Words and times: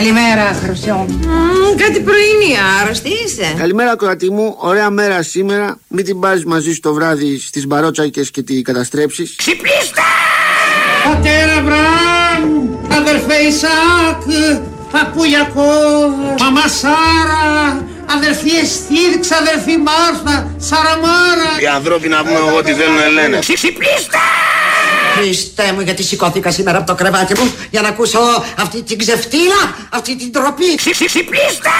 Καλημέρα, 0.00 0.58
Χρυσό. 0.64 1.06
κάτι 1.76 2.00
πρωινή, 2.00 2.56
άρρωστη 2.80 3.08
είσαι. 3.08 3.54
Καλημέρα, 3.58 3.96
κορατή 3.96 4.30
μου. 4.30 4.54
Ωραία 4.58 4.90
μέρα 4.90 5.22
σήμερα. 5.22 5.78
Μην 5.88 6.04
την 6.04 6.20
πάρεις 6.20 6.44
μαζί 6.44 6.72
σου 6.72 6.80
το 6.80 6.94
βράδυ 6.94 7.38
στις 7.38 7.66
μπαρότσακες 7.66 8.30
και 8.30 8.42
τη 8.42 8.62
καταστρέψεις. 8.62 9.34
Ξυπνήστε! 9.36 10.00
Πατέρα 11.04 11.60
Μπραμ, 11.60 12.68
αδερφέ 12.98 13.34
Ισάκ, 13.34 14.22
παππού 14.92 15.24
Ιακώβ, 15.24 16.12
μαμά 16.40 16.68
Σάρα, 16.68 17.86
αδερφή 18.16 18.50
Εστίδη, 18.62 19.20
αδερφή 19.40 19.76
Μάρθα, 19.76 20.54
Σαραμάρα. 20.58 21.50
Οι 21.60 21.66
ανθρώποι 21.66 22.08
να 22.08 22.24
πούμε 22.24 22.38
ό,τι 22.58 22.72
θέλουν 22.72 23.12
λένε. 23.14 23.38
Ξυπνήστε! 23.38 24.18
Χριστέ 25.16 25.72
μου, 25.72 25.80
γιατί 25.80 26.02
σηκώθηκα 26.02 26.50
σήμερα 26.50 26.78
από 26.78 26.86
το 26.86 26.94
κρεβάτι 26.94 27.40
μου 27.40 27.52
για 27.70 27.80
να 27.80 27.88
ακούσω 27.88 28.18
αυτή 28.58 28.82
την 28.82 28.98
ξεφτύλα, 28.98 29.74
αυτή 29.90 30.16
την 30.16 30.32
τροπή. 30.32 30.74
Ξυπνήστε! 30.74 31.70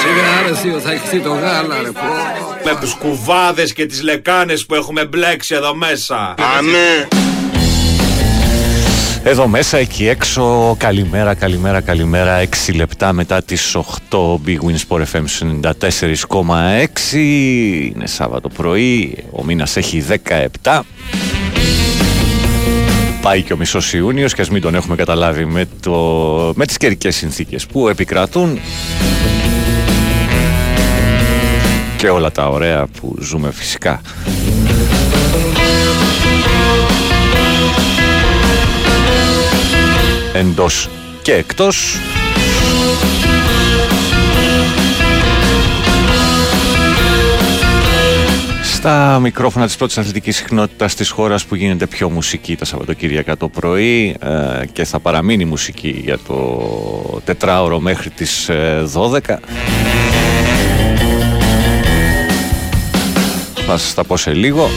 Σιγά 0.00 0.48
ρε 0.48 0.54
θείο, 0.54 0.80
θα 0.80 0.92
έχεις 0.92 1.22
το 1.22 1.32
γάλα 1.32 1.82
ρε 1.82 1.90
πω. 1.90 2.00
Με 2.64 2.76
τους 2.80 2.94
κουβάδες 2.94 3.72
και 3.72 3.86
τις 3.86 4.02
λεκάνες 4.02 4.66
που 4.66 4.74
έχουμε 4.74 5.04
μπλέξει 5.04 5.54
εδώ 5.54 5.74
μέσα. 5.74 6.34
Αμέ. 6.58 7.08
Εδώ 9.28 9.46
μέσα, 9.46 9.78
εκεί 9.78 10.08
έξω, 10.08 10.76
καλημέρα, 10.78 11.34
καλημέρα, 11.34 11.80
καλημέρα. 11.80 12.38
6 12.68 12.74
λεπτά 12.74 13.12
μετά 13.12 13.42
τις 13.42 13.74
8 13.74 14.40
Big 14.46 14.58
Win 14.58 14.76
Sport 14.88 15.02
FM 15.12 15.24
94,6. 15.40 17.12
Είναι 17.12 18.06
Σάββατο 18.06 18.48
πρωί, 18.48 19.24
ο 19.30 19.44
μήνας 19.44 19.76
έχει 19.76 20.04
17. 20.62 20.80
Πάει 23.26 23.42
και 23.42 23.52
ο 23.52 23.56
μισός 23.56 23.92
Ιούνιος 23.92 24.34
και 24.34 24.40
ας 24.40 24.50
μην 24.50 24.62
τον 24.62 24.74
έχουμε 24.74 24.96
καταλάβει 24.96 25.44
με, 25.44 25.68
το, 25.80 25.92
με 26.56 26.66
τις 26.66 26.76
καιρικές 26.76 27.16
συνθήκες 27.16 27.66
που 27.66 27.88
επικρατούν 27.88 28.60
και 31.96 32.08
όλα 32.08 32.32
τα 32.32 32.48
ωραία 32.48 32.86
που 33.00 33.16
ζούμε 33.20 33.52
φυσικά. 33.52 34.00
Εντός 40.32 40.88
και 41.22 41.32
εκτός. 41.32 41.98
Στα 48.86 49.18
μικρόφωνα 49.18 49.66
της 49.66 49.76
πρώτης 49.76 49.98
αθλητικής 49.98 50.36
συχνότητας 50.36 50.94
της 50.94 51.10
χώρας 51.10 51.44
που 51.44 51.54
γίνεται 51.54 51.86
πιο 51.86 52.10
μουσική 52.10 52.56
τα 52.56 52.64
Σαββατοκύριακα 52.64 53.36
το 53.36 53.48
πρωί 53.48 54.16
ε, 54.20 54.66
και 54.72 54.84
θα 54.84 55.00
παραμείνει 55.00 55.44
μουσική 55.44 56.00
για 56.04 56.18
το 56.26 57.20
τετράωρο 57.24 57.80
μέχρι 57.80 58.10
τις 58.10 58.48
ε, 58.48 58.88
12. 58.94 59.20
Θα 63.66 63.78
σας 63.78 63.94
τα 63.94 64.04
πω 64.04 64.16
σε 64.16 64.32
λίγο. 64.32 64.70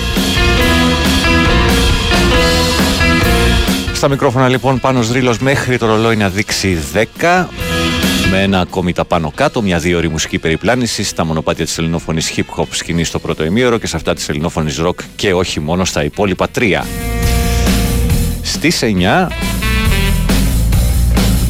Στα 3.94 4.08
μικρόφωνα 4.08 4.48
λοιπόν 4.48 4.80
πάνω 4.80 5.02
Δρύλος 5.02 5.40
μέχρι 5.40 5.78
το 5.78 5.86
ρολόι 5.86 6.16
να 6.16 6.30
δείξει 6.30 6.78
10 7.22 7.46
με 8.32 8.42
ένα 8.42 8.60
ακόμη 8.60 8.94
τα 8.94 9.06
πάνω 9.06 9.32
κάτω, 9.36 9.62
μια 9.62 9.80
δύο 9.80 9.98
ώρη 9.98 10.08
μουσική 10.08 10.40
περιπλάνηση 10.40 11.04
στα 11.04 11.26
μονοπάτια 11.26 11.66
της 11.66 11.78
ελληνόφωνης 11.78 12.34
hip 12.36 12.60
hop 12.60 12.66
σκηνή 12.70 13.04
στο 13.04 13.20
πρώτο 13.20 13.44
ημίωρο 13.44 13.78
και 13.78 13.88
σε 13.88 13.96
αυτά 13.96 14.14
της 14.14 14.30
ελληνόφωνης 14.30 14.82
rock 14.82 14.96
και 15.16 15.34
όχι 15.34 15.60
μόνο 15.60 15.86
στα 15.86 16.04
υπόλοιπα 16.04 16.50
τρία. 16.50 16.86
Στις 18.42 18.80
9 18.84 19.28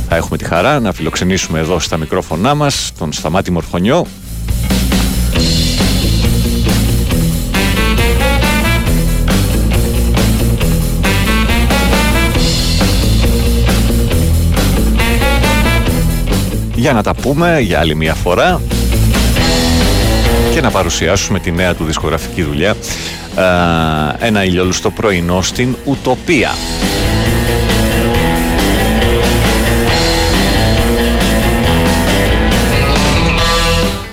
θα 0.09 0.15
έχουμε 0.15 0.37
τη 0.37 0.45
χαρά 0.45 0.79
να 0.79 0.93
φιλοξενήσουμε 0.93 1.59
εδώ 1.59 1.79
στα 1.79 1.97
μικρόφωνά 1.97 2.55
μας 2.55 2.91
τον 2.97 3.13
Σταμάτη 3.13 3.51
Μορφωνιό 3.51 4.05
για 16.79 16.93
να 16.93 17.03
τα 17.03 17.13
πούμε 17.13 17.59
για 17.59 17.79
άλλη 17.79 17.95
μια 17.95 18.13
φορά 18.13 18.61
και 20.53 20.61
να 20.61 20.71
παρουσιάσουμε 20.71 21.39
τη 21.39 21.51
νέα 21.51 21.75
του 21.75 21.83
δισκογραφική 21.83 22.43
δουλειά 22.43 22.75
ένα 24.19 24.43
ηλιόλουστο 24.43 24.91
πρωινό 24.91 25.41
στην 25.41 25.75
Ουτοπία. 25.85 26.51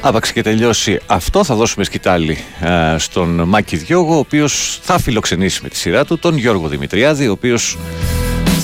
Άπαξ 0.01 0.33
και 0.33 0.43
τελειώσει 0.43 1.01
αυτό 1.07 1.45
θα 1.45 1.55
δώσουμε 1.55 1.85
σκητάλη 1.85 2.39
στον 2.97 3.43
Μάκη 3.47 3.77
Διώγο 3.77 4.15
ο 4.15 4.19
οποίος 4.19 4.79
θα 4.83 4.99
φιλοξενήσει 4.99 5.61
με 5.63 5.69
τη 5.69 5.77
σειρά 5.77 6.05
του 6.05 6.19
τον 6.19 6.37
Γιώργο 6.37 6.69
Δημητριάδη 6.69 7.29
ο 7.29 7.33
οποίος 7.33 7.79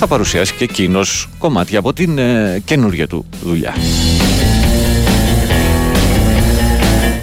θα 0.05 0.11
παρουσιάσει 0.11 0.55
και 0.55 0.65
εκείνος 0.65 1.29
κομμάτια 1.39 1.79
από 1.79 1.93
την 1.93 2.19
ε, 2.19 2.63
καινούργια 2.65 3.07
του 3.07 3.25
δουλειά. 3.43 3.75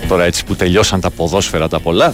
Τώρα 0.07 0.23
έτσι 0.23 0.45
που 0.45 0.55
τελειώσαν 0.55 0.99
τα 0.99 1.09
ποδόσφαιρα 1.09 1.67
τα 1.67 1.79
πολλά 1.79 2.13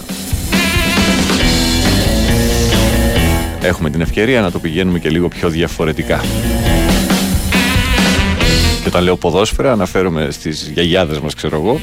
έχουμε 3.62 3.90
την 3.90 4.00
ευκαιρία 4.00 4.40
να 4.40 4.50
το 4.50 4.58
πηγαίνουμε 4.58 4.98
και 4.98 5.10
λίγο 5.10 5.28
πιο 5.28 5.48
διαφορετικά. 5.48 6.24
Και 8.82 8.88
όταν 8.88 9.02
λέω 9.02 9.16
ποδόσφαιρα 9.16 9.72
αναφέρομαι 9.72 10.28
στις 10.30 10.70
γιαγιάδες 10.74 11.18
μας 11.18 11.34
ξέρω 11.34 11.56
εγώ 11.56 11.80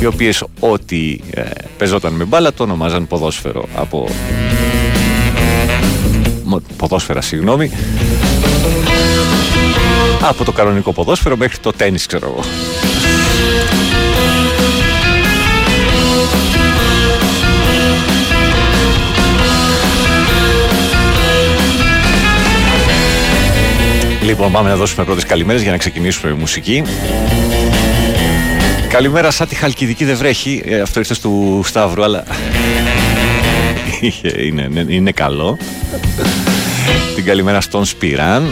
οι 0.00 0.06
οποίες 0.06 0.44
ό,τι 0.60 1.18
ε, 1.30 1.42
παίζονταν 1.78 2.12
με 2.12 2.24
μπάλα 2.24 2.52
το 2.52 2.62
ονομάζαν 2.62 3.06
ποδόσφαιρο 3.06 3.68
από 3.74 4.08
ποδόσφαιρα, 6.76 7.20
συγγνώμη. 7.20 7.70
Από 10.20 10.44
το 10.44 10.52
κανονικό 10.52 10.92
ποδόσφαιρο 10.92 11.36
μέχρι 11.36 11.58
το 11.58 11.72
τένις, 11.72 12.06
ξέρω 12.06 12.26
εγώ. 12.26 12.40
Λοιπόν, 24.22 24.52
πάμε 24.52 24.68
να 24.68 24.76
δώσουμε 24.76 25.04
πρώτες 25.04 25.24
καλημέρες 25.24 25.62
για 25.62 25.70
να 25.70 25.76
ξεκινήσουμε 25.76 26.32
με 26.32 26.38
μουσική. 26.38 26.82
Καλημέρα, 28.88 29.30
σαν 29.30 29.48
τη 29.48 29.54
Χαλκιδική 29.54 30.04
δεν 30.04 30.16
βρέχει. 30.16 30.62
Ε, 30.64 30.80
αυτό 30.80 30.98
ήρθε 30.98 31.14
του 31.22 31.62
Σταύρου, 31.64 32.04
αλλά 32.04 32.24
είναι, 34.46 34.68
είναι, 34.70 34.84
είναι 34.88 35.10
καλό. 35.10 35.58
Την 37.14 37.24
καλημέρα 37.24 37.60
στον 37.60 37.84
Σπυράν. 37.84 38.46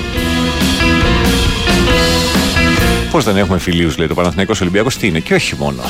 Πώς 3.10 3.24
δεν 3.24 3.36
έχουμε 3.36 3.58
φιλίους 3.58 3.98
λέει 3.98 4.06
το 4.06 4.14
Παναθηναϊκός 4.14 4.60
Ολυμπιακός 4.60 4.96
Τι 4.96 5.06
είναι 5.06 5.18
και 5.18 5.34
όχι 5.34 5.54
μόνο 5.58 5.82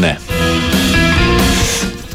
Ναι 0.00 0.18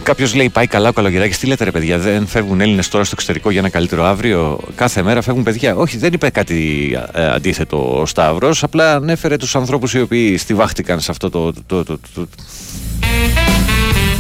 Κάποιο 0.09 0.27
λέει 0.35 0.49
πάει 0.49 0.67
καλά 0.67 0.89
ο 0.89 0.91
καλογεράκι. 0.91 1.37
Τι 1.37 1.47
λέτε 1.47 1.63
ρε 1.63 1.71
παιδιά, 1.71 1.97
δεν 1.97 2.27
φεύγουν 2.27 2.61
Έλληνε 2.61 2.81
τώρα 2.89 3.03
στο 3.03 3.13
εξωτερικό 3.15 3.49
για 3.49 3.59
ένα 3.59 3.69
καλύτερο 3.69 4.05
αύριο. 4.05 4.59
Κάθε 4.75 5.01
μέρα 5.01 5.21
φεύγουν 5.21 5.43
παιδιά. 5.43 5.75
Όχι, 5.75 5.97
δεν 5.97 6.13
είπε 6.13 6.29
κάτι 6.29 6.91
ε, 7.13 7.25
αντίθετο 7.25 7.99
ο 7.99 8.05
Σταύρο. 8.05 8.53
Απλά 8.61 8.95
ανέφερε 8.95 9.37
του 9.37 9.47
ανθρώπου 9.53 9.87
οι 9.93 9.99
οποίοι 9.99 10.37
στιβάχτηκαν 10.37 10.99
σε 10.99 11.11
αυτό 11.11 11.29
το, 11.29 11.53
το, 11.53 11.63
το, 11.67 11.83
το, 11.83 11.99
το, 12.13 12.27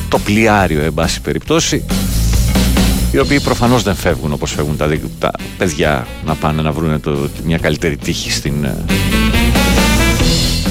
το 0.09 0.19
πλοιάριο, 0.19 0.81
εν 0.81 0.93
πάση 0.93 1.21
περιπτώσει 1.21 1.85
οι 3.11 3.19
οποίοι 3.19 3.39
προφανώς 3.39 3.83
δεν 3.83 3.95
φεύγουν 3.95 4.33
όπως 4.33 4.51
φεύγουν 4.51 4.77
τα, 4.77 4.87
τα 5.19 5.31
παιδιά 5.57 6.07
να 6.25 6.35
πάνε 6.35 6.61
να 6.61 6.71
βρουν 6.71 7.01
το, 7.01 7.29
μια 7.43 7.57
καλύτερη 7.57 7.97
τύχη 7.97 8.31
στην 8.31 8.63
ε, 8.63 8.85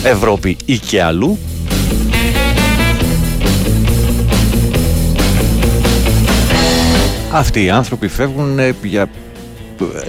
Ευρώπη 0.02 0.56
ή 0.64 0.79
και 0.79 1.02
αλλού. 1.02 1.38
Αυτοί 7.32 7.64
οι 7.64 7.70
άνθρωποι 7.70 8.08
φεύγουν 8.08 8.58
ε, 8.58 8.75
για 8.82 9.02
ε, 9.02 9.08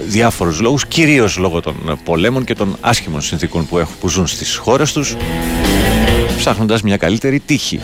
διάφορους 0.08 0.60
λόγους, 0.60 0.86
κυρίως 0.86 1.36
λόγω 1.36 1.60
των 1.60 1.74
πολέμων 2.04 2.44
και 2.44 2.54
των 2.54 2.76
άσχημων 2.80 3.20
συνθήκων 3.20 3.66
που, 3.66 3.78
έχουν, 3.78 3.94
που 4.00 4.08
ζουν 4.08 4.26
στις 4.26 4.56
χώρες 4.56 4.92
τους, 4.92 5.16
ψάχνοντας 6.36 6.82
μια 6.82 6.96
καλύτερη 6.96 7.40
τύχη. 7.40 7.80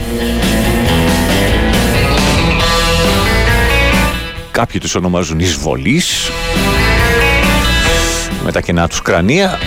Κάποιοι 4.57 4.81
τους 4.81 4.95
ονομάζουν 4.95 5.39
εισβολείς 5.39 6.31
με 8.45 8.53
τα 8.53 8.61
κενά 8.61 8.89
τους 8.89 9.03
κρανία 9.03 9.59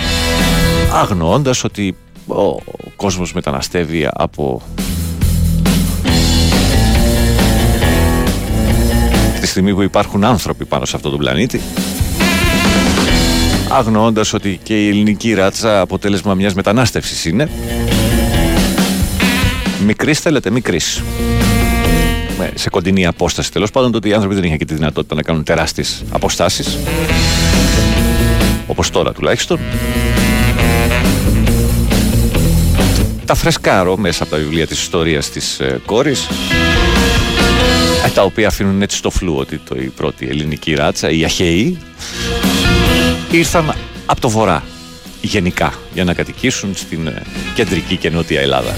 αγνοώντας 0.92 1.64
ότι 1.64 1.96
ο 2.26 2.56
κόσμος 2.96 3.32
μεταναστεύει 3.32 4.08
από 4.12 4.62
τη 9.40 9.46
στιγμή 9.46 9.74
που 9.74 9.82
υπάρχουν 9.82 10.24
άνθρωποι 10.24 10.64
πάνω 10.64 10.84
σε 10.84 10.96
αυτό 10.96 11.10
τον 11.10 11.18
πλανήτη 11.18 11.60
αγνοώντας 13.68 14.32
ότι 14.32 14.60
και 14.62 14.84
η 14.84 14.88
ελληνική 14.88 15.34
ράτσα 15.34 15.80
αποτέλεσμα 15.80 16.34
μιας 16.34 16.54
μετανάστευσης 16.54 17.24
είναι. 17.24 17.50
Μικρής 19.84 20.20
θέλετε, 20.20 20.50
μικρής. 20.50 21.02
Με- 22.40 22.52
Σε 22.54 22.70
κοντινή 22.70 23.06
απόσταση 23.06 23.52
τέλος 23.52 23.70
πάντων, 23.70 23.92
τότε 23.92 24.08
οι 24.08 24.12
άνθρωποι 24.12 24.34
δεν 24.34 24.44
είχαν 24.44 24.58
και 24.58 24.64
τη 24.64 24.74
δυνατότητα 24.74 25.14
να 25.14 25.22
κάνουν 25.22 25.44
τεράστιες 25.44 26.02
αποστάσεις. 26.10 26.78
Όπως 28.66 28.90
τώρα 28.90 29.12
τουλάχιστον. 29.12 29.58
Τα 33.24 33.34
φρεσκάρω 33.34 33.96
μέσα 33.96 34.22
από 34.22 34.32
τα 34.32 34.38
βιβλία 34.38 34.66
της 34.66 34.80
ιστορίας 34.80 35.30
της 35.30 35.60
ε, 35.60 35.80
κόρης 35.86 36.26
ε, 38.06 38.08
τα 38.14 38.22
οποία 38.22 38.46
αφήνουν 38.48 38.82
έτσι 38.82 38.96
στο 38.96 39.10
φλού 39.10 39.34
ότι 39.36 39.60
το, 39.68 39.74
η 39.76 39.92
πρώτη 39.96 40.28
ελληνική 40.28 40.74
ράτσα, 40.74 41.10
οι 41.10 41.24
Αχαίοι, 41.24 41.78
ήρθαν 43.30 43.74
από 44.06 44.20
το 44.20 44.28
βορρά 44.28 44.62
γενικά 45.20 45.74
για 45.94 46.04
να 46.04 46.14
κατοικήσουν 46.14 46.70
στην 46.74 47.06
ε, 47.06 47.22
κεντρική 47.54 47.96
και 47.96 48.10
νότια 48.10 48.40
Ελλάδα 48.40 48.74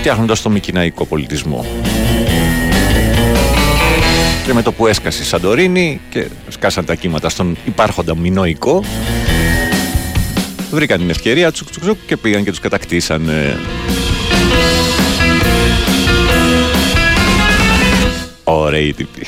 φτιάχνοντας 0.00 0.42
το 0.42 0.50
μικυναϊκό 0.50 1.04
πολιτισμό 1.04 1.66
και 4.46 4.52
με 4.52 4.62
το 4.62 4.72
που 4.72 4.86
έσκασε 4.86 5.22
η 5.22 5.24
Σαντορίνη 5.24 6.00
και 6.10 6.26
σκάσαν 6.48 6.84
τα 6.84 6.94
κύματα 6.94 7.28
στον 7.28 7.56
υπάρχοντα 7.64 8.16
μινόικο 8.16 8.84
βρήκαν 10.70 10.98
την 10.98 11.10
ευκαιρία 11.10 11.52
τσουκ, 11.52 11.70
τσουκ, 11.70 11.82
τσουκ, 11.82 11.98
και 12.06 12.16
πήγαν 12.16 12.44
και 12.44 12.50
τους 12.50 12.60
κατακτήσαν 12.60 13.28
ε. 13.28 13.58
Ωραίοι 18.44 18.94
τύποι. 18.94 19.26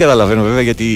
Καταλαβαίνω 0.00 0.42
βέβαια 0.42 0.60
γιατί 0.60 0.86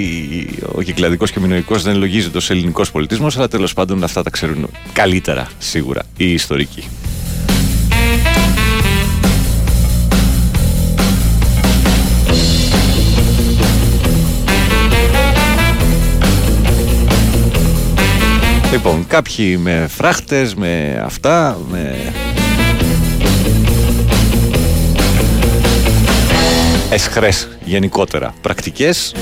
ο 0.74 0.82
κυκλαδικός 0.82 1.30
και 1.30 1.40
μινοϊκός 1.40 1.82
δεν 1.82 1.96
λογίζεται 1.96 2.36
ως 2.36 2.50
ελληνικός 2.50 2.90
πολιτισμός 2.90 3.36
αλλά 3.36 3.48
τέλος 3.48 3.72
πάντων 3.72 4.04
αυτά 4.04 4.22
τα 4.22 4.30
ξέρουν 4.30 4.70
καλύτερα 4.92 5.48
σίγουρα 5.58 6.02
οι 6.16 6.32
ιστορικοί. 6.32 6.84
Λοιπόν, 18.72 19.06
κάποιοι 19.06 19.58
με 19.62 19.86
φράχτες, 19.90 20.54
με 20.54 21.02
αυτά, 21.04 21.58
με... 21.70 22.12
Εσχρές 26.90 27.48
γενικότερα. 27.64 28.34
Πρακτικές, 28.40 29.14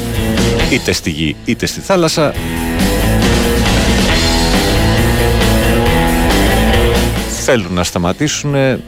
είτε 0.71 0.93
στη 0.93 1.11
γη 1.11 1.37
είτε 1.45 1.67
στη 1.67 1.81
θάλασσα. 1.81 2.35
Θέλουν 7.45 7.73
να 7.73 7.85
σταματήσουν 7.85 8.55
ε, 8.55 8.79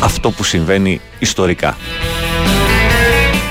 αυτό 0.00 0.30
που 0.30 0.44
συμβαίνει 0.44 1.00
ιστορικά. 1.18 1.76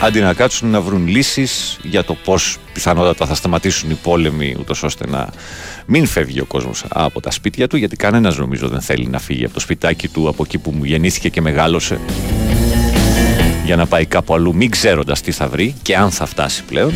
Αντί 0.01 0.19
να 0.19 0.33
κάτσουν 0.33 0.69
να 0.69 0.81
βρουν 0.81 1.07
λύσεις 1.07 1.79
για 1.83 2.03
το 2.03 2.13
πώς 2.13 2.57
πιθανότατα 2.73 3.25
θα 3.25 3.35
σταματήσουν 3.35 3.89
οι 3.89 3.93
πόλεμοι 3.93 4.55
ούτως 4.59 4.83
ώστε 4.83 5.07
να 5.07 5.29
μην 5.85 6.05
φεύγει 6.07 6.39
ο 6.39 6.45
κόσμος 6.45 6.85
από 6.89 7.21
τα 7.21 7.31
σπίτια 7.31 7.67
του 7.67 7.77
γιατί 7.77 7.95
κανένας 7.95 8.37
νομίζω 8.37 8.67
δεν 8.67 8.81
θέλει 8.81 9.07
να 9.07 9.19
φύγει 9.19 9.45
από 9.45 9.53
το 9.53 9.59
σπιτάκι 9.59 10.07
του 10.07 10.27
από 10.27 10.43
εκεί 10.45 10.57
που 10.57 10.71
μου 10.71 10.83
γεννήθηκε 10.83 11.29
και 11.29 11.41
μεγάλωσε 11.41 11.99
για 13.67 13.75
να 13.75 13.85
πάει 13.85 14.05
κάπου 14.05 14.33
αλλού 14.33 14.55
μην 14.55 14.69
ξέροντας 14.69 15.21
τι 15.21 15.31
θα 15.31 15.47
βρει 15.47 15.75
και 15.81 15.95
αν 15.95 16.11
θα 16.11 16.25
φτάσει 16.25 16.63
πλέον. 16.63 16.93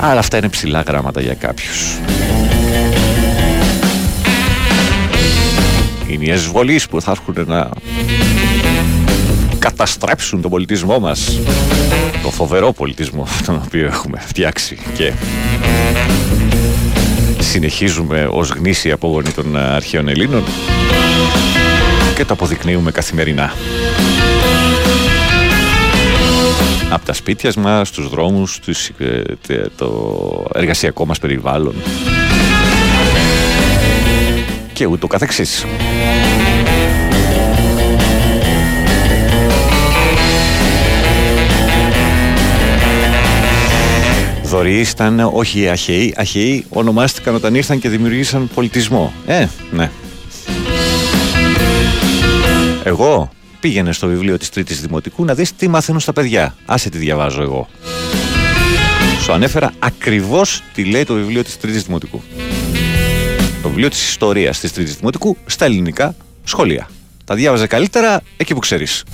Αλλά 0.00 0.18
αυτά 0.18 0.36
είναι 0.36 0.48
ψηλά 0.48 0.80
γράμματα 0.80 1.20
για 1.20 1.34
κάποιους. 1.34 1.98
Είναι 6.08 6.24
οι 6.24 6.30
εσβολείς 6.30 6.88
που 6.88 7.00
θα 7.00 7.10
έρχονται 7.10 7.44
να 7.46 7.68
καταστρέψουν 9.58 10.40
τον 10.40 10.50
πολιτισμό 10.50 10.98
μας. 10.98 11.40
Το 12.22 12.30
φοβερό 12.30 12.72
πολιτισμό 12.72 13.26
τον 13.46 13.62
οποίο 13.64 13.86
έχουμε 13.86 14.18
φτιάξει 14.26 14.78
και 14.94 15.12
συνεχίζουμε 17.38 18.28
ως 18.30 18.48
γνήσιοι 18.48 18.90
απόγονοι 18.90 19.30
των 19.30 19.56
αρχαίων 19.56 20.08
Ελλήνων 20.08 20.44
και 22.14 22.24
το 22.24 22.32
αποδεικνύουμε 22.32 22.90
καθημερινά 22.90 23.52
από 26.90 27.04
τα 27.04 27.12
σπίτια 27.12 27.52
μας, 27.56 27.88
στους 27.88 28.08
δρόμους, 28.08 28.58
τους, 28.58 28.88
ε, 28.88 29.22
το 29.76 30.46
εργασιακό 30.54 31.06
μας 31.06 31.18
περιβάλλον 31.18 31.74
και 34.72 34.86
ούτω 34.86 35.06
καθεξής. 35.06 35.66
Δωρεείς 44.42 44.90
ήταν 44.90 45.30
όχι 45.32 45.60
οι 45.60 45.68
Αχαίοι. 45.68 46.14
Αχαίοι 46.16 46.64
ονομάστηκαν 46.68 47.34
όταν 47.34 47.54
ήρθαν 47.54 47.78
και 47.78 47.88
δημιουργήσαν 47.88 48.50
πολιτισμό. 48.54 49.12
Ε, 49.26 49.46
ναι. 49.70 49.90
Εγώ 52.84 53.30
πήγαινε 53.60 53.92
στο 53.92 54.06
βιβλίο 54.06 54.38
της 54.38 54.48
Τρίτης 54.48 54.80
Δημοτικού 54.80 55.24
να 55.24 55.34
δεις 55.34 55.56
τι 55.56 55.68
μαθαίνουν 55.68 56.00
στα 56.00 56.12
παιδιά. 56.12 56.54
Άσε 56.66 56.90
τι 56.90 56.98
διαβάζω 56.98 57.42
εγώ. 57.42 57.68
Σου 59.22 59.32
ανέφερα 59.32 59.72
ακριβώς 59.78 60.62
τι 60.74 60.84
λέει 60.84 61.04
το 61.04 61.14
βιβλίο 61.14 61.44
της 61.44 61.58
Τρίτης 61.58 61.82
Δημοτικού. 61.82 62.22
Το 63.62 63.68
βιβλίο 63.68 63.88
της 63.88 64.08
ιστορίας 64.08 64.60
της 64.60 64.72
Τρίτης 64.72 64.96
Δημοτικού 64.96 65.36
στα 65.46 65.64
ελληνικά 65.64 66.14
σχολεία. 66.44 66.90
Τα 67.24 67.34
διάβαζε 67.34 67.66
καλύτερα 67.66 68.22
εκεί 68.36 68.54
που 68.54 68.60
ξέρεις. 68.60 69.04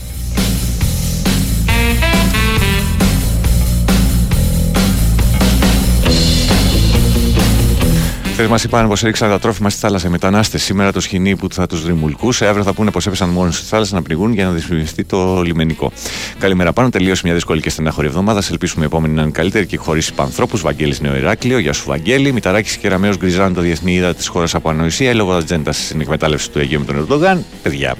Χθε 8.38 8.48
μας 8.48 8.64
είπαν 8.64 8.88
πως 8.88 9.02
έριξαν 9.02 9.30
τα 9.30 9.38
τρόφιμα 9.38 9.70
στη 9.70 9.80
θάλασσα 9.80 10.08
οι 10.08 10.10
μετανάστες. 10.10 10.62
Σήμερα 10.62 10.92
το 10.92 11.00
σκηνή 11.00 11.36
που 11.36 11.48
θα 11.50 11.66
τους 11.66 11.84
ρημουλκούσε. 11.86 12.46
Αύριο 12.46 12.64
θα 12.64 12.72
πούνε 12.72 12.90
πως 12.90 13.06
έπεσαν 13.06 13.28
μόνο 13.28 13.50
στη 13.50 13.66
θάλασσα 13.66 13.94
να 13.94 14.02
πνιγούν 14.02 14.32
για 14.32 14.44
να 14.44 14.50
δυσφημιστεί 14.50 15.04
το 15.04 15.42
λιμενικό. 15.42 15.92
Καλημέρα 16.38 16.72
πάνω. 16.72 16.88
Τελείωσε 16.88 17.22
μια 17.24 17.34
δύσκολη 17.34 17.60
και 17.60 17.70
στενάχωρη 17.70 18.06
εβδομάδα. 18.06 18.40
Σε 18.40 18.52
ελπίσουμε 18.52 18.82
η 18.84 18.86
επόμενη 18.86 19.14
να 19.14 19.22
είναι 19.22 19.30
καλύτερη 19.30 19.66
και 19.66 19.76
χωρίς 19.76 20.08
υπανθρώπους. 20.08 20.60
Βαγγέλης 20.60 21.00
Νέο 21.00 21.16
Ηράκλειο. 21.16 21.58
Γεια 21.58 21.72
σου, 21.72 21.84
Βαγγέλη. 21.86 22.32
Μηταράκης 22.32 22.76
και 22.76 22.88
Ραμαίο 22.88 23.16
γκριζάν 23.16 23.54
το 23.54 23.60
διεθνή 23.60 23.94
είδα 23.94 24.14
της 24.14 24.26
χώρας 24.26 24.54
από 24.54 24.68
ανοησία 24.68 25.14
λόγω 25.14 25.32
ατζέντα 25.32 25.72
στην 25.72 26.00
εκμετάλλευση 26.00 26.50
του 26.50 26.58
Αιγαίου 26.58 26.78
με 26.78 26.84
τον 26.84 26.96
Ερντογάν. 26.96 27.44
Παιδιά, 27.62 27.96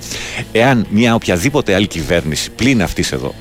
εάν 0.52 0.87
μια 0.90 1.14
οποιαδήποτε 1.14 1.75
άλλη 1.75 1.87
κυβέρνηση 1.87 2.50
πλην 2.50 2.83
αυτής 2.83 3.12
εδώ 3.12 3.35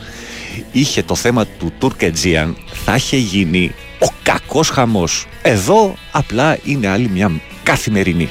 είχε 0.72 1.04
το 1.04 1.16
θέμα 1.16 1.46
του 1.46 1.72
Τουρκετζίαν, 1.80 2.58
θα 2.86 2.96
είχε 2.96 3.18
γίνει 3.18 3.72
ο 4.00 4.08
κακός 4.24 4.70
χαμός. 4.70 5.28
Εδώ 5.42 5.96
απλά 6.12 6.58
είναι 6.64 6.88
άλλη 6.88 7.10
μια 7.10 7.32
καθημερινή. 7.64 8.30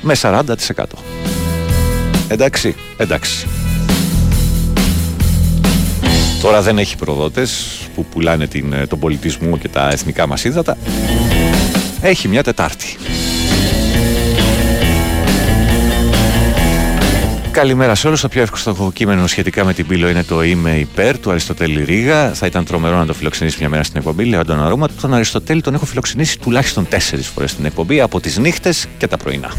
Με 0.00 0.14
40%. 0.20 0.42
Εντάξει, 2.28 2.74
εντάξει. 2.96 3.46
Τώρα 6.42 6.62
δεν 6.62 6.78
έχει 6.78 6.96
προδότες 6.96 7.80
που 7.94 8.04
πουλάνε 8.04 8.46
την, 8.46 8.74
τον 8.88 8.98
πολιτισμό 8.98 9.58
και 9.58 9.68
τα 9.68 9.88
εθνικά 9.88 10.26
μας 10.26 10.44
ύδατα. 10.44 10.76
Έχει 12.00 12.28
μια 12.28 12.42
Τετάρτη. 12.42 12.96
Καλημέρα 17.52 17.94
σε 17.94 18.06
όλους. 18.06 18.20
Το 18.20 18.28
πιο 18.28 18.42
εύκολο 18.42 18.92
κείμενο 18.92 19.26
σχετικά 19.26 19.64
με 19.64 19.72
την 19.72 19.86
πύλο 19.86 20.08
είναι 20.08 20.24
το 20.24 20.42
Είμαι 20.42 20.70
υπέρ 20.70 21.18
του 21.18 21.30
Αριστοτέλη 21.30 21.84
Ρίγα. 21.84 22.34
Θα 22.34 22.46
ήταν 22.46 22.64
τρομερό 22.64 22.96
να 22.96 23.06
το 23.06 23.14
φιλοξενήσει 23.14 23.56
μια 23.58 23.68
μέρα 23.68 23.82
στην 23.82 23.96
εκπομπή. 23.96 24.24
Λέω 24.24 24.44
τον 24.44 24.64
αρώμα. 24.64 24.88
Τον 25.00 25.14
Αριστοτέλη 25.14 25.60
τον 25.60 25.74
έχω 25.74 25.84
φιλοξενήσει 25.84 26.38
τουλάχιστον 26.38 26.88
τέσσερις 26.88 27.26
φορές 27.26 27.50
στην 27.50 27.64
εκπομπή 27.64 28.00
από 28.00 28.20
τις 28.20 28.38
νύχτες 28.38 28.86
και 28.98 29.06
τα 29.06 29.16
πρωινά. 29.16 29.52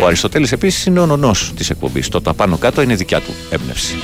Ο 0.00 0.06
Αριστοτέλης 0.06 0.52
επίσης 0.52 0.86
είναι 0.86 1.00
ο 1.00 1.06
νονός 1.06 1.52
της 1.56 1.70
εκπομπής. 1.70 2.08
Το 2.08 2.20
τα 2.20 2.34
πάνω 2.34 2.56
κάτω 2.56 2.82
είναι 2.82 2.94
δικιά 2.94 3.20
του 3.20 3.32
έμπνευση. 3.50 3.94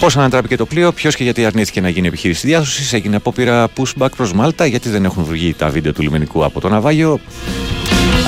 Πώς 0.00 0.16
ανατράπηκε 0.16 0.56
το 0.56 0.66
πλοίο, 0.66 0.92
ποιος 0.92 1.16
και 1.16 1.22
γιατί 1.24 1.44
αρνήθηκε 1.44 1.80
να 1.80 1.88
γίνει 1.88 2.06
επιχείρηση 2.06 2.46
διάσωση, 2.46 2.96
έγινε 2.96 3.16
απόπειρα 3.16 3.68
pushback 3.76 4.08
προς 4.16 4.32
Μάλτα, 4.32 4.66
γιατί 4.66 4.88
δεν 4.88 5.04
έχουν 5.04 5.24
βγει 5.24 5.54
τα 5.54 5.68
βίντεο 5.68 5.92
του 5.92 6.02
λιμενικού 6.02 6.44
από 6.44 6.60
το 6.60 6.68
ναυάγιο. 6.68 7.20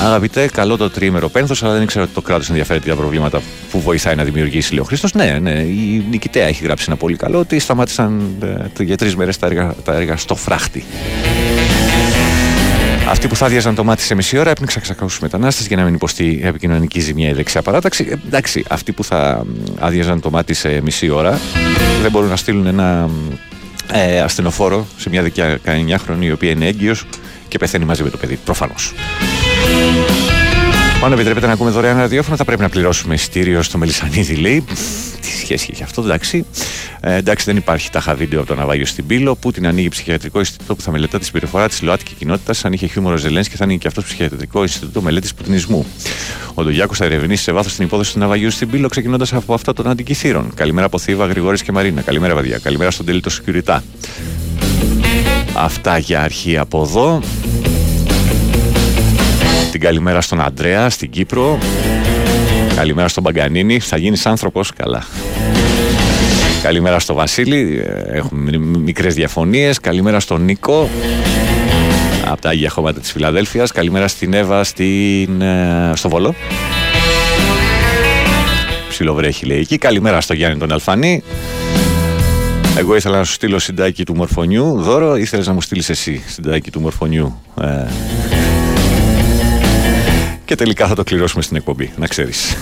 Αγαπητέ, 0.03 0.47
καλό 0.47 0.77
το 0.77 0.89
τρίμερο 0.89 1.29
πένθος, 1.29 1.63
αλλά 1.63 1.73
δεν 1.73 1.81
ήξερα 1.81 2.03
ότι 2.03 2.13
το 2.13 2.21
κράτος 2.21 2.49
ενδιαφέρεται 2.49 2.85
για 2.85 2.95
προβλήματα 2.95 3.41
που 3.71 3.81
βοηθάει 3.81 4.15
να 4.15 4.23
δημιουργήσει, 4.23 4.71
λέει 4.71 4.81
ο 4.81 4.83
Χρήστος. 4.83 5.13
Ναι, 5.13 5.37
ναι, 5.41 5.51
η 5.51 6.05
Νικητέα 6.09 6.47
έχει 6.47 6.63
γράψει 6.63 6.85
ένα 6.87 6.97
πολύ 6.97 7.15
καλό 7.15 7.39
ότι 7.39 7.59
σταμάτησαν 7.59 8.35
ε, 8.79 8.83
για 8.83 8.97
τρεις 8.97 9.15
μέρες 9.15 9.37
τα 9.37 9.45
έργα, 9.47 9.75
τα 9.83 9.93
έργα 9.93 10.17
στο 10.17 10.35
φράχτη. 10.35 10.83
Αυτοί 13.09 13.27
που 13.27 13.35
θα 13.35 13.45
άδειαζαν 13.45 13.75
το 13.75 13.83
μάτι 13.83 14.01
σε 14.01 14.15
μισή 14.15 14.37
ώρα 14.37 14.49
έπνιξαν 14.49 14.81
600 14.99 15.07
μετανάστες 15.21 15.67
για 15.67 15.77
να 15.77 15.83
μην 15.83 15.93
υποστεί 15.93 16.41
επικοινωνική 16.43 16.99
ζημιά 16.99 17.29
η 17.29 17.33
δεξιά 17.33 17.61
παράταξη. 17.61 18.07
Ε, 18.09 18.15
εντάξει, 18.27 18.65
αυτοί 18.69 18.91
που 18.91 19.03
θα 19.03 19.45
άδειαζαν 19.79 20.21
το 20.21 20.29
μάτι 20.29 20.53
σε 20.53 20.81
μισή 20.81 21.09
ώρα 21.09 21.39
δεν 22.01 22.11
μπορούν 22.11 22.29
να 22.29 22.35
στείλουν 22.35 22.65
ένα 22.65 23.09
ε, 23.93 24.19
ασθενοφόρο 24.19 24.87
σε 24.97 25.09
μια 25.09 25.31
19χρονη 25.65 26.21
η 26.21 26.31
οποία 26.31 26.49
είναι 26.49 26.67
έγκυος 26.67 27.05
και 27.47 27.57
πεθαίνει 27.57 27.85
μαζί 27.85 28.03
με 28.03 28.09
το 28.09 28.17
παιδί. 28.17 28.39
Προφανώς. 28.45 28.93
Αν 31.03 31.11
επιτρέπετε 31.13 31.45
να 31.45 31.53
ακούμε 31.53 31.69
δωρεάν 31.69 31.97
ραδιόφωνο, 31.97 32.35
θα 32.35 32.45
πρέπει 32.45 32.61
να 32.61 32.69
πληρώσουμε 32.69 33.13
εισιτήριο 33.13 33.61
στο 33.61 33.77
Μελισανίδη, 33.77 34.35
λέει. 34.35 34.63
Τι 35.21 35.27
σχέση 35.27 35.69
έχει 35.71 35.83
αυτό, 35.83 36.01
εντάξει. 36.01 36.45
Ε, 36.99 37.15
εντάξει, 37.15 37.45
δεν 37.45 37.57
υπάρχει 37.57 37.89
τάχα 37.89 38.15
βίντεο 38.15 38.39
από 38.39 38.47
το 38.47 38.55
ναυάγιο 38.55 38.85
στην 38.85 39.05
Πύλο. 39.05 39.35
που 39.35 39.51
την 39.51 39.67
ανοίγει 39.67 39.89
ψυχιατρικό 39.89 40.39
Ινστιτούτο 40.39 40.75
που 40.75 40.81
θα 40.81 40.91
μελετά 40.91 41.19
τη 41.19 41.25
συμπεριφορά 41.25 41.67
της 41.67 41.81
ΛΟΑΤΚΙ 41.81 42.13
κοινότητας. 42.13 42.65
Αν 42.65 42.73
είχε 42.73 42.87
χιούμορο 42.87 43.17
Ζελέν 43.17 43.43
και 43.43 43.55
θα 43.55 43.63
ανοίγει 43.63 43.79
και 43.79 43.87
αυτός 43.87 44.03
ψυχιατρικό 44.03 44.61
Ινστιτούτο 44.61 45.01
μελέτης 45.01 45.33
πουτινισμού. 45.33 45.85
Ο 46.53 46.63
Ντογιάκος 46.63 46.97
θα 46.97 47.05
ερευνήσει 47.05 47.43
σε 47.43 47.51
βάθος 47.51 47.75
την 47.75 47.85
υπόθεση 47.85 48.13
του 48.13 48.19
ναυαγίου 48.19 48.51
στην 48.51 48.69
Πύλο, 48.69 48.87
ξεκινώντας 48.87 49.33
από 49.33 49.53
αυτό 49.53 49.73
των 49.73 49.87
αντικειθήρων. 49.87 50.53
Καλημέρα 50.53 50.85
από 50.85 50.97
Θήβα, 50.97 51.25
Γρηγόρης 51.25 51.61
και 51.61 51.71
Μαρίνα. 51.71 52.01
Καλημέρα, 52.01 52.35
βαδιά. 52.35 52.57
Καλημέρα 52.57 52.91
στον 52.91 53.05
τελίτο 53.05 53.29
Σικιουριτά. 53.29 53.83
Αυτά 55.53 55.97
για 55.97 56.21
αρχή 56.21 56.57
από 56.57 56.81
εδώ. 56.81 57.21
Την 59.71 59.81
καλημέρα 59.81 60.21
στον 60.21 60.41
Αντρέα 60.41 60.89
στην 60.89 61.09
Κύπρο. 61.09 61.57
Καλημέρα 62.75 63.07
στον 63.07 63.23
Παγκανίνη. 63.23 63.79
Θα 63.79 63.97
γίνεις 63.97 64.25
άνθρωπος. 64.25 64.73
Καλά. 64.73 65.03
Καλημέρα 66.61 66.99
στο 66.99 67.13
Βασίλη. 67.13 67.83
Έχουμε 68.07 68.57
μικρές 68.57 69.15
διαφωνίες. 69.15 69.79
Καλημέρα 69.79 70.19
στον 70.19 70.43
Νίκο. 70.43 70.89
Από 72.25 72.41
τα 72.41 72.49
Άγια 72.49 72.69
Χώματα 72.69 72.99
της 72.99 73.11
Φιλαδέλφιας. 73.11 73.71
Καλημέρα 73.71 74.07
στην 74.07 74.33
Εύα 74.33 74.63
στην, 74.63 75.41
ε, 75.41 75.91
στο 75.95 76.09
Βόλο. 76.09 76.35
Ψιλοβρέχει 78.89 79.45
λέει 79.45 79.59
εκεί. 79.59 79.77
Καλημέρα 79.77 80.21
στο 80.21 80.33
Γιάννη 80.33 80.57
τον 80.57 80.71
Αλφανή. 80.71 81.23
Εγώ 82.77 82.95
ήθελα 82.95 83.17
να 83.17 83.23
σου 83.23 83.33
στείλω 83.33 83.59
συντάκι 83.59 84.05
του 84.05 84.15
μορφωνιού. 84.15 84.81
Δώρο, 84.81 85.15
ήθελες 85.15 85.47
να 85.47 85.53
μου 85.53 85.61
στείλεις 85.61 85.89
εσύ 85.89 86.23
συντάκι 86.27 86.71
του 86.71 86.79
μορφωνιού. 86.79 87.41
Ε, 87.61 87.85
και 90.47 90.55
τελικά 90.55 90.87
θα 90.87 90.95
το 90.95 91.03
κληρώσουμε 91.03 91.43
στην 91.43 91.57
εκπομπή, 91.57 91.91
να 91.97 92.07
ξέρεις. 92.07 92.57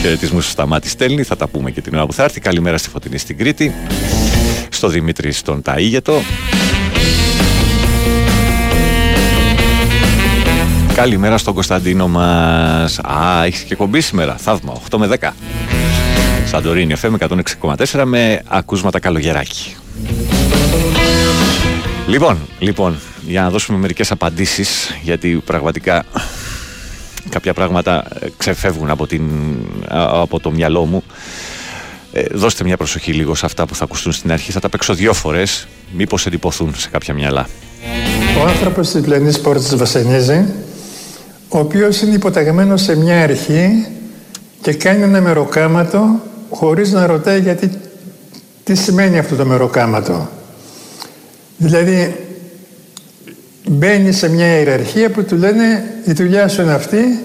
Χαιρετισμούς 0.00 0.44
στο 0.44 0.52
Σταμάτη 0.52 0.88
στέλνει, 0.88 1.22
θα 1.22 1.36
τα 1.36 1.46
πούμε 1.46 1.70
και 1.70 1.80
την 1.80 1.94
ώρα 1.94 2.06
που 2.06 2.12
θα 2.12 2.22
έρθει. 2.22 2.40
Καλημέρα 2.40 2.78
στη 2.78 2.88
Φωτεινή 2.88 3.18
στην 3.18 3.38
Κρήτη, 3.38 3.74
στο 4.68 4.88
Δημήτρη 4.88 5.32
στον 5.32 5.62
Ταΐγετο. 5.64 6.12
Καλημέρα 10.94 11.38
στον 11.38 11.54
Κωνσταντίνο 11.54 12.08
μας. 12.08 12.98
Α, 12.98 13.44
έχεις 13.44 13.60
και 13.60 13.74
κομπή 13.74 14.00
σήμερα. 14.00 14.36
Θαύμα, 14.36 14.72
8 14.90 14.98
με 14.98 15.06
10. 15.06 15.34
Σαντορίνη 16.46 16.94
FM 17.02 17.14
106,4 17.18 18.04
με 18.04 18.42
ακούσματα 18.46 18.98
καλογεράκι. 18.98 19.76
Λοιπόν, 22.06 22.38
λοιπόν, 22.58 22.98
για 23.26 23.42
να 23.42 23.50
δώσουμε 23.50 23.78
μερικές 23.78 24.10
απαντήσεις, 24.10 24.98
γιατί 25.02 25.42
πραγματικά 25.44 26.04
κάποια 27.28 27.54
πράγματα 27.54 28.04
ε, 28.20 28.26
ξεφεύγουν 28.36 28.90
από, 28.90 29.06
την, 29.06 29.22
από 29.88 30.40
το 30.40 30.50
μυαλό 30.50 30.84
μου. 30.84 31.02
Ε, 32.12 32.22
δώστε 32.32 32.64
μια 32.64 32.76
προσοχή 32.76 33.12
λίγο 33.12 33.34
σε 33.34 33.46
αυτά 33.46 33.66
που 33.66 33.74
θα 33.74 33.84
ακουστούν 33.84 34.12
στην 34.12 34.32
αρχή. 34.32 34.52
Θα 34.52 34.60
τα 34.60 34.68
παίξω 34.68 34.94
δύο 34.94 35.12
φορές, 35.12 35.66
μήπως 35.92 36.26
εντυπωθούν 36.26 36.74
σε 36.76 36.88
κάποια 36.88 37.14
μυαλά. 37.14 37.46
Ο 38.42 38.46
άνθρωπος 38.46 38.90
της 38.90 39.00
πλενής 39.00 39.40
πόρτας 39.40 39.76
βασανίζει, 39.76 40.44
ο 41.48 41.58
οποίος 41.58 42.00
είναι 42.00 42.14
υποταγμένος 42.14 42.82
σε 42.82 42.96
μια 42.96 43.22
αρχή 43.22 43.86
και 44.60 44.74
κάνει 44.74 45.02
ένα 45.02 45.20
μεροκάματο 45.20 46.20
χωρίς 46.50 46.92
να 46.92 47.06
ρωτάει 47.06 47.40
γιατί 47.40 47.70
τι 48.64 48.74
σημαίνει 48.74 49.18
αυτό 49.18 49.36
το 49.36 49.44
μεροκάματο. 49.44 50.28
Δηλαδή 51.56 52.16
μπαίνει 53.64 54.12
σε 54.12 54.28
μια 54.28 54.58
ιεραρχία 54.58 55.10
που 55.10 55.24
του 55.24 55.36
λένε 55.36 55.84
η 56.04 56.12
δουλειά 56.12 56.48
σου 56.48 56.62
είναι 56.62 56.72
αυτή, 56.72 57.24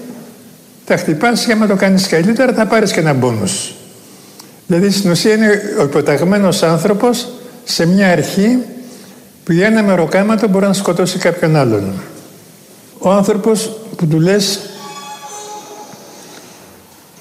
τα 0.84 0.96
χτυπάς 0.96 1.44
και 1.44 1.52
άμα 1.52 1.66
το 1.66 1.76
κάνεις 1.76 2.06
καλύτερα 2.06 2.52
θα 2.52 2.66
πάρεις 2.66 2.92
και 2.92 3.00
ένα 3.00 3.12
μπόνους. 3.12 3.74
Δηλαδή 4.66 4.90
στην 4.90 5.10
ουσία 5.10 5.34
είναι 5.34 5.62
ο 5.78 5.82
υποταγμένος 5.82 6.62
άνθρωπος 6.62 7.28
σε 7.64 7.86
μια 7.86 8.10
αρχή 8.10 8.58
που 9.44 9.52
για 9.52 9.66
ένα 9.66 9.82
μεροκάματο 9.82 10.48
μπορεί 10.48 10.66
να 10.66 10.72
σκοτώσει 10.72 11.18
κάποιον 11.18 11.56
άλλον. 11.56 11.92
Ο 12.98 13.10
άνθρωπος 13.10 13.80
που 13.96 14.06
του 14.06 14.20
λες 14.20 14.60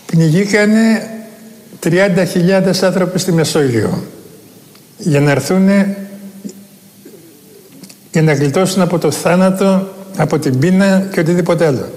πνιγήκανε 0.06 1.10
30.000 1.84 2.74
άνθρωποι 2.82 3.20
στη 3.20 3.32
Μεσόγειο 3.32 4.04
για 4.98 5.20
να 5.20 5.32
έρθουν 5.32 5.70
για 8.12 8.22
να 8.22 8.34
γλιτώσουν 8.34 8.82
από 8.82 8.98
το 8.98 9.12
θάνατο, 9.12 9.88
από 10.18 10.40
την 10.40 10.60
πείνα 10.60 11.08
και 11.12 11.20
οτιδήποτε 11.20 11.66
άλλο. 11.66 11.90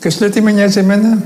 Και 0.00 0.10
σου 0.10 0.20
λέει 0.20 0.28
τι 0.28 0.40
με 0.40 0.52
νοιάζει 0.52 0.78
εμένα; 0.78 1.22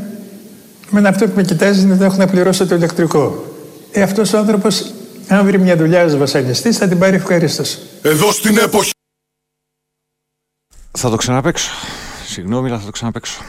Εμένα 0.90 1.08
αυτό 1.08 1.26
που 1.26 1.32
με 1.36 1.42
κοιτάζει 1.42 1.82
είναι 1.82 1.94
ότι 1.94 2.04
έχω 2.04 2.16
να 2.16 2.26
πληρώσω 2.26 2.66
το 2.66 2.74
ηλεκτρικό. 2.74 3.44
Ε, 3.92 4.02
αυτός 4.02 4.32
ο 4.32 4.38
άνθρωπος, 4.38 4.92
αν 5.28 5.46
βρει 5.46 5.58
μια 5.58 5.76
δουλειά 5.76 6.04
ως 6.04 6.16
βασανιστής, 6.16 6.78
θα 6.78 6.88
την 6.88 6.98
πάρει 6.98 7.16
ευχαρίστως. 7.16 7.78
Εδώ 8.02 8.32
στην 8.32 8.58
εποχή. 8.58 8.90
Θα 10.90 11.10
το 11.10 11.16
ξαναπέξω. 11.16 11.70
Συγγνώμη, 12.26 12.68
αλλά 12.68 12.78
θα 12.78 12.84
το 12.84 12.90
ξαναπέξω. 12.90 13.42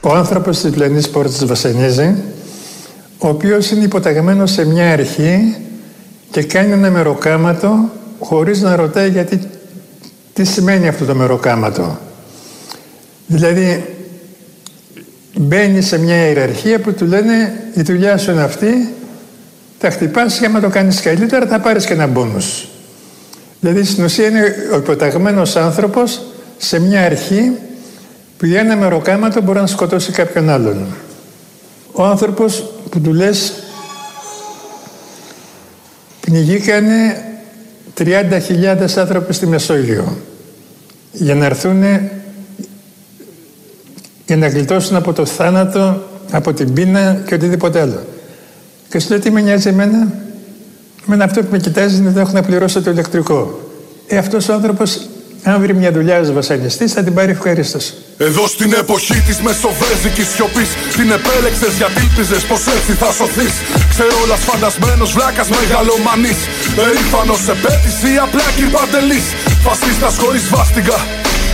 Ο 0.00 0.14
άνθρωπος 0.14 0.60
της 0.60 0.70
πλενή 0.70 1.08
πόρτα 1.08 1.46
βασανίζει, 1.46 2.14
ο 3.18 3.28
οποίος 3.28 3.70
είναι 3.70 3.84
υποταγμένος 3.84 4.50
σε 4.50 4.64
μια 4.64 4.92
αρχή 4.92 5.56
και 6.30 6.42
κάνει 6.42 6.72
ένα 6.72 6.90
μεροκάματο 6.90 7.90
χωρίς 8.18 8.60
να 8.60 8.76
ρωτάει 8.76 9.10
γιατί 9.10 9.40
τι 10.38 10.44
σημαίνει 10.44 10.88
αυτό 10.88 11.04
το 11.04 11.14
μεροκάματο; 11.14 11.98
Δηλαδή 13.26 13.96
μπαίνει 15.36 15.82
σε 15.82 15.98
μια 15.98 16.26
ιεραρχία 16.26 16.80
που 16.80 16.92
του 16.92 17.04
λένε 17.04 17.62
η 17.74 17.82
δουλειά 17.82 18.18
σου 18.18 18.30
είναι 18.30 18.42
αυτή, 18.42 18.94
τα 19.78 19.90
χτυπάς 19.90 20.38
και 20.38 20.46
άμα 20.46 20.60
το 20.60 20.68
κάνεις 20.68 21.00
καλύτερα 21.00 21.46
θα 21.46 21.60
πάρεις 21.60 21.84
και 21.84 21.92
ένα 21.92 22.06
μπόνους. 22.06 22.68
Δηλαδή 23.60 23.84
στην 23.84 24.04
ουσία 24.04 24.26
είναι 24.26 24.54
ο 24.72 24.76
υποταγμένος 24.76 25.56
άνθρωπος 25.56 26.22
σε 26.58 26.80
μια 26.80 27.04
αρχή 27.04 27.52
που 28.38 28.46
για 28.46 28.60
ένα 28.60 28.76
μεροκάματο 28.76 29.40
μπορεί 29.40 29.60
να 29.60 29.66
σκοτώσει 29.66 30.12
κάποιον 30.12 30.48
άλλον. 30.48 30.86
Ο 31.92 32.04
άνθρωπος 32.04 32.72
που 32.90 33.00
του 33.00 33.12
λες 33.12 33.52
πνιγήκανε 36.20 37.27
30.000 37.98 38.96
άνθρωποι 38.96 39.32
στη 39.32 39.46
Μεσόγειο 39.46 40.16
για 41.12 41.34
να 41.34 41.44
έρθουν 41.44 41.82
για 44.26 44.36
να 44.36 44.48
γλιτώσουν 44.48 44.96
από 44.96 45.12
το 45.12 45.26
θάνατο, 45.26 46.02
από 46.30 46.52
την 46.52 46.72
πείνα 46.72 47.22
και 47.26 47.34
οτιδήποτε 47.34 47.80
άλλο. 47.80 48.04
Και 48.88 48.98
σου 48.98 49.08
λέει 49.10 49.18
τι 49.18 49.30
με 49.30 49.40
νοιάζει 49.40 49.68
εμένα; 49.68 50.12
Εμένα 51.06 51.24
αυτό 51.24 51.40
που 51.40 51.48
με 51.50 51.58
κοιτάζεις 51.58 51.98
είναι 51.98 52.06
ότι 52.06 52.14
δεν 52.14 52.24
έχω 52.24 52.32
να 52.32 52.42
πληρώσω 52.42 52.82
το 52.82 52.90
ηλεκτρικό. 52.90 53.60
Ε, 54.06 54.16
αυτός 54.16 54.48
ο 54.48 54.52
άνθρωπος 54.52 55.08
αν 55.42 55.60
βρει 55.60 55.74
μια 55.74 55.92
δουλειά 55.92 56.20
ως 56.20 56.32
βασανιστής 56.32 56.92
θα 56.92 57.02
την 57.02 57.14
πάρει 57.14 57.30
ευχαρίστως. 57.30 57.94
Εδώ 58.18 58.46
στην 58.46 58.72
εποχή 58.72 59.20
της 59.26 59.40
μεσοβέζικης 59.40 60.28
σιωπής 60.28 60.70
Την 60.96 61.10
επέλεξες 61.10 61.74
γιατί 61.76 62.00
ήλπιζες 62.00 62.42
πως 62.44 62.66
έτσι 62.76 62.92
θα 62.92 63.12
σωθείς. 63.12 63.54
Ξερόλας 63.92 64.40
φαντασμένος 64.48 65.12
βλάκας 65.12 65.48
μεγαλομανής. 65.48 66.40
Περήφανος 66.76 67.48
επέτης 67.54 67.96
ή 68.10 68.12
απλά 68.24 68.46
κυρπαντελής 68.56 69.26
Φασίστας 69.64 70.14
χωρίς 70.18 70.48
βάστιγκα 70.48 70.98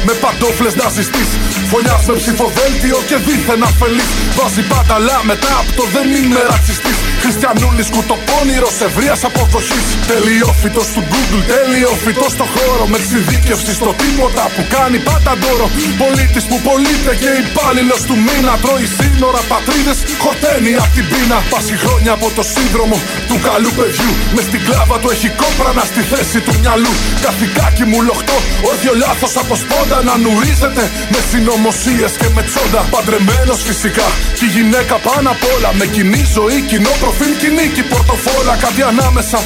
με 0.07 0.13
παντόφλες 0.23 0.75
να 0.81 0.87
ζητεί. 0.97 1.25
Φωλιά 1.71 1.97
με 2.09 2.15
ψηφοδέλτιο 2.21 2.97
και 3.09 3.17
δίθεν 3.27 3.63
αφελή. 3.69 4.07
Βάζει 4.37 4.63
πάντα 4.73 4.97
μετά 5.31 5.53
από 5.61 5.71
το 5.79 5.85
δεν 5.95 6.07
είμαι 6.19 6.41
ρατσιστής. 6.51 6.99
Χριστιανούλη 7.23 7.85
κουτοπώνυρο 7.95 8.71
ευρείας 8.89 9.21
αποδοχής. 9.29 9.87
Τελειόφυτο 10.11 10.83
του 10.95 11.03
Google, 11.11 11.43
τελειόφυτο 11.53 12.27
στο 12.35 12.47
χώρο. 12.55 12.85
Με 12.91 12.97
εξειδίκευση 13.01 13.73
στο 13.81 13.91
τίποτα 14.03 14.45
που 14.55 14.63
κάνει 14.75 14.99
πάντα 15.09 15.33
ντόρο. 15.41 15.69
Πολίτης 16.03 16.45
που 16.49 16.57
πωλείται 16.67 17.13
και 17.23 17.31
υπάλληλος 17.45 18.01
του 18.09 18.17
μήνα. 18.27 18.53
Τρώει 18.63 18.87
σύνορα 18.99 19.43
πατρίδες, 19.53 19.99
χορταίνει 20.23 20.73
απ' 20.83 20.93
την 20.97 21.05
πείνα. 21.11 21.39
Πάση 21.53 21.75
χρόνια 21.83 22.13
από 22.19 22.27
το 22.37 22.43
σύνδρομο 22.53 22.99
του 23.29 23.37
καλού 23.47 23.71
παιδιού. 23.79 24.11
Με 24.35 24.41
στην 24.49 24.61
κλάβα 24.67 24.97
του 25.01 25.09
έχει 25.15 25.29
κόπρανα 25.41 25.85
στη 25.91 26.03
θέση 26.11 26.39
του 26.47 26.53
μυαλού. 26.61 26.93
Καθηκάκι 27.25 27.85
μου 27.91 27.99
λοχτό, 28.09 28.37
όρθιο 28.69 28.95
λάθος 29.03 29.35
από 29.43 29.55
σπόντα 29.63 29.94
να 30.09 30.15
νουρίζεται 30.23 30.85
με 31.13 31.19
συνωμοσίες 31.31 32.13
και 32.21 32.29
με 32.35 32.43
τσόντα. 32.49 32.83
Παντρεμένος 32.95 33.61
φυσικά, 33.69 34.07
και 34.39 34.47
γυναίκα 34.55 34.97
πάνω 35.09 35.31
απ' 35.35 35.47
όλα. 35.55 35.71
Με 35.79 35.87
κοινή 35.95 36.23
ζωή, 36.37 36.59
κοινό 36.71 36.93
προφίλ, 37.03 37.33
κοινή 37.43 37.67
και 37.75 37.83
πορτοφόλα. 37.93 38.55
Κάτι 38.65 38.83
ανάμεσα 38.93 39.39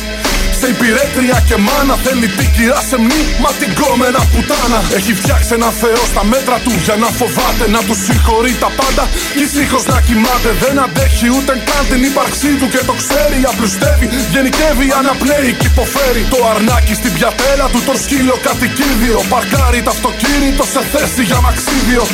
Σε 0.60 0.68
υπηρέτρια 0.74 1.38
και 1.48 1.56
μάνα 1.66 1.96
θέλει 2.04 2.28
την 2.38 2.48
κυρά 2.54 2.80
σε 2.90 2.96
μνήμα 3.04 3.50
την 3.60 3.70
κόμενα 3.80 4.20
πουτάνα. 4.32 4.80
Έχει 4.98 5.12
φτιάξει 5.20 5.50
ένα 5.58 5.70
θεό 5.82 6.02
στα 6.12 6.22
μέτρα 6.32 6.56
του 6.64 6.72
για 6.86 6.96
να 7.02 7.08
φοβάται 7.18 7.64
να 7.74 7.80
του 7.86 7.94
συγχωρεί 8.04 8.52
τα 8.64 8.70
πάντα. 8.78 9.04
Κι 9.36 9.42
ησύχως 9.46 9.84
να 9.92 9.98
κοιμάται 10.06 10.50
δεν 10.62 10.74
αντέχει 10.84 11.26
ούτε 11.36 11.52
καν 11.68 11.82
την 11.90 12.00
ύπαρξή 12.08 12.50
του 12.58 12.66
και 12.74 12.82
το 12.88 12.94
ξέρει. 13.02 13.38
Απλουστεύει, 13.50 14.06
γενικεύει, 14.34 14.86
αναπνέει 15.00 15.50
και 15.60 15.68
υποφέρει. 15.72 16.22
Το 16.32 16.38
αρνάκι 16.52 16.94
στην 17.00 17.12
πιατέλα 17.16 17.66
του 17.72 17.80
το 17.88 17.94
σκύλο 18.02 18.36
κατοικίδιο. 18.46 19.18
Παρκάρει 19.34 19.80
το 19.86 19.90
αυτοκίνητο 19.96 20.64
σε 20.74 20.80
θέση 20.92 21.22
για 21.28 21.38
μαξίδιο. 21.46 22.04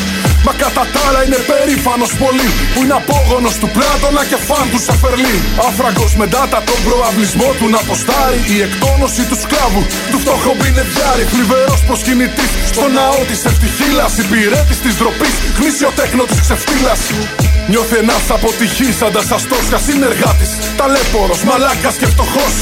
Μα 0.46 0.52
κατά 0.62 0.84
τα 0.92 1.00
άλλα 1.06 1.20
είναι 1.26 1.40
περήφανος 1.50 2.12
πολύ 2.22 2.48
Που 2.72 2.80
είναι 2.82 2.96
απόγονος 3.02 3.54
του 3.60 3.68
Πλάτωνα 3.74 4.22
και 4.30 4.38
φαν 4.48 4.66
του 4.72 4.80
Σαφερλί 4.86 5.36
Άφραγκος 5.68 6.12
με 6.20 6.26
ντάτα 6.30 6.60
τον 6.68 6.78
προαυλισμό 6.86 7.50
του 7.58 7.66
να 7.74 7.78
αποστάρει 7.84 8.38
Η 8.54 8.56
εκτόνωση 8.66 9.22
του 9.30 9.36
σκλάβου. 9.42 9.82
Του 10.10 10.18
φτωχομπινεδιάρη 10.22 11.24
Φλιβερός 11.32 11.80
προσκυνητής. 11.88 12.50
Στο 12.70 12.84
ναό 12.96 13.20
της 13.30 13.40
ευτυχίλας 13.50 14.12
Υπηρέτης 14.22 14.78
της 14.84 14.94
ντροπής, 14.98 15.34
γνήσιο 15.58 15.90
τέκνο 15.98 16.24
της 16.30 16.40
ξεφτύλας. 16.44 17.00
Νιώθει 17.70 17.96
ένας 17.96 18.24
αποτυχής 18.36 19.02
αντασταστός 19.02 19.64
και 19.70 19.78
συνεργάτης 19.86 20.50
Ταλέπορος, 20.78 21.40
μαλάκας 21.48 21.94
και 22.00 22.06
φτωχός. 22.06 22.54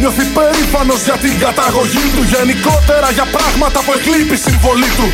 Νιώθει 0.00 0.24
περήφανος 0.36 1.00
για 1.08 1.16
την 1.24 1.34
καταγωγή 1.44 2.04
του 2.16 2.22
Γενικότερα 2.32 3.08
για 3.16 3.26
πράγματα 3.36 3.78
που 3.84 3.92
εκλείπει 3.96 4.34
η 4.34 4.42
συμβολή 4.46 4.90
του 4.98 5.08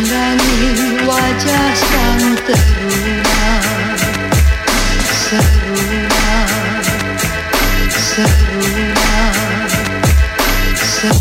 Pandangi 0.00 1.04
wajah 1.04 1.72
sang 1.76 2.32
teruna 2.48 3.44
Seruna 5.28 6.28
Seruna 8.08 9.10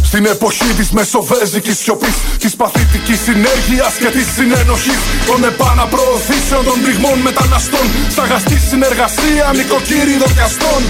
Στην 0.03 0.25
εποχή 0.25 0.73
της 0.77 0.89
μεσοβέζικης 0.91 1.77
σιωπής 1.77 2.15
Της 2.39 2.55
παθητικής 2.55 3.19
συνέργειας 3.19 3.93
και 3.99 4.09
της 4.17 4.27
συνενοχής 4.35 5.01
Των 5.25 5.43
επαναπροωθήσεων 5.43 6.63
των 6.65 6.81
πληγμών 6.83 7.19
μεταναστών 7.19 7.85
Σταγαστή 8.09 8.57
συνεργασία 8.69 9.45
νοικοκύριδων 9.55 10.33
και 10.35 10.41
αστών 10.41 10.81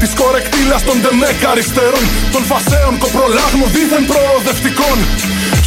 Της 0.00 0.10
κορεκτήλας 0.20 0.82
των 0.88 0.96
δεμέκ 1.04 1.40
αριστερών 1.52 2.04
Των 2.32 2.42
φασέων 2.50 2.98
κοπρολάγμων 2.98 3.68
δίθεν 3.74 4.04
προοδευτικών 4.10 4.98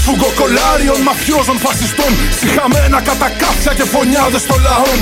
Σφουγγοκολάριων 0.02 1.00
μαφιόζων 1.08 1.58
φασιστών 1.66 2.12
Συχαμένα 2.40 3.00
κατακάφια 3.10 3.74
και 3.78 3.86
φωνιάδες 3.94 4.44
των 4.50 4.60
λαών 4.68 5.00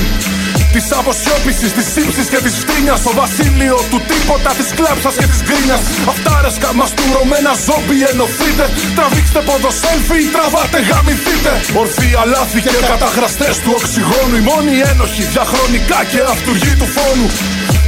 Της 0.73 0.85
αποσιώπηση, 0.99 1.67
της 1.77 1.87
ύψη 2.01 2.23
και 2.31 2.39
της 2.45 2.55
φτύνιας. 2.61 2.99
Στο 3.03 3.11
βασίλειο 3.21 3.77
του 3.89 3.99
τίποτα, 4.11 4.51
της 4.59 4.69
κλάψα 4.77 5.11
και 5.19 5.27
της 5.31 5.41
γκρίνιας. 5.45 5.81
Αυτάρεσκα 6.13 6.69
μαστούρωμένα 6.79 7.53
ζόμπι 7.65 7.97
ενωθείτε. 8.11 8.65
Τραβήξτε 8.97 9.39
ποδοσέλφι, 9.47 10.19
τραβάτε 10.35 10.79
γαμηθείτε. 10.89 11.51
Ορθοί 11.81 12.09
αλάθη 12.21 12.59
και 12.65 12.71
καταχραστές 12.91 13.55
του 13.63 13.71
οξυγόνου. 13.77 14.35
Οι 14.39 14.43
μόνοι 14.49 14.75
ένοχοι 14.91 15.23
διαχρονικά 15.33 15.99
και 16.11 16.19
αυτούργοι 16.33 16.73
του 16.79 16.87
φόνου. 16.95 17.27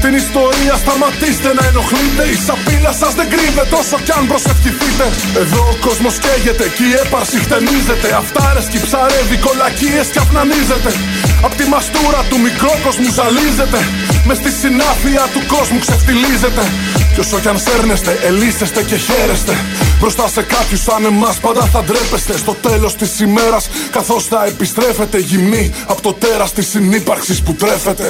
Την 0.03 0.13
ιστορία 0.23 0.75
σταματήστε 0.83 1.49
να 1.57 1.63
ενοχλείτε 1.69 2.23
Η 2.35 2.37
σαπίλα 2.81 3.05
σας 3.05 3.13
δεν 3.13 3.29
κρύβεται 3.33 3.75
όσο 3.81 3.97
κι 4.05 4.13
αν 4.17 4.27
προσευχηθείτε. 4.27 5.05
Εδώ 5.41 5.61
ο 5.73 5.75
κόσμος 5.85 6.15
καίγεται 6.23 6.65
και 6.75 6.83
η 6.91 6.93
έπαρση 7.03 7.37
χτενίζεται. 7.45 8.09
Αυτάρεσκοι 8.21 8.77
ψαρεύει 8.85 9.37
κολακίες 9.45 10.07
και 10.13 10.19
αυνανίζεται. 10.23 10.91
Απ' 11.45 11.55
τη 11.59 11.65
μαστούρα 11.73 12.21
του 12.29 12.37
μικρό 12.47 12.73
κόσμου 12.85 13.09
ζαλίζεται. 13.17 13.79
Μες 14.27 14.37
στη 14.41 14.51
συνάφεια 14.61 15.23
του 15.33 15.41
κόσμου 15.53 15.79
ξεφτιλίζεται 15.85 16.63
Κι 17.13 17.19
όσο 17.23 17.37
κι 17.43 17.49
αν 17.53 17.59
σέρνεστε, 17.65 18.11
ελίσσεστε 18.29 18.81
και 18.89 18.97
χαίρεστε. 19.05 19.53
Μπροστά 19.99 20.25
σε 20.35 20.41
κάποιους 20.53 20.81
σαν 20.87 21.05
εμάς 21.11 21.35
πάντα 21.45 21.63
θα 21.73 21.79
ντρέπεστε. 21.83 22.33
Στο 22.43 22.53
τέλος 22.67 22.93
της 22.95 23.19
ημέρας 23.19 23.63
καθώς 23.95 24.23
θα 24.31 24.39
επιστρέφετε 24.51 25.17
γυμνοί 25.29 25.65
Από 25.91 26.01
το 26.01 26.11
τέρας 26.13 26.51
της 26.53 26.67
συνύπαρξης 26.73 27.41
που 27.41 27.53
τρέφεται 27.53 28.07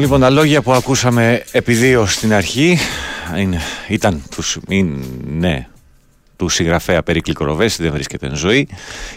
Λοιπόν, 0.00 0.20
τα 0.20 0.30
λόγια 0.30 0.62
που 0.62 0.72
ακούσαμε 0.72 1.44
επειδή 1.52 2.04
στην 2.06 2.32
αρχή 2.32 2.78
είναι, 3.36 3.60
ήταν 3.88 4.22
τους, 4.30 4.58
είναι, 4.68 5.68
του 6.36 6.48
συγγραφέα 6.48 7.02
Περίκλη 7.02 7.32
Κοροβέση, 7.32 7.82
δεν 7.82 7.92
βρίσκεται 7.92 8.26
εν 8.26 8.36
ζωή 8.36 8.68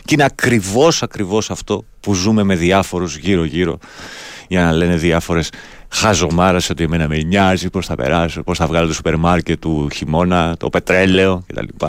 και 0.05 0.13
είναι 0.13 0.23
ακριβώς, 0.23 1.03
ακριβώς 1.03 1.49
αυτό 1.49 1.85
που 1.99 2.13
ζούμε 2.13 2.43
με 2.43 2.55
διάφορους 2.55 3.17
γύρω-γύρω 3.17 3.77
για 4.47 4.63
να 4.63 4.71
λένε 4.71 4.95
διάφορες 4.95 5.49
χαζομάρες 5.89 6.69
ότι 6.69 6.83
εμένα 6.83 7.07
με 7.07 7.17
νοιάζει 7.17 7.69
πώς 7.69 7.85
θα 7.85 7.95
περάσω, 7.95 8.43
πώς 8.43 8.57
θα 8.57 8.67
βγάλω 8.67 8.87
το 8.87 8.93
σούπερ 8.93 9.17
μάρκετ 9.17 9.59
του 9.59 9.89
χειμώνα, 9.93 10.55
το 10.57 10.69
πετρέλαιο 10.69 11.43
κτλ. 11.47 11.85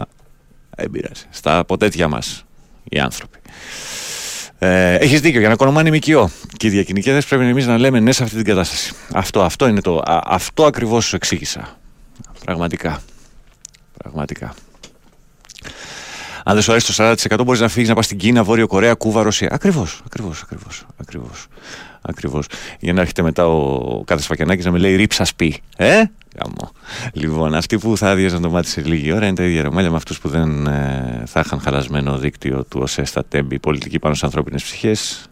Δεν 0.76 0.90
πειράζει. 0.90 1.24
Στα 1.30 1.58
από 1.58 1.76
τέτοια 1.76 2.08
μας 2.08 2.44
οι 2.84 2.98
άνθρωποι. 2.98 3.38
Ε, 4.64 4.94
Έχεις 4.94 5.20
δίκιο. 5.20 5.40
Για 5.40 5.48
να 5.48 5.56
κονομάνει 5.56 5.90
ΜΚΟ 5.90 6.30
και 6.56 6.66
οι 6.66 6.70
διακινικέδε 6.70 7.20
πρέπει 7.28 7.44
εμείς 7.44 7.66
να 7.66 7.78
λέμε 7.78 8.00
ναι 8.00 8.12
σε 8.12 8.22
αυτή 8.22 8.36
την 8.36 8.44
κατάσταση. 8.44 8.92
Αυτό, 9.12 9.42
αυτό 9.42 9.66
είναι 9.66 9.80
το. 9.80 9.96
Α, 9.96 10.20
αυτό 10.24 10.64
ακριβώς 10.64 11.04
σου 11.04 11.16
εξήγησα. 11.16 11.78
Πραγματικά. 12.44 13.02
Πραγματικά. 13.98 14.54
Αν 16.44 16.54
δεν 16.54 16.62
σου 16.62 16.70
αρέσει 16.70 16.96
το 16.96 17.14
40% 17.40 17.44
μπορείς 17.44 17.60
να 17.60 17.68
φύγεις 17.68 17.88
να 17.88 17.94
πας 17.94 18.04
στην 18.04 18.18
Κίνα, 18.18 18.44
Βόρειο 18.44 18.66
Κορέα, 18.66 18.94
Κούβα, 18.94 19.22
Ρωσία. 19.22 19.48
Ακριβώς, 19.52 20.02
ακριβώς, 20.06 20.42
ακριβώς. 20.42 20.84
Ακριβώς. 20.96 21.46
Ακριβώς. 22.02 22.46
Για 22.80 22.92
να 22.92 23.00
έρχεται 23.00 23.22
μετά 23.22 23.46
ο 23.48 24.04
κάθε 24.04 24.22
Σφακιανάκης 24.22 24.64
να 24.64 24.70
με 24.70 24.78
λέει 24.78 24.96
ρίψα 24.96 25.26
πει. 25.36 25.62
Ε, 25.76 26.02
Καμώ. 26.38 26.70
Λοιπόν, 27.12 27.54
αυτοί 27.54 27.78
που 27.78 27.96
θα 27.96 28.10
άδειαζαν 28.10 28.42
το 28.42 28.50
μάτι 28.50 28.68
σε 28.68 28.80
λίγη 28.80 29.12
ώρα 29.12 29.26
είναι 29.26 29.34
τα 29.34 29.42
ίδια 29.42 29.62
ρεμάλια 29.62 29.90
με 29.90 29.96
αυτούς 29.96 30.20
που 30.20 30.28
δεν 30.28 30.66
ε, 30.66 31.22
θα 31.26 31.40
είχαν 31.44 31.60
χαλασμένο 31.60 32.18
δίκτυο 32.18 32.64
του 32.64 32.80
ΟΣΕ 32.82 33.04
στα 33.04 33.24
τέμπη 33.24 33.58
πολιτική 33.58 33.98
πάνω 33.98 34.14
στις 34.14 34.26
ανθρώπινες 34.26 34.62
ψυχές. 34.62 35.28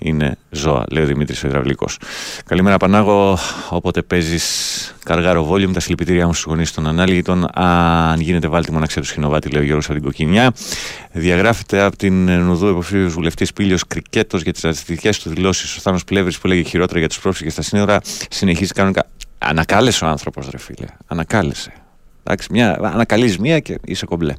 Είναι 0.00 0.36
ζώα, 0.50 0.84
λέει 0.90 1.02
ο 1.02 1.06
Δημήτρης 1.06 1.44
ο 1.44 1.46
Υδραυλικός. 1.46 1.98
Καλημέρα, 2.44 2.76
Πανάγο. 2.76 3.38
Όποτε 3.68 4.02
παίζεις 4.02 4.94
καργάρο 5.04 5.50
volume, 5.50 5.72
τα 5.72 5.80
συλληπιτήριά 5.80 6.26
μου 6.26 6.32
στους 6.32 6.44
γονείς 6.44 6.72
των 6.72 6.86
ανάλγητων. 6.86 7.46
Αν 7.54 8.20
γίνεται, 8.20 8.48
βάλτε 8.48 8.72
μοναξία 8.72 9.02
του 9.02 9.08
Σχηνοβάτη, 9.08 9.48
λέει 9.48 9.62
ο 9.62 9.64
Γιώργος 9.64 9.84
από 9.84 9.94
την 9.94 10.02
Κοκκινιά. 10.02 10.52
Διαγράφεται 11.12 11.82
από 11.82 11.96
την 11.96 12.30
Νουδού 12.30 12.68
υποψήφιος 12.68 13.12
βουλευτής 13.12 13.52
Πίλιο 13.52 13.76
Κρικέτος 13.88 14.42
για 14.42 14.52
τις 14.52 14.62
ρατσιστικέ 14.62 15.10
του 15.22 15.28
δηλώσεις. 15.28 15.76
Ο 15.76 15.80
Θάνος 15.80 16.04
Πλεύρης 16.04 16.38
που 16.38 16.46
λέγει 16.46 16.64
χειρότερα 16.64 16.98
για 16.98 17.08
τους 17.08 17.20
πρόσφυγες 17.20 17.52
στα 17.52 17.62
σύνορα 17.62 18.00
συνεχίζει 18.30 18.72
κανονικά. 18.72 19.06
Ανακάλεσε 19.38 20.04
ο 20.04 20.08
άνθρωπος, 20.08 20.48
ρε 20.50 20.58
φίλε. 20.58 20.86
Ανακάλεσε. 21.06 21.72
Εντάξει, 22.22 22.48
μια, 22.50 22.78
ανακαλείς 22.82 23.38
μία 23.38 23.58
και 23.60 23.78
είσαι 23.84 24.06
κομπλέ. 24.06 24.34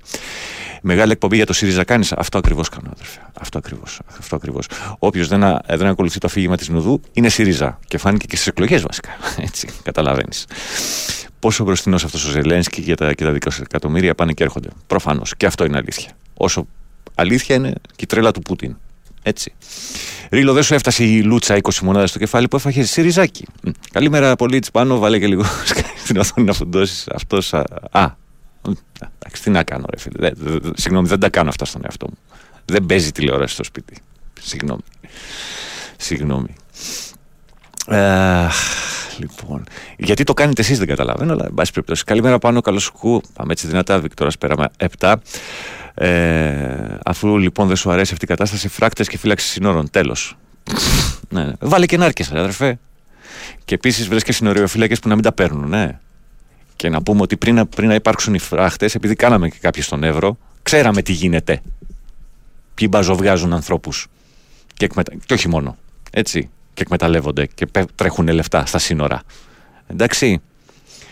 Μεγάλη 0.82 1.12
εκπομπή 1.12 1.36
για 1.36 1.46
το 1.46 1.54
ΣΥΡΙΖΑ 1.54 1.84
κάνεις. 1.84 2.12
Αυτό 2.12 2.38
ακριβώς 2.38 2.70
κάνω, 2.70 2.90
αδερφέ. 2.94 3.20
Αυτό 3.40 3.58
ακριβώς. 3.58 4.00
Αυτό 4.20 4.36
ακριβώς. 4.36 4.68
Όποιος 5.00 5.28
δεν, 5.28 5.60
δεν 5.68 5.88
ακολουθεί 5.88 6.20
το 6.20 6.28
αφήγημα 6.28 6.58
της 6.58 6.70
Νουδού 6.70 7.02
είναι 7.14 7.30
ΣΥΡΙΖΑ. 7.30 7.80
Και 7.88 7.98
φάνηκε 7.98 8.26
και 8.28 8.36
στις 8.36 8.48
εκλογές 8.48 8.82
βασικά. 8.82 9.10
Έτσι, 9.48 9.70
καταλαβαίνεις. 9.84 10.46
Πόσο 11.40 11.64
μπροστινός 11.64 12.04
αυτός 12.04 12.26
ο 12.26 12.30
Ζελένσκι 12.30 12.82
και 12.82 12.96
τα, 12.96 13.14
και 13.14 13.24
τα 13.24 13.38
εκατομμύρια 13.62 14.16
πάνε 14.16 14.34
και 14.34 14.44
έρχονται. 14.44 14.70
Προφανώς. 14.88 15.36
Και 15.38 15.46
αυτό 15.46 15.66
είναι 15.66 15.78
αλήθεια. 15.78 16.12
Όσο 16.34 16.68
αλήθεια 17.16 17.56
είναι 17.56 17.74
και 17.96 18.04
η 18.04 18.06
τρέλα 18.06 18.32
του 18.32 18.42
Πούτιν. 18.42 18.76
Έτσι. 19.30 19.54
Ρίλο, 20.30 20.54
δεν 20.54 20.64
σου 20.64 20.74
έφτασε 20.74 21.04
η 21.04 21.24
λούτσα 21.24 21.58
20 21.62 21.76
μονάδες 21.82 22.10
στο 22.10 22.20
κεφάλι 22.20 22.48
που 22.48 22.56
έφαγες; 22.56 22.90
Σιριζάκι. 22.90 23.46
Καλημέρα, 23.92 24.36
πολύ 24.36 24.64
πάνω. 24.74 24.98
Βάλε 24.98 25.20
και 25.20 25.28
λίγο 25.28 25.44
στην 26.04 26.18
οθόνη 26.18 26.48
να 26.48 26.54
φουντώσεις. 26.54 27.08
Αυτός. 27.08 27.54
Α, 27.92 28.16
εντάξει, 29.20 29.42
τι 29.44 29.50
να 29.50 29.64
κάνω, 29.64 29.86
ρε 29.90 30.00
φίλε. 30.00 30.32
Συγγνώμη, 30.74 31.08
δεν 31.08 31.20
τα 31.20 31.30
κάνω 31.30 31.50
αυτά 31.50 31.66
στον 31.66 31.82
εαυτό 31.84 32.08
μου. 32.10 32.18
Δεν 32.66 32.86
παίζει 32.86 33.12
τηλεόραση 33.12 33.54
στο 33.54 33.64
σπίτι. 33.64 33.98
Συγγνώμη. 34.42 34.82
Συγγνώμη. 35.98 36.56
Ε, 37.88 38.48
λοιπόν, 39.18 39.64
γιατί 39.98 40.24
το 40.24 40.34
κάνετε 40.34 40.62
εσείς 40.62 40.78
δεν 40.78 40.88
καταλαβαίνω, 40.88 41.34
αλλά 41.34 41.46
εν 41.46 41.54
πάση 41.54 41.72
περιπτώσει. 41.72 42.04
Καλημέρα 42.04 42.40
πάνω, 42.40 42.62
καλώς 42.62 42.84
σου 42.84 43.22
Πάμε 43.34 43.52
έτσι 43.52 43.68
δυνατά, 43.68 44.00
Βικτόρα, 44.00 44.32
πέραμε 44.40 44.70
7. 45.00 45.16
Ε, 45.94 46.98
αφού 47.06 47.38
λοιπόν 47.38 47.68
δεν 47.68 47.76
σου 47.76 47.92
αρέσει 47.92 48.14
αυτή 48.14 48.26
η 48.26 48.28
κατάσταση, 48.28 48.68
φράκτες 48.68 49.08
και 49.08 49.18
φύλαξη 49.18 49.48
συνόρων. 49.48 49.90
Τέλος. 49.90 50.38
ναι, 51.30 51.44
ναι. 51.44 51.52
Βάλε 51.60 51.86
και 51.86 51.98
νάρκες, 51.98 52.32
αδερφέ. 52.32 52.80
Και 53.66 53.76
επίσης 53.76 54.08
βρες 54.08 54.24
και 54.24 54.32
συνοριοφύλακες 54.32 55.00
που 55.00 55.08
να 55.08 55.14
μην 55.14 55.24
τα 55.24 55.32
παίρνουν, 55.32 55.70
ναι. 55.70 56.00
Και 56.76 56.90
να 56.90 57.02
πούμε 57.02 57.22
ότι 57.22 57.38
πριν, 57.38 57.70
πριν 57.70 57.88
να 57.88 57.94
υπάρξουν 57.94 58.34
οι 58.34 58.40
φράχτε, 58.40 58.90
επειδή 58.94 59.16
κάναμε 59.16 59.50
και 59.50 59.58
κάποιοι 59.62 59.82
στον 59.82 60.04
Εύρο, 60.04 60.38
ξέραμε 60.64 61.02
τι 61.02 61.12
γίνεται. 61.12 61.62
Ποιοι 62.76 62.88
μπαζοβγάζουν 62.92 63.54
ανθρώπους. 63.54 64.08
Και, 64.74 64.86
εκμετα... 64.86 65.14
και 65.26 65.34
όχι 65.34 65.50
μόνο. 65.50 65.78
Έτσι. 66.12 66.50
Και 66.74 66.82
εκμεταλλεύονται 66.82 67.46
και 67.46 67.68
τρέχουν 67.96 68.28
λεφτά 68.28 68.66
στα 68.66 68.78
σύνορα. 68.78 69.22
Εντάξει. 69.88 70.42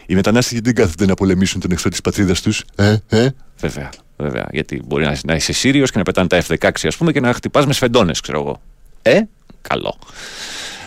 Οι 0.06 0.16
μετανάστες 0.16 0.52
γιατί 0.52 0.72
δεν 0.72 0.84
κάθονται 0.84 1.06
να 1.06 1.14
πολεμήσουν 1.14 1.62
τον 1.62 1.72
εχθρό 1.72 1.90
της 1.90 2.02
πατρίδας 2.02 2.42
τους. 2.42 2.64
Ε, 2.76 2.98
ε; 3.08 3.30
Βέβαια. 3.60 3.90
Βέβαια. 4.18 4.48
Γιατί 4.52 4.82
μπορεί 4.86 5.06
να, 5.06 5.18
να 5.24 5.36
είσαι 5.36 5.54
Σύριος 5.54 5.92
και 5.92 5.98
να 5.98 6.04
πετάνε 6.04 6.28
τα 6.28 6.42
F-16 6.48 6.70
ας 6.84 6.98
πούμε 6.98 7.12
και 7.12 7.20
να 7.20 7.34
χτυπάς 7.34 7.66
με 7.66 7.74
σφεντώνες, 7.74 8.20
ξέρω 8.20 8.40
εγώ. 8.40 8.62
Ε, 9.02 9.22
καλό. 9.62 9.98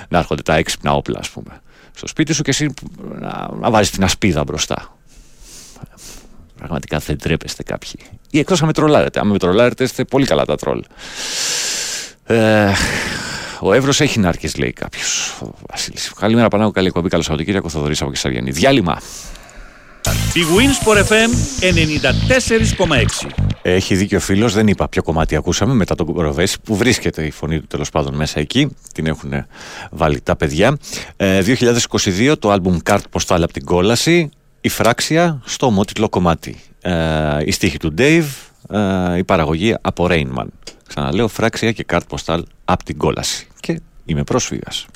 να 0.09 0.19
έρχονται 0.19 0.43
τα 0.43 0.55
έξυπνα 0.55 0.95
όπλα, 0.95 1.19
ας 1.19 1.31
πούμε, 1.31 1.61
στο 1.95 2.07
σπίτι 2.07 2.33
σου 2.33 2.43
και 2.43 2.51
εσύ 2.51 2.75
να, 3.19 3.49
να 3.61 3.71
βάζεις 3.71 3.91
την 3.91 4.05
ασπίδα 4.05 4.45
μπροστά. 4.45 4.97
Πραγματικά 6.57 6.99
δεν 6.99 7.19
τρέπεστε 7.19 7.63
κάποιοι. 7.63 7.93
Ή 8.31 8.39
εκτός 8.39 8.61
αν 8.61 8.67
με 8.67 8.73
τρολάρετε. 8.73 9.21
Αν 9.21 9.27
με 9.27 9.39
τρολάρετε, 9.39 9.85
είστε 9.85 10.05
πολύ 10.05 10.27
καλά 10.27 10.45
τα 10.45 10.57
τρόλ. 10.57 10.83
Ε, 12.25 12.73
ο 13.61 13.73
Εύρος 13.73 14.01
έχει 14.01 14.19
νάρκες, 14.19 14.57
λέει 14.57 14.73
κάποιος. 14.73 15.39
Ο 15.43 15.53
Βασίλης. 15.71 16.13
Καλημέρα, 16.19 16.49
Πανάγο. 16.49 16.71
Καλή 16.71 16.87
εκπομπή. 16.87 17.09
Καλό 17.09 17.23
Σαββατοκύριακο. 17.23 17.69
Θοδωρής 17.69 18.03
από 18.03 18.11
Κεσαριανή. 18.11 18.51
Διάλειμμα. 18.51 19.01
Η 20.13 20.41
Winsport 20.57 20.97
FM 20.97 21.31
94,6. 23.27 23.31
Έχει 23.63 23.95
δίκιο 23.95 24.19
ο 24.19 24.21
φίλος, 24.21 24.55
δεν 24.55 24.67
είπα 24.67 24.89
ποιο 24.89 25.03
κομμάτι 25.03 25.37
ακούσαμε 25.37 25.75
μετά 25.75 25.95
τον 25.95 26.07
Κοροβέση 26.07 26.57
που 26.65 26.77
βρίσκεται 26.77 27.27
η 27.27 27.31
φωνή 27.31 27.61
του 27.61 27.67
τέλος 27.67 27.91
πάντων 27.91 28.15
μέσα 28.15 28.41
εκεί. 28.41 28.77
Την 28.95 29.07
έχουν 29.07 29.33
βάλει 29.91 30.21
τα 30.21 30.37
παιδιά. 30.37 30.77
Ε, 31.17 31.43
2022 31.43 32.35
το 32.39 32.53
album 32.53 32.77
Card 32.91 33.01
Postal 33.13 33.41
από 33.43 33.53
την 33.53 33.65
κόλαση. 33.65 34.29
Η 34.61 34.69
φράξια 34.69 35.43
στο 35.45 35.67
ομότιτλο 35.67 36.09
κομμάτι. 36.09 36.61
Ε, 36.81 36.95
η 37.45 37.51
στίχη 37.51 37.79
του 37.79 37.95
Dave, 37.99 38.27
ε, 38.71 39.17
η 39.19 39.25
παραγωγή 39.25 39.75
από 39.81 40.07
Rainman. 40.11 40.47
Ξαναλέω, 40.89 41.29
φράξια 41.29 41.73
και 41.73 41.85
Card 41.93 42.01
Postal 42.09 42.43
από 42.65 42.85
την 42.85 42.97
κόλαση. 42.97 43.47
Και 43.61 43.81
είμαι 44.05 44.23
πρόσφυγας. 44.25 44.87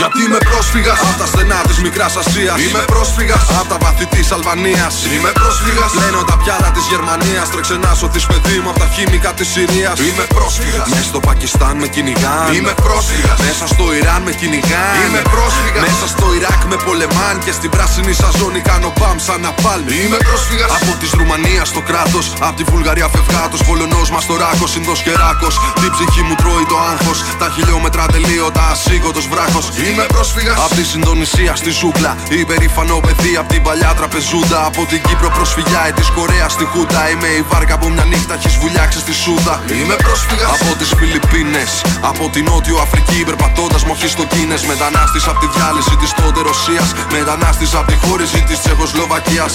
Γιατί 0.00 0.18
είμαι 0.26 0.40
πρόσφυγας; 0.50 0.98
Από 1.08 1.18
τα 1.22 1.26
στενά 1.32 1.60
της 1.68 1.78
μικράς 1.86 2.12
Ασίας. 2.22 2.56
Είμαι 2.64 2.82
πρόσφυγας 2.92 3.44
από 3.60 3.68
τα 3.72 3.78
βαθύ 3.84 4.06
της 4.14 4.26
Αλβανίας. 4.36 4.94
Είμαι 5.14 5.30
πρόσφυγας 5.40 5.90
λένε 6.00 6.18
τα 6.30 6.36
πιάτα 6.42 6.68
της 6.76 6.84
Γερμανίας. 6.92 7.46
Τρέξε 7.52 7.76
να 7.84 7.90
σωθεί 8.00 8.20
παιδί 8.30 8.58
μου 8.62 8.70
από 8.72 8.78
τα 8.82 8.88
χημικά 8.94 9.30
της 9.38 9.48
Συρίας. 9.54 9.96
Είμαι 10.08 10.24
πρόσφυγας 10.36 10.86
μέσα 10.92 11.08
στο 11.12 11.20
Πακιστάν 11.28 11.74
με 11.82 11.86
κυνηγάν. 11.94 12.46
Είμαι 12.56 12.74
πρόσφυγας 12.86 13.38
μέσα 13.46 13.64
στο 13.72 13.84
Ιράν 13.98 14.20
με 14.26 14.32
κυνηγάν. 14.40 14.94
Είμαι 15.04 15.22
πρόσφυγας 15.34 15.82
μέσα 15.86 16.06
στο 16.14 16.26
Ιράκ 16.38 16.62
με 16.72 16.76
πολεμάν. 16.86 17.34
Και 17.44 17.52
στην 17.58 17.70
πράσινη 17.74 18.12
σαζόνη 18.20 18.60
κάνω 18.70 18.88
μπαμ 18.98 19.18
σαν 19.26 19.40
να 19.44 19.50
πάλι. 19.64 19.94
Είμαι 20.02 20.18
πρόσφυγας 20.28 20.70
από 20.78 20.92
της 21.00 21.10
Ρουμανίας 21.18 21.66
στο 21.72 21.80
κράτος. 21.88 22.24
Από 22.46 22.56
τη 22.58 22.64
Βουλγαρία 22.72 23.08
φευγάτος. 23.14 23.60
Πολωνός 23.68 24.08
μας 24.14 24.24
το 24.28 24.34
ράκο. 24.42 24.66
Συνδό 24.74 24.94
και 25.04 25.12
ράκο. 25.22 25.48
Την 25.80 25.90
ψυχή 25.94 26.22
μου 26.28 26.34
τρώει 26.40 26.66
το 26.72 26.76
άγχος. 26.92 27.18
Τα 27.40 27.48
χιλιόμετρα 27.54 28.04
τελείωτα 28.14 28.64
ασήκωτο 28.72 29.20
βράχος. 29.32 29.64
Είμαι 29.88 30.06
πρόσφυγας 30.08 30.58
από 30.64 30.74
τη 30.74 30.84
Συντονισία 30.84 31.56
στη 31.56 31.70
ζούγκλα. 31.70 32.16
Υπερήφανο 32.28 33.00
παιδί 33.00 33.36
από 33.36 33.48
την 33.52 33.62
παλιά 33.62 33.94
τραπεζούντα. 33.96 34.64
Από 34.66 34.86
την 34.90 35.00
Κύπρο 35.02 35.30
προσφυγιά 35.30 35.92
της 35.94 36.10
Κορέας 36.10 36.52
στη 36.52 36.64
Χούτα. 36.64 37.10
Είμαι 37.10 37.26
η 37.26 37.42
βάρκα 37.50 37.78
που 37.78 37.88
μια 37.88 38.04
νύχτα 38.04 38.34
έχεις 38.34 38.56
βουλιάξει 38.56 38.98
στη 38.98 39.12
Σούδα. 39.12 39.62
Είμαι 39.78 39.94
πρόσφυγας 39.94 40.50
από 40.60 40.74
τις 40.78 40.90
Φιλιππίνες. 40.98 41.70
Από 42.00 42.28
την 42.28 42.44
Νότιο 42.44 42.76
Αφρική 42.76 43.24
περπατώντα 43.24 43.78
μοχή 43.86 44.08
στο 44.08 44.24
Κίνε. 44.24 44.56
Μετανάστης 44.66 45.26
από 45.26 45.38
τη 45.38 45.46
διάλυση 45.54 45.96
της 45.96 46.10
τότε 46.14 46.40
Ρωσίας. 46.40 46.88
Μετανάστης 47.12 47.74
από 47.74 47.86
τη 47.90 47.96
χώριση 48.06 48.40
της 48.48 48.60
Τσεχοσλοβακίας. 48.60 49.52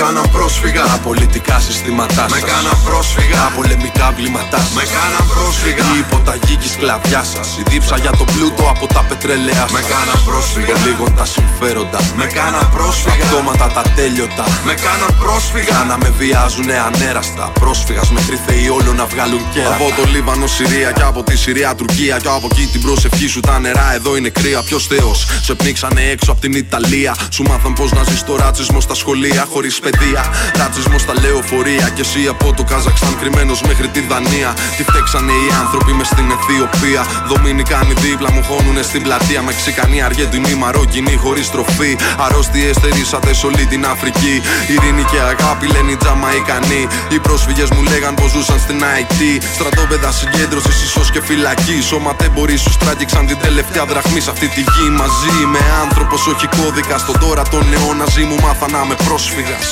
Κάναν 0.00 0.26
πρόσφυγα. 0.36 0.82
Τα 0.92 0.98
πολιτικά 1.08 1.56
συστήματά 1.66 2.24
σας. 2.28 2.30
Με 2.34 2.40
κάναν 2.52 2.76
πρόσφυγα. 2.86 3.36
Τα 3.44 3.52
πολεμικά 3.56 4.06
βλήματά 4.16 4.58
σας. 4.64 4.74
Με 4.78 4.84
κάναν 4.96 5.24
πρόσφυγα. 5.32 5.84
Η 5.94 5.98
υποταγή 6.04 6.54
και 6.60 6.68
η 6.70 6.72
σκλαβιά 6.76 7.22
σας. 7.32 7.48
Η 7.60 7.62
δίψα 7.70 7.96
για 8.04 8.12
το 8.20 8.24
πλούτο 8.32 8.64
από 8.74 8.84
τα 8.94 9.02
πετρέλαια 9.08 9.64
σας. 9.64 9.72
Με 9.76 9.82
κάναν 9.92 10.18
πρόσφυγα. 10.28 10.74
Λίγον 10.84 11.12
τα 11.18 11.24
συμφέροντα. 11.34 12.00
Με 12.20 12.26
κάναν 12.38 12.66
πρόσφυγα. 12.76 13.24
Πτώματα 13.26 13.66
τα 13.76 13.82
τέλειωτα. 13.96 14.44
Με 14.68 14.74
κάναν 14.84 15.12
πρόσφυγα. 15.22 15.76
Να 15.90 15.96
με 16.02 16.08
βιάζουνε 16.18 16.76
ανέραστα. 16.88 17.44
Πρόσφυγας 17.62 18.08
μέχρι 18.16 18.36
θεοί 18.46 18.66
όλο 18.78 18.90
να 19.00 19.04
βγάλουν 19.12 19.42
κέρα. 19.54 19.74
Από 19.78 19.88
το 19.98 20.02
Λίβανο 20.12 20.46
Συρία 20.56 20.90
και 20.98 21.04
από 21.10 21.20
τη 21.28 21.34
Συρία 21.44 21.70
Τουρκία. 21.80 22.16
Και 22.22 22.30
από 22.38 22.48
εκεί 22.50 22.64
την 22.72 22.80
προσευχή 22.86 23.26
σου 23.34 23.40
τα 23.40 23.58
νερά. 23.64 23.88
Εδώ 23.98 24.10
είναι 24.16 24.30
κρύα 24.38 24.60
Ποιος 24.68 24.86
θεός. 24.86 25.18
Σε 25.46 25.54
πνίξανε 25.54 26.02
έξω 26.14 26.30
από 26.32 26.40
την 26.40 26.52
Ιταλία. 26.52 27.12
Σου 27.30 27.42
μάθαν 27.42 27.72
πως 27.72 27.92
να 27.92 28.02
ζεις 28.08 28.22
το 28.24 28.36
ρατσισμό 28.36 28.80
στα 28.80 28.94
σχολεία. 28.94 29.46
Χωρίς 29.52 29.80
παιδεία. 29.84 30.22
Ρατσισμός 30.60 31.00
στα 31.00 31.14
λεωφορεία. 31.22 31.86
Και 31.94 32.02
εσύ 32.06 32.22
από 32.34 32.46
το 32.56 32.62
Καζακστάν 32.70 33.14
κρυμμένος 33.20 33.60
μέχρι 33.68 33.88
τη 33.94 34.00
Δανία. 34.10 34.50
Τι 34.76 34.82
φταίξανε 34.88 35.32
οι 35.42 35.48
άνθρωποι 35.62 35.92
μες 35.98 36.06
στην 36.06 36.26
Αιθιοπία. 36.34 37.02
Δομινικάνοι 37.30 37.94
δίπλα 38.04 38.30
μου 38.34 38.42
χώνουνε 38.48 38.82
στην 38.82 39.02
πλατεία. 39.02 39.42
Μεξικανοί, 39.42 39.98
Αργεντινοί, 40.02 40.54
Μαρόκινοι 40.54 41.14
χωρίς 41.24 41.50
τροφή. 41.50 41.92
Αρρώστιε 42.24 42.72
στερήσατε 42.78 43.34
σε 43.34 43.46
όλη 43.46 43.64
την 43.72 43.82
Αφρική. 43.92 44.36
Ειρήνη 44.72 45.04
και 45.10 45.18
αγάπη 45.32 45.66
λένε 45.74 45.90
οι 45.90 45.96
Τζαμαϊκανοί. 45.96 46.82
Οι 47.14 47.18
πρόσφυγες 47.26 47.68
μου 47.70 47.82
λέγαν 47.90 48.14
πως 48.14 48.30
ζούσαν 48.30 48.58
στην 48.58 48.78
IT. 49.00 49.20
Στρατόπεδα 49.56 50.10
συγκέντρωσης, 50.12 50.82
ίσως 50.86 51.10
και 51.10 51.20
φυλακή. 51.28 51.78
Σωματέμποροι 51.88 52.56
σου 52.56 52.72
στράγγιξαν 52.72 53.26
την 53.26 53.38
τελευταία 53.38 53.84
δραχμή 53.84 54.20
σε 54.20 54.30
αυτή 54.30 54.46
τη 54.54 54.60
γη. 54.60 54.88
Μαζί 55.00 55.36
με 55.52 55.62
άνθρωπος, 55.84 56.26
όχι 56.26 56.46
κώδικα. 56.56 56.98
Στον 56.98 57.18
τώρα 57.18 57.42
τον 57.42 57.64
αιώνα 57.72 58.06
ζει 58.12 58.24
μου 58.24 58.36
μάθα 58.42 58.66
να 58.70 58.80
είμαι 58.84 58.96
πρόσφυγας. 59.06 59.71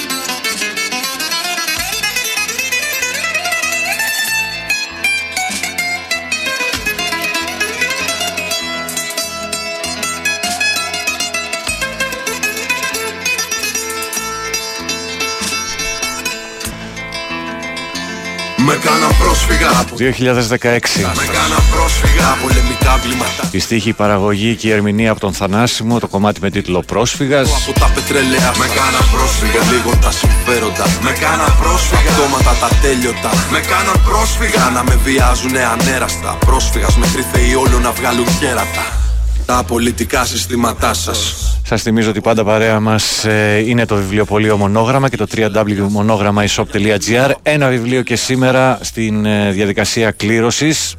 2016. 19.97 21.15
Με 21.15 21.25
κάναν 21.35 21.63
πρόσφυγα 21.71 22.27
από 22.31 22.41
πολεμικά 22.41 22.97
βλήματα 23.03 23.49
Η 23.51 23.59
στίχη, 23.59 23.89
η 23.89 23.93
παραγωγή 23.93 24.55
και 24.55 24.67
η 24.67 24.71
ερμηνεία 24.71 25.11
από 25.11 25.19
τον 25.19 25.33
Θανάσιμο, 25.33 25.99
το 25.99 26.07
κομμάτι 26.07 26.39
με 26.41 26.49
τίτλο 26.49 26.79
Πρόσφυγας. 26.81 27.49
από 27.49 27.79
τα 27.79 27.91
πετρελαία 27.95 28.51
Με 28.57 28.67
κάναν 28.77 29.05
πρόσφυγα 29.11 29.61
λίγο 29.71 29.91
τα 30.01 30.11
συμφέροντα. 30.11 30.85
Με 31.01 31.11
κάναν 31.23 31.51
πρόσφυγα 31.61 32.11
Πτώματα 32.11 32.53
τα 32.61 32.69
τέλειωτα. 32.81 33.31
Με 33.51 33.59
κάναν 33.71 33.97
πρόσφυγα 34.07 34.69
Να 34.75 34.83
με 34.83 34.95
βιάζουνε 35.05 35.61
ανέραστα. 35.73 36.37
Πρόσφυγας 36.45 36.97
μέχρι 36.97 37.21
θεοί 37.31 37.55
όλο 37.55 37.79
να 37.79 37.91
βγάλουν 37.91 38.27
κέρατα 38.39 39.10
Τα 39.51 39.63
πολιτικά 39.63 40.25
συστήματά 40.25 40.93
σας 40.93 41.35
Σας 41.65 41.81
θυμίζω 41.81 42.09
ότι 42.09 42.21
πάντα 42.21 42.43
παρέα 42.43 42.79
μας 42.79 43.25
είναι 43.65 43.85
το 43.85 43.95
βιβλιοπωλείο 43.95 44.57
Μονόγραμμα 44.57 45.09
και 45.09 45.17
το 45.17 45.25
www.monogrammaishop.gr. 45.35 47.31
Ένα 47.41 47.69
βιβλίο 47.69 48.01
και 48.01 48.15
σήμερα 48.15 48.79
στην 48.81 49.25
ε, 49.25 49.51
διαδικασία 49.51 50.11
κλήρωσης. 50.11 50.95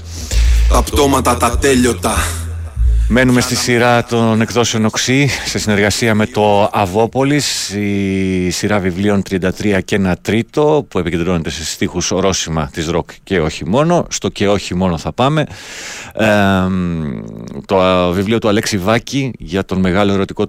Τα 0.68 0.82
πτώματα 0.82 1.36
τα 1.36 1.58
τέλειωτα 1.58 2.14
Μένουμε 3.14 3.40
στη 3.40 3.56
σειρά 3.56 4.04
των 4.04 4.40
εκδόσεων 4.40 4.84
Οξύ 4.84 5.28
σε 5.28 5.58
συνεργασία 5.58 6.14
με 6.14 6.26
το 6.26 6.70
Αβόπολης 6.72 7.70
η 7.70 8.50
σειρά 8.50 8.78
βιβλίων 8.78 9.22
33 9.30 9.78
και 9.84 9.94
ένα 9.94 10.16
τρίτο 10.16 10.86
που 10.88 10.98
επικεντρώνεται 10.98 11.50
σε 11.50 11.64
στίχους 11.64 12.10
ορόσημα 12.10 12.70
της 12.72 12.86
ροκ 12.86 13.10
και 13.22 13.40
όχι 13.40 13.68
μόνο 13.68 14.06
στο 14.10 14.28
και 14.28 14.48
όχι 14.48 14.74
μόνο 14.74 14.98
θα 14.98 15.12
πάμε 15.12 15.46
Ε, 16.14 16.28
το 17.66 18.10
βιβλίο 18.12 18.38
του 18.38 18.48
Αλέξη 18.48 18.78
Βάκη 18.78 19.32
για 19.38 19.64
τον 19.64 19.80
μεγάλο 19.80 20.12
ερωτικό 20.12 20.46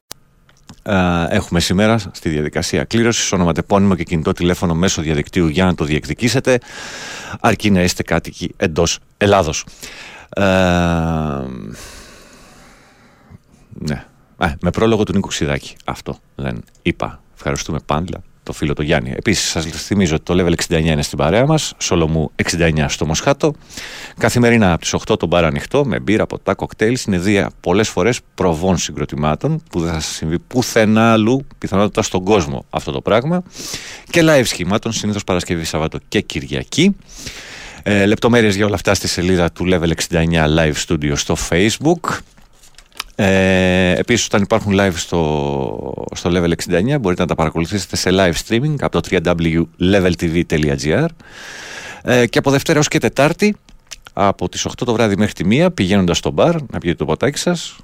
ε, 0.84 0.94
έχουμε 1.30 1.60
σήμερα 1.60 1.98
στη 2.12 2.30
διαδικασία 2.30 2.84
κλήρωσης. 2.84 3.32
Ονοματεπώνυμο 3.32 3.96
και 3.96 4.04
κινητό 4.04 4.32
τηλέφωνο 4.32 4.74
μέσω 4.74 5.02
διαδικτύου 5.02 5.48
για 5.48 5.66
να 5.66 5.76
το 5.76 5.86
διεκδικήσετε 5.86 6.60
αρκεί 7.40 7.72
να 7.72 7.82
είστε 7.82 8.04
κάτοικοι 8.04 8.54
εντός 8.58 9.00
Ελλάδος. 9.18 9.66
Ε, 10.30 10.44
ναι. 13.88 14.06
Α, 14.38 14.54
με 14.62 14.70
πρόλογο 14.70 15.04
του 15.04 15.14
Νίκου 15.14 15.28
Ξηδάκη. 15.28 15.76
Αυτό 15.86 16.18
δεν 16.36 16.64
είπα. 16.82 17.22
Ευχαριστούμε 17.36 17.80
πάντα 17.86 18.24
το 18.44 18.54
φίλο 18.54 18.74
του 18.74 18.82
Γιάννη. 18.82 19.14
Επίσης, 19.16 19.50
σας 19.50 19.66
θυμίζω 19.66 20.16
ότι 20.16 20.24
το 20.24 20.34
level 20.38 20.54
69 20.70 20.80
είναι 20.80 21.02
στην 21.02 21.18
παρέα 21.18 21.46
μας. 21.46 21.74
Σολομού 21.78 22.32
69 22.58 22.86
στο 22.88 23.06
Μοσχάτο. 23.06 23.54
Καθημερινά 24.18 24.72
από 24.72 24.82
τις 24.82 24.94
8 24.94 25.20
το 25.20 25.26
μπαρ 25.26 25.46
ανοιχτό 25.46 25.86
με 25.86 26.00
μπύρα, 26.00 26.26
ποτά, 26.26 26.54
κοκτέιλ. 26.54 26.98
Συνεδρία 26.98 27.50
πολλές 27.60 27.90
φορές 27.90 28.20
προβών 28.36 28.78
συγκροτημάτων 28.78 29.62
που 29.70 29.80
δεν 29.80 29.94
θα 29.94 30.00
σας 30.00 30.16
συμβεί 30.16 30.40
πουθενά 30.40 31.12
αλλού, 31.12 31.48
πιθανότητα 31.58 32.02
στον 32.02 32.24
κόσμο 32.24 32.66
αυτό 32.70 32.92
το 32.92 33.02
πράγμα. 33.02 33.44
Και 34.10 34.22
live 34.24 34.46
σχημάτων 34.46 34.92
συνήθως 34.92 35.24
Παρασκευή, 35.24 35.64
Σαββάτο 35.64 35.98
και 36.08 36.22
Κυριακή. 36.22 36.96
Ε, 37.84 38.06
λεπτομέρειες 38.06 38.56
για 38.56 38.66
όλα 38.66 38.76
αυτά 38.76 38.94
στη 38.94 39.08
σελίδα 39.08 39.52
του 39.52 39.66
Level 39.70 39.92
69 40.10 40.46
Live 40.58 40.74
Studio 40.88 41.12
στο 41.16 41.36
Facebook. 41.50 42.18
Ε, 43.16 43.94
επίσης 43.98 44.26
όταν 44.26 44.42
υπάρχουν 44.42 44.74
live 44.80 44.94
στο, 44.96 46.06
στο 46.16 46.30
Level 46.34 46.52
69 46.70 46.98
μπορείτε 47.00 47.22
να 47.22 47.28
τα 47.28 47.36
παρακολουθήσετε 47.36 47.96
σε 47.96 48.10
live 48.14 48.34
streaming 48.48 48.76
από 48.80 49.02
το 49.02 49.10
www.leveltv.gr 49.12 51.06
ε, 52.04 52.26
και 52.28 52.38
από 52.38 52.52
Δευτέρα 52.52 52.80
ως 52.80 52.88
και 52.88 52.98
Τετάρτη 52.98 53.56
από 54.14 54.50
τις 54.50 54.68
8 54.68 54.72
το 54.76 54.94
βράδυ 54.94 55.16
μέχρι 55.18 55.34
τη 55.34 55.44
1 55.66 55.68
πηγαίνοντας 55.74 56.18
στο 56.18 56.32
μπαρ 56.32 56.56
να 56.56 56.80
πιείτε 56.80 56.96
το 56.96 57.06
ποτάκι 57.06 57.38
σας 57.38 57.78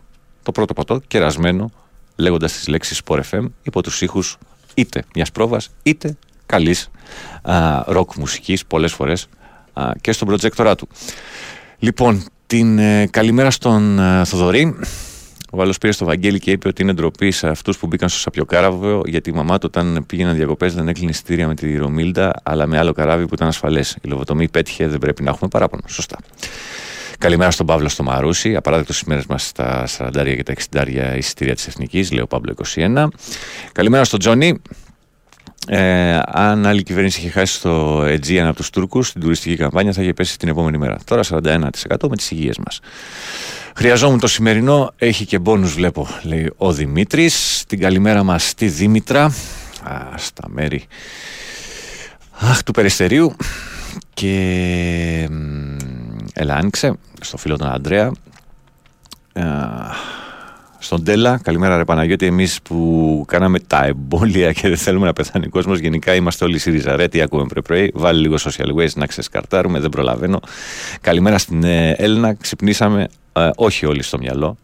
το 0.44 0.52
πρώτο 0.52 0.74
ποτό 0.74 1.02
κερασμένο 1.08 1.72
λέγοντας 2.16 2.54
τις 2.54 2.68
λέξεις 2.68 3.02
Sport 3.06 3.22
FM 3.32 3.46
υπό 3.64 3.82
τους 3.82 4.02
ήχους 4.02 4.38
είτε 4.74 5.04
μιας 5.16 5.32
πρόβας 5.32 5.70
είτε 5.84 6.18
καλής 6.46 6.90
ροκ 7.86 8.16
μουσικής 8.16 8.66
πολλές 8.66 8.94
φορές 8.94 9.28
α, 9.74 9.92
και 10.02 10.12
στον 10.12 10.28
προτζέκτορά 10.28 10.76
του. 10.76 10.88
Λοιπόν, 11.80 12.24
την 12.48 12.80
ε, 12.80 13.08
καλημέρα 13.12 13.52
στον 13.52 14.00
ε, 14.00 14.26
Θοδωρή. 14.26 14.76
Ο 15.52 15.62
άλλο 15.62 15.74
πήρε 15.80 15.92
στο 15.92 16.06
Βαγγέλη 16.06 16.40
και 16.40 16.52
είπε 16.52 16.68
ότι 16.68 16.82
είναι 16.82 16.94
ντροπή 16.94 17.32
σε 17.32 17.48
αυτούς 17.48 17.78
που 17.78 17.88
μπήκαν 17.88 18.10
στο 18.10 18.20
Σαπιοκάραβο 18.20 19.02
γιατί 19.06 19.30
η 19.30 19.34
μαμά 19.34 19.58
του 19.58 19.68
όταν 19.74 20.06
πήγαιναν 20.08 20.36
διακοπές 20.36 20.74
δεν 20.74 20.88
έκλεινε 20.88 21.10
εισιτήρια 21.10 21.48
με 21.48 21.56
τη 21.56 21.78
Ρωμίλντα 21.78 22.34
αλλά 22.44 22.68
με 22.68 22.78
άλλο 22.78 22.92
καράβι 22.92 23.28
που 23.28 23.34
ήταν 23.34 23.48
ασφαλές. 23.48 23.98
Η 24.02 24.08
λοβοτομή 24.08 24.50
πέτυχε, 24.50 24.88
δεν 24.88 25.00
πρέπει 25.00 25.24
να 25.24 25.30
έχουμε 25.30 25.50
παράπονο. 25.50 25.82
Σωστά. 25.88 26.18
Καλημέρα 27.18 27.52
στον 27.52 27.66
Παύλο 27.66 27.90
στο 27.90 28.04
Μαρούσι. 28.04 28.56
Απαράδεκτος 28.56 28.96
στις 28.96 29.08
μέρες 29.08 29.26
μας 29.26 29.46
στα 29.48 29.88
40 29.98 30.12
και 30.36 30.44
τα 30.44 30.54
60 30.54 31.18
εισιτήρια 31.18 31.56
της 31.56 31.68
Εθνικής, 31.68 32.12
λέει 32.12 32.22
ο 32.22 32.28
Παύλο 32.28 32.54
21. 32.76 33.08
Καλημέρα 33.72 34.04
στον 34.04 34.20
Τζόνι. 34.20 34.62
Ε, 35.68 36.20
αν 36.26 36.66
άλλη 36.66 36.84
κυβέρνηση 36.84 37.20
είχε 37.20 37.30
χάσει 37.30 37.54
στο 37.54 38.02
Aegean 38.02 38.38
από 38.38 38.56
τους 38.56 38.70
Τούρκους 38.70 39.08
στην 39.08 39.22
τουριστική 39.22 39.56
καμπάνια, 39.56 39.94
θα 39.94 40.02
είχε 40.02 40.14
πέσει 40.14 40.38
την 40.38 40.48
επόμενη 40.48 40.78
μέρα. 40.78 40.98
Τώρα 41.06 41.22
41% 41.24 42.10
με 42.10 42.16
τις 42.16 42.32
υγείες 42.32 42.58
μας. 42.58 42.80
Χρειαζόμουν 43.76 44.20
το 44.20 44.28
σημερινό, 44.28 44.94
έχει 44.98 45.26
και 45.26 45.40
μπόνους 45.40 45.74
βλέπω, 45.74 46.08
λέει 46.24 46.54
ο 46.58 46.72
Δημήτρης. 46.72 47.64
Την 47.68 47.80
καλημέρα 47.80 48.24
μας 48.24 48.48
στη 48.48 48.68
Δήμητρα, 48.68 49.24
α, 49.24 49.32
στα 50.16 50.44
μέρη 50.48 50.88
αχ, 52.40 52.64
του 52.64 52.72
Περιστερίου. 52.72 53.36
Και 54.14 55.30
έλα 56.34 56.56
άνοιξε, 56.56 56.94
στο 57.22 57.38
φίλο 57.38 57.58
τον 57.58 57.72
Αντρέα. 57.72 58.12
Α, 59.34 59.44
στον 60.82 61.04
Τέλα, 61.04 61.40
καλημέρα 61.44 61.78
ρε 61.78 61.84
Παναγιώτη, 61.86 62.26
εμείς 62.26 62.62
που 62.62 63.24
κάναμε 63.28 63.60
τα 63.60 63.86
εμπόλια 63.86 64.52
και 64.52 64.68
δεν 64.68 64.78
θέλουμε 64.78 65.06
να 65.06 65.14
πεθάνει 65.14 65.46
ο 65.46 65.50
κόσμος, 65.50 65.80
γενικά 65.80 66.16
είμαστε 66.16 66.46
όλοι 66.46 66.58
ΣΥΡΙΖΑ, 66.58 66.96
ρε, 66.96 67.08
τι 67.08 67.22
ακούμε 67.22 67.46
πρωί, 67.64 67.92
βάλει 67.94 68.20
λίγο 68.20 68.36
social 68.40 68.76
waste 68.76 68.94
να 68.96 69.06
ξεσκαρτάρουμε, 69.06 69.80
δεν 69.80 69.90
προλαβαίνω. 69.90 70.40
Καλημέρα 71.02 71.38
στην 71.38 71.64
ε, 71.64 71.92
Έλληνα, 71.92 72.34
ξυπνήσαμε, 72.34 73.08
ε, 73.34 73.50
όχι 73.56 73.86
όλοι 73.86 74.04
στο 74.04 74.18
μυαλό. 74.18 74.58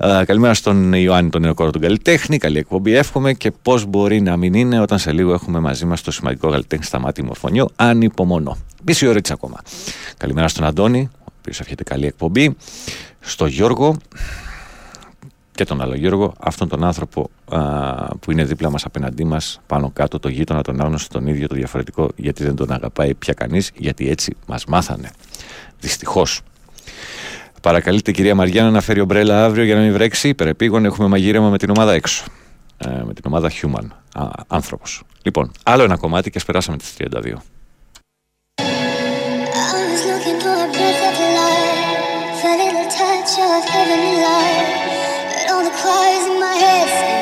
Ε, 0.00 0.22
καλημέρα 0.24 0.54
στον 0.54 0.92
Ιωάννη 0.92 1.30
τον 1.30 1.40
νεοκόρο 1.40 1.70
του 1.70 1.80
καλλιτέχνη. 1.80 2.38
Καλή 2.38 2.58
εκπομπή, 2.58 2.94
εύχομαι. 2.94 3.32
Και 3.32 3.50
πώς 3.50 3.84
μπορεί 3.84 4.20
να 4.20 4.36
μην 4.36 4.54
είναι 4.54 4.80
όταν 4.80 4.98
σε 4.98 5.12
λίγο 5.12 5.32
έχουμε 5.32 5.60
μαζί 5.60 5.84
μας 5.84 6.02
το 6.02 6.10
σημαντικό 6.10 6.50
καλλιτέχνη 6.50 6.84
Σταμάτη 6.84 7.22
Μορφωνιό. 7.22 7.68
Ανυπομονώ. 7.76 8.56
Μισή 8.84 9.06
ώρα 9.06 9.20
ακόμα. 9.30 9.60
Καλημέρα 10.16 10.48
στον 10.48 10.64
Αντώνη, 10.64 11.10
ο 11.18 11.32
οποίος 11.38 11.60
έρχεται 11.60 11.82
καλή 11.82 12.06
εκπομπή. 12.06 12.56
Στο 13.20 13.46
Γιώργο 13.46 13.96
και 15.58 15.64
τον 15.64 15.80
άλλο 15.80 15.94
Γιώργο, 15.94 16.34
αυτόν 16.40 16.68
τον 16.68 16.84
άνθρωπο 16.84 17.30
α, 17.48 17.60
που 18.20 18.30
είναι 18.30 18.44
δίπλα 18.44 18.70
μας 18.70 18.84
απέναντί 18.84 19.24
μας, 19.24 19.60
πάνω 19.66 19.90
κάτω, 19.90 20.18
το 20.18 20.28
γείτονα, 20.28 20.62
τον 20.62 20.80
άγνωστο, 20.80 21.18
τον 21.18 21.26
ίδιο, 21.26 21.48
το 21.48 21.54
διαφορετικό, 21.54 22.08
γιατί 22.16 22.44
δεν 22.44 22.56
τον 22.56 22.72
αγαπάει 22.72 23.14
πια 23.14 23.34
κανείς, 23.34 23.70
γιατί 23.76 24.10
έτσι 24.10 24.36
μας 24.46 24.64
μάθανε. 24.64 25.10
Δυστυχώς. 25.80 26.40
Παρακαλείται 27.62 28.10
η 28.10 28.14
κυρία 28.14 28.34
Μαριάννα 28.34 28.70
να 28.70 28.80
φέρει 28.80 29.00
ομπρέλα 29.00 29.44
αύριο 29.44 29.64
για 29.64 29.74
να 29.74 29.80
μην 29.80 29.92
βρέξει. 29.92 30.28
Υπερεπίγον 30.28 30.84
έχουμε 30.84 31.08
μαγείρεμα 31.08 31.48
με 31.48 31.58
την 31.58 31.70
ομάδα 31.70 31.92
έξω. 31.92 32.24
Ε, 32.78 32.88
με 32.88 33.14
την 33.14 33.24
ομάδα 33.26 33.50
Human. 33.50 33.86
Α, 34.14 34.28
άνθρωπος. 34.46 35.02
Λοιπόν, 35.22 35.50
άλλο 35.62 35.82
ένα 35.82 35.96
κομμάτι 35.96 36.30
και 36.30 36.38
ας 36.38 36.44
περάσαμε 36.44 36.76
τις 36.76 36.94
32. 36.98 37.42
I 39.70 39.82
was 39.90 40.02
looking 40.10 40.38
for 40.44 40.56
a 40.66 40.68
breath 40.76 41.02
of 41.08 41.16
life, 41.38 42.40
for 42.40 42.50
a 42.54 42.58
little 42.62 42.88
touch 42.98 43.32
of 43.46 43.62
heavenly 43.74 44.14
light. 44.26 44.87
All 45.58 45.64
the 45.64 45.70
choirs 45.70 46.26
in 46.28 46.38
my 46.38 46.54
head 46.54 47.17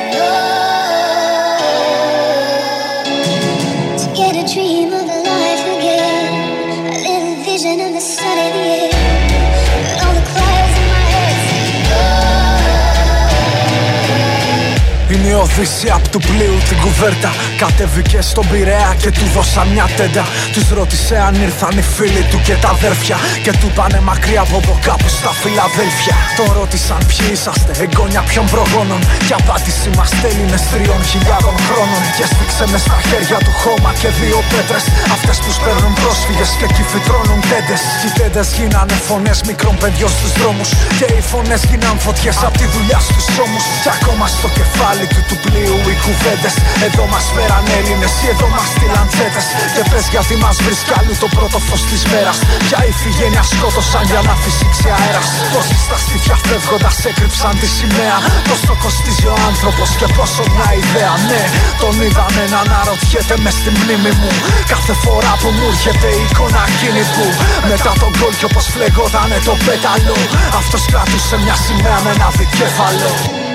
Είναι 15.47 15.55
η 15.55 15.59
Οδύσσια 15.59 15.93
απ' 15.99 16.07
του 16.13 16.19
πλοίου 16.27 16.57
την 16.69 16.77
κουβέρτα. 16.83 17.31
Κατέβηκε 17.61 18.19
στον 18.29 18.45
Πειραιά 18.51 18.91
και 19.01 19.11
του 19.17 19.25
δώσα 19.35 19.61
μια 19.73 19.85
τέντα. 19.97 20.23
Τους 20.53 20.67
ρώτησε 20.77 21.15
αν 21.27 21.33
ήρθαν 21.47 21.73
οι 21.81 21.85
φίλοι 21.95 22.23
του 22.31 22.39
και 22.47 22.55
τα 22.63 22.69
αδέρφια. 22.75 23.17
Και 23.43 23.51
του 23.59 23.69
πάνε 23.77 23.99
μακριά 24.09 24.41
από 24.47 24.57
εδώ 24.61 24.75
κάπου 24.87 25.09
στα 25.19 25.31
Φιλαδέλφια. 25.41 26.15
Τον 26.37 26.49
ρώτησαν 26.57 26.99
ποιοι 27.09 27.27
είσαστε, 27.35 27.71
εγγόνια 27.83 28.21
ποιων 28.29 28.45
προγόνων. 28.53 29.01
Και 29.27 29.35
απάντηση 29.41 29.89
μας 29.97 30.11
Έλληνες 30.29 30.61
τριών 30.71 31.01
χιλιάδων 31.11 31.55
χρόνων. 31.67 32.01
Και 32.17 32.25
σφίξε 32.31 32.65
μες 32.71 32.81
στα 32.87 32.97
χέρια 33.07 33.37
του 33.45 33.53
χώμα 33.61 33.89
και 34.01 34.09
δύο 34.19 34.39
πέτρες. 34.51 34.83
Αυτές 35.15 35.37
που 35.43 35.51
σπέρνουν 35.57 35.93
πρόσφυγες 36.01 36.49
και 36.57 36.65
εκεί 36.69 36.83
φυτρώνουν 36.91 37.39
τέντες. 37.49 37.81
Και 37.99 38.07
οι 38.09 38.13
τέντες 38.19 38.47
γίνανε 38.57 38.95
φωνές 39.07 39.37
μικρών 39.49 39.75
παιδιών 39.81 40.11
στους 40.17 40.31
δρόμους. 40.37 40.69
Και 40.99 41.07
οι 41.17 41.21
φωνές 41.31 41.61
γίναν 41.69 41.95
φωτιές 42.05 42.37
απ' 42.47 42.57
τη 42.61 42.65
δουλειά 42.73 42.99
στους 43.07 43.27
ώμους. 43.45 43.63
Και 43.83 43.91
ακόμα 43.97 44.25
στο 44.35 44.47
κεφάλι 44.57 45.05
του 45.13 45.21
του 45.29 45.36
πλοίου 45.45 45.77
οι 45.91 45.95
κουβέντες. 46.03 46.55
Εδώ 46.87 47.05
μας 47.13 47.25
φέραν 47.33 47.63
Έλληνες 47.77 48.13
ή 48.23 48.27
εδώ 48.33 48.47
μας 48.55 48.67
στείλαν 48.73 49.07
τσέτες. 49.11 49.45
Και 49.75 49.83
πες 49.89 50.05
γιατί 50.13 50.35
μας 50.43 50.55
βρίσκει 50.65 50.91
αλλού 50.99 51.13
το 51.23 51.27
πρώτο 51.35 51.57
φως 51.67 51.81
της 51.89 52.01
μέρας. 52.11 52.37
Ποια 52.65 52.79
ηφηγένεια 52.91 53.43
σκότωσαν 53.51 54.03
για 54.11 54.21
να 54.27 54.33
φυσήξει 54.43 54.87
αέρας. 54.97 55.27
Πόσοι 55.53 55.77
στα 55.85 55.97
στήθια 56.03 56.35
φεύγοντας 56.47 56.97
έκρυψαν 57.09 57.53
τη 57.61 57.67
σημαία. 57.77 58.17
Πόσο 58.47 58.73
κοστίζει 58.83 59.27
ο 59.33 59.35
άνθρωπος 59.49 59.89
και 59.99 60.07
πόσο 60.17 60.43
μια 60.53 60.69
ιδέα. 60.81 61.13
Ναι, 61.29 61.43
τον 61.81 61.95
είδαμε 62.05 62.43
να 62.53 62.59
αναρωτιέται 62.65 63.35
μες 63.43 63.55
στη 63.59 63.69
μνήμη 63.77 64.11
μου. 64.19 64.31
Κάθε 64.73 64.93
φορά 65.03 65.31
που 65.41 65.49
μου 65.55 65.65
έρχεται 65.71 66.07
η 66.19 66.21
εικόνα 66.27 66.61
εκείνη 66.71 67.03
που 67.13 67.25
Μετά 67.71 67.91
τον 68.01 68.11
γκολ 68.15 68.33
κι 68.39 68.47
όπως 68.49 68.65
φλεγότανε 68.73 69.37
το 69.47 69.53
πέταλο. 69.65 70.15
Αυτός 70.59 70.81
κρατούσε 70.91 71.35
μια 71.43 71.55
σημαία 71.65 71.99
με 72.03 72.09
ένα 72.15 72.27
δικέφαλο 72.39 73.46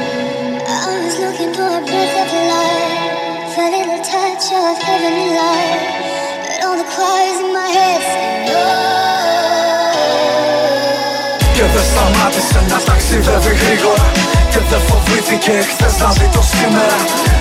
Και 11.57 11.65
δεν 11.75 11.85
σταμάτησε 11.91 12.61
να 12.71 12.79
ταξιδεύει 12.89 13.55
γρήγορα. 13.63 14.09
Και 14.53 14.61
δεν 14.71 14.83
φοβήθηκε 14.89 15.55
χθες 15.71 15.95
να 16.03 16.09
δει 16.17 16.27
το 16.37 16.43
σήμερα. 16.55 16.99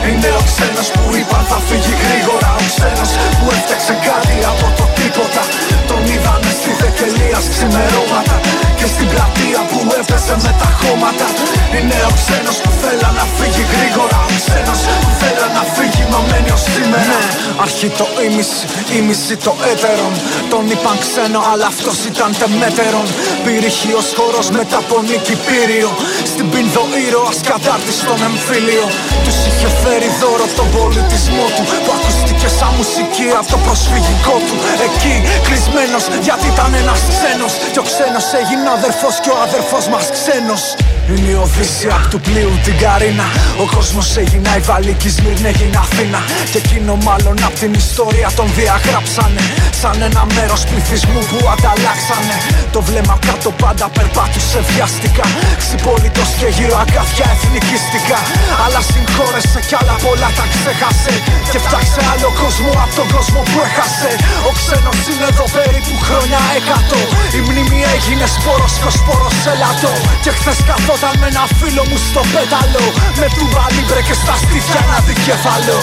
Είναι 0.07 0.29
ο 0.39 0.41
ξένος 0.49 0.87
που 0.95 1.03
είπαν 1.17 1.43
θα 1.49 1.59
φύγει 1.67 1.93
γρήγορα. 2.03 2.49
Ο 2.59 2.63
ξένος 2.71 3.11
που 3.37 3.45
έφτιαξε 3.55 3.95
κάτι 4.07 4.35
από 4.51 4.67
το 4.77 4.85
τίποτα. 4.97 5.43
Τον 5.89 6.01
είδανε 6.11 6.51
στη 6.59 6.71
Δεκελίας 6.81 7.45
ξημερώματα 7.53 8.35
Και 8.81 8.89
στην 8.95 9.07
πλατεία 9.13 9.61
που 9.69 9.79
έπαιζε 9.99 10.35
με 10.45 10.51
τα 10.61 10.69
χώματα. 10.79 11.27
Είναι 11.75 11.97
ο 12.09 12.11
ξένος 12.19 12.57
που 12.63 12.71
θέλα 12.81 13.09
να 13.19 13.25
φύγει 13.35 13.63
γρήγορα. 13.73 14.17
Ο 14.29 14.31
ξένος 14.39 14.81
που 15.01 15.09
θέλα 15.21 15.47
να 15.57 15.63
φύγει 15.75 16.03
μα 16.11 16.19
μένει 16.29 16.51
ως 16.57 16.63
σήμερα. 16.73 17.15
Ναι, 17.15 17.21
αρχή 17.65 17.89
το 17.99 18.05
ίμιση, 18.25 18.61
ίμιση 18.97 19.35
το 19.45 19.53
έτερον. 19.71 20.13
Τον 20.51 20.63
είπαν 20.73 20.97
ξένο 21.03 21.39
αλλά 21.51 21.67
αυτός 21.73 21.97
ήταν 22.11 22.29
τεμέτερον. 22.39 23.07
Πυρηχείος 23.43 24.07
χώρος 24.17 24.47
μετά 24.57 24.77
από 24.83 24.95
νίκη 25.09 25.35
πύριο 25.47 25.89
Στην 26.31 26.45
πίνδο 26.51 26.83
ήρωας 27.05 27.39
κατάρτης 27.49 27.97
στον 28.01 28.19
εμφύλιο. 28.29 28.85
Τους 29.25 29.37
είχε 29.47 29.69
φέρει 29.81 30.09
δώρο 30.21 30.47
τον 30.59 30.67
πολιτισμό 30.77 31.45
του 31.55 31.63
Που 31.83 31.91
ακούστηκε 31.97 32.47
σαν 32.57 32.71
μουσική 32.79 33.27
από 33.39 33.47
το 33.53 33.59
προσφυγικό 33.65 34.35
του. 34.47 34.55
Εκεί 34.87 35.15
κλεισμένος 35.47 36.03
γιατί 36.27 36.45
ήταν 36.53 36.69
ένας 36.81 36.99
ξένος. 37.13 37.53
Και 37.73 37.81
ο 37.83 37.85
ξένος 37.89 38.25
έγινε 38.41 38.67
αδερφός 38.71 39.19
και 39.19 39.29
ο 39.29 39.37
αδερφός 39.41 39.87
μας 39.87 40.09
ξένος 40.11 40.75
είναι 41.17 41.31
η 41.35 41.37
Οδύσσια 41.45 41.93
απ' 41.97 42.07
του 42.11 42.19
πλοίου 42.25 42.53
την 42.65 42.75
Καρίνα. 42.83 43.27
Ο 43.63 43.65
κόσμος 43.75 44.07
έγινε 44.21 44.49
η 44.59 44.61
Βαλίκη 44.69 45.09
Σμύρνη 45.15 45.47
έγινε 45.51 45.77
Αθήνα. 45.85 46.21
Και 46.51 46.59
εκείνο 46.63 46.93
μάλλον 47.07 47.35
να 47.41 47.47
Απ' 47.51 47.59
την 47.63 47.73
ιστορία 47.85 48.29
τον 48.39 48.47
διαγράψανε. 48.57 49.43
Σαν 49.81 49.97
ένα 50.09 50.23
μέρος 50.35 50.61
πληθυσμού 50.69 51.21
που 51.29 51.39
ανταλλάξανε. 51.53 52.37
Το 52.75 52.79
βλέμμα 52.87 53.15
κάτω 53.27 53.49
πάντα 53.63 53.85
περπάτουσε 53.95 54.59
βιαστικά. 54.69 55.27
Ξυπόλυτος 55.61 56.29
και 56.39 56.47
γύρω 56.55 56.75
αγκάθια 56.83 57.27
εθνικιστικά. 57.35 58.19
Αλλά 58.63 58.81
συγχώρεσε 58.89 59.59
κι 59.67 59.75
άλλα 59.79 59.95
πολλά 60.05 60.29
τα 60.37 60.45
ξέχασε. 60.53 61.13
Και 61.51 61.59
φτιάξε 61.65 62.01
άλλο 62.11 62.29
κόσμο 62.41 62.71
από 62.83 62.93
τον 62.99 63.07
κόσμο 63.15 63.39
που 63.49 63.57
έχασε. 63.69 64.11
Ο 64.49 64.51
ξένος 64.59 64.99
είναι 65.09 65.27
εδώ 65.31 65.45
περίπου 65.57 65.93
χρόνια 66.07 66.39
εκατό 66.59 67.01
Η 67.37 67.39
μνήμη 67.47 67.79
έγινε 67.95 68.25
σπόρος 68.35 68.73
και 68.79 68.87
ο 68.91 68.93
σπόρος 68.99 69.37
ελαττό 69.53 69.93
Και 70.23 70.31
χθες 70.37 70.59
καθόταν 70.69 71.00
με 71.19 71.27
ένα 71.31 71.45
φίλο 71.59 71.83
μου 71.89 71.97
στο 72.09 72.21
πέταλο 72.33 72.85
Με 73.21 73.27
του 73.35 73.45
μπαλίμπρε 73.51 74.01
και 74.07 74.15
στα 74.21 74.35
στήθια 74.43 74.79
ένα 74.85 74.97
δικεφαλό 75.09 75.81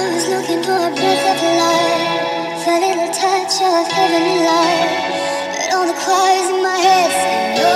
I 0.00 0.04
was 0.14 0.24
looking 0.34 0.62
for 0.66 0.78
a 0.88 0.92
breath 0.98 1.26
of 1.32 1.40
life, 1.62 2.66
a 2.72 2.76
little 2.84 3.10
touch 3.22 3.54
of 3.70 3.84
heavenly 3.96 4.38
light. 4.50 4.90
But 5.56 5.68
all 5.74 5.86
the 5.90 5.96
choirs 6.04 6.48
in 6.52 6.58
my 6.68 6.78
head 6.86 7.10
said 7.20 7.46
no. 7.58 7.74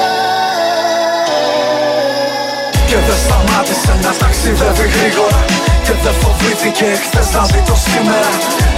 Και 2.89 2.97
δεν 3.07 3.19
σταμάτησε 3.25 3.93
να 4.05 4.13
ταξιδεύει 4.21 4.87
γρήγορα 4.95 5.56
Και 5.87 5.93
δεν 6.03 6.13
φοβήθηκε 6.13 6.85
χθες 7.05 7.33
να 7.35 7.43
δει 7.45 7.63
το 7.67 7.77
σήμερα. 7.87 8.31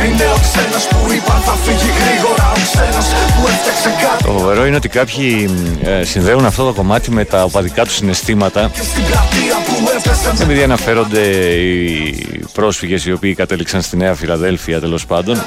Είναι 0.04 0.26
ο 0.36 0.38
ξένος 0.46 0.84
που 0.88 1.12
είπαν 1.12 1.40
θα 1.46 1.52
φύγει 1.64 1.90
γρήγορα 2.00 2.46
Ο 2.56 2.58
ξένος 2.72 3.06
που 3.34 3.46
έφτιαξε 3.52 3.90
κάτι. 4.02 4.24
Το 4.24 4.30
φοβερό 4.30 4.66
είναι 4.66 4.76
ότι 4.76 4.88
κάποιοι 4.88 5.50
ε, 5.82 6.04
συνδέουν 6.04 6.46
αυτό 6.46 6.64
το 6.64 6.72
κομμάτι 6.72 7.10
με 7.10 7.24
τα 7.24 7.42
οπαδικά 7.42 7.84
του 7.84 7.90
συναισθήματα. 7.92 8.70
στην 8.74 9.04
πλατεία 9.04 9.56
που 9.66 9.74
έπεσε 9.98 10.42
Επειδή 10.42 10.62
αναφέρονται 10.62 11.20
οι 11.20 12.44
πρόσφυγες 12.52 13.06
οι 13.06 13.12
οποίοι 13.12 13.34
κατέληξαν 13.34 13.82
στη 13.82 13.96
Νέα 13.96 14.14
Φιλαδέλφια 14.14 14.80
τέλος 14.80 15.06
πάντων 15.06 15.42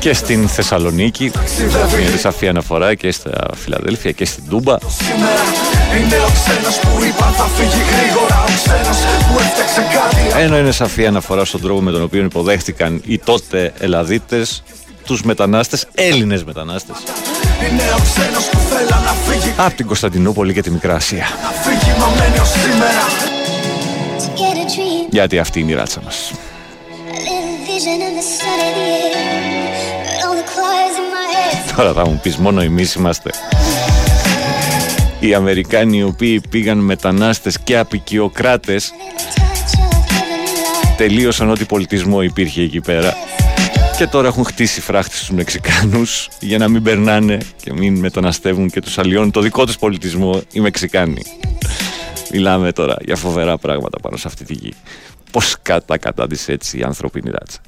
Να 0.00 0.08
φύγει 0.08 0.18
μα 0.18 0.26
μένει 0.26 0.38
ως 0.38 0.38
σήμερα 0.38 0.40
και 0.40 0.44
στην 0.44 0.48
Θεσσαλονίκη. 0.48 1.30
Είναι 2.08 2.16
σαφή 2.16 2.48
αναφορά 2.48 2.94
και 2.94 3.12
στα 3.12 3.48
Φιλαδέλφια 3.54 4.10
και 4.10 4.24
στην 4.24 4.44
Τούμπα. 4.48 4.76
Σήμερα 4.78 5.42
είναι 5.98 6.16
ο 6.16 6.30
ξένος 6.32 6.78
που 6.78 7.04
είπαν 7.04 7.32
θα 7.32 7.44
φύγει 7.44 7.82
γρήγορα 7.90 8.42
Ο 8.42 8.50
ξένος 8.64 8.98
που 9.28 9.38
έφτιαξε 9.38 9.80
κάτι 9.92 10.42
Ενώ 10.42 10.58
είναι 10.58 10.70
σαφή 10.70 11.06
αναφορά 11.06 11.44
στον 11.44 11.60
τρόπο 11.60 11.80
με 11.80 11.90
τον 11.90 12.02
οποίο 12.02 12.24
υποδέχτηκαν 12.24 13.02
οι 13.06 13.18
τότε 13.18 13.72
Ελλαδίτες 13.78 14.62
τους 15.04 15.22
μετανάστες, 15.22 15.86
Έλληνες 15.94 16.44
μετανάστες 16.44 16.96
Είναι 17.70 17.82
ο 17.96 18.00
ξένος 18.02 18.48
που 18.48 18.58
θέλα 18.58 19.00
να 19.04 19.12
φύγει 19.12 19.54
από 19.56 19.76
την 19.76 19.86
Κωνσταντινούπολη 19.86 20.52
και 20.52 20.62
τη 20.62 20.70
Μικρά 20.70 20.94
Ασία. 20.94 21.26
Να 21.42 21.50
φύγει 21.50 21.98
μα 21.98 22.06
μένει 22.06 22.38
ως 22.38 22.48
σήμερα 22.48 23.04
To 24.18 24.38
get 24.38 24.56
a 24.56 24.66
dream, 24.70 25.08
Γιατί 25.10 25.38
αυτή 25.38 25.60
είναι 25.60 25.70
η 25.70 25.74
ράτσα 25.74 26.00
μας. 26.04 26.32
Τώρα 31.80 31.92
θα 31.92 32.08
μου 32.08 32.20
πεις 32.22 32.36
μόνο 32.36 32.60
εμείς 32.60 32.94
είμαστε. 32.94 33.30
Οι 35.20 35.34
Αμερικάνοι 35.34 35.98
οι 35.98 36.02
οποίοι 36.02 36.40
πήγαν 36.50 36.78
μετανάστες 36.78 37.58
και 37.60 37.78
απικιοκράτες 37.78 38.90
touch 38.90 39.78
of 39.78 39.92
heavenly 40.08 40.92
light. 40.92 40.96
τελείωσαν 40.96 41.50
ό,τι 41.50 41.64
πολιτισμό 41.64 42.22
υπήρχε 42.22 42.62
εκεί 42.62 42.80
πέρα. 42.80 43.14
Και 43.98 44.06
τώρα 44.06 44.28
έχουν 44.28 44.44
χτίσει 44.44 44.80
φράχτη 44.80 45.16
στους 45.16 45.30
Μεξικάνους 45.30 46.28
για 46.40 46.58
να 46.58 46.68
μην 46.68 46.82
περνάνε 46.82 47.38
και 47.62 47.72
μην 47.72 47.98
μεταναστεύουν 47.98 48.70
και 48.70 48.80
τους 48.80 48.98
αλλοιώνουν 48.98 49.30
το 49.30 49.40
δικό 49.40 49.66
τους 49.66 49.78
πολιτισμό 49.78 50.42
οι 50.52 50.60
Μεξικάνοι. 50.60 51.22
Μιλάμε 52.32 52.72
τώρα 52.72 52.96
για 53.00 53.16
φοβερά 53.16 53.58
πράγματα 53.58 53.98
πάνω 54.00 54.16
σε 54.16 54.28
αυτή 54.28 54.44
τη 54.44 54.54
γη. 54.54 54.72
Πώς 55.30 55.56
κατά 55.62 55.98
κατάντησε 55.98 56.52
έτσι 56.52 56.78
η 56.78 56.82
ανθρωπίνη 56.82 57.30
ράτσα. 57.30 57.58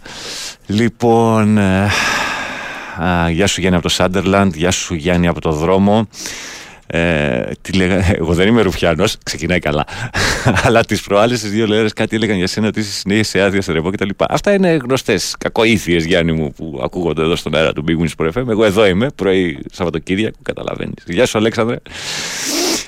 Λοιπόν, 0.67 1.59
ε, 1.59 1.91
α, 3.03 3.31
γεια 3.31 3.47
σου 3.47 3.61
Γιάννη 3.61 3.79
από 3.79 3.89
το 3.89 3.95
Σάντερλαντ, 3.95 4.55
γεια 4.55 4.71
σου 4.71 4.95
Γιάννη 4.95 5.27
από 5.27 5.41
το 5.41 5.53
δρόμο. 5.53 6.07
Ε, 6.87 7.43
τι 7.61 7.73
λέγα, 7.73 8.17
εγώ 8.17 8.33
δεν 8.33 8.49
είμαι 8.49 8.63
Ρουφιάνος, 8.63 9.17
ξεκινάει 9.23 9.59
καλά. 9.59 9.85
Αλλά 10.65 10.85
τις 10.85 11.03
προάλλε 11.03 11.37
στι 11.37 11.49
δύο 11.49 11.67
λέρες 11.67 11.93
κάτι 11.93 12.17
έλεγαν 12.17 12.37
για 12.37 12.47
σένα 12.47 12.67
ότι 12.67 12.81
είσαι 12.81 12.93
συνέχεια 12.93 13.25
σε 13.25 13.41
άδεια, 13.41 13.63
σε 13.63 13.73
ρεπό 13.73 13.91
κτλ. 13.91 14.09
Αυτά 14.29 14.53
είναι 14.53 14.79
γνωστές 14.83 15.35
κακοήθειες, 15.39 16.05
Γιάννη 16.05 16.33
μου, 16.33 16.53
που 16.57 16.81
ακούγονται 16.83 17.23
εδώ 17.23 17.37
στον 17.37 17.55
αέρα 17.55 17.73
του 17.73 17.85
Big 17.89 18.03
Wings 18.03 18.25
Pro 18.25 18.33
FM. 18.33 18.49
Εγώ 18.49 18.65
εδώ 18.65 18.87
είμαι, 18.87 19.09
πρωί 19.15 19.59
Σαββατοκύριακο, 19.73 20.39
καταλαβαίνεις. 20.43 21.05
Γεια 21.07 21.27
σου, 21.27 21.39
Αλέξανδρε. 21.39 21.77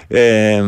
Ε, 0.09 0.63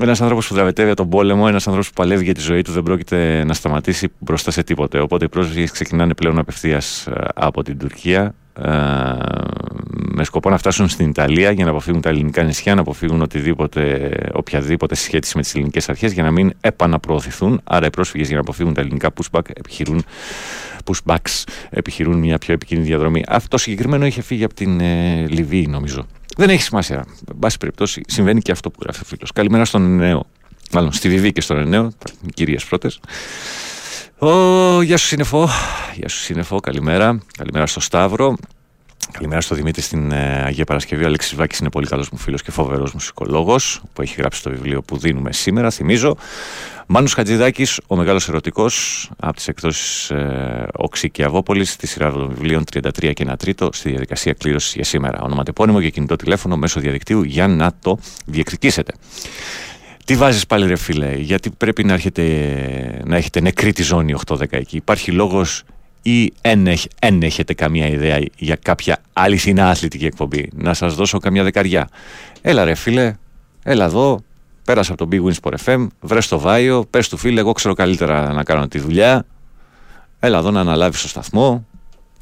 ένας 0.00 0.20
άνθρωπος 0.20 0.46
που 0.46 0.54
δραβετεύει 0.54 0.86
για 0.86 0.96
τον 0.96 1.08
πόλεμο, 1.08 1.44
ένας 1.48 1.66
άνθρωπος 1.66 1.88
που 1.88 1.94
παλεύει 1.94 2.24
για 2.24 2.34
τη 2.34 2.40
ζωή 2.40 2.62
του, 2.62 2.72
δεν 2.72 2.82
πρόκειται 2.82 3.44
να 3.44 3.54
σταματήσει 3.54 4.08
μπροστά 4.18 4.50
σε 4.50 4.62
τίποτε. 4.62 4.98
Οπότε 4.98 5.24
οι 5.24 5.28
πρόσφυγες 5.28 5.70
ξεκινάνε 5.70 6.14
πλέον 6.14 6.38
απευθείας 6.38 7.08
από 7.34 7.62
την 7.62 7.78
Τουρκία 7.78 8.22
ε, 8.24 8.41
με 10.14 10.24
σκοπό 10.24 10.50
να 10.50 10.58
φτάσουν 10.58 10.88
στην 10.88 11.08
Ιταλία 11.08 11.50
για 11.50 11.64
να 11.64 11.70
αποφύγουν 11.70 12.00
τα 12.00 12.08
ελληνικά 12.08 12.42
νησιά, 12.42 12.74
να 12.74 12.80
αποφύγουν 12.80 13.22
οτιδήποτε, 13.22 14.10
οποιαδήποτε 14.32 14.94
σχέση 14.94 15.32
με 15.36 15.42
τις 15.42 15.54
ελληνικές 15.54 15.88
αρχές 15.88 16.12
για 16.12 16.22
να 16.22 16.30
μην 16.30 16.52
επαναπροωθηθούν. 16.60 17.60
Άρα 17.64 17.86
οι 17.86 17.90
πρόσφυγες 17.90 18.26
για 18.26 18.36
να 18.36 18.42
αποφύγουν 18.42 18.74
τα 18.74 18.80
ελληνικά 18.80 19.10
pushback 19.20 19.48
επιχειρούν, 19.54 20.04
pushbacks 20.84 21.44
επιχειρούν 21.70 22.18
μια 22.18 22.38
πιο 22.38 22.54
επικίνδυνη 22.54 22.88
διαδρομή. 22.88 23.24
Αυτό 23.28 23.48
το 23.48 23.58
συγκεκριμένο 23.58 24.06
είχε 24.06 24.22
φύγει 24.22 24.44
από 24.44 24.54
την 24.54 24.80
ε, 24.80 25.26
Λιβύη, 25.28 25.66
νομίζω. 25.68 26.06
Δεν 26.36 26.50
έχει 26.50 26.62
σημασία. 26.62 27.04
Εν 27.30 27.36
πάση 27.38 27.58
περιπτώσει, 27.58 28.00
συμβαίνει 28.06 28.40
και 28.40 28.52
αυτό 28.52 28.70
που 28.70 28.78
γράφει 28.82 29.00
ο 29.02 29.04
φίλος. 29.06 29.32
Καλημέρα 29.32 29.64
στον 29.64 29.96
νέο. 29.96 30.26
Μάλλον 30.72 30.92
στη 30.92 31.08
Βιβύη 31.08 31.32
και 31.32 31.40
στον 31.40 31.68
νέο, 31.68 31.92
κυρίες 32.34 32.64
πρώτες. 32.64 33.00
Ω, 34.22 34.82
γεια 34.82 34.96
σου 34.96 35.06
Σύννεφο. 35.06 35.48
Γεια 35.94 36.08
σου 36.08 36.18
Σύννεφο, 36.18 36.60
καλημέρα. 36.60 37.18
Καλημέρα 37.38 37.66
στο 37.66 37.80
Σταύρο. 37.80 38.36
Καλημέρα 39.10 39.40
στο 39.40 39.54
Δημήτρη 39.54 39.82
στην 39.82 40.12
ε, 40.12 40.42
Αγία 40.44 40.64
Παρασκευή. 40.64 41.02
Ο 41.02 41.06
Αλέξης 41.06 41.34
Βάκης 41.34 41.58
είναι 41.58 41.70
πολύ 41.70 41.86
καλός 41.86 42.10
μου 42.10 42.18
φίλος 42.18 42.42
και 42.42 42.50
φοβερός 42.50 42.92
μουσικολόγος 42.92 43.82
που 43.92 44.02
έχει 44.02 44.14
γράψει 44.18 44.42
το 44.42 44.50
βιβλίο 44.50 44.82
που 44.82 44.98
δίνουμε 44.98 45.32
σήμερα, 45.32 45.70
θυμίζω. 45.70 46.16
Μάνος 46.86 47.14
Χατζηδάκης, 47.14 47.80
ο 47.86 47.96
μεγάλος 47.96 48.28
ερωτικός 48.28 49.10
από 49.18 49.36
τις 49.36 49.48
εκδόσεις 49.48 50.10
ε, 50.10 50.66
Οξύ 50.72 51.10
και 51.10 51.24
Αβόπολης 51.24 51.70
στη 51.72 51.86
σειρά 51.86 52.12
των 52.12 52.28
βιβλίων 52.28 52.64
33 52.72 52.90
και 53.12 53.26
1 53.30 53.32
τρίτο 53.38 53.68
στη 53.72 53.88
διαδικασία 53.88 54.32
κλήρωσης 54.32 54.74
για 54.74 54.84
σήμερα. 54.84 55.20
Ονοματεπώνυμο 55.22 55.80
και 55.80 55.90
κινητό 55.90 56.16
τηλέφωνο 56.16 56.56
μέσω 56.56 56.80
διαδικτύου 56.80 57.22
για 57.22 57.48
να 57.48 57.72
το 57.80 57.98
διεκδικήσετε. 58.26 58.92
Τι 60.04 60.16
βάζεις 60.16 60.46
πάλι 60.46 60.66
ρε 60.66 60.76
φίλε, 60.76 61.14
γιατί 61.16 61.50
πρέπει 61.50 61.84
να, 61.84 61.92
έρχεται, 61.92 62.22
να 63.04 63.16
έχετε 63.16 63.40
νεκρή 63.40 63.72
τη 63.72 63.82
ζώνη 63.82 64.14
8-10 64.26 64.42
εκεί. 64.50 64.76
Υπάρχει 64.76 65.10
λόγος 65.12 65.62
ή 66.02 66.32
εν, 66.40 66.66
έχ- 66.66 66.84
εν 66.98 67.22
έχετε 67.22 67.54
καμία 67.54 67.86
ιδέα 67.88 68.18
για 68.36 68.56
κάποια 68.56 68.98
αληθινά 69.12 69.68
αθλητική 69.68 70.06
εκπομπή; 70.06 70.48
Να 70.54 70.74
σας 70.74 70.94
δώσω 70.94 71.18
καμιά 71.18 71.42
δεκαριά. 71.42 71.88
Έλα 72.42 72.64
ρε 72.64 72.74
φίλε, 72.74 73.14
έλα 73.62 73.84
εδώ, 73.84 74.20
πέρασα 74.64 74.92
από 74.92 75.06
το 75.06 75.16
Big 75.16 75.28
Wins 75.30 75.36
Sport 75.42 75.56
FM, 75.64 75.86
βρες 76.00 76.28
το 76.28 76.38
Βάιο, 76.38 76.84
πες 76.90 77.08
του 77.08 77.16
φίλε, 77.16 77.40
εγώ 77.40 77.52
ξέρω 77.52 77.74
καλύτερα 77.74 78.32
να 78.32 78.42
κάνω 78.42 78.68
τη 78.68 78.78
δουλειά. 78.78 79.26
Έλα 80.20 80.38
εδώ 80.38 80.50
να 80.50 80.60
αναλάβεις 80.60 81.02
το 81.02 81.08
σταθμό, 81.08 81.66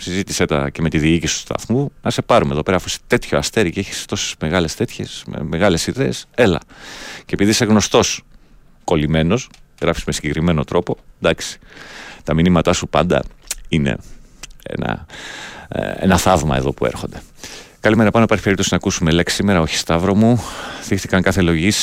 συζήτησέ 0.00 0.44
τα 0.44 0.70
και 0.70 0.82
με 0.82 0.88
τη 0.88 0.98
διοίκηση 0.98 1.34
του 1.34 1.40
σταθμού, 1.40 1.92
να 2.02 2.10
σε 2.10 2.22
πάρουμε 2.22 2.52
εδώ 2.52 2.62
πέρα 2.62 2.76
αφού 2.76 2.86
είσαι 2.88 2.98
τέτοιο 3.06 3.38
αστέρι 3.38 3.70
και 3.70 3.80
έχεις 3.80 4.04
τόσες 4.04 4.34
μεγάλες 4.40 4.74
τέτοιες, 4.74 5.22
με- 5.26 5.42
μεγάλες 5.42 5.86
ιδέες, 5.86 6.26
έλα. 6.34 6.60
Και 7.24 7.34
επειδή 7.34 7.50
είσαι 7.50 7.64
γνωστός 7.64 8.22
κολλημένος, 8.84 9.48
γράφεις 9.80 10.04
με 10.04 10.12
συγκεκριμένο 10.12 10.64
τρόπο, 10.64 10.96
εντάξει, 11.20 11.58
τα 12.24 12.34
μηνύματά 12.34 12.72
σου 12.72 12.88
πάντα 12.88 13.22
είναι 13.68 13.96
ένα, 14.62 15.06
ε, 15.68 15.92
ένα 15.96 16.18
θαύμα 16.18 16.56
εδώ 16.56 16.72
που 16.72 16.86
έρχονται. 16.86 17.22
Καλημέρα, 17.80 18.10
πάνω 18.10 18.24
υπάρχει 18.24 18.42
περίπτωση 18.42 18.68
να 18.70 18.76
ακούσουμε 18.76 19.10
λέξη 19.10 19.34
σήμερα, 19.34 19.60
όχι 19.60 19.76
Σταύρο 19.76 20.14
μου. 20.14 20.42
Θύχτηκαν 20.82 21.22
κάθε 21.22 21.40
λογής 21.40 21.76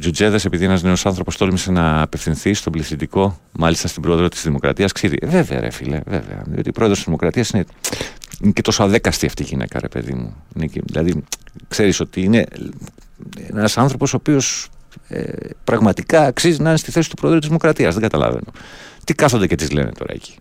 τζουτζέδες 0.00 0.44
επειδή 0.44 0.64
ένας 0.64 0.82
νέος 0.82 1.06
άνθρωπος 1.06 1.36
τόλμησε 1.36 1.70
να 1.70 2.02
απευθυνθεί 2.02 2.54
στον 2.54 2.72
πληθυντικό, 2.72 3.40
μάλιστα 3.52 3.88
στην 3.88 4.02
πρόεδρο 4.02 4.28
της 4.28 4.42
Δημοκρατίας. 4.42 4.92
Ξύδι. 4.92 5.18
Ε, 5.20 5.26
Βέβαια, 5.26 5.60
ρε 5.60 5.70
φίλε, 5.70 6.00
βέβαια. 6.06 6.42
Διότι 6.46 6.68
η 6.68 6.72
πρόεδρος 6.72 6.96
της 6.98 7.06
Δημοκρατίας 7.06 7.50
είναι, 7.50 7.64
είναι 8.40 8.52
και 8.52 8.62
τόσο 8.62 8.82
αδέκαστη 8.82 9.26
αυτή 9.26 9.42
η 9.42 9.46
γυναίκα, 9.48 9.80
ρε 9.80 9.88
παιδί 9.88 10.12
μου. 10.14 10.36
Είναι 10.56 10.66
και, 10.66 10.80
δηλαδή, 10.84 11.24
ξέρεις 11.68 12.00
ότι 12.00 12.22
είναι 12.22 12.46
ένας 13.50 13.78
άνθρωπος 13.78 14.12
ο 14.12 14.16
οποίος 14.16 14.68
ε, 15.08 15.32
πραγματικά 15.64 16.26
αξίζει 16.26 16.62
να 16.62 16.68
είναι 16.68 16.78
στη 16.78 16.90
θέση 16.90 17.08
του 17.10 17.16
πρόεδρου 17.16 17.38
της 17.38 17.48
Δημοκρατίας. 17.48 17.92
Δεν 17.92 18.02
καταλαβαίνω. 18.02 18.52
Τι 19.04 19.14
κάθονται 19.14 19.46
και 19.46 19.54
τις 19.54 19.70
λένε 19.70 19.90
τώρα 19.98 20.12
εκεί. 20.12 20.34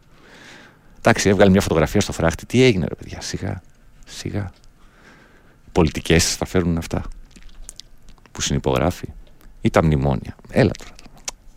Εντάξει, 0.97 1.29
έβγαλε 1.29 1.49
μια 1.51 1.61
φωτογραφία 1.61 2.01
στο 2.01 2.11
φράχτη. 2.11 2.45
Τι 2.45 2.63
έγινε, 2.63 2.85
ρε 2.89 2.95
παιδιά, 2.95 3.21
σιγά. 3.21 3.61
Σιγά. 4.05 4.51
Πολιτικές 5.75 6.35
θα 6.35 6.45
φέρουν 6.45 6.77
αυτά 6.77 7.03
που 8.31 8.41
συνυπογράφει 8.41 9.07
ή 9.61 9.69
τα 9.69 9.83
μνημόνια. 9.83 10.35
Έλα 10.49 10.71
τώρα. 10.77 10.95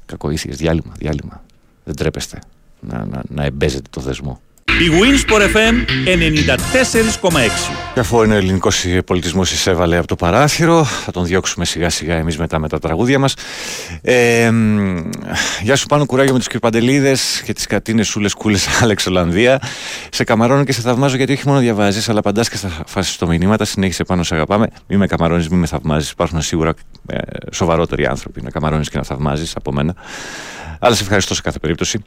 Κακοήθειες, 0.07 0.57
διάλειμμα, 0.57 0.93
διάλειμμα. 0.97 1.45
Δεν 1.85 1.97
τρέπεστε 1.97 2.39
να, 2.81 3.05
να, 3.05 3.23
να 3.29 3.45
εμπέζετε 3.45 3.89
το 3.91 4.01
δεσμό. 4.01 4.41
Η 4.69 4.91
Winsport 5.01 5.41
FM 5.41 5.75
94,6. 7.23 7.39
Και 7.95 8.01
αφού 8.01 8.23
είναι 8.23 8.35
ο 8.35 8.37
ελληνικό 8.37 8.71
πολιτισμός 9.07 9.53
εισέβαλε 9.53 9.97
από 9.97 10.07
το 10.07 10.17
παράθυρο, 10.17 10.85
θα 10.85 11.11
τον 11.11 11.25
διώξουμε 11.25 11.65
σιγά 11.65 11.91
σιγά 11.91 12.15
εμείς 12.15 12.39
μετά 12.39 12.59
με 12.59 12.69
τα 12.69 12.79
τραγούδια 12.79 13.19
μας. 13.19 13.35
Ε, 14.03 14.51
μ, 14.51 15.11
γεια 15.63 15.77
σου 15.77 15.87
πάνω 15.87 16.07
κουράγιο 16.07 16.33
με 16.33 16.39
του 16.39 16.45
κυρπαντελίδε 16.49 17.17
και 17.45 17.53
τις 17.53 17.67
κατίνες 17.67 18.09
σούλες 18.09 18.35
κούλες 18.35 18.67
Άλεξ 18.83 19.07
Ολλανδία. 19.07 19.61
Σε 20.11 20.25
καμαρώνω 20.25 20.65
και 20.65 20.73
σε 20.73 20.81
θαυμάζω 20.81 21.17
γιατί 21.17 21.33
όχι 21.33 21.43
μόνο 21.47 21.59
διαβάζεις, 21.59 22.09
αλλά 22.09 22.21
παντά 22.21 22.43
και 22.43 22.57
στα 22.57 22.71
φασιστομηνύματα. 22.87 23.65
Συνέχισε 23.65 24.05
πάνω, 24.05 24.23
σε 24.23 24.35
αγαπάμε. 24.35 24.67
Μη 24.87 24.97
με 24.97 25.07
καμαρώνεις, 25.07 25.49
μη 25.49 25.57
με 25.57 25.67
θαυμάζεις. 25.67 26.11
Υπάρχουν 26.11 26.43
σίγουρα 26.43 26.75
ε, 27.07 27.19
σοβαρότεροι 27.53 28.07
άνθρωποι 28.07 28.43
να 28.43 28.51
καμαρώνεις 28.51 28.91
και 28.91 28.97
να 28.97 29.03
θαυμάζεις 29.03 29.57
από 29.57 29.73
μένα. 29.73 29.95
Αλλά 30.81 30.95
σε 30.95 31.03
ευχαριστώ 31.03 31.35
σε 31.35 31.43
κάθε 31.43 31.59
περίπτωση. 31.59 32.05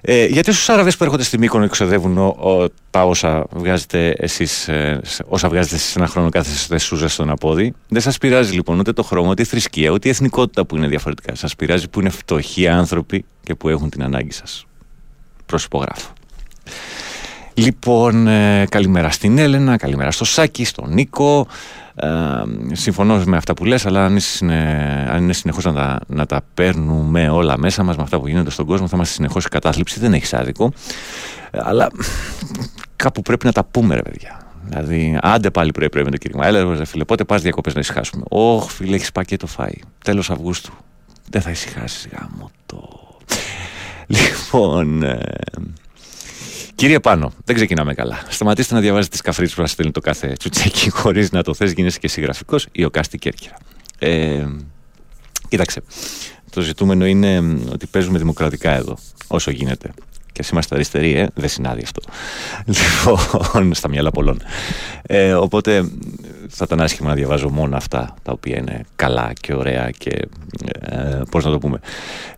Ε, 0.00 0.24
γιατί 0.26 0.52
στους 0.52 0.68
Άραβες 0.68 0.96
που 0.96 1.04
έρχονται 1.04 1.22
στη 1.22 1.38
Μύκονο 1.38 1.64
εξοδεύουν 1.64 2.18
ο, 2.18 2.26
ο, 2.26 2.68
τα 2.90 3.04
όσα 3.04 3.46
βγάζετε 3.50 4.14
εσείς, 4.18 4.68
ε, 4.68 5.00
σε- 5.04 5.24
όσα 5.28 5.48
βγάζετε 5.48 5.74
εσείς 5.74 5.96
ένα 5.96 6.06
χρόνο 6.06 6.28
κάθε 6.28 6.78
σούζα 6.78 7.08
στον 7.08 7.30
απόδι, 7.30 7.72
δεν 7.88 8.00
σας 8.02 8.18
πειράζει 8.18 8.54
λοιπόν 8.54 8.78
ούτε 8.78 8.92
το 8.92 9.02
χρώμα, 9.02 9.30
ούτε 9.30 9.42
η 9.42 9.44
θρησκεία, 9.44 9.90
ούτε 9.90 10.08
η 10.08 10.10
εθνικότητα 10.10 10.66
που 10.66 10.76
είναι 10.76 10.86
διαφορετικά. 10.86 11.34
Σας 11.34 11.56
πειράζει 11.56 11.88
που 11.88 12.00
είναι 12.00 12.08
φτωχοί 12.10 12.68
άνθρωποι 12.68 13.24
και 13.42 13.54
που 13.54 13.68
έχουν 13.68 13.90
την 13.90 14.02
ανάγκη 14.02 14.32
σας. 14.32 14.64
Προσυπογράφω. 15.46 16.12
Λοιπόν, 17.54 18.26
ε, 18.26 18.64
καλημέρα 18.70 19.10
στην 19.10 19.38
Έλενα, 19.38 19.76
καλημέρα 19.76 20.10
στο 20.10 20.24
Σάκη, 20.24 20.64
στον 20.64 20.92
Νίκο. 20.92 21.46
Ε, 22.00 22.44
συμφωνώ 22.72 23.22
με 23.26 23.36
αυτά 23.36 23.54
που 23.54 23.64
λες, 23.64 23.86
αλλά 23.86 24.04
αν, 24.04 24.18
είναι, 24.40 24.56
αν 25.10 25.22
είναι 25.22 25.32
συνεχώς 25.32 25.64
να 25.64 25.72
τα, 25.72 25.98
να 26.06 26.26
τα 26.26 26.40
παίρνουμε 26.54 27.28
όλα 27.28 27.58
μέσα 27.58 27.82
μας 27.82 27.96
με 27.96 28.02
αυτά 28.02 28.20
που 28.20 28.28
γίνονται 28.28 28.50
στον 28.50 28.66
κόσμο, 28.66 28.86
θα 28.86 28.96
είμαστε 28.96 29.14
συνεχώς 29.14 29.42
σε 29.42 29.48
κατάθλιψη, 29.48 30.00
δεν 30.00 30.12
έχεις 30.12 30.34
άδικο. 30.34 30.72
Ε, 31.50 31.58
αλλά 31.62 31.88
κάπου 32.96 33.22
πρέπει 33.22 33.46
να 33.46 33.52
τα 33.52 33.64
πούμε, 33.64 33.94
ρε 33.94 34.02
παιδιά. 34.02 34.40
Δηλαδή, 34.64 35.18
άντε 35.22 35.50
πάλι 35.50 35.70
πρέπει, 35.70 35.90
πρέπει 35.90 36.04
με 36.04 36.10
το 36.10 36.16
κήρυγμα. 36.16 36.46
Έλα, 36.46 36.74
ρε 36.74 36.84
φίλε, 36.84 37.04
πότε 37.04 37.24
πας 37.24 37.42
διακοπές 37.42 37.74
να 37.74 37.80
ησυχάσουμε. 37.80 38.22
Ωχ, 38.28 38.70
φίλε, 38.70 38.94
έχεις 38.94 39.12
πακέτο 39.12 39.46
φάει. 39.46 39.74
Τέλος 40.04 40.30
Αυγούστου. 40.30 40.72
Δεν 41.30 41.40
θα 41.40 41.50
ησυχάσεις, 41.50 42.08
γάμο 42.12 42.50
το. 42.66 42.88
Λοιπόν. 44.06 45.02
Ε, 45.02 45.20
Κύριε 46.78 47.00
Πάνο, 47.00 47.32
δεν 47.44 47.54
ξεκινάμε 47.54 47.94
καλά. 47.94 48.18
Σταματήστε 48.28 48.74
να 48.74 48.80
διαβάζετε 48.80 49.10
τις 49.10 49.20
καφρίτσε 49.20 49.54
που 49.54 49.60
σας 49.60 49.70
στέλνει 49.70 49.92
το 49.92 50.00
κάθε 50.00 50.32
τσουτσέκι 50.38 50.90
χωρίς 51.00 51.32
να 51.32 51.42
το 51.42 51.54
θες, 51.54 51.72
γίνεσαι 51.72 51.98
και 51.98 52.06
εσύ 52.06 52.20
γραφικός 52.20 52.66
ή 52.72 52.84
ο 52.84 52.90
Κάστη 52.90 53.18
Κέρκυρα. 53.18 53.56
Ε, 53.98 54.46
κοίταξε. 55.48 55.82
Το 56.50 56.60
ζητούμενο 56.60 57.06
είναι 57.06 57.40
μ, 57.40 57.60
ότι 57.72 57.86
παίζουμε 57.86 58.18
δημοκρατικά 58.18 58.70
εδώ, 58.70 58.96
όσο 59.26 59.50
γίνεται. 59.50 59.90
Και 60.32 60.40
εσύ 60.40 60.50
είμαστε 60.52 60.74
αριστεροί, 60.74 61.14
ε, 61.14 61.26
δεν 61.34 61.48
συνάδει 61.48 61.82
αυτό. 61.82 62.00
Λοιπόν, 63.46 63.74
στα 63.74 63.88
μυαλά 63.88 64.10
πολλών. 64.10 64.42
Ε, 65.02 65.34
οπότε 65.34 65.82
μ, 65.82 65.88
θα 66.48 66.64
ήταν 66.64 66.80
άσχημα 66.80 67.08
να 67.08 67.14
διαβάζω 67.14 67.50
μόνο 67.50 67.76
αυτά 67.76 68.14
τα 68.22 68.32
οποία 68.32 68.56
είναι 68.56 68.84
καλά 68.96 69.32
και 69.40 69.54
ωραία 69.54 69.90
και 69.90 70.28
ε, 70.80 71.20
πώς 71.30 71.44
να 71.44 71.50
το 71.50 71.58
πούμε, 71.58 71.80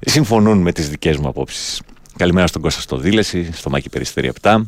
συμφωνούν 0.00 0.58
με 0.58 0.72
τις 0.72 0.88
δικές 0.88 1.16
μου 1.16 1.28
απόψεις. 1.28 1.80
Καλημέρα 2.20 2.46
στον 2.46 2.62
Κώστα 2.62 2.80
στο 2.80 2.96
Δήλεση, 2.96 3.52
στο 3.52 3.70
Μάκη 3.70 3.88
Περιστέρη 3.88 4.32
7. 4.40 4.60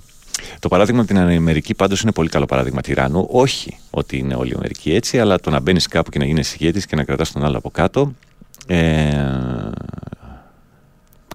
Το 0.59 0.69
παράδειγμα 0.69 1.01
από 1.01 1.09
την 1.09 1.19
Αμερική 1.19 1.75
πάντως 1.75 2.01
είναι 2.01 2.13
πολύ 2.13 2.29
καλό 2.29 2.45
παράδειγμα 2.45 2.81
τυράννου. 2.81 3.27
Όχι 3.31 3.77
ότι 3.91 4.19
είναι 4.19 4.35
όλη 4.35 4.51
η 4.51 4.55
Αμερική 4.57 4.95
έτσι, 4.95 5.21
αλλά 5.21 5.41
το 5.41 5.51
να 5.51 5.61
μπαίνεις 5.61 5.87
κάπου 5.87 6.11
και 6.11 6.19
να 6.19 6.25
γίνεις 6.25 6.55
ηγέτης 6.55 6.87
και 6.87 6.97
να 6.97 7.05
κρατάς 7.05 7.33
τον 7.33 7.45
άλλο 7.45 7.59
από 7.59 7.71
κάτω. 7.71 8.15
Ε, 8.67 9.71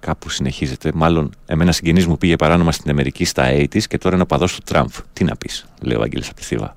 κάπου 0.02 0.30
συνεχίζεται. 0.30 0.92
Μάλλον, 0.94 1.32
εμένα 1.46 1.72
συγγενή 1.72 2.06
μου 2.06 2.18
πήγε 2.18 2.36
παράνομα 2.36 2.72
στην 2.72 2.92
Αμερική 2.92 3.26
στα 3.26 3.50
80s 3.52 3.84
και 3.84 3.98
τώρα 3.98 4.16
είναι 4.16 4.24
ο 4.24 4.28
παδός 4.28 4.56
του 4.56 4.62
Τραμπ. 4.66 4.90
Τι 5.14 5.24
να 5.24 5.36
πεις, 5.36 5.66
λέει 5.82 5.98
ο 5.98 6.02
Άγγελος 6.02 6.28
από 6.28 6.38
τη 6.38 6.44
Θήβα. 6.44 6.74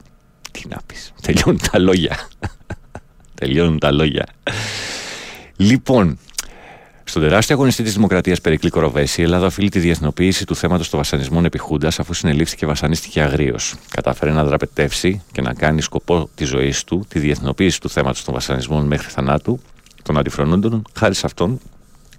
Τι 0.50 0.62
να 0.68 0.76
πεις. 0.86 1.12
Τελειώνουν 1.22 1.60
τα 1.70 1.78
λόγια. 1.78 2.28
Τελειώνουν 3.40 3.78
τα 3.78 3.90
λόγια. 3.90 4.26
Λοιπόν, 5.56 6.18
στον 7.10 7.22
τεράστιο 7.22 7.54
αγωνιστή 7.54 7.82
της 7.82 7.94
Δημοκρατίας 7.94 8.40
Περικλή 8.40 8.70
Κοροβέση, 8.70 9.20
η 9.20 9.24
Ελλάδα 9.24 9.46
οφείλει 9.46 9.68
τη 9.68 9.78
διεθνοποίηση 9.78 10.46
του 10.46 10.56
θέματος 10.56 10.90
των 10.90 10.98
βασανισμών 10.98 11.44
επί 11.44 11.58
Χούντας, 11.58 11.98
αφού 11.98 12.14
συνελήφθηκε 12.14 12.56
και 12.56 12.66
βασανίστηκε 12.66 13.20
αγρίως. 13.20 13.74
Κατάφερε 13.90 14.30
να 14.30 14.44
δραπετεύσει 14.44 15.22
και 15.32 15.40
να 15.40 15.54
κάνει 15.54 15.80
σκοπό 15.80 16.28
της 16.34 16.48
ζωής 16.48 16.84
του 16.84 17.04
τη 17.08 17.18
διεθνοποίηση 17.18 17.80
του 17.80 17.88
θέματος 17.88 18.24
των 18.24 18.34
βασανισμών 18.34 18.86
μέχρι 18.86 19.10
θανάτου 19.10 19.60
των 20.02 20.18
αντιφρονούντων. 20.18 20.82
Χάρη 20.94 21.14
σε 21.14 21.26
αυτόν 21.26 21.60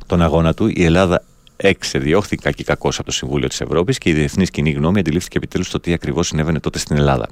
τον 0.06 0.22
αγώνα 0.22 0.54
του, 0.54 0.68
η 0.68 0.84
Ελλάδα 0.84 1.24
εξεδιώχθηκε 1.56 2.50
και 2.50 2.64
κακώ 2.64 2.88
από 2.90 3.04
το 3.04 3.12
Συμβούλιο 3.12 3.48
της 3.48 3.62
Ευρώπης 3.62 3.98
και 3.98 4.10
η 4.10 4.14
διεθνής 4.14 4.50
κοινή 4.50 4.72
γνώμη 4.72 5.00
αντιλήφθηκε 5.00 5.38
επιτέλους 5.38 5.70
το 5.70 5.80
τι 5.80 5.94
ακριβώς 5.94 6.28
συνέβαινε 6.28 6.60
τότε 6.60 6.80
στην 6.80 6.98
Ελλάδα. 6.98 7.30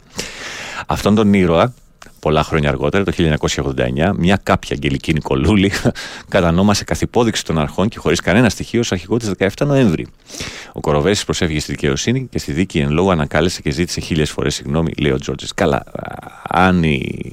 Αυτόν 0.88 1.16
τον 1.16 1.34
ήρωα, 1.34 1.74
πολλά 2.20 2.44
χρόνια 2.44 2.70
αργότερα, 2.70 3.04
το 3.04 3.12
1989, 3.18 4.12
μια 4.18 4.40
κάποια 4.44 4.76
Αγγελική 4.76 5.14
Νικολούλη 5.14 5.72
κατανόμασε 6.30 6.84
καθ' 6.84 7.02
υπόδειξη 7.02 7.46
των 7.46 7.60
αρχών 7.60 7.88
και 7.88 7.98
χωρίς 8.00 8.20
κανένα 8.20 8.50
στοιχείο 8.50 8.80
ως 8.80 8.92
αρχηγό 8.92 9.18
της 9.18 9.32
17 9.38 9.48
Νοέμβρη. 9.66 10.08
Ο 10.74 10.80
Κοροβέσης 10.80 11.26
προσέφυγε 11.26 11.60
στη 11.60 11.72
δικαιοσύνη 11.72 12.28
και 12.32 12.40
στη 12.40 12.52
δίκη 12.52 12.80
εν 12.80 12.92
λόγω 12.92 13.12
ανακάλεσε 13.12 13.62
και 13.62 13.72
ζήτησε 13.72 14.00
χίλιες 14.00 14.32
φορές 14.32 14.56
συγγνώμη, 14.56 14.94
λέει 14.98 15.12
ο 15.12 15.18
Τζόρτζης. 15.18 15.54
Καλά, 15.54 15.78
α, 15.78 15.84
αν 16.50 16.84
η 16.84 17.30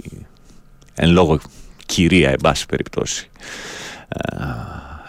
εν 0.95 1.11
λόγω 1.11 1.39
κυρία, 1.87 2.31
εν 2.31 2.39
πάση 2.43 2.67
περιπτώσει, 2.67 3.31
α, 4.09 4.45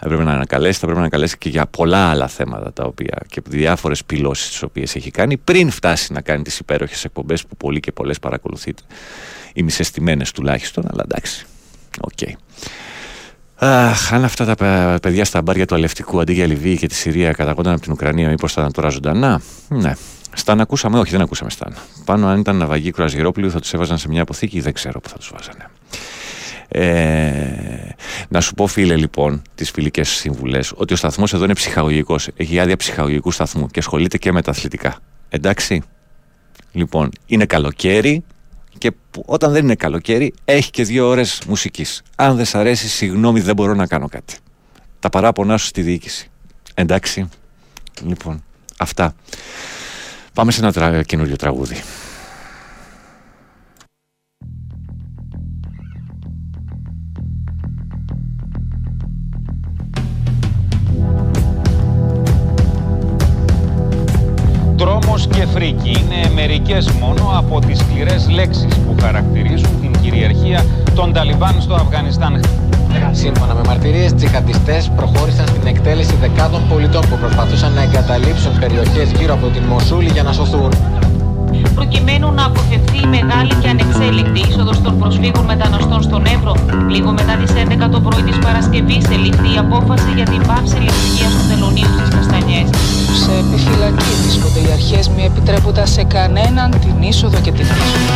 έπρεπε 0.00 0.22
να 0.22 0.32
ανακαλέσει, 0.32 0.72
θα 0.72 0.80
πρέπει 0.80 0.94
να 0.94 1.04
ανακαλέσει 1.04 1.38
και 1.38 1.48
για 1.48 1.66
πολλά 1.66 2.10
άλλα 2.10 2.28
θέματα 2.28 2.72
τα 2.72 2.84
οποία 2.84 3.18
και 3.26 3.42
διάφορες 3.48 4.04
δηλώσεις 4.04 4.48
τις 4.48 4.62
οποίες 4.62 4.94
έχει 4.94 5.10
κάνει 5.10 5.36
πριν 5.36 5.70
φτάσει 5.70 6.12
να 6.12 6.20
κάνει 6.20 6.42
τις 6.42 6.58
υπέροχες 6.58 7.04
εκπομπές 7.04 7.46
που 7.46 7.56
πολλοί 7.56 7.80
και 7.80 7.92
πολλές 7.92 8.18
παρακολουθείτε. 8.18 8.82
Οι 9.58 9.62
μισές 9.62 9.86
στημένες 9.86 10.24
τουλάχιστον, 10.34 10.84
αλλά 10.90 11.02
εντάξει. 11.04 11.46
Οκ. 12.00 12.36
Αχ, 13.54 14.12
αν 14.12 14.24
αυτά 14.24 14.44
τα 14.44 14.54
παι- 14.54 15.00
παιδιά 15.00 15.24
στα 15.24 15.42
αμπάρια 15.42 15.66
του 15.66 15.74
αλιευτικού 15.74 16.20
αντί 16.20 16.32
για 16.32 16.46
Λιβύη 16.46 16.76
και 16.76 16.86
τη 16.86 16.94
Συρία 16.94 17.32
καταγόνταν 17.32 17.72
από 17.72 17.82
την 17.82 17.92
Ουκρανία, 17.92 18.28
μήπως 18.28 18.52
θα 18.52 18.60
ήταν 18.60 18.72
τώρα 18.72 18.88
ζωντανά; 18.88 19.40
Ναι. 19.68 19.92
Σταν 20.32 20.60
ακούσαμε, 20.60 20.98
όχι, 20.98 21.10
δεν 21.10 21.20
ακούσαμε 21.20 21.50
Σταν. 21.50 21.74
Πάνω, 22.04 22.28
αν 22.28 22.40
ήταν 22.40 22.56
ναυαγοί 22.56 22.90
κρουαζιερόπλοιου, 22.90 23.50
θα 23.50 23.60
τους 23.60 23.72
έβαζαν 23.72 23.98
σε 23.98 24.08
μια 24.08 24.22
αποθήκη, 24.22 24.60
δεν 24.60 24.72
ξέρω 24.72 25.00
που 25.00 25.08
θα 25.08 25.16
τους 25.16 25.32
βάζανε. 25.32 25.70
Ε, 26.68 27.94
να 28.28 28.40
σου 28.40 28.54
πω, 28.54 28.66
φίλε, 28.66 28.96
λοιπόν, 28.96 29.42
τις 29.54 29.70
φιλικές 29.70 30.08
συμβουλές, 30.08 30.72
ότι 30.76 30.92
ο 30.92 30.96
σταθμός 30.96 31.32
εδώ 31.32 31.44
είναι 31.44 31.54
ψυχαγωγικός. 31.54 32.28
Έχει 32.36 32.58
άδεια 32.58 32.76
ψυχαγωγικού 32.76 33.30
σταθμού 33.30 33.66
και 33.66 33.78
ασχολείται 33.78 34.18
και 34.18 34.32
με 34.32 34.42
τα 34.42 34.50
αθλητικά. 34.50 34.96
Εντάξει. 35.28 35.82
Λοιπόν, 36.72 37.10
είναι 37.26 37.44
καλοκαίρι 37.44 38.24
και 38.78 38.90
που- 39.10 39.22
όταν 39.26 39.52
δεν 39.52 39.64
είναι 39.64 39.74
καλοκαίρι, 39.74 40.34
έχει 40.44 40.70
και 40.70 40.82
δύο 40.84 41.06
ώρες 41.08 41.42
μουσικής. 41.48 42.02
Αν 42.16 42.36
δεν 42.36 42.44
σ' 42.44 42.54
αρέσει, 42.54 42.88
συγγνώμη, 42.88 43.40
δεν 43.40 43.54
μπορώ 43.54 43.74
να 43.74 43.86
κάνω 43.86 44.08
κάτι. 44.08 44.36
Τα 45.00 45.08
παράπονά 45.10 45.56
σου 45.56 45.66
στη 45.66 45.82
διοίκηση. 45.82 46.30
Εντάξει. 46.74 47.28
Λοιπόν, 48.02 48.44
αυτά. 48.78 49.14
Πάμε 50.34 50.52
σε 50.52 50.60
ένα 50.60 50.72
τρα... 50.72 51.02
καινούριο 51.02 51.36
τραγούδι. 51.36 51.76
Τρόμος 65.08 65.28
και 65.36 65.46
φρίκι 65.46 65.90
είναι 65.90 66.30
μερικές 66.34 66.90
μόνο 66.90 67.32
από 67.36 67.58
τις 67.60 67.78
σκληρές 67.78 68.28
λέξεις 68.28 68.74
που 68.74 68.94
χαρακτηρίζουν 69.00 69.80
την 69.80 70.00
κυριαρχία 70.02 70.64
των 70.94 71.12
Ταλιμπάν 71.12 71.60
στο 71.60 71.74
Αφγανιστάν. 71.74 72.40
Σύμφωνα 73.12 73.54
με 73.54 73.60
μαρτυρίες, 73.66 74.14
τζιχαντιστές 74.14 74.90
προχώρησαν 74.96 75.46
στην 75.46 75.66
εκτέλεση 75.66 76.14
δεκάδων 76.20 76.68
πολιτών 76.68 77.00
που 77.08 77.16
προσπαθούσαν 77.20 77.72
να 77.72 77.82
εγκαταλείψουν 77.82 78.58
περιοχές 78.58 79.10
γύρω 79.18 79.34
από 79.34 79.46
την 79.46 79.62
Μοσούλη 79.62 80.08
για 80.08 80.22
να 80.22 80.32
σωθούν. 80.32 80.72
Προκειμένου 81.78 82.28
να 82.38 82.44
αποφευθεί 82.50 82.98
η 83.06 83.08
μεγάλη 83.16 83.54
και 83.60 83.68
ανεξέλεγκτη 83.74 84.40
είσοδος 84.48 84.78
των 84.84 84.92
προσφύγων 85.00 85.44
μεταναστών 85.52 86.00
στον 86.08 86.22
Εύρο. 86.34 86.54
Λίγο 86.94 87.10
μετά 87.18 87.34
τις 87.40 87.52
11 87.62 87.88
το 87.94 88.00
πρωί 88.06 88.22
της 88.28 88.38
Παρασκευής 88.44 89.04
ελήφθη 89.16 89.48
η 89.54 89.58
απόφαση 89.64 90.10
για 90.18 90.26
την 90.32 90.40
πάυση 90.48 90.78
λειτουργίας 90.86 91.32
του 91.36 91.44
τελωνίου 91.50 91.90
στις 91.96 92.08
Καστανιές. 92.14 92.68
Σε 93.22 93.32
επιφυλακή 93.42 94.10
βρίσκονται 94.22 94.60
οι 94.64 94.70
αρχές 94.78 95.04
μη 95.14 95.22
επιτρέποντας 95.30 95.88
σε 95.96 96.02
κανέναν 96.16 96.68
την 96.84 96.96
είσοδο 97.10 97.38
και 97.44 97.52
την 97.58 97.66
έξοδο. 97.74 98.14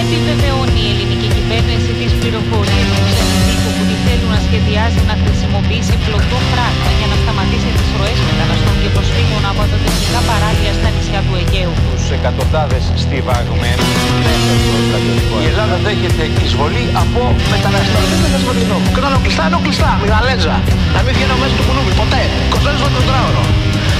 Επιβεβαιώνει 0.00 0.80
η 0.86 0.88
ελληνική 0.92 1.28
κυβέρνηση 1.36 1.90
τις 2.00 2.12
πληροφορίες 2.20 2.86
του 2.94 3.04
ξενοδίκου 3.08 3.70
που 3.76 3.84
τη 3.88 3.96
θέλουν 4.04 4.30
να 4.36 4.40
σχεδιάζει 4.46 5.00
να 5.10 5.14
χρησιμοποιήσει 5.22 5.94
πλωτό 6.04 6.38
πράγμα 6.52 6.90
για 6.98 7.08
να 7.12 7.16
σταματήσει 7.22 7.69
τι 8.00 8.06
ροέ 8.06 8.14
μεταναστών 8.30 8.74
και 8.82 8.90
προσφύγων 8.96 9.42
από 9.50 9.62
τα 9.70 9.76
τεχνικά 9.84 10.20
παράλια 10.28 10.72
στα 10.78 10.88
νησιά 10.94 11.20
του 11.26 11.34
Αιγαίου. 11.40 11.72
Τους 11.90 12.04
εκατοντάδες 12.16 12.84
στιβαγμένους 13.02 13.94
μέσα 14.26 14.50
στο 14.62 14.76
στρατιωτικό 14.86 15.34
Η 15.44 15.46
Ελλάδα 15.52 15.76
δέχεται 15.86 16.24
εισβολή 16.44 16.84
από 17.02 17.20
μεταναστές. 17.52 18.04
Δεν 18.10 18.18
είναι 18.24 18.38
εισβολή 18.40 18.64
νόμου. 18.70 18.88
Και 18.92 19.00
όταν 19.02 19.10
κλειστά 19.24 19.44
είναι 19.48 19.58
κλειστά. 19.64 19.90
Μιγαλέζα. 20.04 20.56
Να 20.94 21.00
μην 21.04 21.12
βγαίνω 21.16 21.34
μέσα 21.42 21.54
του 21.58 21.64
κουνούμι. 21.68 21.92
Ποτέ. 22.00 22.22
24 22.54 22.86
το 22.94 23.00
τετράωρο. 23.02 23.42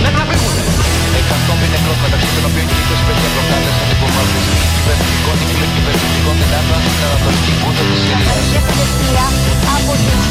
Μέχρι 0.03 0.19
να 0.23 0.27
φύγουν. 0.31 0.55
Εκατόμβοι 1.21 1.67
νεκρών 1.75 1.99
μεταξύ 2.05 2.31
των 2.37 2.45
οποίων 2.49 2.67
και 2.69 2.77
20 2.83 3.01
παιδιά 3.07 3.29
προκάλεσαν 3.35 3.85
την 3.89 3.97
υποβάθμιση 3.97 4.55
κυβερνητικών 4.75 5.37
και 5.41 5.67
κυβερνητικών 5.75 6.35
δυνάμεων 6.41 6.81
στην 6.85 7.05
Ανατολική 7.09 7.53
Κούτα 7.61 7.83
της 7.89 7.99
Συρίας. 8.03 8.37
από 9.77 9.93
τους 10.05 10.25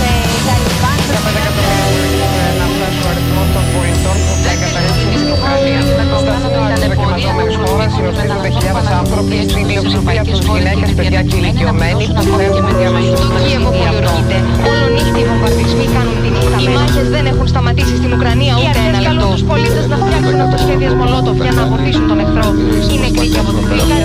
Ταλιμπάν. 0.47 2.38
Τα 2.79 2.87
5 2.87 2.95
εκατομμύρια 2.95 2.95
να 2.95 2.95
φτάσει 2.95 2.99
ο 3.05 3.09
αριθμό 3.11 3.43
των 3.55 3.63
πολιτών 3.73 4.17
που 4.25 4.33
θα 4.43 4.49
εγκαταλείψουν 4.55 5.09
την 5.15 5.27
Ουκρανία. 5.33 5.79
Στα 5.93 6.03
σύνορα 6.43 6.75
τη 6.79 6.85
δοκιμαζόμενη 6.91 7.53
χώρα 7.63 7.85
συνοστίζονται 7.95 8.49
χιλιάδε 8.55 8.83
άνθρωποι, 9.01 9.37
στην 9.49 9.63
πλειοψηφία 9.67 10.23
του 10.29 10.37
γυναίκε, 10.53 10.85
παιδιά 10.97 11.21
και 11.29 11.35
ηλικιωμένοι 11.41 12.03
που 12.15 12.23
φεύγουν 12.37 12.63
με 12.67 12.73
διαμέσου 12.79 13.13
Το 13.23 13.27
Κίεβο 13.43 13.69
πολιορκείται. 13.79 14.37
Όλο 14.71 14.85
νύχτα 14.95 15.17
οι 15.21 15.25
βομβαρδισμοί 15.29 15.85
κάνουν 15.95 16.17
τη 16.23 16.29
νύχτα 16.35 16.57
Οι 16.63 16.67
μάχες 16.77 17.07
δεν 17.15 17.23
έχουν 17.31 17.47
σταματήσει 17.53 17.95
στην 18.01 18.11
Ουκρανία 18.15 18.53
Οι 18.59 18.61
ούτε 18.61 18.69
αρχές 18.71 18.89
ένα 18.91 18.99
καλούν 19.07 19.21
λεπτό. 19.23 19.33
τους 19.33 19.43
πολίτες 19.49 19.85
να 19.91 19.95
φτιάξουν 20.01 20.39
αυτοσχέδιες 20.45 20.93
Μολότοφ 20.99 21.35
για 21.45 21.53
να 21.57 21.63
αποτίσουν 21.67 22.05
τον 22.11 22.17
εχθρό. 22.23 22.47
Οι 22.91 22.95
νεκροί 23.03 23.27
και 23.33 23.39
από 23.43 23.51
το 23.57 23.61
Βίλκα 23.67 23.95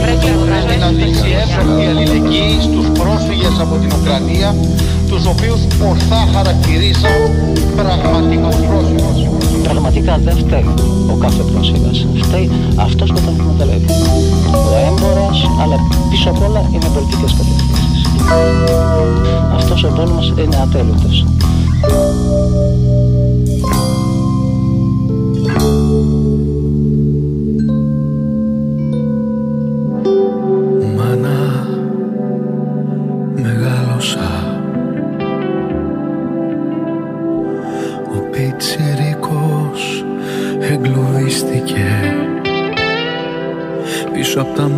Να 0.84 0.88
δείξει 0.98 1.28
εύσοχη 1.42 1.84
αλληλεγγύη 1.92 2.56
στους 2.66 2.86
πρόσφυγες 2.98 3.54
από 3.64 3.74
την 3.82 3.90
Ουκρανία, 3.96 4.48
τους 5.14 5.26
οποίους 5.26 5.60
ορθά 5.90 6.20
χαρακτηρίζαν 6.34 7.20
πραγματικούς 7.76 8.56
πρόσφυγες. 8.66 9.28
Πραγματικά 9.62 10.18
δεν 10.24 10.36
φταίει 10.36 10.68
ο 11.12 11.16
κάθε 11.16 11.42
πρόσφυγας. 11.42 12.06
Φταίει 12.22 12.50
αυτός 12.76 13.12
που 13.12 13.20
τον 13.24 13.34
εκμεταλλεύει. 13.38 13.86
Ο 14.70 14.74
έμπορος, 14.88 15.50
αλλά 15.62 15.76
πίσω 16.10 16.30
απ' 16.30 16.42
όλα 16.48 16.62
είναι 16.74 16.88
πολιτικές 16.94 17.32
κατευθύνσεις. 17.38 18.02
Αυτός 19.54 19.84
ο 19.84 19.88
πόλεμος 19.96 20.34
είναι 20.38 20.56
ατέλειωτος. 20.62 21.26
Μάνα, 30.96 31.66
μεγάλωσα 33.42 34.33
Πίσω 44.34 44.46
απ' 44.46 44.56
τα 44.56 44.68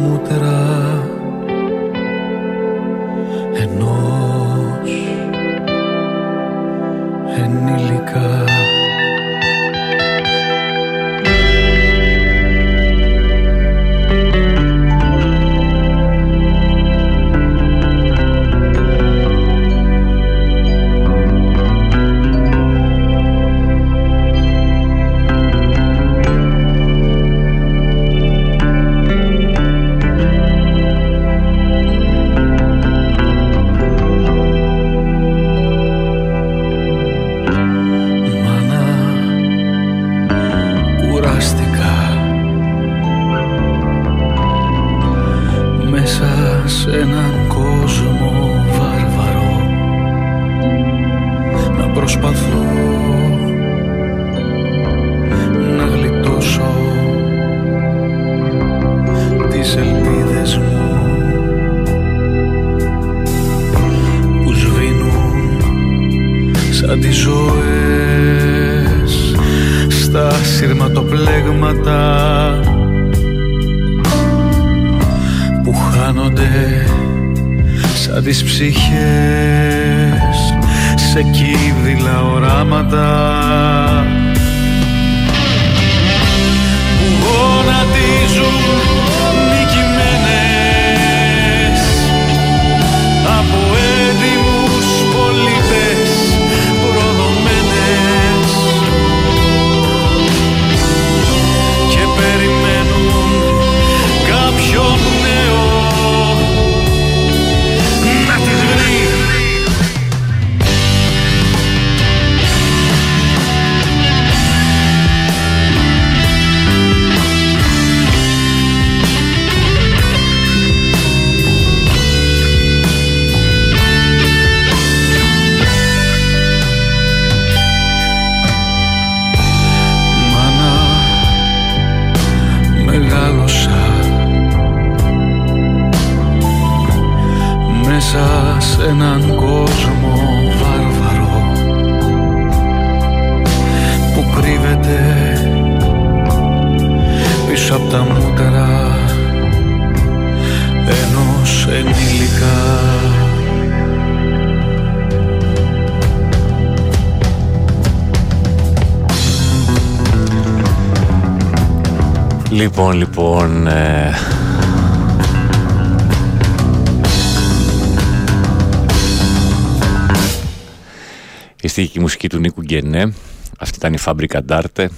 μουσική 172.26 172.28
του 172.28 172.38
Νίκου 172.38 172.62
Γκενέ. 172.62 173.12
Αυτή 173.58 173.78
ήταν 173.78 173.92
η 173.92 173.98
Φάμπρικα 173.98 174.42
Ντάρτε. 174.42 174.90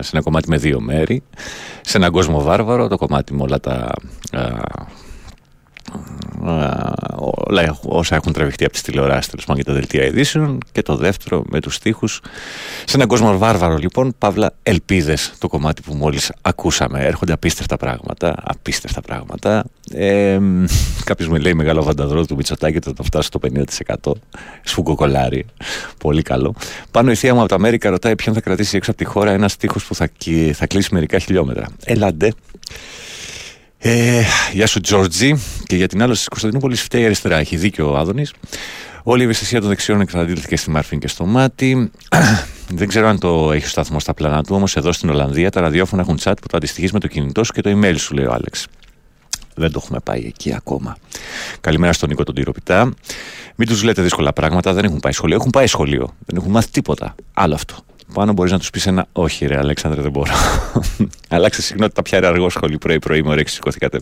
Σε 0.00 0.10
ένα 0.12 0.22
κομμάτι 0.22 0.48
με 0.48 0.56
δύο 0.56 0.80
μέρη. 0.80 1.22
Σε 1.80 1.96
έναν 1.96 2.10
κόσμο 2.10 2.42
βάρβαρο. 2.42 2.88
Το 2.88 2.96
κομμάτι 2.96 3.34
με 3.34 3.42
όλα 3.42 3.60
τα. 3.60 3.92
Α, 6.44 6.52
α, 6.52 6.94
όλα 7.18 7.78
όσα 7.82 8.14
έχουν 8.14 8.32
τραβηχτεί 8.32 8.64
από 8.64 8.72
τις 8.72 8.82
τηλεοράσεις 8.82 9.26
τέλος 9.30 9.44
πάντων 9.44 9.62
και 9.62 9.68
τα 9.68 9.76
δελτία 9.76 10.04
ειδήσεων. 10.04 10.58
Και 10.72 10.82
το 10.82 10.96
δεύτερο 10.96 11.42
με 11.48 11.60
τους 11.60 11.74
στίχους. 11.74 12.20
Σε 12.84 12.96
έναν 12.96 13.08
κόσμο 13.08 13.38
βάρβαρο 13.38 13.76
λοιπόν 13.76 14.14
παύλα 14.18 14.52
ελπίδες 14.62 15.32
το 15.38 15.48
κομμάτι 15.48 15.82
που 15.82 15.94
μόλις 15.94 16.32
ακούσαμε. 16.42 17.04
Έρχονται 17.04 17.32
απίστευτα 17.32 17.76
πράγματα 17.76 18.34
απίστευτα 18.42 19.00
πράγματα. 19.00 19.64
Ε, 19.92 20.38
κάποιος 21.04 21.28
με 21.28 21.38
λέει 21.38 21.54
μεγάλο 21.54 21.82
βανταδρό 21.82 22.26
του 22.26 22.36
Μητσοτάκη 22.36 22.78
θα 22.82 22.92
το 22.92 23.02
φτάσει 23.02 23.26
στο 23.26 23.40
50% 24.06 24.12
σφουγκοκολάρι 24.62 25.46
πολύ 25.98 26.22
καλό. 26.22 26.54
Πάνω 26.90 27.10
η 27.10 27.14
θεία 27.14 27.34
μου 27.34 27.40
από 27.40 27.48
τα 27.48 27.54
Αμέρικα 27.54 27.90
ρωτάει 27.90 28.14
ποιον 28.14 28.34
θα 28.34 28.40
κρατήσει 28.40 28.76
έξω 28.76 28.90
από 28.90 28.98
τη 28.98 29.04
χώρα 29.06 29.30
ένα 29.30 29.48
στίχος 29.48 29.84
που 29.84 29.94
θα, 29.94 30.06
κι- 30.06 30.52
θα 30.54 30.66
κλείσει 30.66 30.88
μερικά 30.94 31.18
χιλιόμετρα 31.18 31.66
έλαντε 31.84 32.32
ε, 33.86 34.22
γεια 34.52 34.66
σου 34.66 34.80
Τζόρτζι 34.80 35.34
και 35.66 35.76
για 35.76 35.88
την 35.88 36.02
άλωση 36.02 36.18
της 36.18 36.28
Κωνσταντινούπολης 36.28 36.82
φταίει 36.82 37.02
η 37.02 37.04
αριστερά. 37.04 37.36
Έχει 37.36 37.56
δίκιο 37.56 37.92
ο 37.92 37.96
Άδωνης. 37.96 38.32
Όλη 39.02 39.20
η 39.20 39.24
ευαισθησία 39.24 39.60
των 39.60 39.68
δεξιών 39.68 40.00
εξαντλήθηκε 40.00 40.56
στη 40.56 40.70
Μάρφιν 40.70 40.98
και 40.98 41.08
στο 41.08 41.24
μάτι. 41.24 41.90
Δεν 42.78 42.88
ξέρω 42.88 43.08
αν 43.08 43.18
το 43.18 43.52
έχει 43.52 43.64
ο 43.64 43.68
σταθμό 43.68 44.00
στα 44.00 44.14
πλάνα 44.14 44.42
του, 44.42 44.54
όμως 44.54 44.76
εδώ 44.76 44.92
στην 44.92 45.10
Ολλανδία 45.10 45.50
τα 45.50 45.60
ραδιόφωνα 45.60 46.02
έχουν 46.02 46.18
chat 46.22 46.32
που 46.40 46.46
το 46.48 46.56
αντιστοιχείς 46.56 46.92
με 46.92 47.00
το 47.00 47.06
κινητό 47.06 47.44
σου 47.44 47.52
και 47.52 47.60
το 47.60 47.70
email 47.70 47.94
σου, 47.98 48.14
λέει 48.14 48.24
ο 48.24 48.32
Άλεξ. 48.32 48.66
Δεν 49.54 49.72
το 49.72 49.80
έχουμε 49.82 49.98
πάει 50.04 50.24
εκεί 50.26 50.54
ακόμα. 50.54 50.96
Καλημέρα 51.60 51.92
στον 51.92 52.08
Νίκο 52.08 52.24
τον 52.24 52.34
Τυροπιτά. 52.34 52.94
Μην 53.56 53.68
τους 53.68 53.82
λέτε 53.82 54.02
δύσκολα 54.02 54.32
πράγματα, 54.32 54.72
δεν 54.72 54.84
έχουν 54.84 55.00
πάει 55.00 55.12
σχολείο. 55.12 55.36
Έχουν 55.36 55.50
πάει 55.50 55.66
σχολείο. 55.66 56.14
Δεν 56.26 56.36
έχουν 56.36 56.50
μάθει 56.50 56.70
τίποτα. 56.70 57.14
Άλλο 57.34 57.54
αυτό. 57.54 57.76
Πάνω 58.12 58.32
μπορείς 58.32 58.52
να 58.52 58.58
τους 58.58 58.70
πεις 58.70 58.86
ένα 58.86 59.06
Όχι, 59.12 59.46
ρε 59.46 59.58
Αλέξανδρε, 59.58 60.00
δεν 60.00 60.10
μπορώ. 60.10 60.32
Αλλάξτε 61.28 61.62
συχνότητα 61.62 62.02
πια 62.02 62.18
αργό 62.18 62.50
σχολείο 62.50 62.78
πρωί-πρωί, 62.78 63.22
μου 63.22 63.34
ρέξει, 63.34 63.54
σηκωθήκατε. 63.54 64.00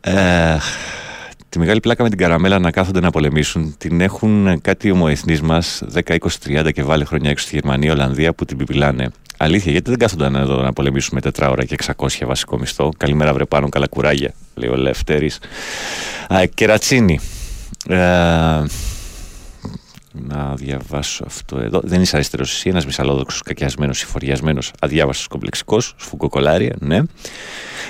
Ε, 0.00 0.56
τη 1.48 1.58
μεγάλη 1.58 1.80
πλάκα 1.80 2.02
με 2.02 2.08
την 2.08 2.18
καραμέλα 2.18 2.58
να 2.58 2.70
κάθονται 2.70 3.00
να 3.00 3.10
πολεμήσουν 3.10 3.74
την 3.78 4.00
έχουν 4.00 4.60
κάτι 4.60 4.90
ομοεθνείς 4.90 5.40
μας 5.40 5.82
10, 5.94 6.00
20, 6.06 6.16
30 6.46 6.72
και 6.72 6.82
βάλει 6.82 7.04
χρόνια 7.04 7.30
έξω 7.30 7.46
στη 7.46 7.54
Γερμανία, 7.54 7.92
Ολλανδία 7.92 8.32
που 8.32 8.44
την 8.44 8.56
πιπιλάνε. 8.56 9.10
Αλήθεια, 9.36 9.72
γιατί 9.72 9.90
δεν 9.90 9.98
κάθονταν 9.98 10.34
εδώ 10.34 10.62
να 10.62 10.72
πολεμήσουμε 10.72 11.20
4 11.38 11.48
ώρα 11.50 11.64
και 11.64 11.76
600 11.96 12.08
βασικό 12.26 12.58
μισθό. 12.58 12.90
Καλημέρα, 12.96 13.32
βρε 13.32 13.44
πάνω, 13.44 13.68
καλά 13.68 13.86
κουράγια, 13.86 14.34
λέει 14.54 14.70
ο 14.70 14.76
Λευτέρης. 14.76 15.38
Κερατσίνη. 16.54 17.20
Ε, 17.88 18.64
να 20.12 20.54
διαβάσω 20.54 21.24
αυτό 21.26 21.58
εδώ. 21.58 21.80
Δεν 21.82 22.00
είσαι 22.00 22.16
αριστερός 22.16 22.52
εσύ, 22.52 22.68
ένας 22.68 22.86
μισαλόδοξο, 22.86 23.40
κακιασμένος, 23.44 23.98
συφοριασμένο, 23.98 24.60
αδιάβαστος 24.80 25.26
κομπλεξικός, 25.26 25.94
σφουγκοκολάρια, 25.96 26.76
ναι. 26.78 27.00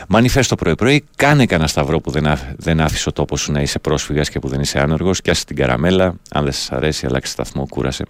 Μανιφέστο 0.09 0.55
πρωί-πρωί, 0.55 1.05
κάνε 1.17 1.47
κανένα 1.47 1.69
σταυρό 1.69 2.01
που 2.01 2.11
δεν, 2.11 2.27
άφ, 2.27 2.41
δεν 2.57 2.81
άφησε 2.81 3.09
ο 3.09 3.13
τόπος 3.13 3.41
σου 3.41 3.53
να 3.53 3.61
είσαι 3.61 3.79
πρόσφυγας 3.79 4.31
και 4.31 4.39
που 4.39 4.49
δεν 4.49 4.61
είσαι 4.61 4.81
άνεργος. 4.81 5.21
Πιάσε 5.21 5.45
την 5.45 5.57
καραμέλα. 5.57 6.15
Αν 6.31 6.45
δεν 6.45 6.53
σας 6.53 6.73
αρέσει, 6.73 7.07
αλλάξει 7.07 7.33
σταθμό, 7.33 7.67
κούρασε. 7.69 8.05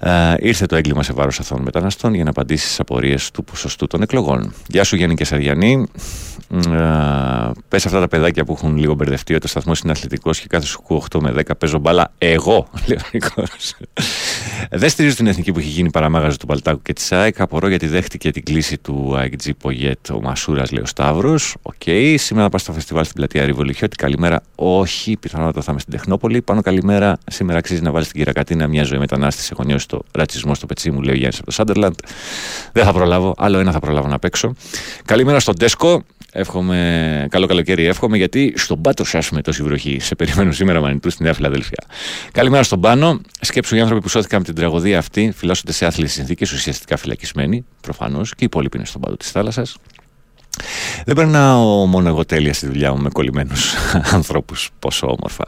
Uh, 0.00 0.34
ήρθε 0.40 0.66
το 0.66 0.76
έγκλημα 0.76 1.02
σε 1.02 1.12
βάρος 1.12 1.40
αθώων 1.40 1.62
μεταναστών 1.62 2.14
για 2.14 2.24
να 2.24 2.30
απαντήσει 2.30 2.64
στις 2.64 2.80
απορίες 2.80 3.30
του 3.30 3.44
ποσοστού 3.44 3.86
των 3.86 4.02
εκλογών. 4.02 4.54
Γεια 4.66 4.84
σου, 4.84 4.96
Γιάννη 4.96 5.14
Κεσαριανή. 5.14 5.86
Ε, 6.50 7.50
Πες 7.68 7.86
αυτά 7.86 8.00
τα 8.00 8.08
παιδάκια 8.08 8.44
που 8.44 8.52
έχουν 8.52 8.76
λίγο 8.76 8.94
μπερδευτεί 8.94 9.34
ότι 9.34 9.46
ο 9.46 9.48
σταθμός 9.48 9.80
είναι 9.80 9.92
αθλητικός 9.92 10.40
και 10.40 10.46
κάθε 10.48 10.66
σου 10.66 10.84
8 11.10 11.20
με 11.20 11.34
10 11.36 11.42
παίζω 11.58 11.78
μπάλα. 11.78 12.12
Εγώ, 12.18 12.68
λέει 12.86 12.98
ο 13.04 13.08
Νίκος. 13.12 13.74
Δεν 14.70 14.88
στηρίζω 14.88 15.14
την 15.14 15.26
εθνική 15.26 15.52
που 15.52 15.58
έχει 15.58 15.68
γίνει 15.68 15.90
παραμάγαζο 15.90 16.36
του 16.36 16.46
Μπαλτάκου 16.46 16.82
και 16.82 16.92
της 16.92 17.12
ΑΕΚ. 17.12 17.40
Απορώ 17.40 17.68
γιατί 17.68 17.86
δέχτηκε 17.86 18.30
την 18.30 18.44
κλήση 18.44 18.78
του 18.78 19.14
Γκας 19.16 19.50
Πογέτ 19.58 20.10
ο 20.10 20.20
Μασούρας, 20.20 20.70
λέει 20.70 20.82
ο 20.82 20.86
Σταύρος. 20.86 21.56
Ok. 21.62 21.74
Okay. 21.86 22.14
Σήμερα 22.18 22.48
πας 22.48 22.60
στο 22.60 22.72
φεστιβάλ 22.72 23.04
στην 23.04 23.16
πλατεία 23.16 23.44
Ριβολιχιώτη. 23.44 23.96
Καλημέρα. 23.96 24.42
Όχι, 24.54 25.16
πιθανότατα 25.16 25.60
θα 25.60 25.70
είμαι 25.70 25.80
στην 25.80 25.92
Τεχνόπολη. 25.92 26.42
Πάνω 26.42 26.60
καλημέρα. 26.60 27.18
Σήμερα 27.26 27.58
αξίζει 27.58 27.82
να 27.82 27.90
βάλεις 27.90 28.08
την 28.08 28.18
Κυρα-Κατίνα 28.18 28.66
μια 28.66 28.84
ζωή 28.84 28.98
μετανάστη. 28.98 29.48
Έχω 29.52 29.62
νιώσει 29.62 29.88
το 29.88 30.02
ρατσισμό 30.12 30.54
στο 30.54 30.66
πετσί 30.66 30.90
μου, 30.90 31.00
λέει 31.00 31.14
ο 31.14 31.16
Γιάννης 31.16 31.36
από 31.36 31.46
το 31.46 31.52
Σάντερλαντ. 31.52 31.94
Δεν 32.72 32.84
θα 32.84 32.92
προλάβω. 32.92 33.34
Άλλο 33.38 33.58
ένα 33.58 33.72
θα 33.72 33.78
προλάβω 33.78 34.08
να 34.08 34.18
παίξω. 34.18 34.52
Καλημέρα 35.04 35.40
στον 35.40 35.58
Τέσκο. 35.58 36.02
Εύχομαι, 36.32 37.26
καλό 37.30 37.46
καλοκαίρι 37.46 37.84
εύχομαι, 37.84 38.16
γιατί 38.16 38.52
στον 38.56 38.80
πάτο 38.80 39.04
σας 39.04 39.30
με 39.30 39.42
τόση 39.42 39.62
βροχή. 39.62 39.98
Σε 40.00 40.14
περιμένω 40.14 40.52
σήμερα 40.52 40.80
μανιτού 40.80 41.10
στη 41.10 41.22
Νέα 41.22 41.34
Φιλαδέλφια. 41.34 41.84
Καλημέρα 42.32 42.62
στον 42.62 42.80
Πάνο. 42.80 43.20
Σκέψου 43.40 43.76
οι 43.76 43.80
άνθρωποι 43.80 44.02
που 44.02 44.08
σώθηκαν 44.08 44.38
με 44.38 44.44
την 44.44 44.54
τραγωδία 44.54 44.98
αυτή 44.98 45.32
φυλάσσονται 45.36 45.72
σε 45.72 45.86
άθλιες 45.86 46.12
συνθήκες, 46.12 46.52
ουσιαστικά 46.52 46.96
φυλακισμένοι, 46.96 47.64
προφανώς, 47.80 48.28
και 48.30 48.36
οι 48.40 48.44
υπόλοιποι 48.44 48.76
είναι 48.76 48.86
στον 48.86 49.00
πάτο 49.00 49.16
της 49.16 49.30
θάλασσας. 49.30 49.76
Δεν 51.04 51.14
περνάω 51.14 51.86
μόνο 51.86 52.08
εγώ 52.08 52.24
τέλεια 52.24 52.54
στη 52.54 52.66
δουλειά 52.66 52.92
μου 52.92 53.02
με 53.02 53.08
κολλημένους 53.08 53.74
ανθρώπους. 54.18 54.70
Πόσο 54.78 55.06
όμορφα. 55.06 55.44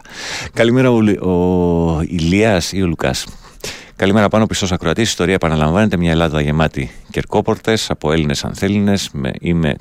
Καλημέρα 0.53 0.91
ο, 0.91 1.31
ο 1.31 2.01
Ηλίας 2.03 2.73
ή 2.73 2.83
ο 2.83 2.87
Λουκάς. 2.87 3.27
Καλημέρα 3.97 4.29
πάνω 4.29 4.47
πιστός 4.47 4.73
ακροατής. 4.73 5.07
Η 5.07 5.11
ιστορία 5.11 5.35
επαναλαμβάνεται. 5.35 5.97
Μια 5.97 6.11
Ελλάδα 6.11 6.41
γεμάτη 6.41 6.91
κερκόπορτες 7.11 7.91
από 7.91 8.13
Έλληνες 8.13 8.45
ανθέληνε. 8.45 8.95
Είμαι 9.41 9.77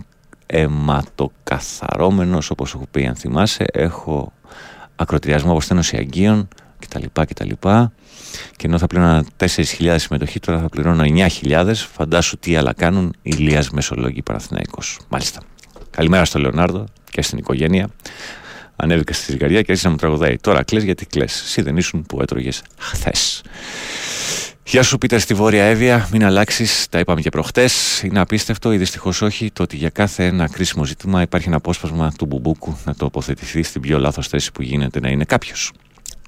αιματοκαθαρώμενο, 0.47 2.39
όπως 2.49 2.73
έχω 2.73 2.85
πει, 2.91 3.05
αν 3.05 3.15
θυμάσαι. 3.15 3.65
Έχω 3.73 4.33
ακροτηριασμό 4.95 5.51
από 5.51 5.61
στένωση 5.61 5.97
αγκίων 5.97 6.47
κτλ. 6.79 7.03
κτλ. 7.13 7.49
Και 8.55 8.67
ενώ 8.67 8.77
θα 8.77 8.87
πληρώνω 8.87 9.23
4.000 9.37 9.95
συμμετοχή, 9.97 10.39
τώρα 10.39 10.59
θα 10.59 10.69
πληρώνω 10.69 11.03
9.000. 11.41 11.73
Φαντάσου 11.75 12.37
τι 12.37 12.55
άλλα 12.55 12.73
κάνουν 12.73 13.13
οι 13.21 13.31
Ηλίας 13.37 13.69
Μεσολόγοι 13.69 14.21
Παραθυναϊκός. 14.21 14.99
Μάλιστα. 15.09 15.41
Καλημέρα 15.89 16.25
στο 16.25 16.39
Λεωνάρδο 16.39 16.85
και 17.11 17.21
στην 17.21 17.37
οικογένεια. 17.37 17.89
Ανέβηκα 18.75 19.13
στη 19.13 19.31
ζυγαριά 19.31 19.61
και 19.61 19.65
άρχισα 19.71 19.87
να 19.87 19.93
μου 19.93 19.99
τραγουδάει. 19.99 20.37
Τώρα 20.37 20.63
κλε 20.63 20.79
γιατί 20.79 21.05
κλε. 21.05 21.23
Εσύ 21.23 21.61
δεν 21.61 21.77
ήσουν 21.77 22.03
που 22.03 22.21
έτρωγες 22.21 22.61
χθες. 22.77 23.41
Γεια 24.69 24.83
σου, 24.83 24.97
Πίτερ 24.97 25.19
στη 25.19 25.33
Βόρεια 25.33 25.63
Εύβοια. 25.63 26.09
Μην 26.11 26.25
αλλάξεις, 26.25 26.87
τα 26.89 26.99
είπαμε 26.99 27.21
και 27.21 27.29
προχτές. 27.29 28.01
Είναι 28.01 28.19
απίστευτο 28.19 28.73
ή 28.73 28.77
δυστυχώς 28.77 29.21
όχι 29.21 29.51
το 29.51 29.63
ότι 29.63 29.75
για 29.75 29.89
κάθε 29.89 30.25
ένα 30.25 30.49
κρίσιμο 30.49 30.85
ζήτημα 30.85 31.21
υπάρχει 31.21 31.47
ένα 31.47 31.57
απόσπασμα 31.57 32.11
του 32.17 32.25
μπουμπούκου 32.25 32.77
να 32.85 32.95
τοποθετηθεί 32.95 33.63
στην 33.63 33.81
πιο 33.81 33.99
λάθος 33.99 34.27
θέση 34.27 34.51
που 34.51 34.61
γίνεται 34.61 34.99
να 34.99 35.09
είναι 35.09 35.23
κάποιος. 35.23 35.71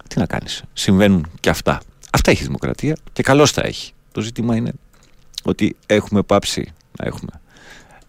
Τι 0.08 0.20
να 0.20 0.26
κάνεις. 0.26 0.64
Συμβαίνουν 0.74 1.32
και 1.40 1.50
αυτά. 1.50 1.82
Αυτά 2.12 2.32
έχει 2.32 2.42
η 2.42 2.46
δημοκρατία 2.46 2.98
και 3.14 3.24
καλώς 3.24 3.54
τα 3.54 3.62
έχει. 3.66 3.92
Το 4.12 4.22
ζήτημα 4.22 4.56
είναι 4.56 4.72
ότι 5.44 5.76
έχουμε 5.86 6.22
πάψει 6.22 6.74
να 7.00 7.08
έχουμε 7.08 7.32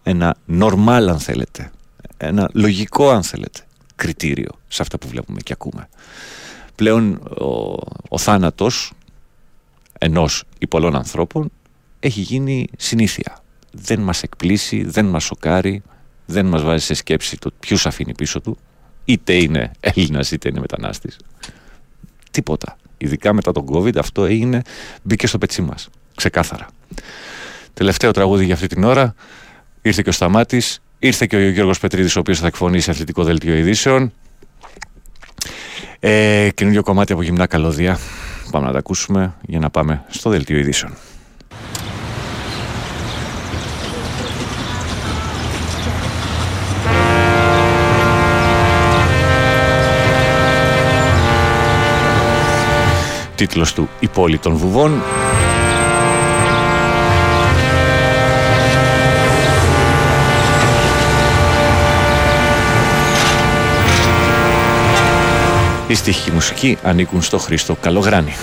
ένα 0.03 0.35
νορμάλ, 0.45 1.09
αν 1.09 1.19
θέλετε, 1.19 1.71
ένα 2.17 2.49
λογικό, 2.53 3.09
αν 3.09 3.23
θέλετε, 3.23 3.59
κριτήριο 3.95 4.51
σε 4.67 4.81
αυτά 4.81 4.97
που 4.97 5.07
βλέπουμε 5.07 5.39
και 5.41 5.53
ακούμε. 5.53 5.89
Πλέον 6.75 7.13
ο, 7.39 7.77
ο 8.09 8.17
θάνατος 8.17 8.91
ενός 10.03 10.43
ή 10.59 10.67
πολλών 10.67 10.95
ανθρώπων 10.95 11.51
έχει 11.99 12.21
γίνει 12.21 12.67
συνήθεια. 12.77 13.37
Δεν 13.71 13.99
μας 13.99 14.23
εκπλήσει, 14.23 14.83
δεν 14.83 15.05
μας 15.05 15.23
σοκάρει, 15.23 15.81
δεν 16.25 16.45
μας 16.45 16.61
βάζει 16.61 16.85
σε 16.85 16.93
σκέψη 16.93 17.37
το 17.37 17.51
ποιους 17.59 17.85
αφήνει 17.85 18.13
πίσω 18.13 18.41
του, 18.41 18.57
είτε 19.05 19.33
είναι 19.33 19.71
Έλληνας 19.79 20.31
είτε 20.31 20.49
είναι 20.49 20.59
μετανάστης. 20.59 21.17
Τίποτα. 22.31 22.77
Ειδικά 22.97 23.33
μετά 23.33 23.51
τον 23.51 23.65
COVID 23.71 23.97
αυτό 23.97 24.25
έγινε, 24.25 24.61
μπήκε 25.03 25.27
στο 25.27 25.37
πετσί 25.37 25.61
μας. 25.61 25.89
Ξεκάθαρα. 26.15 26.67
Τελευταίο 27.73 28.11
τραγούδι 28.11 28.45
για 28.45 28.53
αυτή 28.53 28.67
την 28.67 28.83
ώρα. 28.83 29.15
Ήρθε 29.81 30.01
και 30.01 30.09
ο 30.09 30.11
Σταμάτης, 30.11 30.81
ήρθε 30.99 31.25
και 31.25 31.35
ο 31.35 31.49
Γιώργος 31.49 31.79
Πετρίδης 31.79 32.15
ο 32.15 32.19
οποίος 32.19 32.39
θα 32.39 32.47
εκφωνήσει 32.47 32.89
αθλητικό 32.89 33.23
δελτίο 33.23 33.55
ειδήσεων. 33.55 34.13
Ε, 35.99 36.49
καινούριο 36.53 36.83
κομμάτι 36.83 37.13
από 37.13 37.21
γυμνά 37.21 37.47
καλώδια. 37.47 37.99
Πάμε 38.51 38.65
να 38.65 38.71
τα 38.71 38.77
ακούσουμε 38.77 39.33
για 39.41 39.59
να 39.59 39.69
πάμε 39.69 40.03
στο 40.07 40.29
δελτίο 40.29 40.57
ειδήσεων. 40.57 40.93
Τίτλος 53.35 53.73
του 53.73 53.89
«Η 53.99 54.07
πόλη 54.07 54.37
των 54.37 54.55
βουβών» 54.55 55.01
Οι 65.91 65.95
στοιχοί 65.95 66.31
μουσική 66.31 66.77
ανήκουν 66.83 67.21
στο 67.21 67.37
Χρήστο 67.37 67.75
Καλογράνη. 67.75 68.33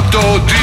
Από 0.00 0.10
τον 0.10 0.59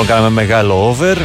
Λοιπόν, 0.00 0.16
κάναμε 0.16 0.34
μεγάλο 0.34 0.88
over. 0.88 1.16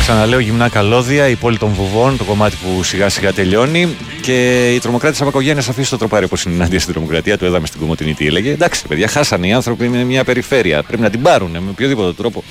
Ξαναλέω 0.00 0.38
γυμνά 0.38 0.68
καλώδια, 0.68 1.28
η 1.28 1.34
πόλη 1.34 1.58
των 1.58 1.72
βουβών, 1.72 2.16
το 2.16 2.24
κομμάτι 2.24 2.56
που 2.56 2.82
σιγά 2.82 3.08
σιγά 3.08 3.32
τελειώνει. 3.32 3.96
Και 4.22 4.68
οι 4.74 4.78
τρομοκράτες 4.78 5.20
από 5.20 5.30
οικογένεια 5.30 5.62
αφήσει 5.68 5.90
το 5.90 5.96
τροπάρι 5.96 6.24
όπως 6.24 6.44
είναι 6.44 6.54
ενάντια 6.54 6.80
στην 6.80 6.92
τρομοκρατία. 6.92 7.38
Το 7.38 7.46
είδαμε 7.46 7.66
στην 7.66 7.80
Κομωτινή 7.80 8.14
τι 8.14 8.26
έλεγε. 8.26 8.50
Εντάξει, 8.50 8.86
παιδιά, 8.88 9.08
χάσανε 9.08 9.46
οι 9.46 9.52
άνθρωποι 9.52 9.88
με 9.88 10.04
μια 10.04 10.24
περιφέρεια. 10.24 10.82
Πρέπει 10.82 11.02
να 11.02 11.10
την 11.10 11.22
πάρουν 11.22 11.50
με 11.50 11.70
οποιοδήποτε 11.70 12.12
τρόπο. 12.12 12.44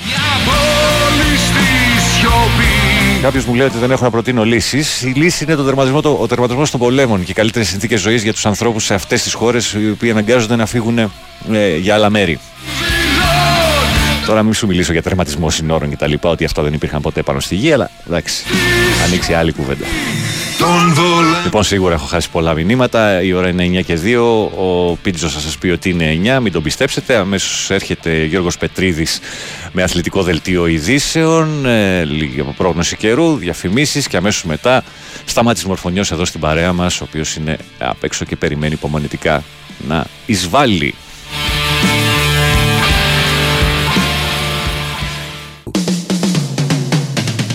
πόλη 0.46 1.38
στη 1.38 2.20
σιωπή 2.20 3.22
Κάποιος 3.22 3.46
μου 3.46 3.54
λέει 3.54 3.68
ότι 3.68 3.78
δεν 3.78 3.92
έχω 3.92 4.04
να 4.04 4.10
προτείνω 4.10 4.44
λύσεις. 4.44 5.02
Η 5.02 5.14
λύση 5.16 5.44
είναι 5.44 5.56
το 5.56 5.64
τερματισμό, 5.64 6.02
το, 6.02 6.18
ο 6.22 6.28
τερματισμός 6.28 6.72
των 6.72 6.80
πολέμων 6.80 7.24
και 7.24 7.32
οι 7.32 7.34
καλύτερες 7.34 7.68
συνθήκες 7.68 8.00
ζωής 8.00 8.24
για 8.24 8.34
τους 8.34 8.46
ανθρώπους 8.46 8.84
σε 8.84 8.94
αυτές 8.94 9.24
τις 9.24 9.34
χώρες 9.34 9.74
οι 9.74 9.90
οποίοι 9.90 10.12
αναγκάζονται 10.12 10.56
να 10.56 10.66
φύγουν 10.66 10.98
ε, 11.52 11.78
για 11.78 11.94
άλλα 11.94 12.10
μέρη. 12.10 12.40
Τώρα 14.30 14.44
μην 14.44 14.54
σου 14.54 14.68
μιλήσω 14.68 14.92
για 14.92 15.02
τερματισμό 15.02 15.50
συνόρων 15.50 15.90
και 15.90 15.96
τα 15.96 16.08
λοιπά, 16.08 16.30
ότι 16.30 16.46
αυτά 16.46 16.64
δεν 16.64 16.74
υπήρχαν 16.74 17.02
ποτέ 17.02 17.22
πάνω 17.22 17.40
στη 17.40 17.56
γη, 17.56 17.72
αλλά 17.72 17.90
εντάξει, 18.08 18.44
ανοίξει 19.06 19.34
άλλη 19.34 19.52
κουβέντα. 19.52 19.86
Τον 20.58 20.94
βολε... 20.94 21.44
Λοιπόν, 21.44 21.64
σίγουρα 21.64 21.94
έχω 21.94 22.06
χάσει 22.06 22.30
πολλά 22.30 22.54
μηνύματα. 22.54 23.22
Η 23.22 23.34
ώρα 23.34 23.50
είναι 23.50 23.80
9 23.80 23.84
και 23.86 24.00
2. 24.04 24.18
Ο 24.58 24.96
Πίτζος 24.96 25.34
θα 25.34 25.40
σας 25.40 25.58
πει 25.58 25.70
ότι 25.70 25.90
είναι 25.90 26.38
9. 26.38 26.42
Μην 26.42 26.52
τον 26.52 26.64
πιστέψετε. 26.64 27.16
Αμέσως 27.16 27.70
έρχεται 27.70 28.26
Γιώργος 28.26 28.58
Πετρίδης 28.58 29.20
με 29.72 29.84
αθλητικό 29.84 30.24
δελτίο 30.24 30.68
ειδήσεων. 30.68 31.66
Ε, 31.66 32.04
λίγη 32.04 32.40
από 32.40 32.54
πρόγνωση 32.58 32.96
καιρού, 32.96 33.36
διαφημίσεις 33.36 34.08
και 34.08 34.18
αμέσως 34.18 34.44
μετά 34.44 34.84
σταμάτη 35.26 35.68
Μορφωνιός 35.68 36.12
εδώ 36.12 36.26
στην 36.26 36.40
παρέα 36.40 36.74
μας, 36.74 37.02
ο 37.02 37.04
οποίος 37.04 37.36
είναι 37.36 37.58
απ' 37.80 38.04
έξω 38.04 38.26
και 38.26 38.36
περιμένει 38.36 38.74
υπομονητικά 38.74 39.44
να 39.88 40.06
εισβάλλει. 40.26 40.96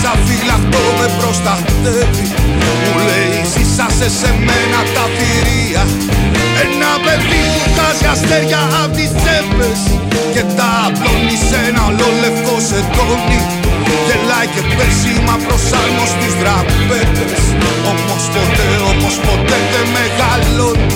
Σαν 0.00 0.18
φυλαχτό 0.26 0.82
με 0.98 1.06
προστατεύει. 1.18 2.26
Μου 2.82 2.98
λέει 3.08 3.38
ζήσασε 3.52 4.08
σε 4.20 4.30
μένα 4.46 4.80
τα 4.94 5.04
θηρία 5.16 5.82
Ένα 6.64 6.92
παιδί 7.04 7.42
που 7.52 7.62
βγάζει 7.72 8.06
αστέρια 8.14 8.62
απ' 8.82 8.94
τις 8.96 9.10
τσέπες 9.18 9.80
Και 10.34 10.42
τα 10.58 10.70
απλώνει 10.86 11.36
σε 11.48 11.58
ένα 11.68 11.82
ολόλευκο 11.90 12.54
σετόνι 12.68 13.40
Γελάει 14.06 14.48
και 14.54 14.62
πέσει 14.76 15.12
μα 15.26 15.36
προσάρμο 15.46 16.04
στις 16.14 16.32
δραπέτες. 16.40 17.42
Όμως 17.92 18.22
ποτέ, 18.34 18.68
όμως 18.90 19.14
ποτέ 19.26 19.58
δεν 19.72 19.86
μεγαλώνει. 19.96 20.88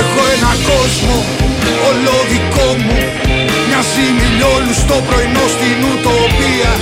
Έχω 0.00 0.22
ένα 0.36 0.52
κόσμο 0.70 1.16
όλο 1.88 2.14
δικό 2.30 2.68
μου. 2.84 2.98
Μοιάζει 3.66 4.06
μιλιόλου 4.20 4.74
στο 4.82 4.96
πρωινό 5.06 5.44
στην 5.54 5.78
ουτοπία 5.88 6.72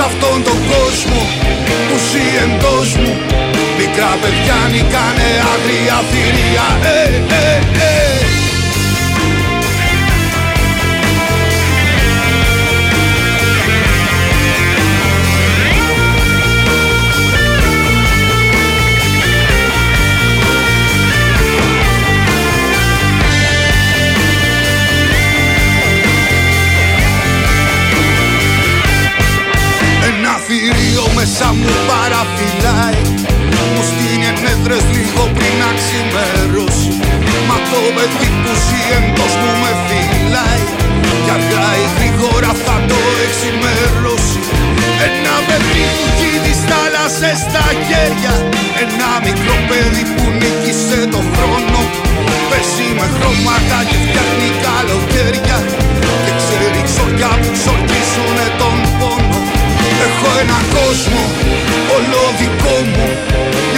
Σ' 0.00 0.02
αυτόν 0.02 0.42
τον 0.42 0.58
κόσμο 0.72 1.20
που 1.88 1.96
ζει 2.10 2.26
εντός 2.44 2.88
μου 2.96 3.14
Μικρά 3.78 4.12
παιδιά 4.20 4.58
νικάνε 4.72 5.28
άγρια 5.52 5.98
θηρία 6.10 6.66
ε, 6.82 7.04
ε, 7.34 7.56
ε. 7.86 8.29
Παιδί 37.96 38.28
που 38.42 38.52
ζει 38.64 38.80
εντός 38.98 39.34
μου 39.40 39.52
με 39.62 39.72
φυλάει. 39.86 40.64
Κι 41.24 41.32
αργά 41.36 41.68
ή 41.84 41.86
γρήγορα 41.96 42.52
θα 42.64 42.76
το 42.90 43.00
εξημερώσει. 43.24 44.40
Ένα 45.06 45.36
παιδί 45.46 45.84
που 45.96 46.06
έχει 46.10 46.38
τις 46.44 46.60
θάλασσες 46.68 47.38
στα 47.46 47.66
χέρια. 47.86 48.34
Ένα 48.82 49.10
μικρό 49.26 49.56
παιδί 49.68 50.02
που 50.14 50.24
νίκησε 50.40 51.00
τον 51.14 51.24
χρόνο. 51.34 51.80
Παίζει 52.50 52.88
με 52.98 53.06
χρώματα 53.14 53.78
και 53.88 53.98
φτιάχνει 54.04 54.48
καλοκαίρια. 54.64 55.58
Και 56.24 56.32
ξέρει 56.40 56.80
ξοριά 56.88 57.32
που 57.40 57.48
ξορκίζουνε 57.56 58.46
τον 58.60 58.76
πόνο. 58.98 59.38
Έχω 60.06 60.28
ένα 60.42 60.58
κόσμο 60.74 61.22
όλο 61.96 62.22
δικό 62.38 62.59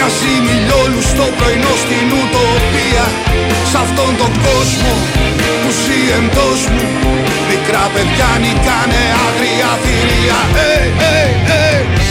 μου 0.03 0.09
Μοιάζει 0.09 0.35
μιλιόλου 0.47 1.01
στο 1.01 1.25
πρωινό 1.37 1.73
στην 1.83 2.07
ουτοπία 2.17 3.05
Σ' 3.71 3.75
αυτόν 3.75 4.11
τον 4.17 4.31
κόσμο 4.45 4.91
που 5.61 5.69
ζει 5.81 5.99
εντός 6.17 6.61
μου 6.73 6.87
Μικρά 7.49 7.85
παιδιά 7.93 8.29
νικάνε 8.43 9.03
άγρια 9.25 9.71
θηρία 9.83 10.39
hey, 10.57 10.85
hey, 11.01 11.29
hey. 11.49 12.02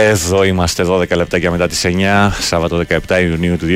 Εδώ 0.00 0.44
είμαστε 0.44 0.84
12 0.88 1.16
λεπτάκια 1.16 1.50
μετά 1.50 1.66
τις 1.66 1.84
9, 1.84 2.30
Σάββατο 2.40 2.82
17 3.06 3.22
Ιουνίου 3.22 3.56
του 3.56 3.66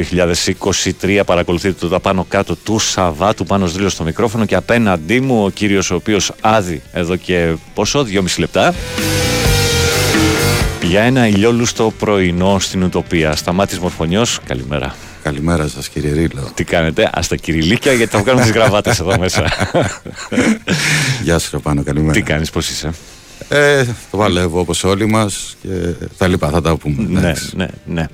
2023. 1.00 1.20
Παρακολουθείτε 1.26 1.74
το 1.80 1.88
τα 1.88 2.00
πάνω 2.00 2.24
κάτω 2.28 2.56
του 2.56 2.78
Σαββάτου, 2.78 3.44
πάνω 3.44 3.66
δρύλο 3.66 3.88
στο 3.88 4.04
μικρόφωνο 4.04 4.44
και 4.44 4.54
απέναντί 4.54 5.20
μου 5.20 5.44
ο 5.44 5.50
κύριος 5.50 5.90
ο 5.90 5.94
οποίος 5.94 6.32
άδει 6.40 6.82
εδώ 6.92 7.16
και 7.16 7.54
πόσο, 7.74 8.06
2,5 8.12 8.38
λεπτά. 8.38 8.74
Για 10.82 11.02
ένα 11.02 11.26
ηλιόλουστο 11.26 11.92
πρωινό 11.98 12.58
στην 12.58 12.82
Ουτοπία. 12.82 13.36
Σταμάτης 13.36 13.78
Μορφωνιός, 13.78 14.38
καλημέρα. 14.46 14.94
Καλημέρα 15.22 15.68
σας 15.68 15.88
κύριε 15.88 16.12
Ρίλο. 16.12 16.50
Τι 16.54 16.64
κάνετε, 16.64 17.10
ας 17.14 17.28
τα 17.28 17.36
κυριλίκια 17.36 17.92
γιατί 17.92 18.12
θα 18.12 18.18
βγάλουμε 18.18 18.42
τις 18.42 18.52
γραβάτες 18.52 19.00
εδώ 19.00 19.18
μέσα. 19.18 19.44
Γεια 21.22 21.38
σου 21.38 21.48
Ροπάνο, 21.52 21.82
καλημέρα. 21.82 22.12
Τι 22.12 22.22
κάνεις, 22.22 22.50
πώς 22.50 22.68
είσαι; 22.68 22.90
Ε, 23.54 23.84
το 24.10 24.16
παλεύω 24.16 24.60
όπως 24.60 24.84
όλοι 24.84 25.06
μας 25.06 25.56
και 25.62 25.68
τα 26.18 26.28
λοιπά 26.28 26.50
θα 26.50 26.60
τα 26.60 26.76
πούμε. 26.76 27.06
Ναι, 27.08 27.18
εντάξει. 27.18 27.52
ναι, 27.56 27.66
ναι. 27.86 28.06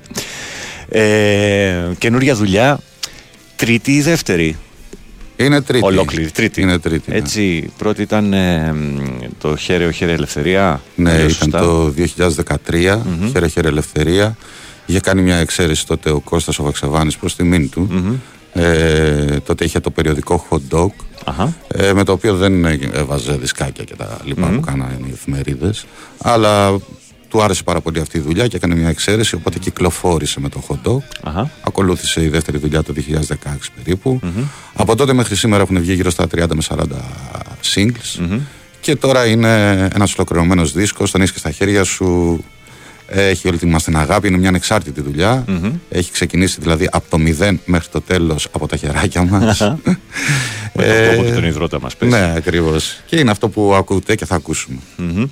Ε, 0.89 1.95
καινούρια 1.99 2.35
δουλειά, 2.35 2.79
τρίτη 3.57 3.93
ή 3.93 4.01
δεύτερη; 4.01 4.57
Είναι 5.37 5.61
τρίτη. 5.61 5.85
Ολόκληρη, 5.85 6.31
τρίτη. 6.31 6.61
Είναι 6.61 6.79
τρίτη. 6.79 7.11
ναι. 7.11 7.17
Έτσι, 7.17 7.71
πρώτη 7.79 8.03
ήταν 8.03 8.33
ε, 8.33 8.73
μ, 8.73 8.99
το 9.39 9.57
χέρι 9.57 9.93
χέρι 9.93 10.13
ελευθερία. 10.13 10.81
Ναι, 10.95 11.11
Λέω 11.17 11.29
ήταν 11.29 11.31
σωστά. 11.31 11.61
το 11.61 11.95
2013, 12.71 12.99
χαίρε 13.33 13.49
χαίρε 13.49 13.69
ελευθερία. 13.69 14.37
Είχε 14.87 15.01
κάνει 15.01 15.23
μια 15.23 15.37
εξαίρεση 15.37 15.87
τότε 15.87 16.11
ο 16.11 16.21
Κώστας 16.21 16.59
ο 16.59 16.63
Βαξεβάνης 16.63 17.17
προς 17.17 17.37
τιμήν 17.37 17.71
του. 17.71 17.89
Ε, 18.53 19.37
τότε 19.45 19.65
είχε 19.65 19.81
το 19.81 19.91
περιοδικό 19.91 20.47
Hot 20.51 20.77
Dog, 20.77 20.87
Αχα. 20.87 21.08
Ε, 21.69 21.93
με 21.93 22.05
το 22.05 22.13
οποίο 22.13 22.37
δεν 22.37 22.65
έβαζε 22.93 23.33
δισκάκια 23.37 23.85
και 23.85 23.95
τα 23.95 24.19
λοιπα 24.25 24.47
Μμμ. 24.47 24.55
που 24.55 24.61
κάνανε 24.61 24.99
οι 25.07 25.11
εφημερίδες. 25.13 25.85
Αλλά 26.23 26.79
του 27.29 27.43
άρεσε 27.43 27.63
πάρα 27.63 27.81
πολύ 27.81 28.01
αυτή 28.01 28.17
η 28.17 28.21
δουλειά 28.21 28.47
και 28.47 28.57
έκανε 28.57 28.75
μια 28.75 28.89
εξαίρεση, 28.89 29.35
οπότε 29.35 29.59
κυκλοφόρησε 29.59 30.41
με 30.41 30.49
το 30.49 30.63
Hot 30.69 30.89
Dog. 30.89 30.99
Αχα. 31.23 31.51
Ακολούθησε 31.63 32.23
η 32.23 32.29
δεύτερη 32.29 32.59
δουλειά 32.59 32.83
το 32.83 32.93
2016 32.93 33.71
περίπου. 33.77 34.21
Από 34.75 34.97
τότε 34.97 35.13
μέχρι 35.13 35.37
σήμερα 35.37 35.63
έχουν 35.63 35.81
βγει 35.81 35.93
γύρω 35.93 36.11
στα 36.11 36.25
30 36.25 36.47
με 36.55 36.63
40 36.69 36.83
singles. 37.75 38.39
Και 38.81 38.97
τώρα 38.97 39.27
είναι 39.27 39.73
ένας 39.95 40.15
ολοκληρωμένος 40.15 40.73
δίσκος. 40.73 41.11
Τον 41.11 41.21
έχεις 41.21 41.33
και 41.33 41.39
στα 41.39 41.51
χέρια 41.51 41.85
σου. 41.85 42.41
Έχει 43.11 43.49
όλη 43.49 43.59
τη 43.59 43.67
μας 43.67 43.85
την 43.85 43.97
αγάπη. 43.97 44.29
Είναι 44.29 44.39
μια 44.39 44.49
ανεξάρτητη 44.49 45.01
δουλειά. 45.01 45.45
Έχει 45.89 46.13
ξεκινήσει 46.13 46.61
δηλαδή 46.61 46.89
από 46.93 47.11
το 47.11 47.19
μηδέν 47.19 47.61
μέχρι 47.65 47.89
το 47.89 48.01
τέλος 48.01 48.49
από 48.53 48.67
τα 48.67 48.77
χεράκια 48.77 49.25
μας. 49.25 49.61
Με 50.75 50.85
τον 50.85 51.11
κόπο 51.11 51.25
και 51.25 51.33
τον 51.33 51.45
υδρότα 51.45 51.81
μας 51.81 51.97
πες. 51.97 52.09
Ναι, 52.11 52.33
ακριβώς. 52.37 53.01
Και 53.07 53.19
είναι 53.19 53.31
αυτό 53.31 53.49
που 53.49 53.75
ακούτε 53.75 54.15
και 54.15 54.25
θα 54.25 54.35
ακούσουμε. 54.35 54.79
Μμμ. 54.97 55.25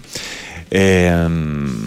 Ε, 0.69 1.27
μ, 1.29 1.87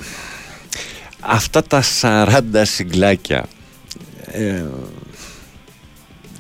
αυτά 1.20 1.64
τα 1.64 1.84
40 2.02 2.42
συγκλάκια 2.62 3.46
ε, 4.26 4.64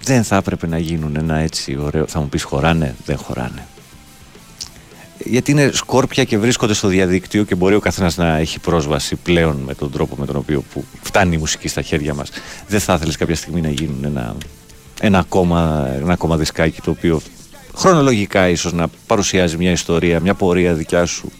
δεν 0.03 0.23
θα 0.23 0.35
έπρεπε 0.35 0.67
να 0.67 0.77
γίνουν 0.77 1.15
ένα 1.15 1.37
έτσι 1.37 1.77
ωραίο. 1.81 2.07
Θα 2.07 2.19
μου 2.19 2.29
πεις 2.29 2.43
χωράνε, 2.43 2.95
δεν 3.05 3.17
χωράνε. 3.17 3.67
Γιατί 5.25 5.51
είναι 5.51 5.69
σκόρπια 5.73 6.23
και 6.23 6.37
βρίσκονται 6.37 6.73
στο 6.73 6.87
διαδίκτυο 6.87 7.43
και 7.43 7.55
μπορεί 7.55 7.75
ο 7.75 7.79
καθένας 7.79 8.17
να 8.17 8.37
έχει 8.37 8.59
πρόσβαση 8.59 9.15
πλέον 9.15 9.57
με 9.65 9.75
τον 9.75 9.91
τρόπο 9.91 10.15
με 10.15 10.25
τον 10.25 10.35
οποίο 10.35 10.63
που 10.73 10.83
φτάνει 11.01 11.35
η 11.35 11.37
μουσική 11.37 11.67
στα 11.67 11.81
χέρια 11.81 12.13
μας. 12.13 12.29
Δεν 12.67 12.79
θα 12.79 12.93
ήθελες 12.93 13.15
κάποια 13.15 13.35
στιγμή 13.35 13.61
να 13.61 13.69
γίνουν 13.69 14.03
ένα, 14.03 14.35
ένα, 14.99 15.19
ακόμα, 15.19 15.89
ένα 16.01 16.13
ακόμα 16.13 16.37
δισκάκι 16.37 16.81
το 16.81 16.91
οποίο 16.91 17.21
χρονολογικά 17.75 18.49
ίσως 18.49 18.73
να 18.73 18.87
παρουσιάζει 19.07 19.57
μια 19.57 19.71
ιστορία, 19.71 20.19
μια 20.19 20.33
πορεία 20.33 20.73
δικιά 20.73 21.05
σου. 21.05 21.31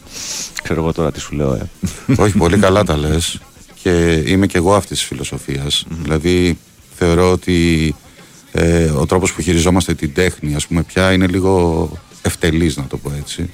Ξέρω 0.64 0.82
εγώ 0.82 0.94
τώρα 0.94 1.12
τι 1.12 1.20
σου 1.20 1.36
λέω, 1.36 1.54
ε. 1.54 1.70
Όχι, 2.18 2.38
πολύ 2.38 2.58
καλά 2.58 2.84
τα 2.84 2.98
λες. 2.98 3.40
Και 3.82 4.24
είμαι 4.26 4.48
και 4.48 4.58
εγώ 4.58 4.76
αυτής 4.76 4.98
της 4.98 5.08
φιλοσοφίας. 5.08 5.86
Δηλαδή, 6.02 6.58
θεωρώ 6.96 7.32
ότι 7.32 7.96
ε, 8.52 8.84
ο 8.84 9.06
τρόπος 9.06 9.34
που 9.34 9.42
χειριζόμαστε 9.42 9.94
την 9.94 10.14
τέχνη, 10.14 10.56
ας 10.56 10.68
πούμε, 10.68 10.84
πια 10.84 11.12
είναι 11.12 11.28
λίγο 11.28 11.90
ευτελής 12.22 12.78
να 12.78 12.84
το 12.84 12.98
πω 12.98 13.12
έτσι. 13.20 13.50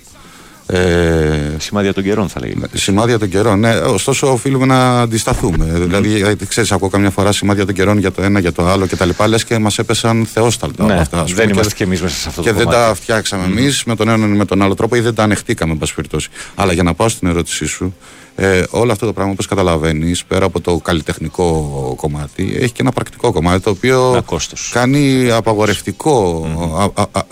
Ε, 0.68 1.56
Σημάδια 1.58 1.94
των 1.94 2.04
καιρών 2.04 2.30
θα 2.30 2.40
λέγαμε. 2.40 2.68
Σημάδια 2.74 3.20
των 3.20 3.30
καιρών, 3.30 3.60
ναι. 3.60 3.76
Ωστόσο, 3.76 4.32
οφείλουμε 4.32 4.66
να 4.66 5.02
αντισταθούμε. 5.02 5.66
Δηλαδή, 5.66 6.08
γιατί 6.18 6.46
ξέρεις, 6.46 6.72
ακούω 6.72 6.90
καμιά 6.90 7.10
φορά 7.10 7.32
σημάδια 7.32 7.66
των 7.66 7.76
καιρών 7.76 7.98
για 7.98 8.12
το 8.12 8.22
ένα, 8.22 8.40
για 8.40 8.52
το 8.52 8.68
άλλο 8.68 8.88
κτλ. 8.88 9.10
Λες 9.30 9.44
και 9.44 9.58
μας 9.60 9.78
έπεσαν 9.80 10.26
θεόσταλτα 10.34 10.86
Ναι, 10.86 10.92
όλα 10.92 11.02
αυτά. 11.02 11.20
ας 11.22 11.32
δεν 11.34 11.36
πούμε, 11.42 11.52
είμαστε 11.52 11.70
και- 11.70 11.76
κι 11.76 11.84
εμείς 11.84 12.02
μέσα 12.02 12.16
σε 12.16 12.30
αυτό 12.30 12.42
Και 12.42 12.50
το 12.50 12.56
δεν 12.56 12.66
κομμάτι. 12.66 12.86
τα 12.88 12.94
φτιάξαμε 12.96 13.44
εμείς 13.46 13.84
με 13.84 13.96
τον 13.96 14.08
έναν 14.10 14.34
ή 14.34 14.38
με 14.38 14.46
τον 14.46 14.62
άλλο 14.62 14.74
τρόπο 14.74 14.96
ή 14.96 15.00
δεν 15.00 15.14
τα 15.16 15.24
ανεχτήκαμε, 15.24 15.72
εν 15.72 15.78
πάση 15.78 15.94
περιπτώσει. 15.94 16.30
Αλλά 16.56 16.74
για 16.74 16.84
να 16.84 16.94
πάω 16.94 17.10
στην 17.10 17.28
ερώτησή 17.28 17.66
σου, 17.66 17.96
ε, 18.38 18.64
όλο 18.70 18.92
αυτό 18.92 19.06
το 19.06 19.14
πράγμα, 19.14 19.32
όπως 19.32 19.46
καταλαβαίνεις, 19.48 20.26
πέρα 20.26 20.46
από 20.46 20.62
το 20.62 20.78
καλλιτεχνικό 20.78 21.94
κομμάτι, 21.98 22.56
έχει 22.60 22.72
και 22.72 22.82
ένα 22.82 22.92
πρακτικό 22.92 23.32
κομμάτι 23.32 23.64
το 23.64 23.70
οποίο 23.70 24.24
κάνει 24.72 25.32
απαγορευτικό 25.32 26.46
α- 26.78 27.02
α- 27.02 27.10
α- 27.12 27.26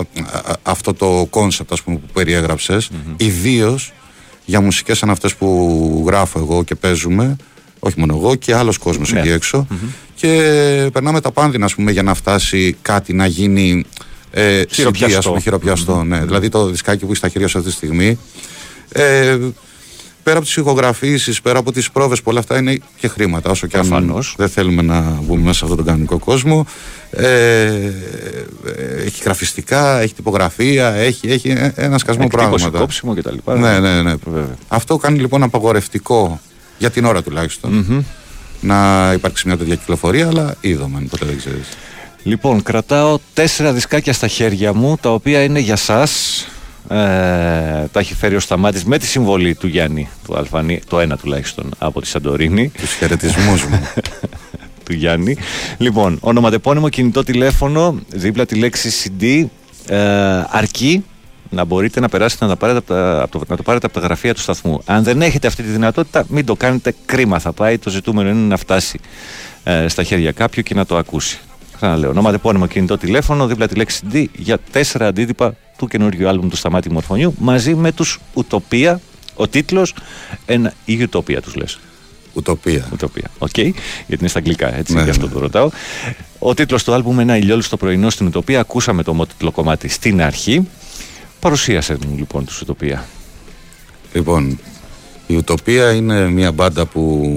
α- 0.50 0.56
αυτό 0.64 0.94
το 0.94 1.28
κόνσεπτ 1.30 1.72
ας 1.72 1.82
πούμε, 1.82 1.98
που 1.98 2.08
περιέγραψες 2.14 2.90
ιδίως 3.18 3.94
για 4.46 4.62
μουσικές 4.62 4.98
σαν 4.98 5.10
αυτές 5.10 5.36
που 5.36 6.04
γράφω 6.08 6.40
εγώ 6.40 6.64
και 6.64 6.76
παίζουμε 6.76 7.36
όχι 7.80 8.00
μόνο 8.00 8.16
εγώ 8.16 8.36
και 8.36 8.56
άλλος 8.56 8.78
κόσμος 8.78 9.12
Ναι. 9.12 9.20
εκεί 9.20 9.30
έξω 9.30 9.68
και 10.16 10.30
περνάμε 10.94 11.22
τα 11.22 11.32
πάνδεινα 11.32 11.66
ας 11.66 11.76
πούμε, 11.76 11.92
για 11.92 12.04
να 12.04 12.14
φτάσει 12.14 12.76
κάτι 12.82 13.14
να 13.14 13.26
γίνει 13.26 13.86
ε, 14.32 14.62
CD, 14.62 14.66
Χειροπιαστό. 14.72 15.18
ας 15.18 15.26
πούμε, 15.26 15.40
χειροπιαστό, 15.40 16.04
ναι. 16.04 16.20
Δηλαδή 16.26 16.50
το 16.50 16.66
δισκάκι 16.66 17.00
που 17.00 17.06
έχει 17.08 17.16
στα 17.16 17.30
χέρια 17.30 17.48
σου 17.48 17.58
αυτή 17.58 17.70
τη 17.70 17.76
στιγμή 17.76 18.18
ε, 18.92 19.38
πέρα 20.24 20.38
από 20.38 20.46
τις 20.46 20.56
ηχογραφήσεις, 20.56 21.42
πέρα 21.42 21.60
από 21.60 21.72
τις 21.72 21.92
πρόβες 21.92 22.22
που 22.22 22.30
όλα 22.30 22.40
αυτά 22.40 22.58
είναι 22.58 22.80
και 23.00 23.08
χρήματα 23.08 23.50
όσο 23.50 23.68
και 23.68 23.78
αν 23.78 24.24
δεν 24.38 24.50
θέλουμε 24.50 24.82
να 24.82 25.02
μπούμε 25.02 25.42
μέσα 25.42 25.54
σε 25.54 25.64
αυτόν 25.64 25.78
τον 25.78 25.86
κανονικό 25.86 26.20
κόσμο 26.20 26.66
ε, 27.12 27.26
ε, 27.26 27.92
έχει 29.06 29.24
γραφιστικά, 29.24 30.00
έχει 30.00 30.14
τυπογραφία 30.14 30.94
έχει, 30.94 31.32
έχει 31.32 31.72
ένα 31.76 31.98
σκασμό 31.98 32.24
Εκτύπωση, 32.26 32.48
πράγματα 32.50 32.80
κόψιμο 32.80 33.14
κτλ. 33.14 33.36
ναι, 33.46 33.80
ναι, 33.80 34.02
ναι. 34.02 34.14
αυτό 34.68 34.98
κάνει 34.98 35.20
λοιπόν 35.20 35.44
απαγορευτικό 35.44 36.40
για 36.78 36.90
την 36.90 37.06
ώρα 37.06 37.22
τουλάχιστον 37.24 37.72
Μμμ. 37.74 38.02
να 38.62 39.12
υπάρξει 39.14 39.48
μια 39.48 39.58
τέτοια 39.58 39.76
κυκλοφορία 39.76 40.28
αλλά 40.28 40.56
είδαμε, 40.62 41.06
ποτέ 41.10 41.26
δεν 41.26 41.38
ξέρεις 41.38 41.68
Λοιπόν, 42.24 42.64
κρατάω 42.64 43.20
τέσσερα 43.34 43.74
δισκάκια 43.74 44.14
στα 44.14 44.28
χέρια 44.28 44.74
μου, 44.74 44.98
τα 45.02 45.14
οποία 45.14 45.44
είναι 45.44 45.60
για 45.60 45.76
σας. 45.76 46.46
Ε, 46.94 47.88
τα 47.92 48.00
έχει 48.00 48.14
φέρει 48.14 48.36
ο 48.36 48.40
Σταμάτης 48.40 48.86
με 48.86 48.98
τη 48.98 49.06
συμβολή 49.06 49.56
του 49.56 49.68
Γιάννη, 49.68 50.10
του 50.26 50.38
Αλφανή, 50.38 50.82
το 50.88 51.00
ένα 51.00 51.18
τουλάχιστον 51.18 51.72
από 51.78 52.02
τη 52.02 52.08
Σαντορίνη. 52.08 52.72
Τους 52.78 52.94
χαιρετισμούς 52.94 53.66
μου. 53.66 53.88
του 54.86 54.94
Γιάννη. 54.94 55.38
Λοιπόν, 55.78 56.18
ονοματεπώνυμο, 56.22 56.90
κινητό 56.90 57.24
τηλέφωνο, 57.24 58.00
δίπλα 58.10 58.46
τη 58.46 58.56
λέξη 58.56 59.12
CD, 59.20 59.46
ε, 59.94 59.98
αρκεί 60.50 61.04
να 61.50 61.66
μπορείτε 61.66 62.00
να 62.00 62.10
περάσετε 62.10 62.46
να, 62.46 62.50
τα 62.52 62.58
πάρετε 62.58 62.78
από 62.78 62.88
τα, 62.88 63.22
από 63.22 63.40
το, 63.40 63.46
να 63.48 63.56
το 63.56 63.64
πάρετε 63.64 63.86
από 63.86 64.00
τα 64.00 64.06
γραφεία 64.06 64.34
του 64.34 64.42
σταθμού. 64.42 64.82
Αν 64.86 65.04
δεν 65.04 65.22
έχετε 65.22 65.48
αυτή 65.48 65.64
τη 65.64 65.70
δυνατότητα, 65.70 66.26
μην 66.28 66.46
το 66.46 66.56
κάνετε 66.56 66.96
κρίμα 67.06 67.40
θα 67.40 67.52
πάει. 67.54 67.78
Το 67.78 67.90
ζητούμενο 67.90 68.30
είναι 68.30 68.48
να 68.48 68.58
φτάσει 68.58 69.00
ε, 69.64 69.88
στα 69.88 70.04
χέρια 70.04 70.32
κάποιου 70.32 70.64
και 70.64 70.74
να 70.74 70.86
το 70.86 70.98
ακούσει. 70.98 71.40
Ξαναλέω, 71.84 72.10
ονοματεπώνυμο, 72.10 72.68
κινητό 72.68 72.98
τηλέφωνο, 72.98 73.48
δίπλα 73.48 73.68
τη 73.68 73.76
λέξη 73.76 74.02
CD 74.12 74.26
για 74.36 74.58
τέσσερα 74.72 75.08
αντίτυπα 75.08 75.56
του 75.78 75.88
καινούργιου 75.88 76.28
άλμπουμ 76.28 76.50
του 76.50 76.56
Σταμάτη 76.56 76.92
Μορφονιού 76.92 77.36
μαζί 77.40 77.76
με 77.76 77.92
τους 77.92 78.20
Ουτοπία. 78.34 79.02
Ο 79.36 79.48
τίτλος, 79.48 79.94
ένα, 80.46 80.74
η 80.86 81.02
Ουτοπία 81.02 81.42
τους 81.42 81.56
λες. 81.56 81.80
Ουτοπία. 82.34 82.90
Ουτοπία. 82.94 83.30
Οκ. 83.38 83.58
Γιατί 83.58 83.76
είναι 84.20 84.28
στα 84.28 84.40
αγγλικά, 84.40 84.76
έτσι, 84.76 84.94
Ναι, 84.94 85.04
γι' 85.04 85.10
αυτό 85.10 85.26
ναι. 85.26 85.32
το 85.32 85.40
ρωτάω. 85.40 85.70
Ο 86.40 86.54
τίτλος 86.54 86.84
του 86.84 86.94
άλμπουμ 86.94 87.20
ένα 87.20 87.38
ηλιόλουστο 87.38 87.78
πρωινό 87.78 88.10
στην 88.10 88.26
Ουτοπία. 88.26 88.60
Ακούσαμε 88.60 89.04
το 89.04 89.14
ομότιτλο 89.14 89.52
κομμάτι 89.52 89.88
στην 89.88 90.22
αρχή. 90.22 90.68
Παρουσίασε 91.40 91.98
μου 92.08 92.16
λοιπόν 92.18 92.46
τους 92.46 92.62
Ουτοπία. 92.62 93.06
Λοιπόν, 94.14 94.60
η 95.28 95.36
Ουτοπία 95.36 95.92
είναι 95.92 96.30
μια 96.30 96.52
μπάντα 96.52 96.86
που 96.86 97.34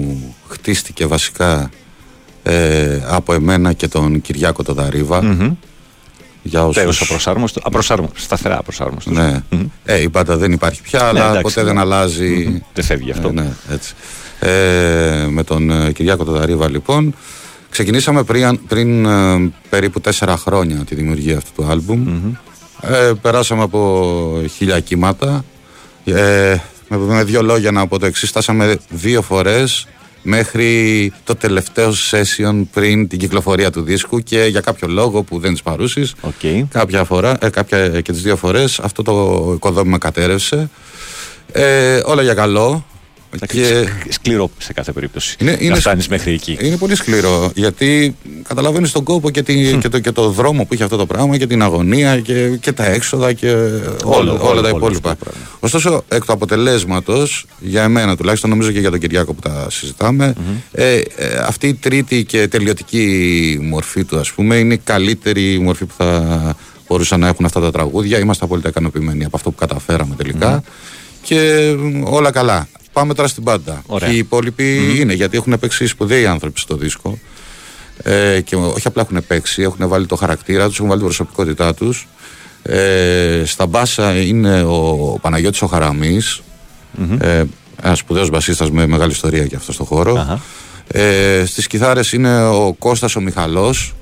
χτίστηκε 0.47 1.05
βασικά 1.05 1.69
ε, 2.49 3.01
από 3.07 3.33
εμένα 3.33 3.73
και 3.73 3.87
τον 3.87 4.21
Κυριάκο 4.21 4.63
τον 4.63 4.75
Δαρίβα. 4.75 5.23
Μμμ. 5.23 5.53
Για 6.41 6.63
όσους... 6.65 6.81
Τέος 6.81 7.01
απροσάρμοστο, 7.01 7.61
απροσάρμοστος, 7.63 8.23
σταθερά 8.23 8.57
απροσάρμοστος. 8.57 9.13
Ναι. 9.13 9.43
Ε, 9.85 10.01
η 10.01 10.07
μπάντα 10.11 10.37
δεν 10.37 10.51
υπάρχει 10.51 10.81
πια, 10.81 11.03
αλλά 11.03 11.19
Ναι, 11.19 11.25
εντάξει, 11.25 11.41
ποτέ 11.41 11.61
ναι. 11.61 11.67
δεν 11.67 11.77
αλλάζει. 11.77 12.45
Μμμ. 12.49 12.57
Δεν 12.73 12.83
φεύγει 12.83 13.11
αυτό. 13.11 13.27
Ε, 13.27 13.31
ναι, 13.31 13.47
έτσι. 13.71 13.93
Ε, 14.39 15.27
με 15.29 15.43
τον 15.43 15.71
ε, 15.71 15.91
Κυριάκο 15.91 16.23
τον 16.23 16.33
Δαρίβα, 16.33 16.69
λοιπόν. 16.69 17.15
Ξεκινήσαμε 17.69 18.23
πριν, 18.23 18.59
πριν 18.67 19.05
ε, 19.05 19.51
περίπου 19.69 20.01
τέσσερα 20.01 20.37
χρόνια 20.37 20.75
τη 20.75 20.95
δημιουργία 20.95 21.37
αυτού 21.37 21.51
του 21.55 21.69
άλμπουμ. 21.69 22.33
Ε, 22.81 23.11
περάσαμε 23.21 23.63
από 23.63 24.41
χίλια 24.55 24.79
κύματα. 24.79 25.45
Ε, 26.05 26.55
με, 26.87 26.97
με 26.97 27.23
δύο 27.23 27.41
λόγια 27.41 27.71
να 27.71 27.87
πω 27.87 27.99
το 27.99 28.05
εξής, 28.05 28.29
στάσαμε 28.29 28.77
δύο 28.89 29.21
φορές 29.21 29.87
μέχρι 30.29 31.13
το 31.23 31.35
τελευταίο 31.35 31.93
session 32.11 32.63
πριν 32.73 33.07
την 33.07 33.19
κυκλοφορία 33.19 33.71
του 33.71 33.81
δίσκου 33.81 34.19
και 34.19 34.43
για 34.43 34.61
κάποιο 34.61 34.87
λόγο 34.87 35.23
που 35.23 35.39
δεν 35.39 35.51
τις 35.51 35.61
παρούσεις 35.61 36.13
κάποια 36.71 37.03
φορά, 37.03 37.37
ε, 37.41 37.49
κάποια 37.49 38.01
και 38.01 38.11
τις 38.11 38.21
δύο 38.21 38.35
φορές 38.35 38.79
αυτό 38.79 39.03
το 39.03 39.51
οικοδόμημα 39.55 39.97
κατέρευσε. 39.97 40.69
Ε, 41.51 42.01
όλα 42.05 42.21
για 42.21 42.33
καλό 42.33 42.85
Και... 43.47 43.87
Σκληρό 44.09 44.49
σε 44.57 44.73
κάθε 44.73 44.91
περίπτωση. 44.91 45.35
Είναι- 45.39 45.51
να 45.51 45.57
είναι 45.61 45.75
φτάνεις 45.75 46.03
σ- 46.03 46.09
μέχρι 46.09 46.33
εκεί. 46.33 46.57
Είναι 46.61 46.77
πολύ 46.77 46.95
σκληρό 46.95 47.51
γιατί 47.55 48.15
καταλαβαίνεις 48.47 48.91
τον 48.91 49.03
κόπο 49.03 49.29
και, 49.29 49.43
τη, 49.43 49.77
και, 49.77 49.89
το, 49.89 49.99
και 49.99 50.11
το 50.11 50.29
δρόμο 50.29 50.65
που 50.65 50.73
είχε 50.73 50.83
αυτό 50.83 50.97
το 50.97 51.05
πράγμα 51.05 51.37
και 51.37 51.47
την 51.47 51.61
αγωνία 51.61 52.19
και, 52.19 52.49
και 52.59 52.71
τα 52.71 52.85
έξοδα 52.85 53.33
και 53.33 53.51
όλα, 53.51 53.81
Όλο, 54.03 54.31
όλα 54.31 54.41
όλο, 54.41 54.61
τα 54.61 54.67
όλο 54.67 54.77
υπόλοιπα. 54.77 55.15
Ωστόσο, 55.59 56.03
εκ 56.07 56.25
του 56.25 56.31
αποτελέσματος, 56.31 57.45
για 57.59 57.83
εμένα 57.83 58.15
τουλάχιστον, 58.17 58.49
νομίζω 58.49 58.71
και 58.71 58.79
για 58.79 58.89
τον 58.89 58.99
Κυριάκο 58.99 59.33
που 59.33 59.41
τα 59.41 59.67
συζηταμε 59.69 60.33
ε, 60.71 60.95
ε, 60.95 61.01
αυτή 61.45 61.67
η 61.67 61.73
τρίτη 61.73 62.23
και 62.23 62.47
τελειωτική 62.47 63.59
μορφή 63.61 64.03
του, 64.03 64.19
ας 64.19 64.31
πούμε, 64.31 64.55
είναι 64.55 64.73
η 64.73 64.81
καλύτερη 64.83 65.59
μορφή 65.59 65.85
που 65.85 65.93
θα 65.97 66.55
μπορούσαν 66.87 67.19
να 67.19 67.27
έχουν 67.27 67.45
αυτά 67.45 67.59
τα 67.59 67.71
τραγούδια. 67.71 68.19
Είμαστε 68.19 68.45
απόλυτα 68.45 68.69
ικανοποιημένοι 68.69 69.25
από 69.25 69.35
αυτό 69.37 69.49
που 69.49 69.55
καταφέραμε 69.55 70.15
τελικά. 70.15 70.63
Και 71.21 71.73
μ, 71.77 72.03
όλα 72.13 72.31
καλά. 72.31 72.67
Πάμε 72.97 73.13
τώρα 73.13 73.27
στην 73.27 73.43
πάντα. 73.43 73.81
Ωραία. 73.85 74.09
Και 74.09 74.15
οι 74.15 74.17
υπόλοιποι 74.17 74.99
είναι 74.99 75.13
γιατί 75.13 75.37
έχουν 75.37 75.59
παίξει 75.59 75.85
σπουδαίοι 75.85 76.25
άνθρωποι 76.25 76.59
στο 76.59 76.75
δίσκο. 76.75 77.19
Ε, 78.03 78.41
και 78.41 78.55
όχι 78.55 78.87
απλά 78.87 79.01
έχουν 79.01 79.25
παίξει, 79.27 79.61
έχουν 79.61 79.87
βάλει 79.87 80.05
το 80.05 80.15
χαρακτήρα 80.15 80.67
τους, 80.67 80.75
έχουν 80.75 80.87
βάλει 80.87 80.99
την 80.99 81.09
προσωπικότητά 81.09 81.73
τους. 81.73 82.07
Ε, 82.63 83.43
στα 83.45 83.65
μπάσα 83.65 84.21
είναι 84.21 84.61
ο 84.63 85.17
Παναγιώτης 85.21 85.61
ο 85.61 85.67
χαραμης 85.67 86.41
ε, 87.19 87.43
ένας 87.83 87.97
σπουδαίος 87.97 88.29
μπασίστας 88.29 88.71
με 88.71 88.87
μεγάλη 88.87 89.11
ιστορία 89.11 89.45
και 89.45 89.55
αυτό 89.55 89.71
στο 89.71 89.83
χώρο. 89.83 90.39
Ε, 90.87 91.43
στις 91.45 91.67
κιθάρες 91.67 92.13
είναι 92.13 92.45
ο 92.45 92.75
Κώστας 92.79 93.15
ο 93.15 93.21
Μιχαλός 93.21 93.95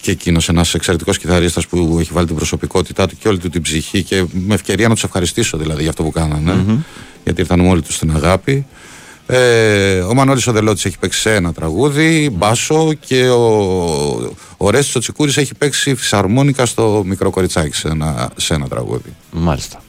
και 0.00 0.10
εκείνος 0.10 0.48
ένας 0.48 0.74
εξαιρετικός 0.74 1.18
κιθαρίστας 1.18 1.66
που 1.66 1.96
έχει 2.00 2.12
βάλει 2.12 2.26
την 2.26 2.36
προσωπικότητά 2.36 3.06
του 3.06 3.16
και 3.18 3.28
όλη 3.28 3.38
του 3.38 3.48
την 3.48 3.62
ψυχή 3.62 4.02
και 4.02 4.24
με 4.32 4.54
ευκαιρία 4.54 4.88
να 4.88 4.94
τους 4.94 5.04
ευχαριστήσω 5.04 5.56
δηλαδή 5.56 5.80
για 5.80 5.90
αυτό 5.90 6.02
που 6.02 6.10
κάνανε. 6.10 6.82
Γιατί 7.24 7.40
ήρθαν 7.40 7.60
όλοι 7.60 7.82
τους 7.82 7.94
στην 7.94 8.16
αγάπη. 8.16 8.66
Ε, 9.26 10.00
ο 10.00 10.14
Μανώλης 10.14 10.46
ο 10.46 10.52
Δελώτης 10.52 10.84
έχει 10.84 10.98
παίξει 10.98 11.20
σε 11.20 11.34
ένα 11.34 11.52
τραγούδι, 11.52 12.30
μπάσο 12.32 12.92
και 13.06 13.28
ο, 13.28 14.34
ο 14.56 14.70
Ρέστης 14.70 14.94
ο 14.94 14.98
Τσικούρης 14.98 15.36
έχει 15.36 15.54
παίξει 15.54 15.94
φυσαρμόνικα 15.94 16.66
στο 16.66 17.02
μικρό 17.06 17.30
κοριτσάκι 17.30 17.76
σε 17.76 17.88
ένα, 17.88 18.30
σε 18.36 18.54
ένα 18.54 18.68
τραγούδι. 18.68 19.14
Μάλιστα. 19.32 19.82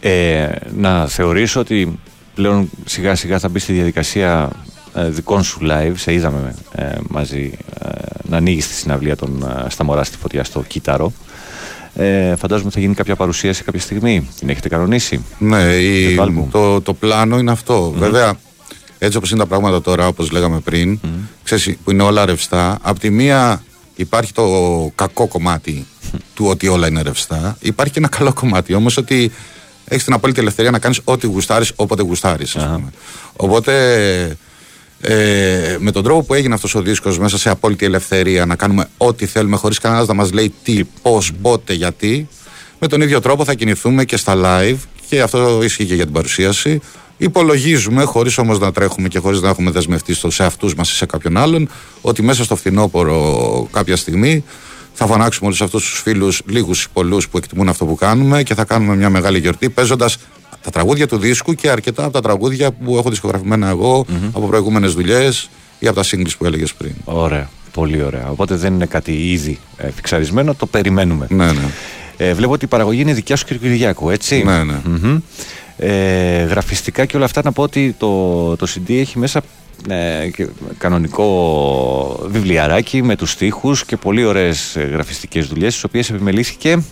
Ε, 0.00 0.48
να 0.76 1.06
θεωρήσω 1.06 1.60
ότι 1.60 1.98
πλέον 2.34 2.70
σιγά 2.84 3.14
σιγά 3.14 3.38
θα 3.38 3.48
μπει 3.48 3.58
στη 3.58 3.72
διαδικασία 3.72 4.50
ε, 4.50 4.71
δικών 4.94 5.42
σου 5.42 5.58
live. 5.62 5.92
Σε 5.94 6.12
είδαμε 6.12 6.54
ε, 6.74 6.92
μαζί 7.08 7.52
ε, 7.84 7.88
να 8.28 8.36
ανοίγεις 8.36 8.68
τη 8.68 8.74
συναυλία 8.74 9.16
των 9.16 9.42
ε, 9.66 9.70
στα 9.70 9.84
μωρά 9.84 10.04
στη 10.04 10.16
φωτιά 10.16 10.44
στο 10.44 10.62
Κύτταρο. 10.66 11.12
Ε, 11.94 12.36
φαντάζομαι 12.36 12.70
θα 12.70 12.80
γίνει 12.80 12.94
κάποια 12.94 13.16
παρουσίαση 13.16 13.62
κάποια 13.62 13.80
στιγμή. 13.80 14.28
Την 14.38 14.48
έχετε 14.48 14.68
κανονίσει; 14.68 15.24
Ναι, 15.38 15.62
η- 15.62 16.06
Για 16.06 16.16
το 16.16 16.22
άλμπουμ. 16.22 16.50
το, 16.50 16.80
το 16.80 16.94
πλάνο 16.94 17.38
είναι 17.38 17.50
αυτό. 17.50 17.94
Βέβαια, 17.96 18.34
έτσι 18.98 19.16
όπως 19.16 19.30
είναι 19.30 19.40
τα 19.40 19.46
πράγματα 19.46 19.80
τώρα, 19.82 20.06
όπως 20.06 20.30
λέγαμε 20.30 20.60
πριν, 20.60 20.98
ξέρεις, 21.42 21.76
που 21.84 21.90
είναι 21.90 22.02
όλα 22.02 22.24
ρευστά, 22.24 22.78
απ' 22.82 22.98
τη 22.98 23.10
μία 23.10 23.62
υπάρχει 23.96 24.32
το 24.32 24.46
κακό 24.94 25.26
κομμάτι 25.26 25.86
του 26.34 26.46
ότι 26.46 26.68
όλα 26.68 26.86
είναι 26.88 27.02
ρευστά, 27.02 27.56
υπάρχει 27.60 27.92
και 27.92 27.98
ένα 27.98 28.08
καλό 28.08 28.32
κομμάτι 28.32 28.74
όμως 28.74 28.96
ότι 28.96 29.32
έχεις 29.84 30.04
την 30.04 30.12
απόλυτη 30.12 30.40
ελευθερία 30.40 30.70
να 30.70 30.78
κάνεις 30.78 31.00
ό,τι 31.04 31.26
γουστάρεις, 31.26 31.72
όποτε 31.76 32.02
γουστάρεις. 32.02 32.56
ας 32.56 32.64
πούμε. 32.64 32.92
Οπότε 33.36 34.36
ε, 35.04 35.76
με 35.78 35.90
τον 35.90 36.02
τρόπο 36.02 36.22
που 36.22 36.34
έγινε 36.34 36.54
αυτός 36.54 36.74
ο 36.74 36.82
δίσκος 36.82 37.18
μέσα 37.18 37.38
σε 37.38 37.50
απόλυτη 37.50 37.84
ελευθερία 37.84 38.46
να 38.46 38.56
κάνουμε 38.56 38.88
ό,τι 38.96 39.26
θέλουμε 39.26 39.56
χωρίς 39.56 39.78
κανένας 39.78 40.06
να 40.06 40.14
μας 40.14 40.32
λέει 40.32 40.54
τι, 40.62 40.84
πώς, 41.02 41.32
πότε, 41.42 41.72
γιατί 41.72 42.28
με 42.78 42.86
τον 42.86 43.00
ίδιο 43.00 43.20
τρόπο 43.20 43.44
θα 43.44 43.54
κινηθούμε 43.54 44.04
και 44.04 44.16
στα 44.16 44.34
live 44.36 44.76
και 45.08 45.20
αυτό 45.20 45.62
ισχύει 45.62 45.84
και 45.84 45.94
για 45.94 46.04
την 46.04 46.12
παρουσίαση. 46.12 46.80
Υπολογίζουμε, 47.16 48.04
χωρίς 48.04 48.38
όμως 48.38 48.58
να 48.58 48.72
τρέχουμε 48.72 49.08
και 49.08 49.18
χωρίς 49.18 49.40
να 49.40 49.48
έχουμε 49.48 49.70
δεσμευτεί 49.70 50.14
στο, 50.14 50.30
σε 50.30 50.44
αυτούς 50.44 50.74
μας 50.74 50.90
ή 50.90 50.94
σε 50.94 51.06
κάποιον 51.06 51.36
άλλον, 51.36 51.68
ότι 52.00 52.22
μέσα 52.22 52.44
στο 52.44 52.56
φθινόπωρο 52.56 53.68
κάποια 53.72 53.96
στιγμή 53.96 54.44
θα 54.92 55.06
φωνάξουμε 55.06 55.46
όλους 55.46 55.62
αυτούς 55.62 55.90
τους 55.90 56.00
φίλους, 56.00 56.42
λίγους 56.46 56.82
ή 56.82 56.86
πολλούς 56.92 57.28
που 57.28 57.36
εκτιμούν 57.36 57.68
αυτό 57.68 57.84
που 57.84 57.94
κάνουμε 57.94 58.42
και 58.42 58.54
θα 58.54 58.64
κάνουμε 58.64 58.96
μια 58.96 59.10
μεγάλη 59.10 59.38
γιορτή 59.38 59.70
παίζοντας 59.70 60.16
τα 60.62 60.70
τραγούδια 60.70 61.08
του 61.08 61.18
δίσκου 61.18 61.54
και 61.54 61.70
αρκετά 61.70 62.04
από 62.04 62.12
τα 62.12 62.20
τραγούδια 62.20 62.72
που 62.72 62.96
έχω 62.96 63.10
δισκογραφημένα 63.10 63.68
εγώ 63.68 64.06
από 64.32 64.46
προηγούμενες 64.46 64.92
δουλειές 64.92 65.50
ή 65.78 65.86
από 65.86 65.96
τα 65.96 66.02
singles 66.10 66.32
που 66.38 66.44
έλεγες 66.44 66.74
πριν. 66.74 66.92
Ωραία. 67.04 67.50
Πολύ 67.72 68.02
ωραία. 68.02 68.30
Οπότε 68.30 68.54
δεν 68.54 68.74
είναι 68.74 68.86
κάτι 68.86 69.30
ήδη 69.30 69.58
ε, 69.76 69.90
φιξαρισμένο, 69.90 70.54
το 70.54 70.66
περιμένουμε. 70.66 71.26
Ναι, 71.30 71.46
ναι. 71.46 71.68
Ε, 72.16 72.34
βλέπω 72.34 72.52
ότι 72.52 72.64
η 72.64 72.68
παραγωγή 72.68 73.00
είναι 73.00 73.12
δικιά 73.12 73.36
σου 73.36 73.44
κύριε 73.44 73.68
Κυριάκου, 73.68 74.10
έτσι; 74.10 74.42
Ναι, 74.42 74.64
ναι. 74.64 74.80
Μμμ. 74.84 75.18
Ε, 75.76 76.42
γραφιστικά 76.42 77.04
και 77.04 77.16
όλα 77.16 77.24
αυτά 77.24 77.40
να 77.44 77.52
πω 77.52 77.62
ότι 77.62 77.94
το, 77.98 78.56
το 78.56 78.66
CD 78.74 78.92
έχει 78.92 79.18
μέσα 79.18 79.42
ε, 79.88 80.28
και 80.28 80.48
κανονικό 80.78 82.26
βιβλιαράκι 82.26 83.02
με 83.02 83.16
τους 83.16 83.30
στίχους 83.30 83.84
και 83.84 83.96
πολύ 83.96 84.24
ωραίες 84.24 84.76
ε, 84.76 84.82
γραφιστικές 84.82 85.46
δουλειές 85.46 85.72
τις 85.72 85.84
οποίες 85.84 86.10
επιμελήθηκε 86.10 86.82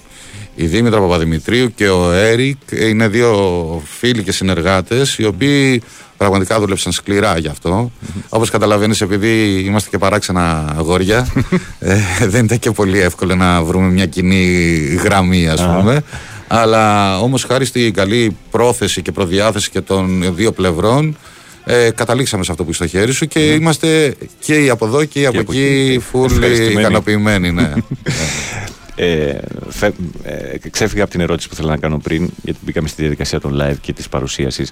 Η 0.54 0.66
Δήμητρα 0.66 1.00
Παπαδημητρίου 1.00 1.74
και 1.74 1.88
ο 1.88 2.12
Έρικ 2.12 2.56
είναι 2.70 3.08
δύο 3.08 3.82
φίλοι 3.98 4.22
και 4.22 4.32
συνεργάτες 4.32 5.18
οι 5.18 5.24
οποίοι 5.24 5.82
πραγματικά 6.16 6.60
δούλεψαν 6.60 6.92
σκληρά 6.92 7.38
γι' 7.38 7.48
αυτό. 7.48 7.90
Όπως 8.28 8.50
καταλαβαίνεις 8.50 9.00
επειδή 9.00 9.60
είμαστε 9.66 9.88
και 9.90 9.98
παράξενα 9.98 10.74
αγόρια 10.78 11.26
ε, 11.78 11.96
δεν 12.26 12.44
ήταν 12.44 12.58
και 12.58 12.70
πολύ 12.70 13.00
εύκολο 13.00 13.34
να 13.34 13.62
βρούμε 13.62 13.88
μια 13.88 14.06
κοινή 14.06 14.76
γραμμή 15.02 15.48
ας 15.48 15.60
Α. 15.60 15.76
πούμε. 15.76 16.02
Αλλά 16.46 17.18
όμως 17.20 17.44
χάρη 17.44 17.64
στην 17.64 17.94
καλή 17.94 18.36
πρόθεση 18.50 19.02
και 19.02 19.12
προδιάθεση 19.12 19.70
και 19.70 19.80
των 19.80 20.34
δύο 20.34 20.52
πλευρών 20.52 21.16
ε, 21.64 21.90
καταλήξαμε 21.90 22.44
σε 22.44 22.50
αυτό 22.50 22.64
που 22.64 22.70
είσαι 22.70 22.86
στο 22.86 22.98
χέρι 22.98 23.12
σου 23.12 23.26
και 23.26 23.40
είμαστε 23.52 24.14
και 24.40 24.54
οι 24.54 24.68
από 24.68 24.86
εδώ 24.86 25.04
και 25.04 25.20
οι 25.20 25.26
από 25.26 25.40
από 25.40 25.52
εκεί 25.52 25.60
εκεί. 25.62 26.04
full 26.12 26.30
Ευχαριστημένοι. 26.30 26.80
ικανοποιημένοι. 26.80 27.50
Ναι. 27.50 27.72
Ε, 28.94 29.38
φε- 29.68 29.94
ε, 30.22 30.68
ξέφυγα 30.70 31.02
από 31.02 31.12
την 31.12 31.20
ερώτηση 31.20 31.48
που 31.48 31.54
ήθελα 31.54 31.70
να 31.70 31.76
κάνω 31.76 31.98
πριν, 31.98 32.30
γιατί 32.42 32.58
μπήκαμε 32.62 32.88
στη 32.88 33.00
διαδικασία 33.00 33.40
των 33.40 33.58
live 33.60 33.76
και 33.80 33.92
της 33.92 34.08
παρουσίασης. 34.08 34.70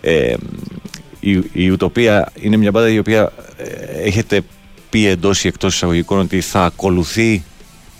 Ε, 0.00 0.34
η, 1.20 1.42
η 1.52 1.68
Ουτοπία 1.70 2.32
είναι 2.40 2.56
μια 2.56 2.70
μπάντα 2.70 2.90
η 2.90 2.98
οποία 2.98 3.32
ε, 3.56 3.64
έχετε 4.02 4.40
πει 4.90 5.06
εντός 5.06 5.44
ή 5.44 5.48
εκτός 5.48 5.74
εισαγωγικών 5.74 6.18
ότι 6.18 6.40
θα 6.40 6.64
ακολουθεί 6.64 7.42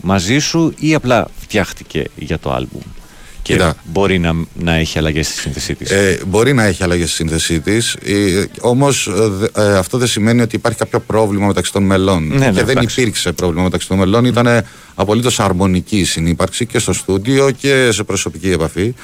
μαζί 0.00 0.38
σου 0.38 0.74
ή 0.78 0.94
απλά 0.94 1.28
φτιάχτηκε 1.40 2.04
για 2.16 2.38
το 2.38 2.52
άλμπουμ; 2.52 2.80
και 2.80 3.01
Κοίτα. 3.42 3.76
μπορεί 3.84 4.18
να, 4.18 4.34
να 4.54 4.74
έχει 4.74 4.98
αλλαγές 4.98 5.26
στη 5.26 5.38
σύνθεσή 5.40 5.74
της. 5.74 5.90
Ε, 5.90 6.20
μπορεί 6.26 6.52
να 6.52 6.64
έχει 6.64 6.82
αλλαγές 6.82 7.06
στη 7.08 7.16
σύνθεσή 7.16 7.60
της. 7.60 7.94
Ε, 7.94 8.44
Όμως 8.60 9.10
αυτό 9.54 9.98
δεν 9.98 10.08
σημαίνει 10.08 10.40
ότι 10.40 10.56
υπάρχει 10.56 10.78
κάποιο 10.78 11.00
πρόβλημα 11.00 11.46
μεταξύ 11.46 11.72
των 11.72 11.82
μελών. 11.82 12.26
Ναι, 12.26 12.36
ναι, 12.36 12.44
και 12.44 12.64
δεν 12.64 12.76
εντάξει. 12.76 13.00
υπήρξε 13.00 13.32
πρόβλημα 13.32 13.62
μεταξύ 13.62 13.88
των 13.88 13.98
μελών. 13.98 14.24
Ήταν 14.24 14.64
απολύτως 14.94 15.40
αρμονική 15.40 15.98
η 15.98 16.04
συνύπαρξη 16.04 16.66
και 16.66 16.78
στο 16.78 16.92
στούντιο 16.92 17.50
και 17.50 17.88
σε 17.92 18.04
προσωπική 18.04 18.50
επαφή. 18.50 18.94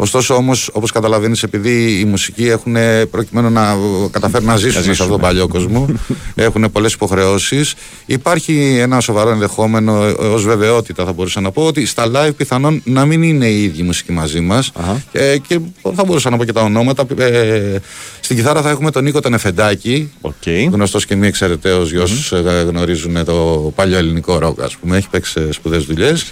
Ωστόσο, 0.00 0.34
όμως, 0.34 0.70
όπως 0.72 0.90
καταλαβαίνεις, 0.92 1.42
επειδή 1.42 2.00
οι 2.00 2.04
μουσικοί 2.04 2.48
έχουν 2.48 2.76
προκειμένου 3.10 3.50
να 3.50 3.76
καταφέρουν 4.10 4.46
να 4.46 4.56
ζήσουν 4.56 4.82
σε 4.82 4.90
αυτόν 4.90 5.08
τον 5.08 5.20
παλιό 5.20 5.48
κόσμο, 5.48 5.86
έχουν 6.34 6.70
πολλές 6.72 6.92
υποχρεώσεις. 6.92 7.74
Υπάρχει 8.06 8.76
ένα 8.80 9.00
σοβαρό 9.00 9.30
ενδεχόμενο 9.30 10.14
ως 10.18 10.44
βεβαιότητα, 10.44 11.04
θα 11.04 11.12
μπορούσα 11.12 11.40
να 11.40 11.50
πω, 11.50 11.62
ότι 11.62 11.86
στα 11.86 12.10
live 12.14 12.36
πιθανόν 12.36 12.82
να 12.84 13.04
μην 13.04 13.22
είναι 13.22 13.46
οι 13.46 13.62
ίδιοι 13.62 13.82
μουσικοί 13.82 14.12
μαζί 14.12 14.40
μας. 14.40 14.72
Ε, 15.12 15.38
και 15.38 15.58
θα 15.94 16.04
μπορούσα 16.04 16.30
να 16.30 16.36
πω 16.36 16.44
και 16.44 16.52
τα 16.52 16.62
ονόματα. 16.62 17.06
Ε, 17.18 17.76
στην 18.20 18.36
κιθάρα 18.36 18.62
θα 18.62 18.70
έχουμε 18.70 18.90
τον 18.90 19.04
Νίκο 19.04 19.20
τον 19.20 19.34
Εφεντάκη, 19.34 20.10
okay. 20.20 20.68
γνωστός 20.70 21.06
και 21.06 21.16
μη 21.16 21.26
εξαιρεταίος 21.26 21.90
για 21.90 22.02
όσου 22.02 22.36
γνωρίζουν 22.68 23.24
το 23.24 23.72
παλιό 23.74 23.98
ελληνικό 23.98 24.38
ροκ, 24.38 24.62
ας 24.62 24.76
πούμε. 24.76 24.96
Έχει 24.96 25.08
παίξει 25.08 25.52
σπουδαίε 25.52 25.78
δουλειές. 25.78 26.24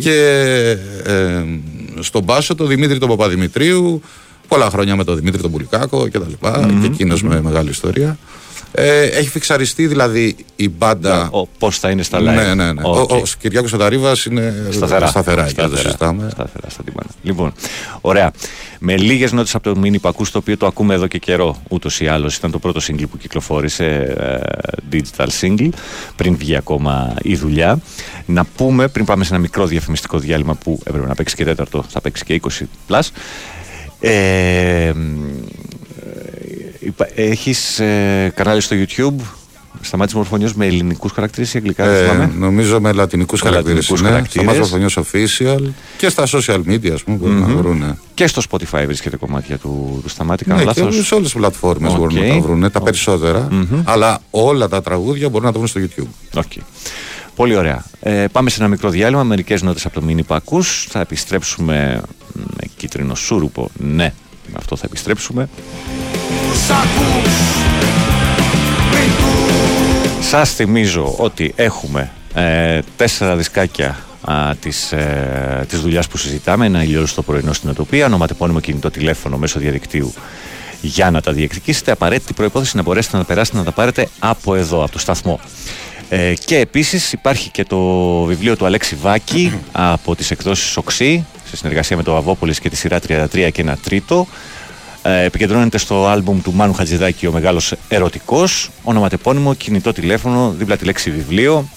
Και 0.00 0.12
ε, 1.04 1.44
στον 2.00 2.24
μπάσο 2.24 2.54
τον 2.54 2.66
Δημήτρη 2.66 2.98
τον 2.98 3.08
Παπαδημητρίου, 3.08 4.02
πολλά 4.48 4.70
χρόνια 4.70 4.96
με 4.96 5.04
τον 5.04 5.16
Δημήτρη 5.16 5.42
τον 5.42 5.50
Πουλικάκο 5.50 6.08
κτλ. 6.08 6.32
Μμμ, 6.40 6.80
Και 6.80 6.86
εκείνος 6.86 7.22
με 7.22 7.40
μεγάλη 7.42 7.70
ιστορία. 7.70 8.18
Ε, 8.76 9.02
έχει 9.04 9.28
φιξαριστεί 9.28 9.86
δηλαδή 9.86 10.36
η 10.56 10.68
μπάντα. 10.68 11.30
Πώς 11.58 11.78
θα 11.78 11.90
είναι 11.90 12.02
στα 12.02 12.18
live. 12.18 12.22
Ναι, 12.22 12.54
ναι, 12.54 12.72
ναι. 12.72 12.80
Οκ. 12.84 13.10
Ο, 13.10 13.14
ο 13.16 13.22
Κυριάκος 13.38 13.70
Σανταρίβας 13.70 14.24
είναι 14.24 14.54
Σταθερά. 14.70 15.06
σταθερά, 15.06 15.46
και 15.46 15.52
δεν 15.54 15.54
το 15.54 15.76
Σταθερά. 15.76 15.82
συζητάμε. 15.82 16.28
Σταθερά 16.30 16.70
στα 16.70 16.82
τύμπανα. 16.82 17.08
Λοιπόν, 17.22 17.52
ωραία. 18.00 18.30
Με 18.78 18.96
λίγες 18.96 19.32
νότες 19.32 19.54
από 19.54 19.64
το 19.74 19.76
Μίνι 19.80 19.98
Πακού, 19.98 20.24
το 20.24 20.38
οποίο 20.38 20.56
το 20.56 20.66
ακούμε 20.66 20.94
εδώ 20.94 21.06
και 21.06 21.18
καιρό 21.18 21.62
ούτως 21.68 22.00
ή 22.00 22.06
άλλως. 22.08 22.36
Ήταν 22.36 22.50
το 22.50 22.58
πρώτο 22.58 22.80
single 22.86 23.04
που 23.10 23.18
κυκλοφόρησε, 23.18 24.14
ε, 24.90 24.96
digital 24.96 25.26
single, 25.40 25.68
πριν 26.16 26.36
βγει 26.36 26.56
ακόμα 26.56 27.14
η 27.22 27.36
δουλειά. 27.36 27.78
Να 28.26 28.44
πούμε, 28.44 28.88
πριν 28.88 29.04
πάμε 29.04 29.24
σε 29.24 29.30
ένα 29.32 29.42
μικρό 29.42 29.66
διαφημιστικό 29.66 30.18
διάλειμμα 30.18 30.54
που 30.54 30.80
έπρεπε 30.84 31.06
να 31.06 31.14
παίξει 31.14 31.34
και 31.36 31.44
τέταρτο, 31.44 31.84
θα 31.88 32.00
παίξει 32.00 32.24
και 32.24 32.34
20 32.34 32.64
plus. 32.88 33.08
Ε, 34.00 34.88
υπα- 34.88 34.98
έχεις 37.14 37.78
ε, 37.80 38.32
κανάλι 38.36 38.60
στο 38.60 38.76
YouTube; 38.78 39.20
Σταμάτης 39.80 40.14
Μορφονιός 40.14 40.54
με 40.54 40.66
ελληνικούς 40.66 41.12
χαρακτήρες 41.12 41.54
ή 41.54 41.56
αγγλικά 41.58 41.84
δεν 41.88 41.94
Ε, 42.04 42.10
θυμάμαι; 42.10 42.32
νομίζω 42.38 42.80
με 42.80 42.92
λατινικούς 42.92 43.42
Με 43.42 43.48
χαρακτήρες 43.48 43.76
λατινικούς 43.90 44.00
είναι. 44.00 44.08
χαρακτήρες. 44.08 44.56
Σταμάτης 44.56 44.70
Μορφονιός 44.70 44.98
Official 44.98 45.72
και 45.96 46.08
στα 46.08 46.24
social 46.26 46.60
media 46.68 46.90
ας 46.90 47.02
πούμε 47.02 47.16
μπορούν 47.16 47.38
να 47.38 47.46
Μμμ. 47.48 47.56
βρουν. 47.56 47.98
Και 48.14 48.26
στο 48.26 48.42
Spotify 48.50 48.82
βρίσκεται 48.86 49.16
κομμάτια 49.16 49.58
του, 49.58 50.00
του 50.02 50.08
Σταμάτη. 50.08 50.44
Κάνω 50.44 50.58
Ναι, 50.58 50.64
λάθος. 50.64 50.96
και 50.96 51.02
σε 51.02 51.14
όλες 51.14 51.26
τις 51.30 51.38
πλατφόρμες 51.38 51.92
Οκ. 51.92 51.98
μπορούν 51.98 52.14
να 52.14 52.28
τα 52.28 52.40
βρουν, 52.40 52.60
τα 52.60 52.70
Οκ. 52.78 52.84
περισσότερα. 52.84 53.48
Μμμ. 53.50 53.80
Αλλά 53.84 54.18
όλα 54.30 54.68
τα 54.68 54.82
τραγούδια 54.82 55.28
μπορούν 55.28 55.46
να 55.46 55.52
τα 55.52 55.58
βρουν 55.58 55.68
στο 55.68 55.80
YouTube. 55.80 56.38
Οκ. 56.38 56.52
Πολύ 57.36 57.56
ωραία. 57.56 57.84
Ε, 58.00 58.24
πάμε 58.32 58.50
σε 58.50 58.56
ένα 58.60 58.68
μικρό 58.68 58.88
διάλειμμα. 58.90 59.22
Μερικές 59.22 59.62
νότες 59.62 59.84
από 59.86 59.94
το 59.94 60.02
Μίνι 60.02 60.22
Πακούς. 60.22 60.86
Θα 60.90 61.00
επιστρέψουμε 61.00 62.00
με 62.32 62.66
κίτρινο 62.76 63.14
σούρουπο. 63.14 63.70
Ναι, 63.78 64.12
με 64.46 64.54
αυτό 64.56 64.76
θα 64.76 64.82
επιστρέψουμε. 64.86 65.48
Σας 70.20 70.54
θυμίζω 70.54 71.14
ότι 71.18 71.52
έχουμε 71.56 72.10
ε, 72.34 72.80
τέσσερα 72.96 73.36
δισκάκια 73.36 73.98
α, 74.20 74.54
της, 74.60 74.92
ε, 74.92 75.64
της 75.68 75.80
δουλειάς 75.80 76.08
που 76.08 76.16
συζητάμε. 76.16 76.66
Ένα 76.66 76.82
ηλιόλου 76.82 77.06
στο 77.06 77.22
πρωινό 77.22 77.52
στην 77.52 77.70
Οτοπία, 77.70 78.06
ονοματεπώνυμο 78.06 78.60
κινητό 78.60 78.90
τηλέφωνο 78.90 79.36
μέσω 79.36 79.58
διαδικτύου 79.58 80.14
για 80.80 81.10
να 81.10 81.20
τα 81.20 81.32
διεκδικήσετε. 81.32 81.90
Απαραίτητη 81.90 82.32
προϋπόθεση 82.32 82.76
να 82.76 82.82
μπορέσετε 82.82 83.16
να 83.16 83.22
τα 83.22 83.28
περάσετε 83.28 83.56
να 83.56 83.64
τα 83.64 83.72
πάρετε 83.72 84.08
από 84.18 84.54
εδώ, 84.54 84.82
από 84.82 84.92
το 84.92 84.98
σταθμό. 84.98 85.40
Ε, 86.08 86.34
και 86.44 86.58
επίσης 86.58 87.12
υπάρχει 87.12 87.50
και 87.50 87.64
το 87.64 87.78
βιβλίο 88.22 88.56
του 88.56 88.66
Αλέξη 88.66 88.94
Βάκη 88.94 89.52
από 89.72 90.16
τις 90.16 90.30
εκδόσεις 90.30 90.76
Οξύ 90.76 91.26
σε 91.44 91.56
συνεργασία 91.56 91.96
με 91.96 92.02
το 92.02 92.16
Αβόπολης 92.16 92.60
και 92.60 92.68
τη 92.68 92.76
σειρά 92.76 92.98
33 93.08 93.48
και 93.52 93.60
ένα 93.62 93.76
τρίτο 93.76 94.26
ε, 94.26 94.63
επικεντρώνεται 95.10 95.78
στο 95.78 96.06
άλμπουμ 96.06 96.40
του 96.42 96.52
Μάνου 96.52 96.72
Χατζηδάκη 96.72 97.26
ο 97.26 97.32
Μεγάλος 97.32 97.74
Ερωτικός 97.88 98.70
ονοματεπώνυμο, 98.82 99.54
κινητό 99.54 99.92
τηλέφωνο, 99.92 100.54
δίπλα 100.58 100.76
τη 100.76 100.84
λέξη 100.84 101.10
βιβλίο 101.10 101.68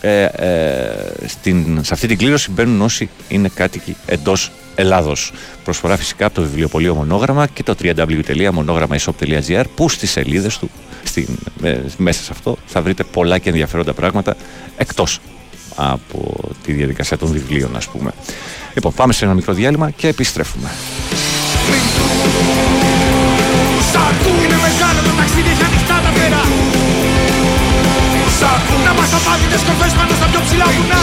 ε, 0.00 0.22
ε, 0.24 1.26
στην, 1.26 1.84
σε 1.84 1.94
αυτή 1.94 2.06
την 2.06 2.18
κλήρωση 2.18 2.50
μπαίνουν 2.50 2.80
όσοι 2.80 3.08
είναι 3.28 3.50
κάτοικοι 3.54 3.96
εντός 4.06 4.50
Ελλάδος. 4.78 5.32
Προσφορά 5.64 5.96
φυσικά 5.96 6.26
από 6.26 6.34
το 6.34 6.42
βιβλιοπωλείο 6.42 6.94
Μονόγραμμα 6.94 7.46
και 7.46 7.62
το 7.62 7.74
www.monogrammaishop.gr 7.82 9.64
που 9.74 9.88
στις 9.88 10.10
σελίδες 10.10 10.58
του 10.58 10.70
στην, 11.04 11.28
ε, 11.62 11.78
μέσα 11.96 12.22
σε 12.22 12.28
αυτό 12.32 12.58
θα 12.66 12.82
βρείτε 12.82 13.04
πολλά 13.04 13.38
και 13.38 13.48
ενδιαφέροντα 13.48 13.92
πράγματα 13.92 14.36
εκτός 14.76 15.20
από 15.76 16.34
τη 16.64 16.72
διαδικασία 16.72 17.18
των 17.18 17.28
βιβλίων 17.28 17.76
ας 17.76 17.88
πούμε. 17.88 18.12
Λοιπόν 18.74 18.92
πάμε 18.92 19.12
σε 19.12 19.24
ένα 19.24 19.34
μικρό 19.34 19.52
διάλειμμα 19.52 19.90
και 19.90 20.08
επιστρέφουμε. 20.08 20.70
Σ' 23.90 23.98
ακού 24.08 24.30
είναι 24.44 24.58
μεγάλο 24.66 25.00
το 25.06 25.12
ταξίδι, 25.18 25.50
έχει 25.54 25.64
ανοιχτά 25.68 25.96
τα 26.04 26.10
φτερά 26.14 26.44
Σ' 28.38 28.46
ακού 28.54 28.74
να 28.86 28.92
μας 28.98 29.10
απάντητες 29.18 29.60
κορφές 29.66 29.92
πάνω 29.98 30.12
στα 30.18 30.26
πιο 30.30 30.40
ψηλά 30.46 30.66
βουνά. 30.74 31.02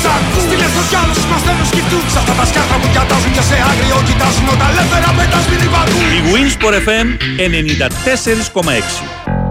Σ' 0.00 0.08
ακού 0.16 0.38
στείλε 0.44 0.66
στο 0.74 0.82
κι 0.90 0.96
άλλους 1.02 1.20
μας 1.30 1.42
θέλουν 1.46 1.66
σκεφτούν 1.72 2.04
Σ' 2.12 2.18
αυτά 2.20 2.34
τα 2.38 2.44
σκάρτα 2.50 2.76
που 2.80 2.88
κοιτάζουν 2.94 3.32
και 3.36 3.44
σε 3.48 3.56
άγριο 3.70 3.98
κοιτάζουν 4.08 4.46
Όταν 4.54 4.68
ελεύθερα 4.72 5.10
πετάς 5.18 5.44
μην 5.50 5.60
υπακούν 5.68 6.06
Η 6.18 6.20
Winsport 6.32 6.76
FM 6.86 7.08
94,6 9.46 9.49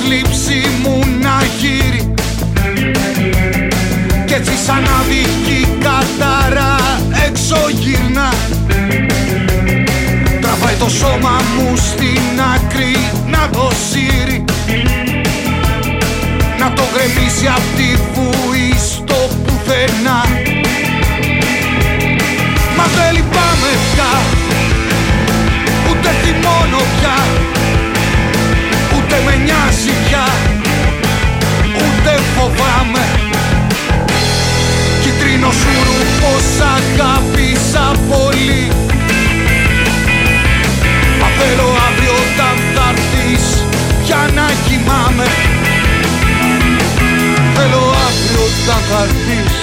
θλίψη 0.00 0.60
μου 0.82 0.98
να 1.22 1.36
γύρει. 1.60 2.14
Κι 4.26 4.34
έτσι 4.34 4.56
σαν 4.66 4.84
αδική 5.00 5.68
κατάρα 5.84 6.76
έξω 7.26 7.56
γυρνά 7.68 8.32
Τραβάει 10.40 10.74
το 10.78 10.88
σώμα 10.88 11.40
μου 11.56 11.76
στην 11.76 12.40
άκρη 12.54 12.96
να 13.26 13.48
το 13.52 13.70
σύρει. 13.90 14.44
Να 16.58 16.72
το 16.72 16.82
γκρεμίσει 16.92 17.46
απ' 17.46 17.76
τη 17.76 17.88
βουή 18.14 18.74
στο 18.94 19.18
πουθενά 19.44 20.20
Μα 22.76 22.84
δεν 22.96 23.12
λυπάμαι 23.14 23.72
πια. 23.92 24.12
Ούτε 25.90 26.08
θυμώνω 26.22 26.79
Κίτρινο 35.60 35.82
σουρού 35.82 35.98
πως 36.20 36.46
αγάπησα 36.74 37.86
πολύ. 38.08 38.68
Μα 41.20 41.26
θέλω 41.38 41.68
αύριο 41.86 42.14
όταν 42.24 42.56
θα 42.74 42.86
έρθεις 42.92 43.44
πια 44.04 44.30
να 44.34 44.46
κοιμάμαι. 44.66 45.26
Θέλω 47.54 47.82
αύριο 48.06 48.42
όταν 48.50 48.80
θα 48.90 49.02
έρθεις 49.02 49.54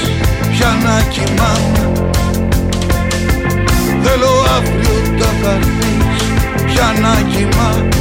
πια 0.51 0.77
να 0.85 1.01
κοιμάμαι. 1.13 1.91
Θέλω 4.03 4.31
αύριο 4.57 4.93
όταν 5.05 5.33
θα 5.41 5.51
έρθεις 5.51 6.23
πια 6.65 6.87
να 7.01 7.13
κοιμάμαι 7.31 7.97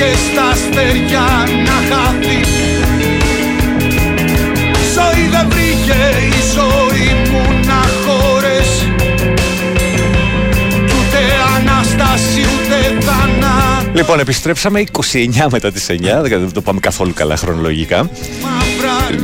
και 0.00 0.16
στα 0.32 0.48
αστέρια 0.48 1.26
να 1.66 1.94
χαθεί. 1.94 2.40
Ζωή 4.94 5.28
δεν 5.28 5.48
βρήκε 5.48 6.00
η 6.28 6.40
ζωή 6.54 7.30
μου 7.30 7.42
να 7.66 7.80
χωρέσει. 8.04 8.94
Κι 10.86 10.94
ούτε 10.98 11.18
Ανάσταση 11.56 12.40
ούτε 12.40 13.04
θανά 13.04 13.90
Λοιπόν, 13.94 14.20
επιστρέψαμε 14.20 14.84
29 14.92 15.46
μετά 15.50 15.72
τις 15.72 15.86
9, 15.90 15.96
δεν 16.22 16.52
το 16.52 16.60
πάμε 16.60 16.80
καθόλου 16.80 17.12
καλά 17.14 17.36
χρονολογικά. 17.36 18.10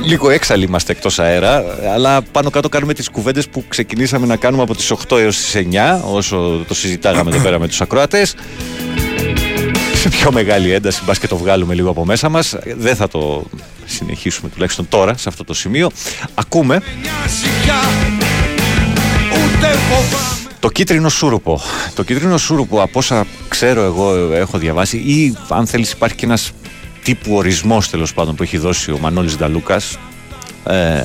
Λίγο 0.04 0.30
έξαλλοι 0.30 0.64
είμαστε 0.64 0.92
εκτός 0.92 1.18
αέρα, 1.18 1.64
αλλά 1.94 2.22
πάνω 2.22 2.50
κάτω 2.50 2.68
κάνουμε 2.68 2.94
τις 2.94 3.08
κουβέντες 3.08 3.48
που 3.48 3.64
ξεκινήσαμε 3.68 4.26
να 4.26 4.36
κάνουμε 4.36 4.62
από 4.62 4.74
τις 4.74 4.92
8 5.08 5.18
έως 5.18 5.36
τις 5.36 5.54
9, 5.54 6.00
όσο 6.12 6.64
το 6.68 6.74
συζητάγαμε 6.74 7.30
εδώ 7.30 7.42
πέρα 7.42 7.58
με 7.58 7.68
τους 7.68 7.80
ακροατές. 7.80 8.34
Σε 10.06 10.16
πιο 10.16 10.32
μεγάλη 10.32 10.72
ένταση, 10.72 11.02
μπας 11.04 11.18
και 11.18 11.26
το 11.26 11.36
βγάλουμε 11.36 11.74
λίγο 11.74 11.90
από 11.90 12.04
μέσα 12.04 12.28
μας. 12.28 12.56
Δεν 12.76 12.96
θα 12.96 13.08
το 13.08 13.44
συνεχίσουμε 13.84 14.48
τουλάχιστον 14.48 14.88
τώρα, 14.88 15.16
σε 15.16 15.28
αυτό 15.28 15.44
το 15.44 15.54
σημείο. 15.54 15.90
Ακούμε 16.34 16.74
νοιάζει 16.74 17.46
πια 17.62 17.74
Ούτε 19.30 19.66
φοβάμαι 19.66 20.50
το 20.60 20.68
κίτρινο 20.68 21.08
σούρουπο. 21.08 21.60
Το 21.94 22.02
κίτρινο 22.02 22.38
σούρουπο, 22.38 22.82
από 22.82 22.98
όσα 22.98 23.26
ξέρω 23.48 23.82
εγώ, 23.82 24.32
έχω 24.32 24.58
διαβάσει, 24.58 24.96
ή 24.96 25.36
αν 25.48 25.66
θέλεις, 25.66 25.92
υπάρχει 25.92 26.16
και 26.16 26.24
ένας 26.24 26.52
τύπου 27.02 27.34
ορισμός 27.34 27.90
τέλος 27.90 28.14
πάντων 28.14 28.34
που 28.34 28.42
έχει 28.42 28.58
δώσει 28.58 28.90
ο 28.90 28.98
Μανώλης 28.98 29.36
Νταλούκας. 29.36 29.98
Ε, 30.66 31.02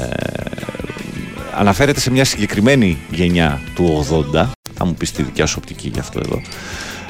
αναφέρεται 1.57 1.99
σε 1.99 2.11
μια 2.11 2.25
συγκεκριμένη 2.25 2.97
γενιά 3.11 3.61
του 3.75 4.05
80. 4.33 4.49
Θα 4.73 4.85
μου 4.85 4.93
πεις 4.93 5.11
τη 5.11 5.23
δικιά 5.23 5.45
σου 5.45 5.55
οπτική 5.57 5.91
γι' 5.93 5.99
αυτό 5.99 6.19
εδώ. 6.25 6.41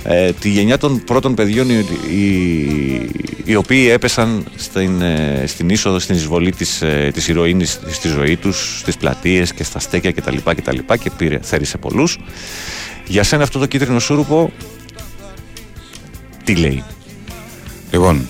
Ε, 0.03 0.32
τη 0.32 0.49
γενιά 0.49 0.78
των 0.78 1.03
πρώτων 1.03 1.34
παιδιών 1.34 1.69
οι, 1.69 1.86
οι, 2.11 3.10
οι 3.45 3.56
οποίοι 3.56 3.90
έπεσαν 3.91 4.45
στην, 4.56 5.02
ε, 5.02 5.44
στην 5.48 5.69
είσοδο, 5.69 5.99
στην 5.99 6.15
εισβολή 6.15 6.52
της, 6.52 6.82
ε, 6.82 7.11
της 7.14 7.28
ηρωίνης 7.28 7.80
στη 7.90 8.07
ζωή 8.07 8.36
τους, 8.38 8.80
στις 8.80 8.98
πλατείες 8.98 9.53
και 9.53 9.64
στα 9.64 9.80
στέκια 9.80 10.11
κτλ. 10.11 10.36
Και, 10.56 10.61
τα 10.61 10.73
λοιπά 10.73 10.98
και 10.98 11.11
πήρε, 11.18 11.40
θέρισε 11.41 11.78
πολλούς. 11.78 12.18
Για 13.07 13.23
σένα 13.23 13.44
αυτό 13.44 13.60
το 13.60 13.65
κίτρινο 13.65 13.99
σούρουπο 13.99 14.52
τι 16.44 16.56
λέει; 16.56 16.84
Λοιπόν, 17.91 18.26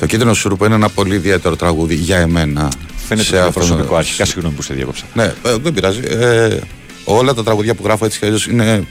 το 0.00 0.06
κίτρινο 0.06 0.34
σούρουπο 0.34 0.64
είναι 0.64 0.74
ένα 0.74 0.88
πολύ 0.88 1.14
ιδιαίτερο 1.14 1.56
τραγούδι 1.56 1.94
για 1.94 2.16
εμένα. 2.18 2.68
Φαίνεται 3.08 3.26
σε 3.26 3.32
ότι 3.34 3.38
είναι 3.38 3.46
αυτό- 3.48 3.60
προσωπικό. 3.60 3.96
Αρχικά 3.96 4.24
συγγνώμη 4.24 4.54
που 4.54 4.62
σε 4.62 4.74
διέκοψα. 4.74 5.04
Ναι, 5.14 5.24
ε, 5.24 5.56
δεν 5.62 5.72
πειράζει. 5.72 6.00
Ε, 6.04 6.58
όλα 7.04 7.34
τα 7.34 7.42
τραγούδια 7.42 7.74
που 7.74 7.82
γράφω 7.84 8.04
έτσι 8.04 8.18
κι 8.18 8.24
αλλιώς 8.24 8.46
είναι, 8.46 8.72
ε, 8.72 8.84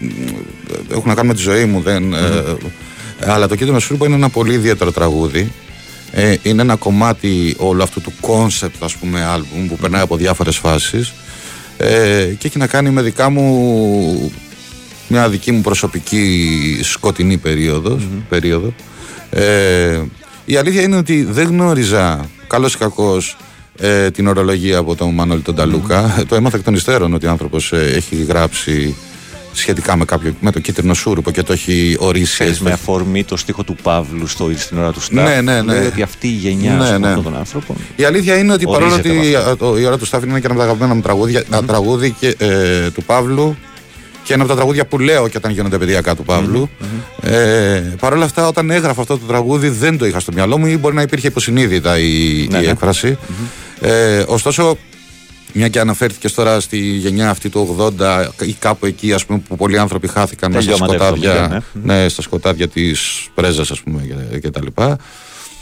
έχουν 0.92 1.08
να 1.08 1.14
κάνουν 1.14 1.28
με 1.28 1.34
τη 1.34 1.42
ζωή 1.42 1.66
μου. 1.66 1.82
Δεν, 1.82 2.14
ε, 2.14 2.58
αλλά 3.26 3.48
το 3.48 3.56
κίτρινο 3.56 3.80
σούρουπο 3.80 4.06
είναι 4.06 4.16
ένα 4.16 4.30
πολύ 4.30 4.54
ιδιαίτερο 4.54 4.92
τραγούδι. 4.92 5.52
Ε, 6.12 6.36
είναι 6.42 6.62
ένα 6.62 6.76
κομμάτι 6.76 7.56
όλου 7.58 7.84
αυτού 7.84 8.02
του 8.02 8.14
concept, 8.22 8.84
ας 8.84 8.96
πούμε, 8.96 9.24
άλμπουμ 9.24 9.68
που 9.68 9.76
περνάει 9.76 10.02
από 10.02 10.16
διάφορες 10.16 10.58
φάσεις 10.58 11.14
ε, 11.78 12.26
και 12.38 12.48
έχει 12.48 12.58
να 12.58 12.68
κάνει 12.68 12.90
με 12.90 13.02
δικά 13.02 13.30
μου 13.30 14.32
μια 15.08 15.30
δική 15.30 15.52
μου 15.52 15.62
προσωπική 15.62 16.80
σκοτεινή 16.84 17.38
περίοδος, 17.38 18.08
περίοδο. 18.30 18.74
Ε, 19.30 20.02
η 20.46 20.56
αλήθεια 20.56 20.82
είναι 20.82 20.98
ότι 20.98 21.24
δεν 21.24 21.48
γνώριζα 21.48 22.30
καλός 22.48 22.74
ή 22.74 22.78
κακός 22.78 23.38
ε, 23.80 24.12
την 24.12 24.28
ορολογία 24.28 24.78
από 24.78 24.96
τον 24.96 25.14
Μανώλη 25.14 25.42
τον 25.42 25.56
Ταλούκα. 25.56 26.24
Το 26.28 26.36
έμαθα 26.36 26.58
εκ 26.58 26.64
των 26.64 26.74
υστέρων 26.74 27.14
ότι 27.14 27.26
ο 27.26 27.30
άνθρωπος 27.30 27.72
ε, 27.72 27.92
έχει 27.96 28.16
γράψει 28.16 28.96
σχετικά 29.54 29.96
με, 29.98 30.06
κάποιο, 30.06 30.36
με 30.42 30.52
το 30.52 30.60
κίτρινο 30.60 30.94
σούρουπο 30.94 31.32
και 31.32 31.44
το 31.44 31.54
έχει 31.54 31.96
ορίσει. 32.00 32.34
Ξέρεις, 32.34 32.60
με 32.60 32.72
αφορμή 32.72 33.24
το 33.24 33.38
στίχο 33.38 33.64
του 33.64 33.76
Παύλου 33.84 34.28
στο, 34.28 34.50
στην 34.56 34.78
ώρα 34.78 34.92
του 34.92 35.02
Σταύρου. 35.02 35.24
Ναι, 35.30 35.42
ναι, 35.42 35.62
ναι. 35.62 35.74
Λέει 35.74 35.86
ότι 35.86 36.02
αυτή 36.02 36.28
η 36.28 36.32
γενιά 36.32 36.74
Ναι, 36.74 36.84
ας 36.84 36.86
πούμε, 36.86 36.98
ναι. 36.98 37.08
αυτών 37.08 37.24
των 37.24 37.36
άνθρωπων. 37.38 37.76
Η 37.96 38.04
αλήθεια 38.04 38.38
είναι 38.38 38.54
ότι 38.54 38.66
παρόλο 38.66 38.94
Ορίζεται 38.94 39.18
ότι 39.18 39.36
από 39.36 39.50
α, 39.50 39.56
το- 39.58 39.78
η 39.80 39.86
ώρα 39.86 39.98
του 39.98 40.06
Στάφη 40.06 40.28
είναι 40.28 40.40
και 40.40 40.46
ένα 40.46 40.54
από 40.54 40.60
τα 40.64 40.66
αγαπημένα 40.68 40.96
μου 40.96 41.02
τραγούδια, 41.02 41.44
ένα 41.52 41.64
τραγούδι 41.64 42.16
και, 42.20 42.36
ε, 42.38 42.90
του 42.90 43.04
Παύλου 43.04 43.58
και 44.24 44.34
ένα 44.34 44.44
από 44.44 44.52
τα 44.52 44.58
τραγούδια 44.58 44.86
που 44.86 45.00
λέω 45.00 45.28
και 45.28 45.38
όταν 45.38 45.52
γίνονται 45.52 45.78
παιδιακά 45.78 46.16
του 46.16 46.24
παυλου 46.24 46.70
Ε, 47.22 47.82
Παρ' 48.00 48.14
όλα 48.14 48.26
αυτά, 48.26 48.48
όταν 48.48 48.70
έγραφα 48.72 49.02
αυτό 49.02 49.18
το 49.18 49.26
τραγούδι, 49.26 49.70
δεν 49.70 49.98
το 49.98 50.06
είχα 50.06 50.20
στο 50.20 50.32
μυαλό 50.34 50.58
μου 50.58 50.66
ή 50.66 50.78
μπορεί 50.78 50.96
να 50.96 51.02
υπήρχε 51.02 51.28
υποσυνείδητα 51.28 51.98
η, 52.00 52.48
Ναι, 52.52 52.58
η 52.58 52.62
ναι. 52.62 52.68
έκφραση. 52.72 53.18
Ε, 53.82 54.24
ωστόσο, 54.28 54.78
μια 55.54 55.68
και 55.68 55.80
αναφέρθηκε 55.80 56.30
τώρα 56.30 56.60
στη 56.60 56.78
γενιά 56.78 57.30
αυτή 57.30 57.50
του 57.50 57.76
80 58.00 58.28
ή 58.46 58.54
κάπου 58.54 58.86
εκεί 58.86 59.14
ας 59.14 59.26
πούμε, 59.26 59.42
που 59.48 59.56
πολλοί 59.56 59.78
άνθρωποι 59.78 60.08
χάθηκαν 60.08 60.52
μέσα 60.52 60.76
στα 60.76 60.86
Τελειώματα 60.86 61.06
σκοτάδια, 61.06 61.64
70, 61.76 61.80
ναι, 61.84 62.10
στα 62.10 62.22
σκοτάδια 62.22 62.68
της 62.68 63.30
πρέζας 63.36 63.72
ας 63.72 63.82
πούμε 63.82 64.02
και, 64.32 64.40
και 64.40 64.50
τα 64.50 64.62
λοιπά. 64.64 64.98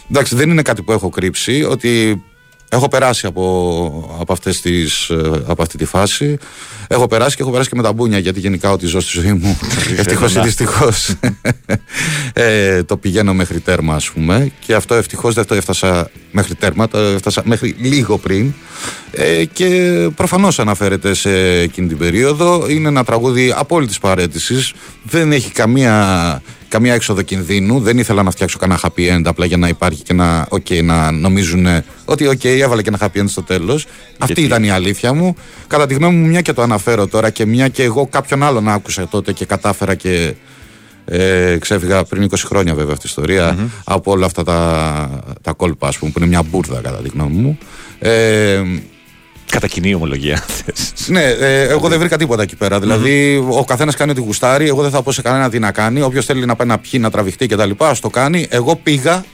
Εντάξει, 0.10 0.36
δεν 0.36 0.50
είναι 0.50 0.62
κάτι 0.62 0.82
που 0.82 0.92
έχω 0.92 1.10
κρύψει, 1.10 1.64
ότι 1.64 2.24
έχω 2.70 2.88
περάσει 2.88 3.26
από, 3.26 4.18
από, 4.20 4.34
αυτές 4.34 4.62
τις, 4.62 5.10
ε, 5.10 5.44
από 5.48 5.62
αυτή 5.62 5.78
τη 5.78 5.86
φάση. 5.86 6.38
Έχω 6.88 7.08
περάσει 7.08 7.36
και 7.36 7.42
έχω 7.42 7.52
περάσει 7.52 7.70
και 7.70 7.76
με 7.76 7.84
τα 7.84 7.94
μπούνια, 7.94 8.18
γιατί 8.18 8.40
γενικά 8.40 8.72
ό,τι 8.72 8.86
ζω 8.86 9.00
στη 9.00 9.20
ζωή 9.20 9.34
μου, 9.34 9.60
ευτυχώς 9.98 10.36
ή 10.36 10.40
δυστυχώς, 10.40 11.16
ε, 12.34 12.84
το 12.84 12.98
πηγαίνω 12.98 13.34
μέχρι 13.34 13.60
τέρμα, 13.60 13.96
ας 13.96 14.10
πούμε. 14.10 14.52
Και 14.60 14.74
αυτό 14.74 14.96
ευτυχώς 14.96 15.34
δεν 15.34 15.46
το 15.46 15.56
έφτασα 15.56 16.10
μέχρι 16.32 16.56
τέρμα, 16.56 16.88
το 16.88 16.98
έφτασα 16.98 17.42
μέχρι 17.46 17.76
λίγο 17.80 18.18
πριν. 18.18 18.54
Ε, 19.12 19.46
και 19.46 19.92
προφανώς 20.16 20.60
αναφέρεται 20.60 21.14
σε 21.14 21.60
εκείνη 21.60 21.88
την 21.88 21.98
περίοδο. 21.98 22.70
Είναι 22.70 22.88
ένα 22.88 23.04
τραγούδι 23.04 23.54
απόλυτης 23.58 24.00
παρέτησης. 24.00 24.74
Δεν 25.04 25.32
έχει 25.32 25.52
καμία, 25.52 26.42
καμία 26.70 26.94
έξοδο 26.94 27.22
κινδύνου. 27.22 27.80
Δεν 27.80 27.98
ήθελα 27.98 28.24
να 28.24 28.32
φτιάξω 28.32 28.58
κανένα 28.58 28.80
happy 28.84 29.16
end 29.16 29.22
απλά 29.26 29.46
για 29.46 29.58
να 29.58 29.68
υπάρχει 29.68 30.04
και 30.04 30.14
να, 30.14 30.48
okay, 30.50 30.84
να 30.84 31.12
νομίζουν 31.12 31.68
ότι 32.06 32.28
οκ, 32.28 32.44
έβαλε 32.44 32.82
και 32.82 32.90
ένα 32.90 33.00
happy 33.02 33.22
end 33.22 33.28
στο 33.28 33.44
τέλος. 33.44 33.86
Αυτή 34.18 34.42
ήταν 34.42 34.64
η 34.64 34.70
αλήθεια 34.70 35.14
μου. 35.14 35.36
Κατά 35.68 35.88
τη 35.88 35.94
γνώμη 35.94 36.16
μου, 36.18 36.28
μια 36.28 36.42
και 36.42 36.54
το 36.54 36.62
αναφέρω 36.62 37.08
τώρα 37.08 37.30
και 37.30 37.46
μια 37.46 37.68
και 37.68 37.84
εγώ 37.84 38.08
κάποιον 38.08 38.44
άλλον 38.44 38.70
άκουσα 38.70 39.08
τότε 39.08 39.34
και 39.34 39.46
κατάφερα 39.46 39.96
και 39.96 40.34
ε, 41.06 41.58
ξέφυγα 41.60 42.04
πριν 42.04 42.30
20 42.30 42.34
χρόνια 42.46 42.74
βέβαια 42.74 42.94
αυτή 42.94 43.06
η 43.06 43.10
ιστορία 43.10 43.70
από 43.84 44.12
όλα 44.12 44.26
αυτά 44.26 44.44
τα, 44.44 45.24
τα 45.42 45.52
κόλπα, 45.52 45.88
ας 45.88 45.98
πούμε, 45.98 46.12
που 46.12 46.20
είναι 46.20 46.28
μια 46.28 46.44
μπούρδα 46.44 46.82
κατά 46.82 46.98
τη 46.98 47.10
γνώμη 47.10 47.36
μου. 47.36 47.58
Ε, 48.00 48.62
Κατά 49.52 49.68
κοινή 49.68 49.94
ομολογία. 49.94 50.46
ναι, 51.08 51.24
ε, 51.24 51.62
εγώ 51.68 51.88
δεν 51.88 52.00
βρήκα 52.00 52.18
τίποτα 52.18 52.42
εκεί 52.42 52.56
πέρα. 52.56 52.80
Δηλαδή, 52.80 53.36
ο 53.50 53.64
καθένας 53.64 53.96
κάνει 53.96 54.12
ό,τι 54.12 54.22
γουστάρει. 54.22 54.68
Εγώ 54.68 54.82
δεν 54.82 54.92
θα 54.92 55.02
πω 55.02 55.12
σε 55.12 55.22
κανένα 55.22 55.50
τι 55.50 55.60
να 55.60 55.72
κάνει. 55.72 56.02
Όποιος 56.02 56.26
θέλει 56.26 56.46
να 56.46 56.56
πάει 56.56 56.68
να 56.68 56.78
πιει, 56.80 57.00
να 57.04 57.12
τραβηχτεί 57.12 57.48
κτλ. 57.48 57.72
Ας 57.84 57.92
το 58.02 58.10
κάνει. 58.10 58.48
Εγώ 58.50 58.76
πήγα 58.76 59.26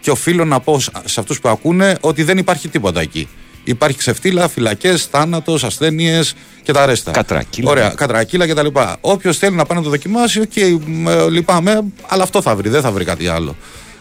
και 0.00 0.10
οφείλω 0.10 0.44
να 0.44 0.60
πω 0.60 0.80
σε 0.80 1.20
αυτούς 1.20 1.40
που 1.40 1.48
ακούνε 1.48 1.96
ότι 2.00 2.22
δεν 2.22 2.38
υπάρχει 2.38 2.68
τίποτα 2.68 3.00
εκεί. 3.00 3.28
Υπάρχει 3.64 3.96
ξεφτίλα, 3.98 4.48
φυλακές, 4.48 5.04
θάνατος, 5.10 5.64
ασθένειες 5.64 6.34
και 6.62 6.72
τα 6.72 6.86
ρέστα. 6.86 7.10
Κατρακύλα. 7.10 7.70
Ωραία, 7.70 7.88
κατρακύλα 7.96 8.46
κτλ. 8.48 8.66
Όποιος 9.00 9.38
θέλει 9.38 9.56
να 9.56 9.64
πάει 9.64 9.78
να 9.78 9.84
το 9.84 9.90
δοκιμάσει, 9.90 10.40
οκ, 10.40 10.52
με- 10.86 11.28
λυπάμαι, 11.30 11.84
αλλά 12.08 12.22
αυτό 12.22 12.42
θα 12.42 12.56
βρει, 12.56 12.68
δεν 12.68 12.80
θα 12.80 12.90
βρει 12.90 13.04
κάτι 13.04 13.28
άλλο. 13.28 13.56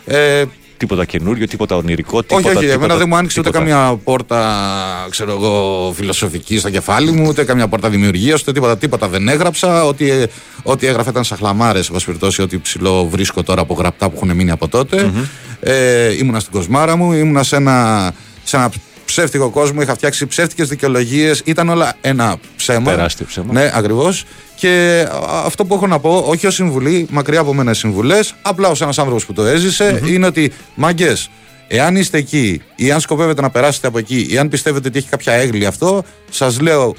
Ε, 0.06 0.44
Τίποτα 0.80 1.06
καινούριο, 1.06 1.48
τίποτα 1.48 1.76
ονειρικό, 1.76 2.22
τίποτα. 2.22 2.36
όχι, 2.36 2.48
όχι, 2.48 2.58
τίποτα, 2.58 2.74
εμένα 2.74 2.96
δεν 2.98 3.08
μου 3.10 3.16
άνοιξε 3.16 3.40
ούτε 3.40 3.50
τίποτα. 3.50 3.72
καμία 3.72 3.96
πόρτα, 4.04 5.08
ξέρω 5.10 5.32
εγώ, 5.32 5.94
φιλοσοφική 5.96 6.58
στο 6.58 6.70
κεφάλι 6.70 7.12
μου, 7.12 7.26
ούτε 7.28 7.44
καμία 7.44 7.68
πόρτα 7.68 7.90
δημιουργίας, 7.90 8.42
ούτε 8.42 8.52
τίποτα, 8.52 8.78
τίποτα 8.78 9.08
δεν 9.08 9.28
έγραψα. 9.28 9.86
Ό,τι, 9.86 10.10
ε, 10.10 10.26
ό,τι 10.64 10.88
έγραφα 10.88 11.10
ήταν 11.10 11.24
σαχλαμάρες, 11.24 11.80
εν 11.80 11.86
πάση 11.94 12.06
περιπτώσει, 12.06 12.42
ό,τι 12.42 12.58
ψιλοβρίσκω 12.58 13.44
τώρα 13.44 13.62
από 13.62 13.74
γραπτά 13.74 14.10
που 14.10 14.16
έχουν 14.16 14.36
μείνει 14.36 14.52
από 14.52 14.68
τότε. 14.68 15.12
Ε, 15.60 16.18
ήμουνα 16.18 16.40
στην 16.40 16.52
κοσμάρα 16.52 16.96
μου, 16.96 17.12
ήμουνα 17.14 17.44
σε 17.44 17.56
ένα, 17.56 18.12
σε 18.44 18.58
ένα 18.58 18.72
ψεύτικο 19.10 19.50
κόσμο, 19.50 19.82
είχα 19.82 19.94
φτιάξει 19.96 20.26
ψεύτικες 20.26 20.68
δικαιολογίες, 20.68 21.42
ήταν 21.46 21.70
όλα 21.70 21.96
ένα 22.02 22.38
ψέμα. 22.56 22.92
Τεράστιο 22.92 23.26
ψέμα. 23.26 23.54
Ναι, 23.54 23.72
ακριβώς. 23.74 24.26
Και 24.56 25.06
α, 25.12 25.42
αυτό 25.46 25.66
που 25.66 25.74
έχω 25.74 25.88
να 25.88 26.00
πω, 26.00 26.24
όχι 26.28 26.48
ως 26.48 26.54
συμβουλή, 26.54 27.08
μακριά 27.10 27.40
από 27.40 27.54
μένα 27.54 27.74
συμβουλές, 27.74 28.34
απλά 28.42 28.70
ως 28.70 28.82
ένας 28.82 28.98
άνθρωπος 28.98 29.26
που 29.26 29.34
το 29.34 29.44
έζησε, 29.46 30.02
είναι 30.06 30.26
ότι 30.26 30.52
μάγκες, 30.76 31.30
εάν 31.68 31.96
είστε 31.96 32.18
εκεί 32.18 32.62
ή 32.76 32.92
αν 32.92 33.00
σκοπεύετε 33.00 33.42
να 33.42 33.50
περάσετε 33.50 33.88
από 33.88 33.98
εκεί 33.98 34.28
ή 34.30 34.38
αν 34.38 34.50
πιστεύετε 34.50 34.88
ότι 34.88 34.98
έχει 34.98 35.10
κάποια 35.10 35.34
έγκλη 35.34 35.66
αυτό, 35.66 36.04
σας 36.30 36.60
λέω 36.60 36.96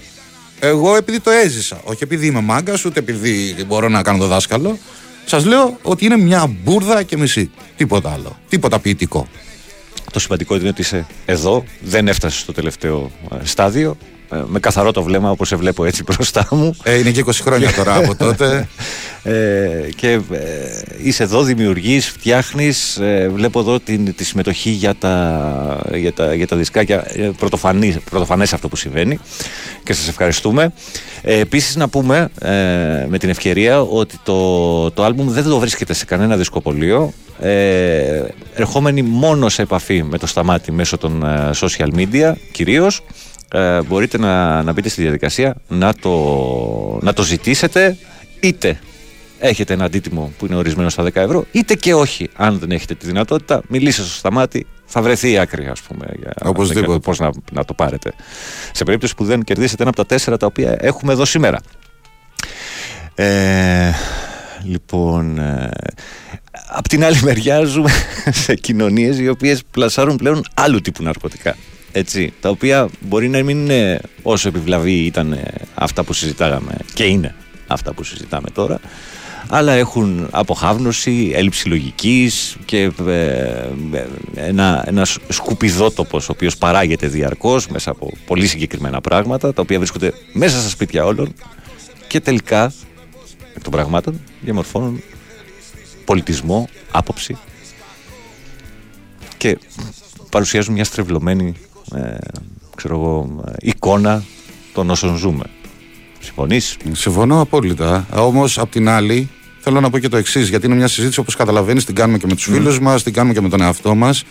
εγώ 0.60 0.96
επειδή 0.96 1.20
το 1.20 1.30
έζησα. 1.30 1.80
Όχι 1.84 2.02
επειδή 2.02 2.26
είμαι 2.26 2.40
μάγκας, 2.40 2.84
ούτε 2.84 2.98
επειδή 2.98 3.54
μπορώ 3.66 3.88
να 3.88 4.02
κάνω 4.02 4.18
το 4.18 4.26
δάσκαλο. 4.26 4.78
Σας 5.24 5.44
λέω 5.44 5.78
ότι 5.82 6.04
είναι 6.04 6.16
μια 6.16 6.56
μπουρδα 6.62 7.02
και 7.02 7.16
μισή. 7.16 7.50
Τίποτα 7.76 8.10
άλλο. 8.12 8.38
Τίποτα 8.48 8.78
ποιητικό. 8.78 9.28
Το 10.12 10.20
σημαντικό 10.20 10.56
είναι 10.56 10.68
ότι 10.68 10.80
είσαι 10.80 11.06
εδώ, 11.26 11.64
δεν 11.80 12.08
έφτασες 12.08 12.40
στο 12.40 12.52
τελευταίο 12.52 13.10
ε, 13.32 13.44
στάδιο. 13.46 13.96
ε, 14.32 14.42
Με 14.46 14.60
καθαρό 14.60 14.92
το 14.92 15.02
βλέμμα 15.02 15.30
όπως 15.30 15.48
σε 15.48 15.56
βλέπω 15.56 15.84
έτσι 15.84 16.02
μπροστά 16.02 16.46
μου. 16.50 16.76
Ε, 16.82 16.98
είναι 16.98 17.10
και 17.10 17.24
20 17.26 17.30
χρόνια 17.32 17.72
τώρα 17.72 17.94
από 17.96 18.14
τότε. 18.16 18.68
Ε, 19.22 19.88
και 19.96 20.10
ε, 20.12 20.20
είσαι 21.02 21.22
εδώ, 21.22 21.42
δημιουργείς, 21.42 22.08
φτιάχνεις. 22.08 22.96
ε, 22.96 23.28
βλέπω 23.34 23.60
εδώ 23.60 23.80
την, 23.80 24.14
τη 24.14 24.24
συμμετοχή 24.24 24.70
για 24.70 24.94
τα, 24.94 25.80
για 25.94 26.12
τα, 26.12 26.34
για 26.34 26.46
τα 26.46 26.56
δισκάκια. 26.56 27.04
Ε, 27.06 27.30
πρωτοφανής, 27.38 27.98
πρωτοφανές 28.10 28.52
αυτό 28.52 28.68
που 28.68 28.76
συμβαίνει 28.76 29.18
και 29.84 29.92
σας 29.92 30.08
ευχαριστούμε. 30.08 30.72
Ε, 31.22 31.38
επίσης 31.38 31.76
να 31.76 31.88
πούμε 31.88 32.28
ε, 32.40 32.50
με 33.08 33.18
την 33.18 33.28
ευκαιρία 33.28 33.80
ότι 33.80 34.18
το, 34.22 34.90
το 34.90 35.04
άλμπουμ 35.04 35.28
δεν 35.30 35.44
το 35.44 35.58
βρίσκεται 35.58 35.92
σε 35.92 36.04
κανένα 36.04 36.36
δισκοπολείο. 36.36 37.12
Ε, 37.40 38.24
ερχόμενοι 38.54 39.02
μόνο 39.02 39.48
σε 39.48 39.62
επαφή 39.62 40.02
με 40.02 40.18
το 40.18 40.26
σταμάτη 40.26 40.72
μέσω 40.72 40.98
των 40.98 41.22
ε, 41.22 41.50
social 41.54 41.88
media 41.94 42.32
κυρίως 42.52 43.02
ε, 43.52 43.82
μπορείτε 43.82 44.18
να, 44.18 44.62
να 44.62 44.72
μπείτε 44.72 44.88
στη 44.88 45.02
διαδικασία 45.02 45.54
να 45.68 45.94
το, 45.94 46.98
να 47.02 47.12
το 47.12 47.22
ζητήσετε 47.22 47.96
είτε 48.40 48.78
έχετε 49.38 49.72
ένα 49.72 49.84
αντίτιμο 49.84 50.32
που 50.38 50.46
είναι 50.46 50.54
ορισμένο 50.54 50.88
στα 50.88 51.02
10 51.02 51.14
ευρώ 51.14 51.44
είτε 51.52 51.74
και 51.74 51.94
όχι 51.94 52.28
αν 52.36 52.58
δεν 52.58 52.70
έχετε 52.70 52.94
τη 52.94 53.06
δυνατότητα 53.06 53.62
μιλήστε 53.68 54.02
στο 54.02 54.12
σταμάτη 54.12 54.66
θα 54.84 55.02
βρεθεί 55.02 55.30
η 55.30 55.38
άκρη 55.38 55.66
ας 55.66 55.80
πούμε 55.80 56.06
για 56.18 56.32
Οπωσδήποτε. 56.42 56.98
πώς 56.98 57.18
να, 57.18 57.30
να 57.52 57.64
το 57.64 57.74
πάρετε 57.74 58.12
σε 58.72 58.84
περίπτωση 58.84 59.14
που 59.14 59.24
δεν 59.24 59.42
κερδίσετε 59.42 59.82
ένα 59.82 59.90
από 59.90 60.00
τα 60.02 60.06
τέσσερα 60.06 60.36
τα 60.36 60.46
οποία 60.46 60.76
έχουμε 60.80 61.12
εδώ 61.12 61.24
σήμερα 61.24 61.60
ε, 63.14 63.90
λοιπόν, 64.62 65.38
ε, 65.38 65.70
απ' 66.68 66.88
την 66.88 67.04
άλλη 67.04 67.20
μεριά 67.22 67.64
ζούμε 67.64 67.90
σε 68.44 68.54
κοινωνίες 68.54 69.18
οι 69.18 69.28
οποίες 69.28 69.62
πλασάρουν 69.70 70.16
πλέον 70.16 70.44
άλλου 70.54 70.80
τύπου 70.80 71.02
ναρκωτικά. 71.02 71.56
Έτσι, 71.92 72.32
τα 72.40 72.48
οποία 72.48 72.88
μπορεί 73.00 73.28
να 73.28 73.42
μην 73.42 73.58
είναι 73.58 74.00
όσο 74.22 74.48
επιβλαβή 74.48 75.04
ήταν 75.04 75.32
ε, 75.32 75.52
αυτά 75.74 76.04
που 76.04 76.12
συζητάγαμε 76.12 76.76
και 76.94 77.04
είναι 77.04 77.34
αυτά 77.66 77.92
που 77.92 78.02
συζητάμε 78.02 78.50
τώρα 78.50 78.80
αλλά 79.52 79.72
έχουν 79.72 80.28
αποχάβνωση, 80.30 81.32
έλλειψη 81.34 81.68
λογικής 81.68 82.56
και 82.64 82.90
ε, 83.06 83.12
ε, 83.12 84.06
ένα, 84.34 84.84
ένα 84.86 85.06
σκουπιδότοπος 85.28 86.28
ο 86.28 86.32
οποίος 86.32 86.56
παράγεται 86.56 87.06
διαρκώς 87.06 87.68
μέσα 87.68 87.90
από 87.90 88.12
πολύ 88.26 88.46
συγκεκριμένα 88.46 89.00
πράγματα 89.00 89.52
τα 89.52 89.62
οποία 89.62 89.78
βρίσκονται 89.78 90.12
μέσα 90.32 90.60
στα 90.60 90.68
σπίτια 90.68 91.04
όλων 91.04 91.34
και 92.06 92.20
τελικά 92.20 92.64
εκ 92.64 92.72
των 93.62 93.72
πραγμάτων 93.72 94.20
διαμορφώνουν 94.40 95.02
πολιτισμό, 96.04 96.68
άποψη 96.90 97.36
και 99.36 99.58
παρουσιάζουν 100.30 100.74
μια 100.74 100.84
στρεβλωμένη 100.84 101.54
ε, 101.94 102.16
ξέρω 102.76 102.94
εγώ, 102.94 103.42
ε, 103.46 103.52
εικόνα 103.58 104.24
των 104.72 104.90
όσων 104.90 105.16
ζούμε. 105.16 105.44
Συμφωνείς; 106.20 106.76
Συμφωνώ 106.92 107.40
απόλυτα. 107.40 108.06
Όμως, 108.14 108.58
απ' 108.58 108.70
την 108.70 108.88
άλλη, 108.88 109.28
θέλω 109.60 109.80
να 109.80 109.90
πω 109.90 109.98
και 109.98 110.08
το 110.08 110.16
εξής, 110.16 110.48
γιατί 110.48 110.66
είναι 110.66 110.74
μια 110.74 110.88
συζήτηση 110.88 111.20
όπως 111.20 111.36
καταλαβαίνεις, 111.36 111.84
την 111.84 111.94
κάνουμε 111.94 112.18
και 112.18 112.26
με 112.26 112.34
τους 112.34 112.44
φίλους 112.44 112.80
μας, 112.80 113.02
την 113.02 113.12
κάνουμε 113.12 113.34
και 113.34 113.40
με 113.40 113.48
τον 113.48 113.60
εαυτό 113.60 113.94
μας. 113.94 114.24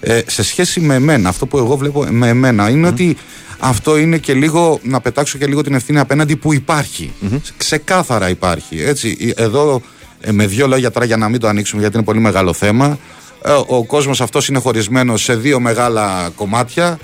Ε, 0.00 0.20
σε 0.26 0.42
σχέση 0.42 0.80
με 0.80 0.94
εμένα, 0.94 1.28
αυτό 1.28 1.46
που 1.46 1.58
εγώ 1.58 1.76
βλέπω 1.76 2.04
με 2.10 2.28
εμένα 2.28 2.68
είναι 2.68 2.86
ότι 2.86 3.16
αυτό 3.58 3.96
είναι 3.96 4.18
και 4.18 4.34
λίγο 4.34 4.78
να 4.82 5.00
πετάξω 5.00 5.38
και 5.38 5.46
λίγο 5.46 5.62
την 5.62 5.74
ευθύνη 5.74 5.98
απέναντι 5.98 6.36
που 6.36 6.52
υπαρχει 6.52 7.12
Ξεκάθαρα 7.56 8.28
υπάρχει. 8.28 8.82
Έτσι, 8.82 9.34
ε, 9.36 9.42
εδώ 9.42 9.82
ε, 10.20 10.32
με 10.32 10.46
δύο 10.46 10.66
λόγια 10.66 10.90
τώρα 10.90 11.06
για 11.06 11.16
να 11.16 11.28
μην 11.28 11.40
το 11.40 11.48
ανοίξουμε 11.48 11.80
γιατί 11.80 11.96
είναι 11.96 12.04
πολύ 12.04 12.20
μεγάλο 12.20 12.52
θέμα. 12.52 12.98
Ε, 13.44 13.50
ο 13.66 13.84
κόσμος 13.84 14.20
αυτός 14.20 14.48
είναι 14.48 14.58
χωρισμένος 14.58 15.22
σε 15.22 15.34
δύο 15.34 15.60
μεγάλα 15.60 16.30
κομμάτια. 16.34 16.98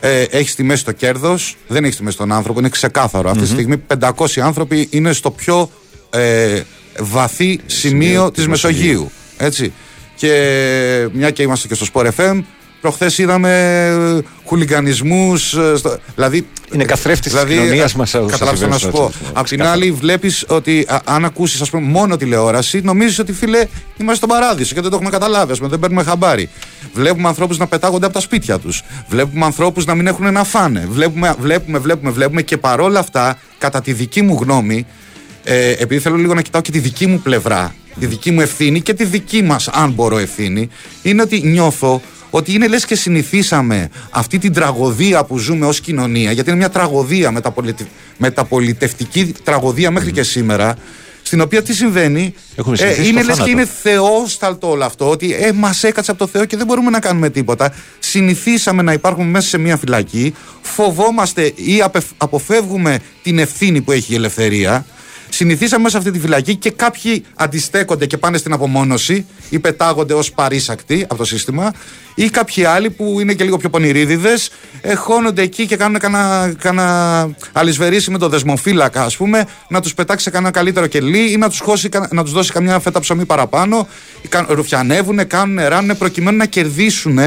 Ε, 0.00 0.22
έχει 0.22 0.48
στη 0.48 0.62
μέση 0.62 0.84
το 0.84 0.92
κέρδος, 0.92 1.56
δεν 1.68 1.84
έχει 1.84 1.92
στη 1.92 2.02
μέση 2.02 2.16
τον 2.16 2.32
άνθρωπο, 2.32 2.58
είναι 2.58 2.68
ξεκάθαρο. 2.68 3.30
Αυτή 3.30 3.42
τη 3.42 3.48
στιγμή 3.48 3.82
500 3.98 4.10
άνθρωποι 4.40 4.88
είναι 4.90 5.12
στο 5.12 5.30
πιο 5.30 5.70
ε, 6.10 6.60
βαθύ 6.98 7.60
σημείο 7.66 8.30
της 8.30 8.48
Μεσογείου. 8.48 9.10
Έτσι. 9.36 9.72
Και 10.16 11.08
μια 11.12 11.30
και 11.30 11.42
είμαστε 11.42 11.68
και 11.68 11.74
στο 11.74 11.86
Sport 11.92 12.08
FM, 12.16 12.42
προχθές 12.80 13.18
είδαμε 13.18 13.84
ε, 14.18 14.22
χουλιγανισμού. 14.46 15.32
Δηλαδή, 16.14 16.46
Είναι 16.72 16.84
καθρέφτης 16.84 17.32
της 17.32 17.44
κοινωνίας 17.44 17.94
μας, 17.94 18.14
ο 18.14 18.26
Καταλάβεις 18.30 18.60
να 18.60 18.78
σου 18.78 18.90
πω. 18.90 18.96
Σαφιβέρος, 18.96 19.28
Απ' 19.28 19.34
την 19.34 19.44
ξεκάθαρα. 19.44 19.72
άλλη, 19.72 19.90
βλέπεις 19.90 20.44
ότι 20.48 20.86
α, 20.88 21.00
αν 21.04 21.24
ακούσεις 21.24 21.70
μόνο 21.70 22.16
τηλεόραση, 22.16 22.80
νομίζεις 22.80 23.18
ότι 23.18 23.32
φίλε 23.32 23.66
είμαστε 23.96 24.26
στον 24.26 24.28
παράδεισο 24.28 24.74
και 24.74 24.80
δεν 24.80 24.90
το 24.90 24.96
έχουμε 24.96 25.10
καταλάβει. 25.10 25.52
Ας 25.52 25.58
πούμε, 25.58 25.70
δεν 25.70 25.78
παίρνουμε 25.78 26.02
χαμπάρι. 26.02 26.48
Βλέπουμε 26.94 27.28
ανθρώπους 27.28 27.58
να 27.58 27.66
πετάγονται 27.66 28.04
από 28.04 28.14
τα 28.14 28.20
σπίτια 28.20 28.58
τους. 28.58 28.82
Βλέπουμε 29.08 29.44
ανθρώπους 29.44 29.84
να 29.84 29.94
μην 29.94 30.06
έχουν 30.06 30.32
να 30.32 30.44
φάνε. 30.44 30.86
Βλέπουμε, 30.90 31.34
βλέπουμε, 31.40 31.78
βλέπουμε, 31.78 32.10
βλέπουμε 32.10 32.42
και 32.42 32.56
παρόλα 32.56 32.98
αυτά, 32.98 33.38
κατά 33.58 33.80
τη 33.80 33.92
δική 33.92 34.22
μου 34.22 34.38
γνώμη, 34.40 34.86
ε, 35.44 35.70
επειδή 35.70 35.98
θέλω 36.00 36.16
λίγο 36.16 36.34
να 36.34 36.42
κοιτάω 36.42 36.60
και 36.60 36.70
τη 36.70 36.78
δική 36.78 37.06
μου 37.06 37.20
πλευρά, 37.20 37.74
τη 38.00 38.06
δική 38.06 38.30
μου 38.30 38.40
ευθύνη 38.40 38.80
και 38.80 38.94
τη 38.94 39.04
δική 39.04 39.42
μας, 39.42 39.68
αν 39.68 39.90
μπορώ, 39.92 40.18
ευθύνη, 40.18 40.68
είναι 41.02 41.22
ότι 41.22 41.40
νιώθω 41.44 42.00
ότι 42.30 42.52
είναι 42.52 42.68
λες 42.68 42.84
και 42.86 42.94
συνηθίσαμε 42.94 43.90
αυτή 44.10 44.38
την 44.38 44.52
τραγωδία 44.52 45.24
που 45.24 45.38
ζούμε 45.38 45.66
ως 45.66 45.80
κοινωνία, 45.80 46.32
γιατί 46.32 46.50
είναι 46.50 46.58
μια 46.58 46.70
τραγωδία, 46.70 47.30
μεταπολιτε... 47.30 47.86
μεταπολιτευτική 48.18 49.34
τραγωδία 49.44 49.90
μέχρι 49.90 50.12
και 50.12 50.22
σήμερα, 50.22 50.76
στην 51.22 51.40
οποία 51.40 51.62
τι 51.62 51.74
συμβαίνει, 51.74 52.34
Έχουμε 52.56 52.74
ε, 52.74 52.78
συνηθίσει 52.78 53.08
είναι 53.08 53.20
στο 53.22 53.26
λες 53.28 53.36
και 53.36 53.42
θάνατο. 53.42 53.50
είναι 53.60 53.70
θεόσταλτο 53.82 54.70
όλο 54.70 54.84
αυτό, 54.84 55.10
ότι 55.10 55.34
ε, 55.34 55.52
μας 55.52 55.84
έκατσε 55.84 56.10
από 56.10 56.20
το 56.20 56.26
Θεό 56.26 56.44
και 56.44 56.56
δεν 56.56 56.66
μπορούμε 56.66 56.90
να 56.90 57.00
κάνουμε 57.00 57.30
τίποτα. 57.30 57.72
Συνηθίσαμε 57.98 58.82
να 58.82 58.92
υπάρχουμε 58.92 59.26
μέσα 59.28 59.48
σε 59.48 59.58
μια 59.58 59.76
φυλακή, 59.76 60.34
φοβόμαστε 60.62 61.52
ή 61.54 61.82
απεφ- 61.82 62.12
αποφεύγουμε 62.16 62.98
την 63.22 63.38
ευθύνη 63.38 63.80
που 63.80 63.92
έχει 63.92 64.12
η 64.12 64.16
ελευθερία, 64.16 64.86
Συνηθίσαμε 65.36 65.82
μέσα 65.82 65.90
σε 65.90 65.96
αυτή 65.98 66.10
τη 66.18 66.24
φυλακή 66.24 66.56
και 66.56 66.70
κάποιοι 66.70 67.24
αντιστέκονται 67.34 68.06
και 68.06 68.16
πάνε 68.16 68.38
στην 68.38 68.52
απομόνωση 68.52 69.26
ή 69.50 69.58
πετάγονται 69.58 70.14
ως 70.14 70.32
παρήσακτοι 70.32 71.02
από 71.02 71.16
το 71.16 71.24
σύστημα, 71.24 71.72
ή 72.14 72.30
κάποιοι 72.30 72.64
άλλοι 72.64 72.90
που 72.90 73.20
είναι 73.20 73.34
και 73.34 73.44
λίγο 73.44 73.56
πιο 73.56 73.68
πονηρίδιδες, 73.70 74.50
χώνονται 74.96 75.42
εκεί 75.42 75.66
και 75.66 75.76
κάνουν 75.76 75.98
κανένα, 75.98 76.54
κανένα 76.58 77.28
αλυσβερίσι 77.52 78.10
με 78.10 78.18
το 78.18 78.28
δεσμοφύλακα, 78.28 79.02
ας 79.04 79.16
πούμε, 79.16 79.46
να 79.68 79.80
τους 79.80 79.94
πετάξει 79.94 80.24
σε 80.24 80.30
κανένα 80.30 80.52
καλύτερο 80.52 80.86
κελί 80.86 81.32
ή 81.32 81.36
να 81.36 81.48
τους 81.48 81.62
να 82.10 82.22
τους 82.22 82.32
δώσει 82.32 82.52
καμιά 82.52 82.78
φέτα 82.78 83.00
ψωμί 83.00 83.24
παραπάνω. 83.24 83.88
Ή 84.22 84.28
κα- 84.28 84.46
Ρουφιανεύουν, 84.48 85.26
κάνουν, 85.26 85.58
ράνουν 85.68 85.96
προκειμένου 85.98 86.36
να 86.36 86.46
κερδίσουν 86.46 87.18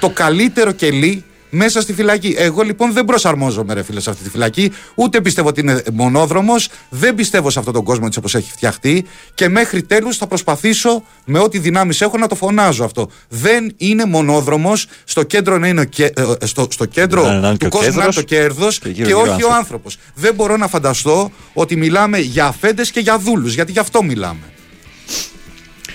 το 0.00 0.10
καλύτερο 0.10 0.72
κελί 0.72 1.24
μέσα 1.54 1.80
στη 1.80 1.92
φυλακή. 1.92 2.34
Εγώ 2.38 2.62
λοιπόν 2.62 2.92
δεν 2.92 3.04
προσαρμόζομαι, 3.04 3.74
ρε 3.74 3.82
φίλε, 3.82 4.00
σε 4.00 4.10
αυτή 4.10 4.22
τη 4.22 4.30
φυλακή. 4.30 4.72
Ούτε 4.94 5.20
πιστεύω 5.20 5.48
ότι 5.48 5.60
είναι 5.60 5.82
μονόδρομος. 5.92 6.68
Δεν 6.88 7.14
πιστεύω 7.14 7.50
σε 7.50 7.58
αυτόν 7.58 7.74
τον 7.74 7.84
κόσμο 7.84 8.02
έτσι 8.06 8.18
όπως 8.18 8.34
έχει 8.34 8.50
φτιαχτεί. 8.50 9.04
Και 9.34 9.48
μέχρι 9.48 9.82
τέλους 9.82 10.16
θα 10.16 10.26
προσπαθήσω 10.26 11.02
με 11.24 11.38
ό,τι 11.38 11.58
δυνάμεις 11.58 12.00
έχω 12.00 12.18
να 12.18 12.26
το 12.26 12.34
φωνάζω 12.34 12.84
αυτό. 12.84 13.08
Δεν 13.28 13.74
είναι 13.76 14.04
μονόδρομος. 14.04 14.86
Στο 15.04 15.22
κέντρο 15.22 15.58
να 15.58 15.68
είναι 15.68 15.80
ο 15.80 15.84
κέ- 15.84 16.18
ε, 16.18 16.46
στο, 16.46 16.66
στο 16.70 16.84
κέντρο 16.84 17.22
Να- 17.22 17.38
να 17.40 17.48
είναι 17.48 17.56
και 17.56 17.68
του 17.68 17.70
ο 17.72 17.76
κόσμου 17.76 17.94
να 17.96 18.02
είναι 18.02 18.12
κέντρος 18.12 18.14
το 18.14 18.22
κέρδος 18.22 18.78
και 18.78 18.88
και, 18.88 19.02
γύρω 19.02 19.06
γύρω 19.06 19.20
όχι 19.20 19.30
ο 19.30 19.34
άνθρωποι. 19.34 19.54
άνθρωπος. 19.58 19.96
Δεν 20.14 20.34
μπορώ 20.34 20.56
να 20.56 20.68
φανταστώ 20.68 21.30
ότι 21.52 21.76
μιλάμε 21.76 22.18
για 22.18 22.46
αφέντες 22.46 22.90
και 22.90 23.00
για 23.00 23.18
δούλους. 23.18 23.54
Γιατί 23.54 23.72
γι' 23.72 23.78
αυτό 23.78 24.02
μιλάμε. 24.02 24.38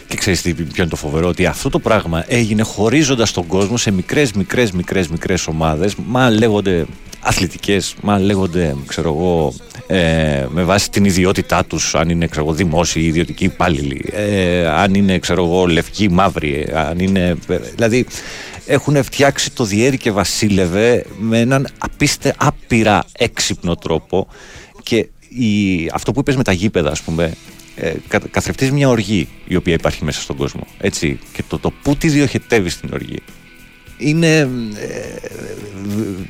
Και 0.09 0.17
ξέρεις 0.17 0.41
τι, 0.41 0.53
ποιο 0.53 0.65
είναι 0.77 0.87
το 0.87 0.95
φοβερό, 0.95 1.27
ότι 1.27 1.45
αυτό 1.45 1.69
το 1.69 1.79
πράγμα 1.79 2.25
έγινε 2.27 2.63
χωρίζοντας 2.63 3.31
τον 3.31 3.47
κόσμο 3.47 3.77
σε 3.77 3.91
μικρές, 3.91 4.31
μικρές, 4.31 4.71
μικρές, 4.71 5.07
μικρές 5.07 5.47
ομάδες. 5.47 5.95
Μα 6.05 6.29
λέγονται 6.29 6.85
αθλητικές, 7.19 7.95
μα 8.01 8.19
λέγονται, 8.19 8.75
ξέρω 8.85 9.09
εγώ, 9.09 9.53
ε, 9.87 10.45
με 10.49 10.63
βάση 10.63 10.89
την 10.89 11.05
ιδιότητά 11.05 11.65
τους, 11.65 11.95
αν 11.95 12.09
είναι 12.09 12.27
ξέρω 12.27 12.45
εγώ, 12.45 12.53
δημόσιοι 12.53 13.01
ή 13.05 13.07
ιδιωτικοί 13.07 13.43
υπάλληλοι, 13.43 14.09
ε, 14.11 14.67
αν 14.67 14.93
είναι 14.93 15.19
ξέρω 15.19 15.45
εγώ, 15.45 15.65
λευκοί 15.65 16.03
ή 16.03 16.07
μαύροι, 16.07 16.65
ε, 16.67 16.79
αν 16.79 16.99
είναι. 16.99 17.37
ε, 17.47 17.57
Δηλαδή, 17.75 18.05
έχουν 18.65 19.03
φτιάξει 19.03 19.51
το 19.51 19.63
διέρη 19.63 19.97
και 19.97 20.11
βασίλευε 20.11 21.05
με 21.19 21.39
έναν 21.39 21.67
απίστε 21.77 22.35
άπειρα 22.37 23.03
έξυπνο 23.11 23.75
τρόπο 23.75 24.27
και 24.83 25.07
η, 25.29 25.89
αυτό 25.93 26.11
που 26.11 26.19
είπες 26.19 26.35
με 26.35 26.43
τα 26.43 26.51
γήπεδα 26.51 26.91
ας 26.91 27.01
πούμε 27.01 27.33
ε, 27.79 27.93
κα, 28.07 28.19
καθρεφτίζει 28.31 28.71
μια 28.71 28.89
οργή 28.89 29.27
η 29.47 29.55
οποία 29.55 29.73
υπάρχει 29.73 30.03
μέσα 30.03 30.21
στον 30.21 30.35
κόσμο 30.35 30.67
έτσι 30.79 31.19
και 31.33 31.43
το, 31.47 31.59
το 31.59 31.71
που 31.81 31.95
τη 31.95 32.07
διοχετεύεις 32.09 32.73
στην 32.73 32.89
οργή 32.93 33.17
είναι 33.97 34.37
ε, 34.37 34.47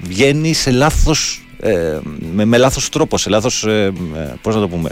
βγαίνει 0.02 0.54
σε 0.54 0.72
λάθος 0.72 1.44
ε, 1.60 1.98
με, 2.34 2.46
με 2.46 2.58
λάθος 2.58 2.90
τρόπο 2.90 3.18
σε 3.18 3.30
λάθος 3.30 3.64
ε, 3.64 3.94
ε, 4.16 4.34
πώς 4.42 4.56
να 4.56 4.62
το 4.62 4.68
πούμε 4.68 4.92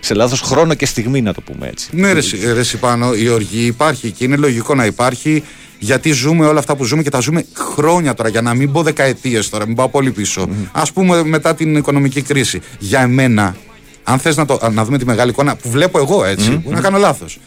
σε 0.00 0.14
λάθος 0.14 0.40
χρόνο 0.40 0.74
και 0.74 0.86
στιγμή 0.86 1.20
να 1.22 1.34
το 1.34 1.40
πούμε 1.40 1.68
έτσι 1.68 1.88
Ναι, 1.92 2.12
ρε, 2.12 2.20
Συ- 2.20 2.44
ρε 2.54 2.62
Σιπάνο, 2.62 3.14
η 3.14 3.28
οργή 3.28 3.64
υπάρχει 3.64 4.10
και 4.10 4.24
είναι 4.24 4.36
λογικό 4.36 4.74
να 4.74 4.86
υπάρχει 4.86 5.42
γιατί 5.82 6.12
ζούμε 6.12 6.46
όλα 6.46 6.58
αυτά 6.58 6.76
που 6.76 6.84
ζούμε 6.84 7.02
και 7.02 7.10
τα 7.10 7.20
ζούμε 7.20 7.44
χρόνια 7.54 8.14
τώρα. 8.14 8.28
Για 8.28 8.42
να 8.42 8.54
μην 8.54 8.72
πω 8.72 8.82
δεκαετίες 8.82 9.48
τώρα, 9.48 9.66
μην 9.66 9.74
πάω 9.74 9.88
πολύ 9.88 10.10
πίσω. 10.10 10.48
Α 10.72 10.82
πούμε 10.94 11.24
μετά 11.24 11.54
την 11.54 11.76
οικονομική 11.76 12.22
κρίση. 12.22 12.60
Για 12.78 13.00
εμένα, 13.00 13.56
αν 14.04 14.18
θες 14.18 14.36
να, 14.36 14.44
το- 14.44 14.70
να 14.72 14.84
δούμε 14.84 14.98
τη 14.98 15.04
μεγάλη 15.04 15.30
εικόνα 15.30 15.56
που 15.56 15.70
βλέπω 15.70 15.98
εγώ 15.98 16.24
έτσι, 16.24 16.50
μπορεί 16.50 16.74
να 16.74 16.80
κάνω 16.82 16.98
λάθος. 16.98 17.38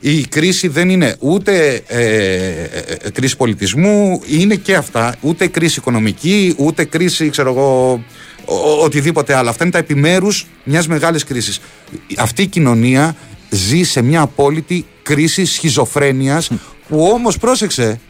Η 0.00 0.20
κρίση 0.20 0.68
δεν 0.68 0.88
είναι 0.88 1.16
ούτε 1.18 1.82
ε, 1.86 2.04
ε, 2.04 2.62
ε, 3.02 3.10
κρίση 3.10 3.36
πολιτισμού, 3.36 4.20
είναι 4.26 4.54
και 4.54 4.74
αυτά. 4.74 5.14
Ούτε 5.20 5.46
κρίση 5.46 5.78
οικονομική, 5.78 6.54
ούτε 6.58 6.84
κρίση, 6.84 7.28
ξέρω 7.30 7.50
εγώ, 7.50 7.92
ο- 8.44 8.54
ο- 8.54 8.84
οτιδήποτε 8.84 9.34
άλλο. 9.34 9.48
Αυτά 9.48 9.64
είναι 9.64 9.72
τα 9.72 9.78
επιμέρους 9.78 10.46
μιας 10.64 10.86
μεγάλης 10.86 11.24
κρίσης. 11.24 11.60
Αυτή 12.18 12.42
η 12.42 12.46
κοινωνία 12.46 13.16
ζει 13.50 13.82
σε 13.82 14.02
μια 14.02 14.20
απόλυτη 14.20 14.84
κρίση 15.02 15.44
σχιζοφρένειας 15.44 16.50
που 16.88 17.08
όμως 17.12 17.38
πρόσεξε 17.38 18.00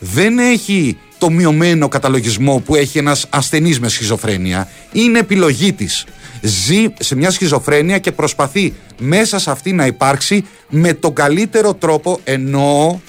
δεν 0.00 0.38
έχει 0.38 0.98
το 1.18 1.30
μειωμένο 1.30 1.88
καταλογισμό 1.88 2.62
που 2.66 2.74
έχει 2.74 2.98
ένας 2.98 3.26
ασθενής 3.30 3.80
με 3.80 3.88
σχιζοφρένεια 3.88 4.68
είναι 4.92 5.18
επιλογή 5.18 5.72
της 5.72 6.04
ζει 6.44 6.86
σε 6.98 7.16
μια 7.16 7.30
σχιζοφρένεια 7.30 7.98
και 7.98 8.12
προσπαθεί 8.12 8.74
μέσα 8.98 9.38
σε 9.38 9.50
αυτή 9.50 9.72
να 9.72 9.86
υπάρξει 9.86 10.44
με 10.68 10.92
τον 10.92 11.14
καλύτερο 11.14 11.74
τρόπο 11.74 12.20
ενώ 12.24 13.00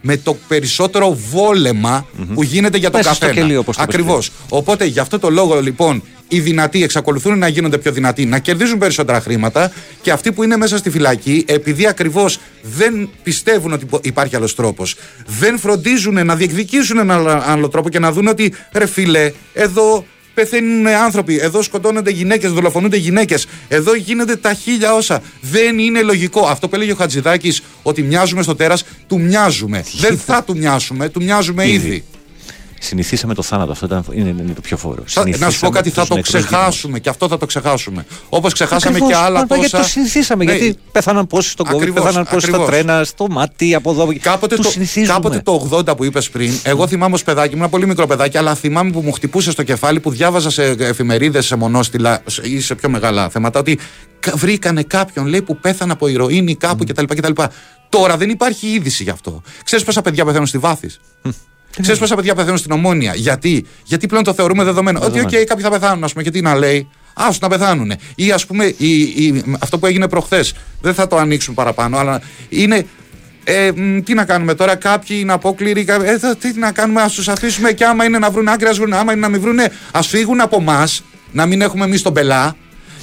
με 0.00 0.16
το 0.16 0.36
περισσότερο 0.48 1.18
βόλεμα 1.30 2.06
που 2.34 2.42
γίνεται 2.42 2.78
για 2.78 2.90
τον 2.90 3.00
Μέσα 3.00 3.14
στο 3.14 3.26
καθένα. 3.26 3.46
κελί, 3.46 3.56
όπως 3.56 3.76
το 3.76 3.82
είπες 3.82 3.94
Ακριβώς. 3.94 4.30
Οπότε 4.48 4.84
γι' 4.84 5.00
αυτό 5.00 5.18
το 5.18 5.30
λόγο 5.30 5.60
λοιπόν 5.60 6.02
οι 6.28 6.40
δυνατοί 6.40 6.82
εξακολουθούν 6.82 7.38
να 7.38 7.48
γίνονται 7.48 7.78
πιο 7.78 7.92
δυνατοί, 7.92 8.26
να 8.26 8.38
κερδίζουν 8.38 8.78
περισσότερα 8.78 9.20
χρήματα 9.20 9.72
και 10.02 10.10
αυτοί 10.10 10.32
που 10.32 10.42
είναι 10.42 10.56
μέσα 10.56 10.76
στη 10.76 10.90
φυλακή, 10.90 11.44
επειδή 11.48 11.86
ακριβώς 11.86 12.38
δεν 12.62 13.10
πιστεύουν 13.22 13.72
ότι 13.72 13.86
υπάρχει 14.02 14.36
άλλος 14.36 14.54
τρόπος, 14.54 14.96
δεν 15.26 15.58
φροντίζουν 15.58 16.26
να 16.26 16.36
διεκδικήσουν 16.36 16.98
έναν 16.98 17.28
άλλο 17.28 17.68
τρόπο 17.68 17.88
και 17.88 17.98
να 17.98 18.12
δουν 18.12 18.26
ότι 18.26 18.54
ρε 18.72 18.86
φίλε, 18.86 19.32
εδώ 19.52 20.04
πεθαίνουν 20.38 20.86
άνθρωποι, 20.86 21.38
εδώ 21.38 21.62
σκοτώνονται 21.62 22.10
γυναίκες, 22.10 22.52
δολοφονούνται 22.52 22.96
γυναίκες, 22.96 23.46
εδώ 23.68 23.94
γίνονται 23.94 24.36
τα 24.36 24.54
χίλια 24.54 24.94
όσα. 24.94 25.22
Δεν 25.40 25.78
είναι 25.78 26.02
λογικό. 26.02 26.46
Αυτό 26.46 26.68
που 26.68 26.74
έλεγε 26.74 26.92
ο 26.92 26.94
Χατζηδάκης, 26.94 27.62
ότι 27.82 28.02
μοιάζουμε 28.02 28.42
στο 28.42 28.54
τέρας, 28.54 28.84
του 29.06 29.20
μοιάζουμε. 29.20 29.84
δεν 29.98 30.18
θα 30.18 30.44
του 30.44 30.56
μοιάσουμε, 30.56 31.08
του 31.08 31.22
μοιάζουμε 31.22 31.68
ήδη. 31.68 32.04
Συνηθίσαμε 32.80 33.34
το 33.34 33.42
θάνατο. 33.42 33.72
Αυτό 33.72 33.86
ήταν, 33.86 34.04
είναι, 34.12 34.28
είναι 34.28 34.52
το 34.54 34.60
πιο 34.60 34.76
φόρο. 34.76 35.02
Θα- 35.06 35.28
να 35.38 35.50
σου 35.50 35.60
πω 35.60 35.68
κάτι, 35.68 35.90
θα 35.90 36.06
το 36.06 36.20
ξεχάσουμε 36.20 36.98
και 36.98 37.08
αυτό 37.08 37.28
θα 37.28 37.36
το 37.38 37.46
ξεχάσουμε. 37.46 38.06
Όπως 38.28 38.52
ξεχάσαμε 38.52 38.96
Ακριβώς, 38.96 39.18
και 39.18 39.24
άλλα 39.24 39.38
μα, 39.40 39.46
τόσα. 39.46 39.60
Γιατί 39.60 39.76
το 39.76 39.82
συνηθίσαμε. 39.82 40.44
Ναι, 40.44 40.52
Γιατί 40.54 40.78
πέθαναν 40.92 41.26
πόσοι 41.26 41.50
στον 41.50 41.66
COVID, 41.66 41.74
Ακριβώς, 41.76 42.02
πέθαναν 42.04 42.24
πόσοι 42.30 42.46
στα 42.46 42.56
ακριβώς. 42.56 42.66
τρένα, 42.82 43.04
στο 43.04 43.26
μάτι, 43.30 43.74
από 43.74 43.90
εδώ. 43.90 44.08
Κάποτε 44.20 44.56
το, 44.56 44.62
το, 44.62 44.68
συνηθίζουμε. 44.70 45.12
κάποτε 45.12 45.40
το 45.44 45.68
80 45.72 45.96
που 45.96 46.04
είπες 46.04 46.30
πριν, 46.30 46.52
εγώ 46.62 46.86
θυμάμαι 46.86 47.14
ως 47.14 47.22
παιδάκι, 47.22 47.48
ήμουν 47.48 47.60
ένα 47.60 47.68
πολύ 47.68 47.86
μικρό 47.86 48.06
παιδάκι, 48.06 48.38
αλλά 48.38 48.54
θυμάμαι 48.54 48.90
που 48.90 49.00
μου 49.00 49.12
χτυπούσε 49.12 49.50
στο 49.50 49.62
κεφάλι 49.62 50.00
που 50.00 50.10
διάβαζα 50.10 50.50
σε 50.50 50.62
εφημερίδες, 50.64 51.46
σε 51.46 51.56
μονόστιλα 51.56 52.22
σε- 52.26 52.42
ή 52.44 52.60
σε 52.60 52.74
πιο 52.74 52.88
μεγάλα 52.88 53.28
θέματα 53.28 53.58
ότι 53.60 53.78
κα- 54.20 54.32
βρήκανε 54.36 54.82
κάποιον 54.82 55.26
λέει 55.26 55.42
που 55.42 55.56
πέθανε 55.56 55.92
από 55.92 56.08
ηρωίνη 56.08 56.54
κάπου 56.54 56.84
κτλ, 56.84 57.04
κτλ. 57.04 57.42
Τώρα 57.88 58.16
δεν 58.16 58.30
υπάρχει 58.30 58.66
είδηση 58.66 59.02
γι' 59.02 59.10
αυτό. 59.10 59.42
Ξέρεις 59.64 59.84
πόσα 59.84 60.02
παιδιά 60.02 60.24
πεθαίνουν 60.24 60.46
στη 60.46 60.58
Βάθη; 60.58 60.90
Ξέρεις 61.82 62.00
πόσα 62.00 62.14
παιδιά 62.14 62.34
πεθαίνουν 62.34 62.58
στην 62.58 62.70
Ομόνοια; 62.72 63.14
Γιατί, 63.14 63.64
Γιατί 63.84 64.06
πλέον 64.06 64.24
το 64.24 64.32
θεωρούμε 64.34 64.64
δεδομένο. 64.64 64.98
Ότι, 64.98 65.06
οκ, 65.08 65.14
Δεδομένο. 65.14 65.44
κάποιοι 65.44 65.64
θα 65.64 65.70
πεθάνουν, 65.70 66.04
ας 66.04 66.10
πούμε, 66.12 66.24
και 66.24 66.30
τι 66.30 66.40
να 66.40 66.54
λέει; 66.54 66.88
Άσου 67.14 67.38
να 67.42 67.48
πεθάνουν. 67.48 67.92
Ή 68.14 68.30
ας 68.32 68.46
πούμε, 68.46 68.64
η, 68.76 69.00
η, 69.00 69.42
αυτό 69.60 69.78
που 69.78 69.86
έγινε 69.86 70.08
προχθές. 70.08 70.54
Δεν 70.80 70.94
θα 70.94 71.06
το 71.06 71.16
ανοίξουμε 71.16 71.54
παραπάνω, 71.54 71.98
αλλά 71.98 72.20
είναι. 72.48 72.86
Ε, 73.44 73.70
μ, 73.76 73.98
τι 74.00 74.14
να 74.14 74.24
κάνουμε 74.24 74.54
τώρα, 74.54 74.74
κάποιοι 74.74 75.16
είναι 75.20 75.32
απόκληροι. 75.32 75.84
κα- 75.84 76.04
Ε, 76.04 76.18
θα- 76.18 76.36
τι 76.36 76.58
να 76.58 76.72
κάνουμε, 76.72 77.02
ας 77.02 77.14
τους 77.14 77.28
αφήσουμε 77.28 77.72
και 77.72 77.84
άμα 77.84 78.04
είναι 78.04 78.18
να 78.18 78.30
βρουν 78.30 78.48
άκρη, 78.48 78.68
ας 78.68 78.72
βρουν. 78.72 78.92
Άμα 78.92 79.12
είναι 79.12 79.20
να 79.20 79.28
μην 79.28 79.40
βρούνε, 79.40 79.72
ας 79.92 80.06
φύγουν 80.06 80.40
από 80.40 80.56
εμάς, 80.60 81.02
να 81.32 81.46
μην 81.46 81.60
έχουμε 81.60 81.84
εμείς 81.84 82.02
τον 82.02 82.12
πελά. 82.12 82.56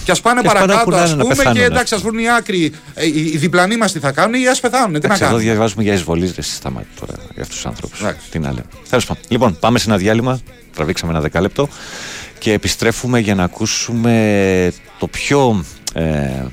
Και 0.06 0.11
ας 0.11 0.22
πάνε 0.22 0.41
Και 0.41 0.48
ας 0.48 0.53
πάνε 0.53 0.65
παρακάτω, 0.65 0.82
όπου 0.82 0.90
να 0.90 0.98
ας 1.02 1.07
είναι, 1.10 1.18
να 1.18 1.22
πούμε, 1.23 1.36
πεθάνουν, 1.36 1.57
και 1.57 1.64
ας 1.64 1.69
εντάξει, 1.69 1.95
ας 1.95 2.02
βρουν 2.02 2.19
οι 2.19 2.30
άκροι. 2.30 2.72
Ε, 2.94 3.06
οι, 3.06 3.32
οι 3.34 3.38
διπλανοί 3.38 3.77
μας 3.77 3.91
τι 3.91 3.99
θα 3.99 4.11
κάνουν 4.11 4.41
ή 4.41 4.48
ας 4.48 4.60
πεθάνουν. 4.60 4.88
Τι 4.88 4.91
να 4.91 4.98
Εντάξει, 4.98 5.23
εδώ 5.23 5.32
κάνουν. 5.32 5.48
διαβάζουμε 5.48 5.84
για 5.84 5.94
εισβολής 5.94 6.34
ρε 6.36 6.41
σταμάτη 6.41 6.88
τώρα 6.99 7.14
για 7.34 7.41
αυτούς 7.41 7.56
τους 7.56 7.65
άνθρωπου. 7.65 7.95
Τι 8.32 8.40
να 8.40 8.49
λέμε. 8.49 8.65
Τέλος 8.90 9.06
πάντων. 9.06 9.23
Λοιπόν, 9.27 9.57
πάμε 9.60 9.80
σε 9.80 9.90
ένα 9.90 9.98
διάλειμμα. 9.98 10.40
Τραβήξαμε 10.76 11.11
ένα 11.11 11.22
δεκάλεπτο 11.22 11.68
και 12.40 12.53
επιστρέφουμε 12.53 13.19
για 13.19 13.36
να 13.36 13.44
ακούσουμε 13.44 14.73
το 14.99 15.07
πιο 15.07 15.64
ε, 15.94 16.45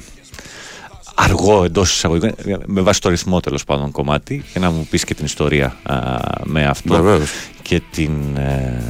αργό 1.14 1.64
εντός 1.64 1.94
εισαγωγικών, 1.94 2.34
με 2.66 2.80
βάση 2.80 3.00
το 3.00 3.08
ρυθμό 3.08 3.40
τέλος 3.40 3.64
πάντων 3.64 3.90
κομμάτι, 3.90 4.44
και 4.52 4.58
να 4.58 4.70
μου 4.70 4.86
πεις 4.90 5.04
και 5.04 5.14
την 5.14 5.24
ιστορία 5.24 5.76
α, 5.82 6.16
με 6.44 6.64
αυτό 6.66 6.94
Βεβαίως. 6.94 7.30
και 7.62 7.82
την, 7.90 8.36
ε, 8.36 8.82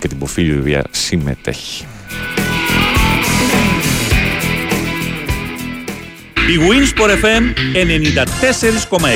και 0.00 0.08
την 0.08 0.18
Ποφίλιο 0.18 0.54
η 0.54 0.58
οποία 0.58 0.84
συμμετέχει. 0.90 1.84
Η 6.48 6.58
Winsport 6.68 7.24
FM 7.24 7.42
94,6 7.74 9.08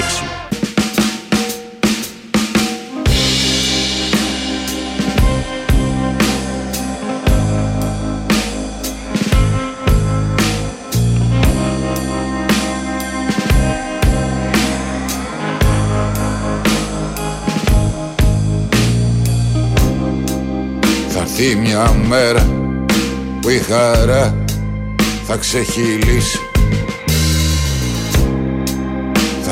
Θα 21.09 21.21
έρθει 21.21 21.55
μια 21.57 21.93
μέρα 22.09 22.47
που 23.41 23.49
η 23.49 23.59
χαρά 23.59 24.45
θα 25.27 25.37
ξεχυλήσει 25.37 26.39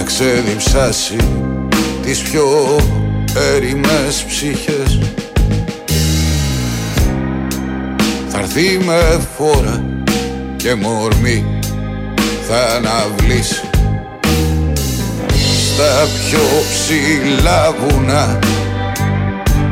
Θα 0.05 0.09
ξεδιψάσει 0.09 1.16
τις 2.03 2.23
πιο 2.23 2.45
έρημες 3.55 4.24
ψυχές. 4.29 4.99
Θα 8.29 8.39
έρθει 8.39 8.79
με 8.85 9.20
φόρα 9.37 9.85
και 10.57 10.74
μορμή 10.74 11.59
θα 12.49 12.74
αναβλήσει 12.77 13.62
Στα 15.65 16.09
πιο 16.29 16.41
ψηλά 16.73 17.74
βουνά 17.81 18.39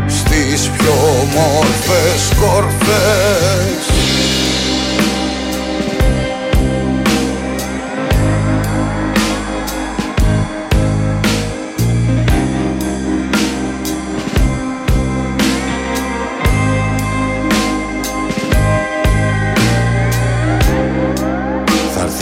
στις 0.07 0.69
πιο 0.69 0.93
όμορφες 1.23 2.33
κορφές 2.41 3.90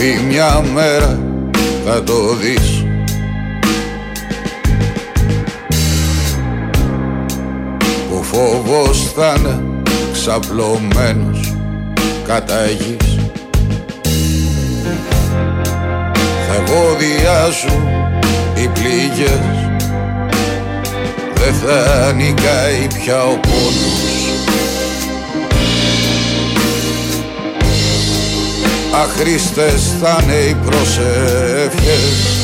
έρθει 0.01 0.23
μια 0.23 0.63
μέρα 0.73 1.19
θα 1.85 2.03
το 2.03 2.35
δεις. 2.35 2.85
Που 8.09 8.23
φόβος 8.23 9.11
θα 9.15 9.35
είναι 9.37 9.61
ξαπλωμένος 10.11 11.55
κατά 12.27 12.65
γης. 12.65 13.17
Θα 16.47 16.55
ευωδιάζουν 16.63 17.87
οι 18.55 18.67
πληγές. 18.67 19.69
Δεν 21.33 21.53
θα 21.53 22.11
νικάει 22.11 22.87
πια 22.99 23.23
ο 23.23 23.39
πόνος 23.39 24.08
Αχρήστες 28.93 29.95
θα 30.01 30.19
είναι 30.23 30.33
οι 30.33 30.53
προσεύχες 30.65 32.39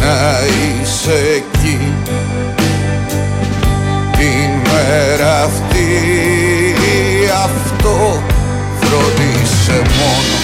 να 0.00 0.38
είσαι 0.46 1.18
εκεί. 1.36 1.92
Την 4.18 4.72
μέρα 4.72 5.42
αυτή 5.42 5.86
αυτό 7.44 8.22
φρόντισε 8.80 9.82
μόνο 9.98 10.35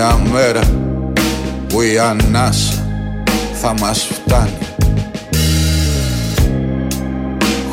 μια 0.00 0.20
μέρα 0.32 0.60
που 1.68 1.82
η 1.82 1.98
ανάσα 1.98 2.86
θα 3.60 3.74
μας 3.80 4.08
φτάνει. 4.12 4.58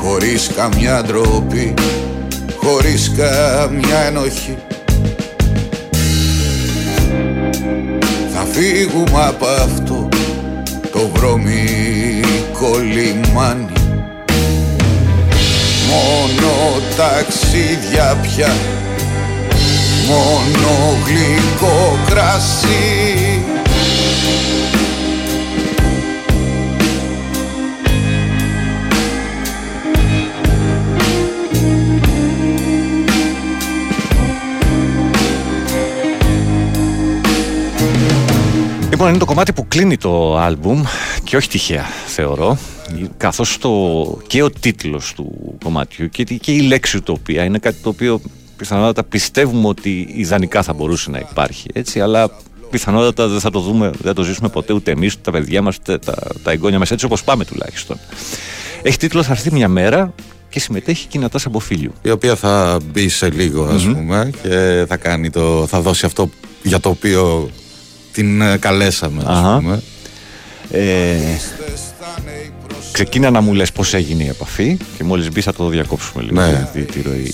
Χωρίς 0.02 0.52
καμιά 0.56 1.04
ντροπή, 1.04 1.74
χωρίς 2.56 3.12
καμιά 3.18 4.00
ενοχή. 4.06 4.58
Θα 8.34 8.46
φύγουμε 8.52 9.26
από 9.28 9.46
αυτό 9.46 10.10
το 10.92 11.10
βρωμικό 11.14 12.78
λιμάνι. 12.94 13.72
Μόνο 15.90 16.52
ταξίδια 16.98 18.18
πια 18.22 18.54
μόνο 20.08 20.98
γλυκό 21.06 22.00
κρασί 22.06 23.28
Λοιπόν, 38.90 39.10
είναι 39.10 39.18
το 39.18 39.26
κομμάτι 39.26 39.54
που 39.54 39.68
κλείνει 39.68 39.98
το 39.98 40.38
άλμπουμ 40.38 40.84
και 41.24 41.36
όχι 41.38 41.50
τυχαία, 41.50 41.86
θεωρώ. 42.08 42.58
Καθώς 43.18 43.58
και 44.28 44.44
ο 44.44 44.50
τίτλος 44.50 45.14
του 45.16 45.58
κομματιού 45.64 46.10
και, 46.10 46.24
και 46.24 46.52
η 46.52 46.60
λέξη 46.62 46.98
ουτοπία 46.98 47.44
είναι 47.44 47.58
κάτι 47.58 47.78
το 47.82 47.90
οποίο 47.90 48.22
πιθανότατα 48.58 49.04
πιστεύουμε 49.04 49.68
ότι 49.68 50.08
ιδανικά 50.16 50.64
θα 50.64 50.74
μπορούσε 50.74 51.10
να 51.10 51.20
υπάρχει. 51.20 51.66
Έτσι, 51.74 52.00
αλλά 52.02 52.30
πιθανότατα 52.70 53.28
δεν 53.28 53.40
θα 53.40 53.50
το 53.50 53.60
δούμε, 53.60 53.86
δεν 53.86 54.02
θα 54.04 54.14
το 54.14 54.24
ζήσουμε 54.24 54.50
ποτέ 54.50 54.74
ούτε 54.74 54.92
εμείς, 54.92 55.14
ούτε 55.14 55.22
τα 55.24 55.32
παιδιά 55.32 55.62
μας, 55.62 55.76
ούτε 55.76 55.98
τα, 55.98 56.14
τα 56.44 56.52
εγγόνια 56.52 56.80
μας 56.80 56.92
έτσι 56.92 57.06
όπως 57.06 57.24
πάμε 57.24 57.46
τουλάχιστον. 57.46 57.98
Έχει 58.82 58.98
τίτλο 58.98 59.24
Θα 59.24 59.32
έρθει 59.32 59.52
μια 59.54 59.68
μέρα 59.68 60.14
και 60.50 60.60
συμμετέχει 60.60 61.08
και 61.08 61.18
η 61.18 61.22
Νατάσα 61.22 61.50
Μποφίλιου. 61.50 61.94
Η 62.02 62.10
οποία 62.10 62.36
θα 62.36 62.80
μπει 62.92 63.10
σε 63.10 63.30
λίγο, 63.30 63.64
ας 63.66 63.84
πούμε, 63.84 64.32
και 64.42 64.86
θα, 64.88 64.98
κάνει 64.98 65.30
το, 65.30 65.66
θα 65.68 65.80
δώσει 65.82 66.06
αυτό 66.06 66.30
για 66.64 66.80
το 66.80 66.90
οποίο 66.90 67.50
την 68.12 68.42
ε, 68.42 68.58
καλέσαμε, 68.58 69.24
ας 69.26 69.38
Αχα. 69.38 69.58
πούμε. 69.58 69.82
Ε, 70.72 71.18
ξεκίνα 72.92 73.30
να 73.30 73.42
μου 73.42 73.54
λες 73.54 73.72
πώς 73.72 73.94
έγινε 73.94 74.24
η 74.24 74.28
επαφή 74.28 74.78
και 74.98 75.04
μόλις 75.04 75.30
μπει 75.32 75.42
θα 75.42 75.54
το 75.54 75.68
διακόψουμε 75.68 76.24
λίγο 76.24 76.42
Ναι. 76.42 76.70
τη, 76.74 76.82
τη 76.82 77.02
ροή. 77.02 77.34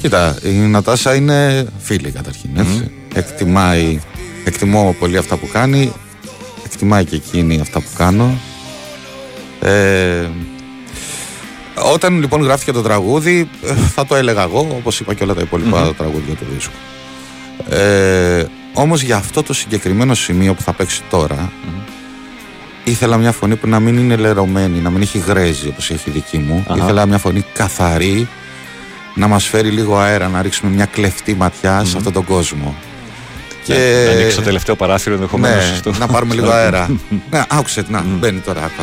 Κοίτα, 0.00 0.38
η 0.42 0.50
Νατάσα 0.50 1.14
είναι 1.14 1.66
φίλη 1.78 2.10
καταρχήν. 2.10 2.50
Έτσι. 2.56 2.90
Εκτιμάει, 3.14 4.00
εκτιμώ 4.44 4.96
πολύ 4.98 5.16
αυτά 5.16 5.36
που 5.36 5.48
κάνει. 5.52 5.92
Εκτιμάει 6.64 7.04
και 7.04 7.16
εκείνη 7.16 7.60
αυτά 7.60 7.80
που 7.80 7.88
κάνω. 7.96 8.38
Ε, 9.60 10.28
όταν 11.92 12.20
λοιπόν 12.20 12.42
γράφτηκε 12.42 12.72
το 12.72 12.82
τραγούδι, 12.82 13.48
ε, 13.64 13.74
θα 13.74 14.06
το 14.06 14.14
έλεγα 14.14 14.42
εγώ, 14.42 14.58
όπως 14.76 15.00
είπα 15.00 15.14
και 15.14 15.22
όλα 15.22 15.34
τα 15.34 15.40
υπολοιπα 15.40 15.94
τραγούδια 15.94 16.34
του 16.34 16.44
δίσκου. 16.54 16.74
Ε, 17.68 18.44
όμως 18.74 19.02
για 19.02 19.16
αυτό 19.16 19.42
το 19.42 19.52
συγκεκριμένο 19.52 20.14
σημείο 20.14 20.54
που 20.54 20.62
θα 20.62 20.72
παίξει 20.72 21.02
τώρα, 21.10 21.52
ήθελα 22.84 23.16
μια 23.16 23.32
φωνή 23.32 23.56
που 23.56 23.68
να 23.68 23.80
μην 23.80 23.98
είναι 23.98 24.16
λερωμένη, 24.16 24.78
να 24.78 24.90
μην 24.90 25.02
έχει 25.02 25.18
γρέζι 25.18 25.68
όπως 25.68 25.90
έχει 25.90 26.08
η 26.08 26.12
δική 26.12 26.38
μου. 26.38 26.64
Αχα. 26.68 26.82
Ήθελα 26.82 27.06
μια 27.06 27.18
φωνή 27.18 27.44
καθαρή, 27.52 28.28
να 29.14 29.26
μας 29.26 29.46
φέρει 29.46 29.68
λίγο 29.68 29.98
αέρα, 29.98 30.28
να 30.28 30.42
ρίξουμε 30.42 30.70
μια 30.70 30.84
κλεφτή 30.84 31.34
ματιά 31.34 31.84
σε 31.84 31.96
αυτόν 31.96 32.12
τον 32.12 32.24
κόσμο. 32.24 32.74
Και... 33.64 33.74
Να, 33.74 34.04
να 34.04 34.18
ανοίξει 34.18 34.36
το 34.36 34.42
τελευταίο 34.42 34.76
παράθυρο 34.76 35.14
ενδεχομένως. 35.14 35.80
Ναι, 35.84 35.92
να 35.98 36.06
πάρουμε 36.06 36.34
λίγο 36.34 36.50
αέρα. 36.50 36.90
ναι, 37.30 37.42
άκουσε, 37.48 37.84
να, 37.88 38.04
μπαίνει 38.06 38.38
τώρα. 38.38 38.60
άκου, 38.64 38.82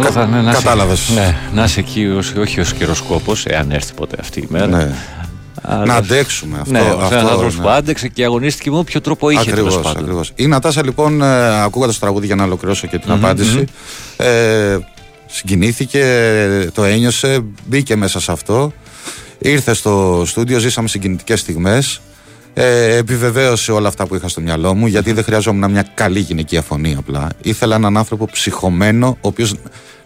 Καλά 0.00 0.10
θα 0.10 0.22
είναι 0.22 0.40
να 0.42 0.50
είσαι- 0.50 0.62
κατάλαβες. 0.62 1.08
Ναι, 1.14 1.36
να 1.52 1.64
είσαι 1.64 1.80
εκεί 1.80 2.06
ως, 2.06 2.32
όχι 2.38 2.60
ως 2.60 2.72
καιροσκόπο, 2.72 3.32
εάν 3.44 3.70
έρθει 3.70 3.92
ποτέ 3.94 4.16
αυτή 4.20 4.40
η 4.40 4.46
μέρα. 4.50 4.66
Ναι. 4.66 4.92
Αλλά- 5.62 5.84
Να 5.84 5.94
αντέξουμε 5.94 6.58
αυτό. 6.58 6.72
Ναι, 6.72 6.78
αυτό, 6.78 6.96
αυτό, 6.98 7.14
ένα 7.18 7.28
άνθρωπος 7.30 7.56
ναι. 7.56 7.62
που 7.62 7.68
άντεξε 7.68 8.08
και 8.08 8.24
αγωνίστηκε 8.24 8.70
με 8.70 8.78
όποιο 8.78 9.00
τρόπο 9.00 9.30
είχε 9.30 9.44
τέλος 9.44 9.58
Ακριβώς, 9.58 9.82
πάντων. 9.82 10.02
ακριβώς. 10.02 10.32
Η 10.34 10.46
Νατάσα 10.46 10.84
λοιπόν, 10.84 11.22
ε, 11.22 11.62
ακούγοντας 11.62 11.94
το 11.94 12.00
τραγούδι 12.00 12.26
για 12.26 12.34
να 12.34 12.44
ολοκληρώσω 12.44 12.86
και 12.86 12.98
την 12.98 13.12
Μμμ, 13.12 13.24
απάντηση, 13.24 13.56
μμμ. 13.56 13.64
ε, 14.16 14.78
συγκινήθηκε, 15.26 16.02
το 16.74 16.84
ένιωσε, 16.84 17.40
μπήκε 17.66 17.96
μέσα 17.96 18.20
σε 18.20 18.32
αυτό. 18.32 18.72
Ήρθε 19.38 19.74
στο 19.74 20.22
στούντιο, 20.26 20.58
ζήσαμε 20.58 20.88
συγκινητικές 20.88 21.40
στιγμές. 21.40 22.00
Ε, 22.60 22.96
επιβεβαίωσε 22.96 23.72
όλα 23.72 23.88
αυτά 23.88 24.06
που 24.06 24.14
είχα 24.14 24.28
στο 24.28 24.40
μυαλό 24.40 24.74
μου, 24.74 24.86
γιατί 24.86 25.12
δεν 25.12 25.24
χρειαζόμουν 25.24 25.70
μια 25.70 25.86
καλή 25.94 26.18
γυναικεία 26.18 26.62
φωνή 26.62 26.94
απλά. 26.98 27.28
Ήθελα 27.42 27.76
έναν 27.76 27.96
άνθρωπο 27.96 28.28
ψυχωμένο, 28.32 29.08
ο 29.08 29.28
οποίος 29.28 29.54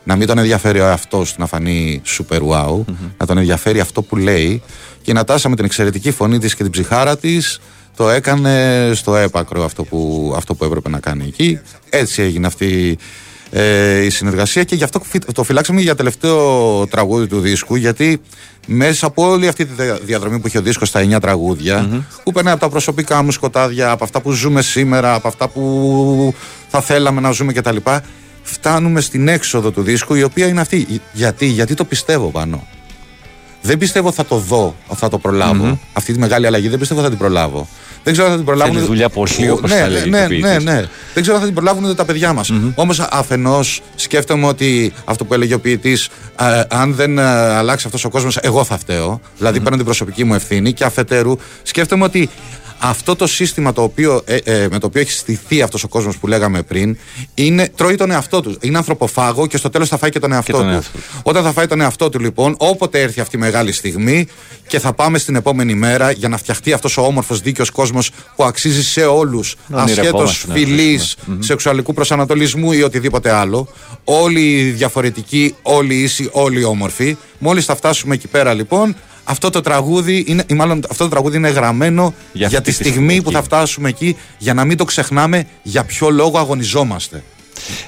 να 0.05 0.17
μην 0.17 0.27
τον 0.27 0.39
ενδιαφέρει 0.39 0.81
ο 0.81 0.85
εαυτός 0.85 1.33
του 1.33 1.41
να 1.41 1.47
φανεί 1.47 2.03
super 2.19 2.39
wow, 2.39 2.85
να 3.19 3.27
τον 3.27 3.39
ενδιαφέρει 3.39 3.81
αυτό 3.81 4.03
που 4.03 4.17
λέει. 4.17 4.63
Και 5.03 5.11
η 5.11 5.15
Νατάσα 5.15 5.49
με 5.49 5.57
την 5.57 5.65
εξαιρετική 5.65 6.11
φωνή 6.11 6.39
της 6.39 6.55
και 6.55 6.63
την 6.63 6.73
ψυχάρα 6.73 7.17
της 7.17 7.61
το 7.97 8.09
έκανε 8.11 8.91
στο 8.95 9.17
έπακρο 9.17 9.65
αυτό 9.65 9.85
που, 9.85 10.33
αυτό 10.37 10.55
που 10.55 10.65
έπρεπε 10.65 10.89
να 10.89 11.01
κάνει 11.01 11.25
εκεί. 11.27 11.61
Έτσι 11.91 12.23
έγινε 12.23 12.47
αυτή 12.47 12.99
ε, 13.51 14.05
η 14.05 14.11
συνεργασία 14.11 14.65
και 14.65 14.75
γι' 14.75 14.85
αυτό 14.85 15.01
φυ- 15.05 15.33
το 15.33 15.43
φυλάξαμε 15.43 15.81
για 15.81 15.95
τελευταίο 15.95 16.87
τραγούδι 16.87 17.27
του 17.27 17.41
δίσκου 17.41 17.75
γιατί 17.75 18.21
μέσα 18.67 19.07
από 19.07 19.29
όλη 19.29 19.49
αυτή 19.49 19.67
τη 19.67 19.83
δια- 19.83 19.99
διαδρομή 20.03 20.39
που 20.39 20.47
είχε 20.47 20.59
ο 20.59 20.63
δίσκος 20.63 20.89
στα 20.89 21.01
9 21.01 21.21
τραγουδια 21.21 22.05
που 22.23 22.33
περνάει 22.33 22.53
από 22.53 22.63
τα 22.63 22.69
προσωπικά 22.69 23.23
μου 23.23 23.31
σκοτάδια, 23.31 23.91
από 23.91 24.05
αυτά 24.05 24.21
που 24.21 24.31
ζούμε 24.31 24.63
σήμερα, 24.63 25.15
από 25.15 25.29
αυτά 25.29 25.49
που 25.49 26.35
θα 26.69 26.81
θέλαμε 26.81 27.21
να 27.21 27.31
ζούμε 27.31 27.53
κτλ. 27.53 27.77
Φτάνουμε 28.43 29.01
στην 29.01 29.29
έξοδο 29.29 29.71
του 29.71 29.83
δίσκου 29.83 30.15
η 30.15 30.23
οποία 30.23 30.47
είναι 30.47 30.61
αυτή. 30.61 31.01
Γιατί, 31.13 31.47
γιατί 31.47 31.75
το 31.75 31.85
πιστεύω 31.85 32.29
πάνω. 32.31 32.67
Δεν 33.63 33.79
πιστεύω 33.79 34.13
θα 34.13 34.25
το 34.25 34.37
δω, 34.37 34.75
θα 34.95 35.09
το 35.09 35.19
προλαβω 35.19 35.79
Αυτή 35.93 36.13
τη 36.13 36.19
μεγάλη 36.19 36.47
αλλαγή 36.47 36.69
δεν 36.69 36.79
πιστεύω 36.79 37.01
θα 37.03 37.09
την 37.09 37.19
προλάβω. 37.19 37.69
Δεν 38.05 38.13
ξέρω 38.13 38.27
αν 38.27 38.33
θα 38.33 38.37
την 38.37 38.47
προλάβουν. 38.47 38.75
Θέλει 38.75 38.87
δουλειά 38.87 39.09
πολύ, 39.09 39.51
όπως 39.51 39.71
ναι, 39.71 39.77
θα 39.77 39.83
ναι, 39.83 39.89
λέγει 39.89 40.11
ναι, 40.11 40.25
ο 40.25 40.27
ποιητής. 40.29 40.51
ναι, 40.51 40.73
ναι. 40.73 40.85
Δεν 41.15 41.23
ξέρω 41.23 41.35
αν 41.35 41.41
θα 41.41 41.47
την 41.47 41.55
προλάβουν 41.55 41.85
ούτε 41.85 41.95
τα 41.95 42.05
παιδιά 42.05 42.33
μας. 42.33 42.51
Όμως 42.75 43.01
αφενός 43.01 43.83
σκέφτομαι 43.95 44.47
ότι 44.47 44.93
αυτό 45.05 45.25
που 45.25 45.35
έλεγε 45.35 45.55
ο 45.55 45.61
ποιητής, 45.61 46.09
αν 46.69 46.95
δεν 46.95 47.19
ε, 47.19 47.23
αλλάξει 47.55 47.87
αυτός 47.87 48.05
ο 48.05 48.09
κόσμος, 48.09 48.37
εγώ 48.37 48.65
θα 48.65 48.79
φταίω. 48.79 49.21
Δηλαδή 49.39 49.61
παίρνω 49.61 49.77
την 49.77 49.85
προσωπική 49.85 50.25
μου 50.25 50.35
ευθύνη. 50.35 50.73
Και 50.73 50.85
αφετέρου 50.85 51.37
σκέφτομαι 51.63 52.05
ότι 52.05 52.29
αυτό 52.85 53.17
το 53.17 53.27
σύστημα 53.27 53.73
το 53.73 53.83
οποίο, 53.83 54.23
ε, 54.25 54.37
ε, 54.37 54.69
με 54.71 54.79
το 54.79 54.87
οποίο 54.87 55.01
έχει 55.01 55.11
στηθεί 55.11 55.63
αυτός 55.63 55.85
ο 55.85 55.89
κόσμος 55.89 56.17
που 56.17 56.27
λέγαμε 56.27 56.63
πριν, 56.63 56.97
είναι, 57.35 57.69
τρώει 57.77 57.95
τον 57.95 58.11
εαυτό 58.11 58.41
τους. 58.41 58.57
Είναι 58.61 58.77
ανθρωποφάγο 58.77 59.47
και 59.47 59.57
στο 59.57 59.71
τέλος 59.71 59.89
θα 59.89 59.99
φάει 59.99 60.11
και 60.11 60.19
τον 60.19 60.33
εαυτό 60.33 60.53
τον 60.53 60.67
του. 60.67 60.73
εαυτό 60.73 60.99
Όταν 61.23 61.43
θα 61.43 61.53
φάει 61.53 61.67
τον 61.67 61.81
εαυτό 61.81 62.09
του, 62.09 62.21
λοιπόν, 62.21 62.55
όποτε 62.59 63.01
έρθει 63.01 63.21
αυτή 63.21 63.37
η 63.37 63.39
μεγάλη 63.39 63.73
στιγμή 63.73 64.27
και 64.67 64.79
θα 64.79 64.93
πάμε 64.93 65.19
στην 65.19 65.35
επόμενη 65.35 65.75
μέρα 65.75 66.11
για 66.11 66.29
να 66.29 66.37
φτιαχτεί 66.37 66.73
αυτός 66.73 66.97
ο 66.97 67.03
όμορφος 67.03 67.41
δίκαιος 67.41 67.71
κόσμος 67.71 68.11
που 68.37 68.45
αξίζει 68.45 68.85
σε 68.85 69.05
όλους, 69.05 69.57
Να 69.67 69.83
ασχέτως 69.83 70.03
ονειρευόμαστε 70.03 70.47
να 70.49 70.55
φιλή, 70.55 70.97
ζήσουμε. 70.97 71.25
Μμμ. 71.27 71.41
σεξουαλικού 71.41 71.95
προσανατολισμού 71.95 72.73
ή 72.73 72.83
οτιδήποτε 72.83 73.31
άλλο. 73.31 73.69
Όλοι 74.05 74.63
διαφορετικοί, 74.63 75.55
όλοι 75.63 75.95
ίσοι, 75.95 76.29
όλοι 76.33 76.65
όμορφοι. 76.65 77.17
Μόλις 77.39 77.65
θα 77.65 77.77
φτάσουμε 77.77 78.15
εκεί 78.15 78.29
πέρα, 78.29 78.55
λοιπόν, 78.55 78.97
αυτό 79.25 79.51
το 79.51 79.61
τραγούδι 79.61 80.25
είναι, 80.27 80.45
ή 80.47 80.55
μάλλον 80.55 80.81
αυτό 80.91 81.05
το 81.05 81.11
τραγούδι 81.11 81.37
είναι 81.37 81.49
γραμμένο 81.49 82.15
για, 82.33 82.47
αυτή 82.47 82.59
τη 82.61 82.65
τη 82.65 82.73
στιγμή 82.73 82.93
στιγμή 82.93 83.23
που 83.23 83.31
θα 83.31 83.43
φτάσουμε 83.43 83.89
εκεί, 83.89 84.17
για 84.39 84.55
να 84.55 84.65
μην 84.65 84.77
το 84.77 84.85
ξεχνάμε 84.85 85.45
για 85.63 85.85
ποιο 85.85 86.11
λόγο 86.11 86.39
αγωνιζόμαστε. 86.39 87.23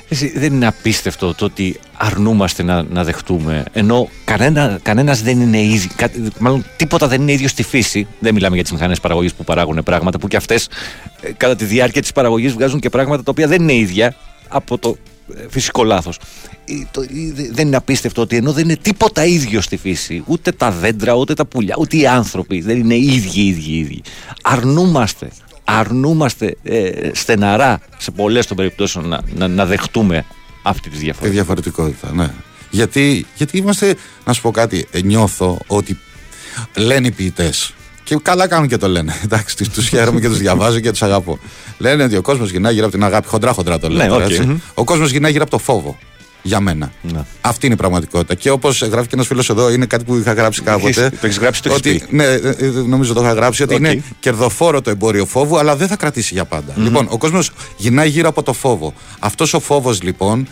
Εσύ, 0.08 0.32
δεν 0.38 0.52
είναι 0.52 0.66
απίστευτο 0.66 1.34
το 1.34 1.44
ότι 1.44 1.80
αρνούμαστε 1.96 2.62
να, 2.62 2.82
να 2.82 3.04
δεχτούμε 3.04 3.64
ενώ 3.72 4.08
κανένα, 4.24 4.78
κανένας 4.82 5.22
δεν 5.22 5.40
είναι 5.40 5.60
ίδιο 5.62 5.90
κα- 5.96 6.10
μάλλον 6.38 6.64
τίποτα 6.76 7.08
δεν 7.08 7.20
είναι 7.20 7.32
ίδιο 7.32 7.48
στη 7.48 7.62
φύση 7.62 8.06
δεν 8.18 8.34
μιλάμε 8.34 8.54
για 8.54 8.64
τις 8.64 8.72
μηχανές 8.72 9.00
παραγωγής 9.00 9.34
που 9.34 9.44
παράγουν 9.44 9.82
πράγματα 9.84 10.18
που 10.18 10.28
και 10.28 10.36
αυτές 10.36 10.68
ε, 11.20 11.32
κατά 11.32 11.56
τη 11.56 11.64
διάρκεια 11.64 12.00
της 12.00 12.12
παραγωγής 12.12 12.52
βγάζουν 12.52 12.80
και 12.80 12.90
πράγματα 12.90 13.22
τα 13.22 13.30
οποία 13.30 13.46
δεν 13.46 13.62
είναι 13.62 13.74
ίδια 13.74 14.14
από 14.48 14.78
το 14.78 14.96
ε, 14.96 15.13
φυσικό 15.48 15.84
λάθος 15.84 16.18
Ε, 16.64 16.72
το- 16.90 17.00
ε, 17.00 17.06
δε- 17.34 17.48
δεν 17.52 17.66
είναι 17.66 17.76
απίστευτο 17.76 18.22
ότι 18.22 18.36
ενώ 18.36 18.52
δεν 18.52 18.64
είναι 18.64 18.76
τίποτα 18.76 19.24
ίδιο 19.24 19.60
στη 19.60 19.76
φύση 19.76 20.22
ούτε 20.26 20.52
τα 20.52 20.70
δέντρα, 20.70 21.12
ούτε 21.14 21.34
τα 21.34 21.44
πουλιά, 21.46 21.74
ούτε 21.78 21.96
οι 21.96 22.06
άνθρωποι 22.06 22.60
δεν 22.60 22.78
είναι 22.78 22.96
ίδιοι, 22.96 23.40
ίδιοι, 23.46 23.72
ίδιοι 23.78 24.02
αρνούμαστε 24.42 25.28
αρνούμαστε 25.64 26.56
ε, 26.62 27.10
στεναρά 27.12 27.80
σε 27.98 28.10
πολλές 28.10 28.46
των 28.46 28.56
περιπτώσεων 28.56 29.08
να, 29.08 29.20
να, 29.34 29.48
να 29.48 29.66
δεχτούμε 29.66 30.24
αυτή 30.62 30.88
τη 30.90 30.96
Τη 30.96 31.02
διαφορά. 31.02 31.30
διαφορετικότητα, 31.30 32.12
ναι. 32.14 32.30
Γιατί, 32.70 33.26
γιατί 33.36 33.58
είμαστε, 33.58 33.94
να 34.24 34.32
σου 34.32 34.42
πω 34.42 34.50
κάτι, 34.50 34.86
ε, 34.90 35.00
νιώθω 35.00 35.58
ότι 35.66 35.98
λένε 36.76 37.06
οι 37.06 37.10
ποιητές. 37.10 37.74
Και 38.04 38.18
καλά 38.22 38.46
κάνουν 38.46 38.68
και 38.68 38.76
το 38.76 38.88
λένε. 38.88 39.14
Εντάξει, 39.24 39.70
του 39.70 39.82
χαίρομαι 39.82 40.20
και 40.20 40.28
τους 40.28 40.38
διαβάζω 40.38 40.80
και 40.80 40.90
τους 40.90 41.02
αγαπώ. 41.02 41.38
Λένε 41.78 42.02
ότι 42.02 42.16
ο 42.16 42.22
κόσμος 42.22 42.50
γυρνάει 42.50 42.72
γύρω 42.72 42.86
από 42.86 42.94
την 42.94 43.04
αγάπη. 43.04 43.28
Χοντρά-χοντρά 43.28 43.78
το 43.78 43.88
λένε. 43.88 44.02
Ναι, 44.02 44.08
τώρα, 44.08 44.24
οκ. 44.24 44.30
έτσι. 44.30 44.46
Μμμ. 44.46 44.58
Ο 44.74 44.84
κόσμος 44.84 45.10
γυρνάει 45.10 45.30
γύρω 45.30 45.42
από 45.42 45.52
το 45.52 45.58
φόβο. 45.58 45.98
Για 46.42 46.60
μένα. 46.60 46.92
Ναι. 47.02 47.24
Αυτή 47.40 47.66
είναι 47.66 47.74
η 47.74 47.78
πραγματικότητα. 47.78 48.34
Και 48.34 48.50
όπως 48.50 48.82
γράφει 48.82 49.08
και 49.08 49.14
ένας 49.14 49.26
φίλος 49.26 49.50
εδώ, 49.50 49.70
είναι 49.70 49.86
κάτι 49.86 50.04
που 50.04 50.16
είχα 50.16 50.32
γράψει 50.32 50.62
κάποτε. 50.62 51.10
Το 51.10 51.26
έχεις 51.26 51.38
γράψει, 51.38 51.62
το 51.62 51.68
έχεις 51.68 51.80
ότι, 51.80 52.04
πει. 52.08 52.16
Ναι, 52.16 52.24
ε, 52.24 52.54
ε, 52.58 52.66
νομίζω 52.86 53.14
το 53.14 53.20
είχα 53.20 53.32
γράψει 53.32 53.62
ότι 53.62 53.74
Οκ. 53.74 53.80
είναι 53.80 54.02
κερδοφόρο 54.20 54.80
το 54.80 54.90
εμπόριο 54.90 55.26
φόβου, 55.26 55.58
αλλά 55.58 55.76
δεν 55.76 55.88
θα 55.88 55.96
κρατήσει 55.96 56.34
για 56.34 56.44
πάντα. 56.44 56.72
Μμμ. 56.76 56.84
Λοιπόν, 56.84 57.06
ο 57.10 57.18
κόσμος 57.18 57.50
γυρνάει 57.76 58.08
γύρω 58.08 58.28
από 58.28 58.42
το 58.42 58.52
φόβο. 58.52 58.94
Αυτός 59.18 59.54
ο 59.54 59.60
φόβος 59.60 60.02
λοιπόν 60.02 60.48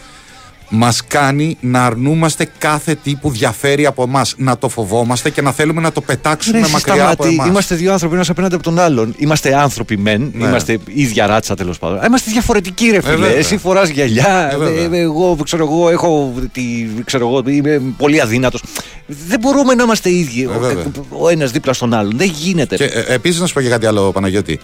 μας 0.74 1.07
κάνει 1.07 1.57
να 1.61 1.85
αρνούμαστε 1.85 2.49
κάθε 2.59 2.94
τι 2.94 3.15
που 3.15 3.31
διαφέρει 3.31 3.86
από 3.86 4.03
εμάς. 4.03 4.35
Να 4.36 4.59
το 4.59 4.69
φοβόμαστε 4.69 5.31
και 5.31 5.43
να 5.43 5.53
θέλουμε 5.53 5.81
να 5.81 5.93
το 5.93 6.01
πετάξουμε 6.01 6.59
Ναι, 6.59 6.65
εσύ, 6.65 6.73
μακριά 6.73 6.94
από 7.09 7.12
Σταμάτη, 7.12 7.35
εμάς. 7.35 7.47
Είμαστε 7.49 7.74
δύο 7.74 7.93
άνθρωποι 7.93 8.15
ένας 8.15 8.28
απέναντι 8.31 8.55
από 8.55 8.62
τον 8.65 8.78
άλλον. 8.78 9.15
Είμαστε 9.19 9.55
άνθρωποι 9.57 9.97
μεν, 9.99 10.31
Ναι. 10.35 10.47
είμαστε 10.47 10.78
ίδια 10.86 11.27
ράτσα 11.27 11.55
τέλος 11.55 11.78
πάντων. 11.78 11.97
Αλλά 11.97 12.07
Είμαστε 12.07 12.31
διαφορετικοί, 12.31 12.90
ρε 12.90 13.01
φίλε. 13.03 13.16
βέβαια. 13.16 13.36
Εσύ 13.36 13.57
φοράς 13.57 13.89
γυαλιά, 13.89 14.49
Ε, 14.53 14.57
βέβαια. 14.57 14.99
ε, 14.99 15.01
εγώ 15.01 15.36
ξέρω 15.44 15.65
εγώ, 15.65 15.89
έχω 15.90 16.32
τη, 16.53 16.62
ξέρω 17.05 17.28
εγώ, 17.28 17.43
είμαι 17.47 17.82
πολύ 17.97 18.20
αδύνατος. 18.20 18.62
Δεν 19.07 19.39
μπορούμε 19.40 19.74
να 19.74 19.82
είμαστε 19.82 20.11
ίδιοι. 20.11 20.43
Ε, 20.43 20.59
βέβαια. 20.59 20.85
ο 21.11 21.24
ο 21.24 21.28
ένας 21.28 21.51
δίπλα 21.51 21.73
στον 21.73 21.94
άλλον. 21.94 22.12
Δεν 22.16 22.28
γίνεται. 22.39 22.77
Και 22.77 22.85
ε, 22.85 23.05
επίσης 23.15 23.40
να 23.40 23.47
σου 23.47 23.55
πω 23.55 23.61
και 23.61 23.69
κάτι 23.69 23.86
άλλο, 23.86 24.12
Παναγιώτη. 24.12 24.61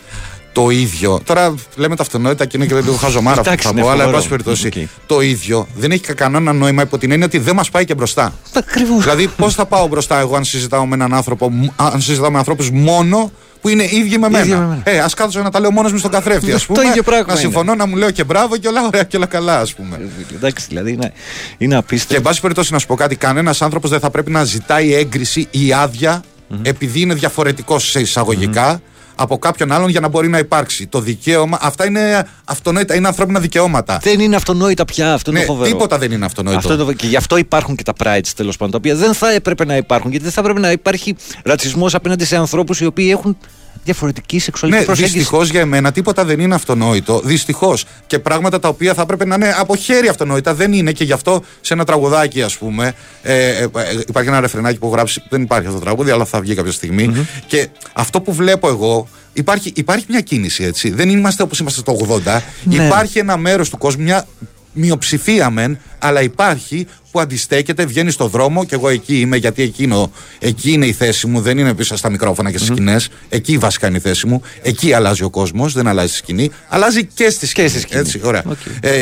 Το 0.62 0.70
ίδιο. 0.70 1.20
Τώρα 1.24 1.54
λέμε 1.76 1.96
τα 1.96 2.02
αυτονόητα 2.02 2.44
και 2.46 2.56
είναι 2.56 2.66
και 2.66 2.74
λίγο 2.74 2.92
χαζομάρα 2.96 3.30
αυτό 3.40 3.42
που 3.42 3.48
Εντάξει, 3.48 3.66
θα 3.68 3.74
ναι, 3.74 3.80
πω, 3.80 3.86
αλλά 3.88 4.02
εν 4.04 4.10
φοβερό. 4.10 4.16
πάση 4.16 4.28
περιπτώσει. 4.28 4.66
Οκ. 4.66 4.88
Το 5.06 5.20
ίδιο 5.20 5.66
δεν 5.76 5.90
έχει 5.90 6.00
κανένα 6.14 6.52
νόημα 6.52 6.82
υπό 6.82 6.98
την 6.98 7.10
έννοια 7.10 7.26
ότι 7.26 7.38
δεν 7.38 7.54
μας 7.54 7.70
πάει 7.70 7.84
και 7.84 7.94
μπροστά. 7.94 8.34
Ακριβώς. 8.54 9.02
Δηλαδή, 9.02 9.28
πώς 9.36 9.54
θα 9.54 9.66
πάω 9.66 9.86
μπροστά 9.86 10.18
εγώ 10.18 10.36
αν 10.36 10.44
συζητάω 10.44 10.86
με 10.86 10.94
έναν 10.94 11.14
άνθρωπο, 11.14 11.50
μ- 11.50 11.68
αν 11.76 12.00
συζητάω 12.00 12.30
με 12.30 12.38
ανθρώπους 12.38 12.70
μόνο 12.70 13.30
που 13.60 13.68
είναι 13.68 13.82
ίδιοι 13.84 13.94
με 13.96 13.98
Ίδιοι 14.04 14.18
με 14.18 14.28
μένα. 14.28 14.56
μένα. 14.58 14.80
Ε, 14.84 14.98
ας 14.98 15.14
κάτσω 15.14 15.42
να 15.42 15.50
τα 15.50 15.60
λέω 15.60 15.70
μόνος 15.70 15.92
μου 15.92 15.98
στον 15.98 16.10
καθρέφτη, 16.10 16.52
ας 16.52 16.66
Το 16.66 16.72
πούμε. 16.72 16.86
ίδιο 16.88 17.02
πράγμα 17.02 17.24
να 17.26 17.32
είναι. 17.32 17.40
συμφωνώ, 17.40 17.74
να 17.74 17.86
μου 17.86 17.96
λέω 17.96 18.10
και 18.10 18.24
μπράβο 18.24 18.56
και 18.56 18.68
όλα 18.68 18.86
ωραία 18.86 19.02
και 19.02 19.16
όλα 19.16 19.26
καλά, 19.26 19.60
ας 19.60 19.74
πούμε. 19.74 20.00
Εντάξει, 20.34 20.66
δηλαδή 20.68 20.92
είναι, 20.92 21.12
είναι 21.58 21.72
Και 21.72 21.78
απίστευτο. 21.78 22.14
εν 22.16 22.22
πάση 22.22 22.40
περιπτώσει 22.40 22.72
να 22.72 22.78
σου 22.78 22.86
πω 22.86 22.94
κάτι, 22.94 23.16
κανένας 23.16 23.62
άνθρωπος 23.62 23.90
δεν 23.90 24.00
θα 24.00 24.10
πρέπει 24.10 24.30
να 24.30 24.44
ζητάει 24.44 24.94
έγκριση 24.94 25.48
ή 25.50 25.72
άδεια 25.72 26.22
επειδή 26.62 27.00
είναι 27.00 27.14
διαφορετικός 27.14 27.90
σε 27.90 28.00
εισαγωγικά 28.00 28.80
από 29.20 29.38
κάποιον 29.38 29.72
άλλον 29.72 29.88
για 29.88 30.00
να 30.00 30.08
μπορεί 30.08 30.28
να 30.28 30.38
υπάρξει. 30.38 30.86
Το 30.86 31.00
δικαίωμα, 31.00 31.58
αυτά 31.60 31.86
είναι 31.86 32.26
αυτονόητα, 32.44 32.94
είναι 32.94 33.06
ανθρώπινα 33.06 33.40
δικαιώματα. 33.40 33.98
Δεν 34.02 34.20
είναι 34.20 34.36
αυτονόητα 34.36 34.84
πια. 34.84 35.12
Αυτό 35.14 35.30
είναι 35.30 35.40
Ναι, 35.40 35.44
φοβερό. 35.44 35.70
τίποτα 35.70 35.98
δεν 35.98 36.10
είναι 36.12 36.24
αυτονόητο. 36.24 36.58
Αυτό 36.58 36.72
είναι 36.72 36.84
το- 36.84 36.92
και 36.92 37.06
γι' 37.06 37.16
αυτό 37.16 37.36
υπάρχουν 37.36 37.76
και 37.76 37.82
τα 37.82 37.92
prides 38.04 38.28
τέλος 38.36 38.56
πάντων, 38.56 38.70
τα 38.72 38.78
οποία 38.78 38.94
δεν 39.06 39.14
θα 39.14 39.30
έπρεπε 39.32 39.64
να 39.64 39.76
υπάρχουν. 39.76 40.10
Γιατί 40.10 40.24
δεν 40.24 40.34
θα 40.34 40.40
έπρεπε 40.40 40.60
να 40.60 40.70
υπάρχει 40.70 41.16
ρατσισμός 41.44 41.94
απέναντι 41.94 42.24
σε 42.24 42.36
ανθρώπους 42.36 42.80
οι 42.80 42.86
οποίοι 42.86 43.08
έχουν 43.16 43.36
διαφορετική 43.84 44.38
σεξουαλική 44.38 44.80
Ναι, 44.80 44.86
προσέγγιση. 44.86 45.18
δυστυχώς 45.18 45.50
για 45.50 45.60
εμένα 45.60 45.92
τίποτα 45.92 46.24
δεν 46.24 46.40
είναι 46.40 46.54
αυτονόητο. 46.54 47.20
Δυστυχώς. 47.24 47.84
Και 48.06 48.18
πράγματα 48.18 48.58
τα 48.60 48.68
οποία 48.68 48.94
θα 48.94 49.02
έπρεπε 49.02 49.24
να 49.24 49.34
είναι 49.34 49.54
από 49.58 49.76
χέρι 49.76 50.08
αυτονόητα 50.08 50.54
δεν 50.54 50.72
είναι 50.72 50.92
και 50.92 51.04
γι' 51.04 51.12
αυτό 51.12 51.42
σε 51.60 51.74
ένα 51.74 51.84
τραγουδάκι, 51.84 52.42
ας 52.42 52.56
πούμε. 52.58 52.92
Ε, 53.22 53.48
ε, 53.48 53.62
ε, 53.62 53.68
υπάρχει 54.08 54.28
ένα 54.28 54.40
ρεφρενάκι 54.40 54.78
που 54.78 54.86
έχω 54.86 54.94
γράψει. 54.94 55.22
Δεν 55.28 55.42
υπάρχει 55.42 55.66
αυτό 55.66 55.78
το 55.78 55.84
τραγούδι, 55.84 56.10
αλλά 56.10 56.24
θα 56.24 56.40
βγει 56.40 56.54
κάποια 56.54 56.72
στιγμή. 56.72 57.26
Και 57.46 57.68
αυτό 57.92 58.20
που 58.20 58.32
βλέπω 58.32 58.68
εγώ. 58.68 59.08
Υπάρχει, 59.32 59.72
υπάρχει 59.74 60.04
μια 60.08 60.20
κίνηση, 60.20 60.64
έτσι. 60.64 60.90
Δεν 60.90 61.08
είμαστε 61.08 61.42
όπως 61.42 61.58
είμαστε 61.58 61.82
το 61.82 62.20
80. 62.24 62.40
Ναι. 62.64 62.84
Υπάρχει 62.84 63.18
ένα 63.18 63.36
μέρος 63.36 63.68
του 63.70 63.78
κόσμου, 63.78 64.02
μια 64.02 64.26
μειοψηφία 64.72 65.50
μεν, 65.50 65.78
αλλά 65.98 66.22
υπάρχει 66.22 66.86
που 67.10 67.20
αντιστέκεται, 67.20 67.84
βγαίνει 67.84 68.10
στο 68.10 68.26
δρόμο 68.26 68.64
και 68.64 68.74
εγώ 68.74 68.88
εκεί 68.88 69.20
είμαι 69.20 69.36
γιατί 69.36 69.62
εκείνο, 69.62 70.10
εκεί 70.38 70.72
είναι 70.72 70.86
η 70.86 70.92
θέση 70.92 71.26
μου, 71.26 71.40
δεν 71.40 71.58
είναι 71.58 71.74
πίσω 71.74 71.96
στα 71.96 72.10
μικρόφωνα 72.10 72.50
και 72.50 72.56
στις 72.56 72.68
σκηνές. 72.68 73.08
Εκεί 73.28 73.58
βασικά 73.58 73.86
είναι 73.88 73.96
η 73.96 74.00
θέση 74.00 74.26
μου. 74.26 74.42
Εκεί 74.62 74.92
αλλάζει 74.92 75.22
ο 75.22 75.30
κόσμος, 75.30 75.72
δεν 75.72 75.86
αλλάζει 75.86 76.08
στη 76.08 76.16
σκηνή. 76.16 76.50
Αλλάζει 76.68 77.06
και 77.06 77.30
στη 77.30 77.46
σκηνή. 77.46 77.68
σκηνή. 77.68 78.00
Έτσι, 78.00 78.20
ωραία. 78.24 78.42
Οκ. 78.46 78.56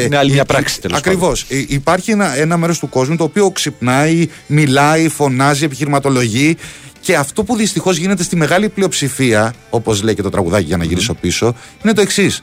Είναι 0.05 0.17
άλλη 0.17 0.33
μια 0.33 0.45
πράξη, 0.45 0.81
τέλος 0.81 0.99
Ακριβώς. 0.99 1.47
Υπάρχει 1.49 2.11
ένα, 2.11 2.37
ένα 2.37 2.57
μέρος 2.57 2.79
του 2.79 2.89
κόσμου 2.89 3.17
το 3.17 3.25
οποίο 3.25 3.51
ξυπνάει, 3.51 4.29
μιλάει, 4.47 5.09
φωνάζει, 5.09 5.65
επιχειρηματολογεί. 5.65 6.57
Και 7.01 7.17
αυτό 7.17 7.45
που 7.45 7.57
δυστυχώς 7.57 7.97
γίνεται 7.97 8.23
στη 8.23 8.37
μεγάλη 8.37 8.69
πλειοψηφία, 8.69 9.55
όπως 9.71 10.03
λέει 10.03 10.15
και 10.15 10.23
το 10.23 10.31
τραγουδάκι 10.31 10.65
για 10.65 10.77
να 10.77 10.85
γυρίσω 10.85 11.15
πίσω, 11.15 11.55
είναι 11.85 11.93
το 11.93 12.01
εξής. 12.01 12.43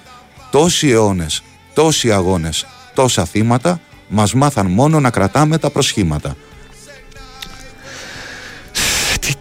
Τόσοι 0.52 0.90
αιώνες, 0.90 1.44
τόσοι 1.74 2.12
αγώνες, 2.12 2.66
τόσα 2.94 3.26
θύματα 3.26 3.80
μας 4.07 4.34
μάθαν 4.34 4.65
μόνο 4.68 4.99
να 4.99 5.10
κρατάμε 5.10 5.57
τα 5.57 5.70
προσχήματα. 5.70 6.36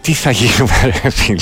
Τι, 0.03 0.11
τι 0.11 0.13
θα 0.13 0.31
γίνουμε, 0.31 0.71
ρε 1.03 1.09
φίλε; 1.09 1.37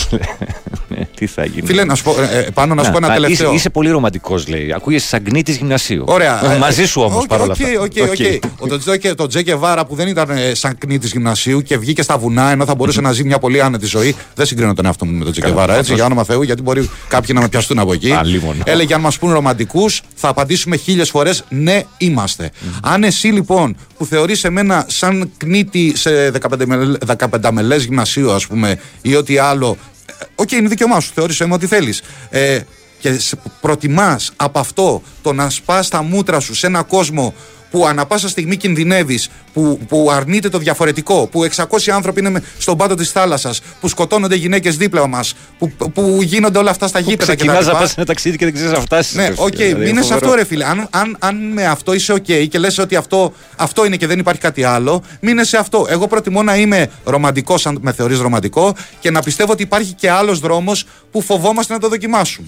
Ναι, 0.87 1.05
τι 1.15 1.27
θα 1.27 1.45
γίνουμε. 1.45 1.67
Φίλε, 1.67 1.83
να 1.83 1.95
σου 1.95 2.03
πω, 2.03 2.15
ε, 2.21 2.37
ε, 2.37 2.41
Πάνο 2.53 2.73
να 2.73 2.83
σου 2.83 2.91
πω 2.91 2.97
ένα 2.97 3.07
α, 3.07 3.13
τελευταίο. 3.13 3.47
Είσαι, 3.47 3.55
είσαι 3.55 3.69
πολύ 3.69 3.89
ρομαντικός, 3.89 4.47
λέει. 4.47 4.73
Ακούγεσαι 4.73 5.07
σαν 5.07 5.23
κνίτη 5.23 5.51
γυμνασίου. 5.51 6.03
Ωραία. 6.07 6.51
Ε, 6.51 6.55
Ε, 6.55 6.57
Μαζί 6.57 6.85
σου 6.85 7.01
όμως 7.01 7.21
οκ, 7.23 7.27
παρόλα 7.27 7.53
οκ, 7.59 7.61
αυτά. 7.61 7.81
οκ, 7.81 8.09
οκ. 8.09 8.43
Ο 8.59 8.67
Το 8.67 8.77
Τσε 8.79 8.94
Γκε- 8.94 9.13
Το 9.15 9.27
Τσε 9.27 9.55
Γκεβάρα 9.55 9.85
που 9.85 9.95
δεν 9.95 10.07
ήταν 10.07 10.29
ε, 10.29 10.53
σαν 10.53 10.77
κνίτη 10.77 11.07
γυμνασίου 11.07 11.61
και 11.61 11.77
βγήκε 11.77 12.01
στα 12.01 12.17
βουνά 12.17 12.51
ενώ 12.51 12.65
θα 12.65 12.75
μπορούσε 12.75 13.01
να 13.01 13.11
ζει 13.11 13.23
μια 13.23 13.39
πολύ 13.39 13.61
άνετη 13.61 13.85
ζωή. 13.85 14.15
Δεν 14.35 14.45
συγκρίνω 14.45 14.73
τον 14.73 14.85
εαυτό 14.85 15.05
μου 15.05 15.11
με 15.17 15.23
τον 15.23 15.31
Τσε 15.31 15.47
Καλά, 15.47 15.59
Γκεβάρα, 15.59 15.71
έτσι, 15.71 15.81
αυτός. 15.81 15.95
για 15.95 16.05
όνομα 16.05 16.23
Θεού, 16.23 16.41
γιατί 16.41 16.61
μπορεί 16.61 16.89
κάποιοι 17.07 17.29
να 17.33 17.41
με 17.41 17.47
πιαστούν 17.49 17.79
από 17.79 17.93
εκεί. 17.93 18.11
Αλίμονο. 18.11 18.63
Έλεγε 18.65 18.93
αν 18.93 19.01
μας 19.01 19.17
πουν 19.17 19.31
ρομαντικούς, 19.33 20.01
θα 20.15 20.27
απαντήσουμε 20.27 20.75
χίλιες 20.75 21.09
φορές 21.09 21.43
ναι, 21.49 21.81
είμαστε. 21.97 22.51
Αν 22.81 23.03
εσύ 23.03 23.27
λοιπόν 23.27 23.75
που 24.01 24.07
θεωρείς 24.07 24.35
εμένα 24.41 24.85
σαν 24.87 25.31
κνίτη 25.37 25.93
σε 25.95 26.31
15μελές 26.31 27.75
γυμνασίου, 27.75 28.31
ας 28.31 28.47
πούμε, 28.47 28.79
ή 29.01 29.15
ό,τι 29.15 29.37
άλλο. 29.37 29.77
ε, 30.05 30.13
Οκ, 30.35 30.51
είναι 30.51 30.67
δικαίωμά 30.67 30.99
σου, 30.99 31.11
θεώρησε 31.13 31.45
με 31.47 31.53
ό,τι 31.53 31.67
θέλεις. 31.67 32.01
Ε, 32.29 32.59
και 32.99 33.19
σε- 33.19 33.37
προτιμάς 33.61 34.31
από 34.35 34.59
αυτό 34.59 35.01
το 35.21 35.33
να 35.33 35.49
σπάς 35.49 35.87
τα 35.89 36.01
μούτρα 36.01 36.39
σου 36.39 36.53
σε 36.55 36.67
ένα 36.67 36.83
κόσμο 36.83 37.33
που 37.71 37.85
ανά 37.87 38.05
πάσα 38.05 38.29
στιγμή 38.29 38.57
κινδυνεύεις, 38.57 39.29
που, 39.53 39.79
που 39.87 40.09
αρνείται 40.11 40.49
το 40.49 40.57
διαφορετικό, 40.57 41.27
που 41.31 41.43
600 41.43 41.89
άνθρωποι 41.91 42.19
είναι 42.19 42.29
με- 42.29 42.43
στον 42.57 42.77
πάτο 42.77 42.95
της 42.95 43.11
θάλασσας, 43.11 43.61
που 43.79 43.87
σκοτώνονται 43.87 44.35
γυναίκες 44.35 44.77
δίπλα 44.77 45.07
μας, 45.07 45.33
που, 45.57 45.71
που 45.93 46.19
γίνονται 46.21 46.57
όλα 46.57 46.69
αυτά 46.71 46.87
στα 46.87 46.99
γήπεδα 46.99 47.33
κτλ. 47.33 47.45
Ξεκινάς 47.45 47.65
να 47.65 47.73
πας 47.79 47.93
ένα 47.97 48.05
ταξίδι 48.05 48.37
και 48.37 48.45
δεν 48.45 48.53
ξέρεις 48.53 48.71
να 48.71 48.79
φτάσεις. 48.79 49.15
Ναι, 49.15 49.29
οκ, 49.35 49.53
μείνε 49.77 50.01
σε 50.01 50.13
αυτό, 50.13 50.33
ρε 50.33 50.45
φίλε. 50.45 50.65
Αν, 50.65 50.87
αν, 50.91 51.15
αν 51.19 51.35
με 51.53 51.65
αυτό 51.65 51.93
είσαι 51.93 52.13
οκ 52.13 52.23
και 52.23 52.57
λες 52.59 52.77
ότι 52.77 52.95
αυτό, 52.95 53.33
αυτό 53.55 53.85
είναι 53.85 53.95
και 53.95 54.07
δεν 54.07 54.19
υπάρχει 54.19 54.41
κάτι 54.41 54.63
άλλο, 54.63 55.03
μείνε 55.19 55.43
σε 55.43 55.57
αυτό. 55.57 55.85
Εγώ 55.89 56.07
προτιμώ 56.07 56.43
να 56.43 56.55
είμαι 56.55 56.87
ρομαντικός, 57.03 57.65
αν 57.65 57.77
με 57.81 57.91
θεωρείς 57.91 58.19
ρομαντικό, 58.19 58.75
και 58.99 59.11
να 59.11 59.21
πιστεύω 59.21 59.51
ότι 59.51 59.63
υπάρχει 59.63 59.93
και 59.93 60.09
άλλος 60.11 60.39
δρόμος 60.39 60.85
που 61.11 61.21
φοβόμαστε 61.21 61.73
να 61.73 61.79
το 61.79 61.87
δοκιμάσουμε. 61.89 62.47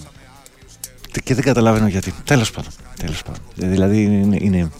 Και 1.24 1.34
δεν 1.34 1.44
καταλαβαίνω 1.44 1.86
γιατί. 1.86 2.14
Τέλος 2.24 2.50
πάντων. 2.50 2.70
Τέλος 3.00 3.22
πάντων. 3.22 3.40
Δηλαδή 3.54 4.02
είναι. 4.02 4.36
είναι... 4.40 4.70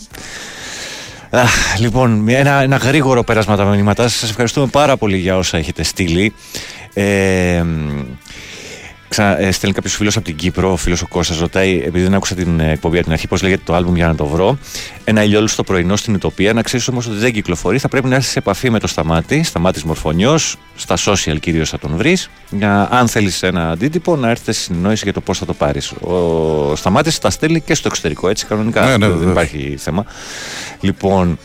Αχ, 1.30 1.78
λοιπόν, 1.78 2.10
μια- 2.10 2.38
ένα, 2.38 2.60
ένα 2.62 2.76
γρήγορο 2.76 3.24
πέρασμα 3.24 3.56
τα 3.56 3.64
μηνύματά 3.64 4.02
σας. 4.08 4.18
Σας 4.18 4.26
ευχαριστούμε 4.26 4.66
πάρα 4.66 4.96
πολύ 4.96 5.16
για 5.16 5.36
όσα 5.36 5.58
έχετε 5.58 5.82
στείλει. 5.82 6.32
Ε, 6.94 7.62
μ, 7.62 8.00
Ξα, 9.14 9.40
ε, 9.40 9.50
στέλνει 9.50 9.74
κάποιος 9.74 9.94
φίλος 9.94 10.16
από 10.16 10.24
την 10.24 10.36
Κύπρο, 10.36 10.72
ο 10.72 10.76
φίλος 10.76 11.02
ο 11.02 11.06
Κώστας 11.06 11.38
ρωτάει, 11.38 11.82
επειδή 11.84 12.02
δεν 12.02 12.14
άκουσα 12.14 12.34
την 12.34 12.60
ε, 12.60 12.70
εκπομπή 12.70 12.96
από 12.96 13.04
την 13.04 13.12
αρχή, 13.12 13.28
πώς 13.28 13.42
λέγεται 13.42 13.62
το 13.64 13.74
άλμπουμ 13.74 13.94
για 13.96 14.06
να 14.06 14.14
το 14.14 14.26
βρω. 14.26 14.58
Ένα 15.04 15.22
ηλιόλου 15.24 15.48
στο 15.48 15.62
πρωινό 15.62 15.96
στην 15.96 16.14
Ουτοπία. 16.14 16.52
Να 16.52 16.62
ξέρεις 16.62 16.88
όμως 16.88 17.06
ότι 17.06 17.16
δεν 17.16 17.32
κυκλοφορεί. 17.32 17.78
Θα 17.78 17.88
πρέπει 17.88 18.08
να 18.08 18.14
έρθεις 18.14 18.30
σε 18.30 18.38
επαφή 18.38 18.70
με 18.70 18.78
το 18.78 18.86
Σταμάτη, 18.86 19.42
Σταμάτης 19.42 19.84
Μορφωνιός, 19.84 20.56
στα 20.76 20.96
social 21.04 21.40
κυρίως 21.40 21.70
θα 21.70 21.78
τον 21.78 21.96
βρεις. 21.96 22.30
Για 22.50 22.88
αν 22.90 23.08
θέλεις 23.08 23.42
ένα 23.42 23.70
αντίτυπο, 23.70 24.16
να 24.16 24.30
έρθεις 24.30 24.56
σε 24.56 24.62
συνεννόηση 24.62 25.04
για 25.04 25.12
το 25.12 25.20
πώς 25.20 25.38
θα 25.38 25.46
το 25.46 25.54
πάρεις. 25.54 25.92
Ο 25.92 26.76
Σταμάτης 26.76 27.18
τα 27.18 27.30
στέλνει 27.30 27.60
και 27.60 27.74
στο 27.74 27.88
εξωτερικό, 27.88 28.28
έτσι 28.28 28.46
κανονικά. 28.46 28.84
Ναι, 28.84 28.96
ναι, 28.96 29.06
δεν 29.06 29.18
βεβαίως. 29.18 29.30
υπάρχει 29.30 29.76
θέμα. 29.78 30.04
Λοιπόν, 30.80 31.38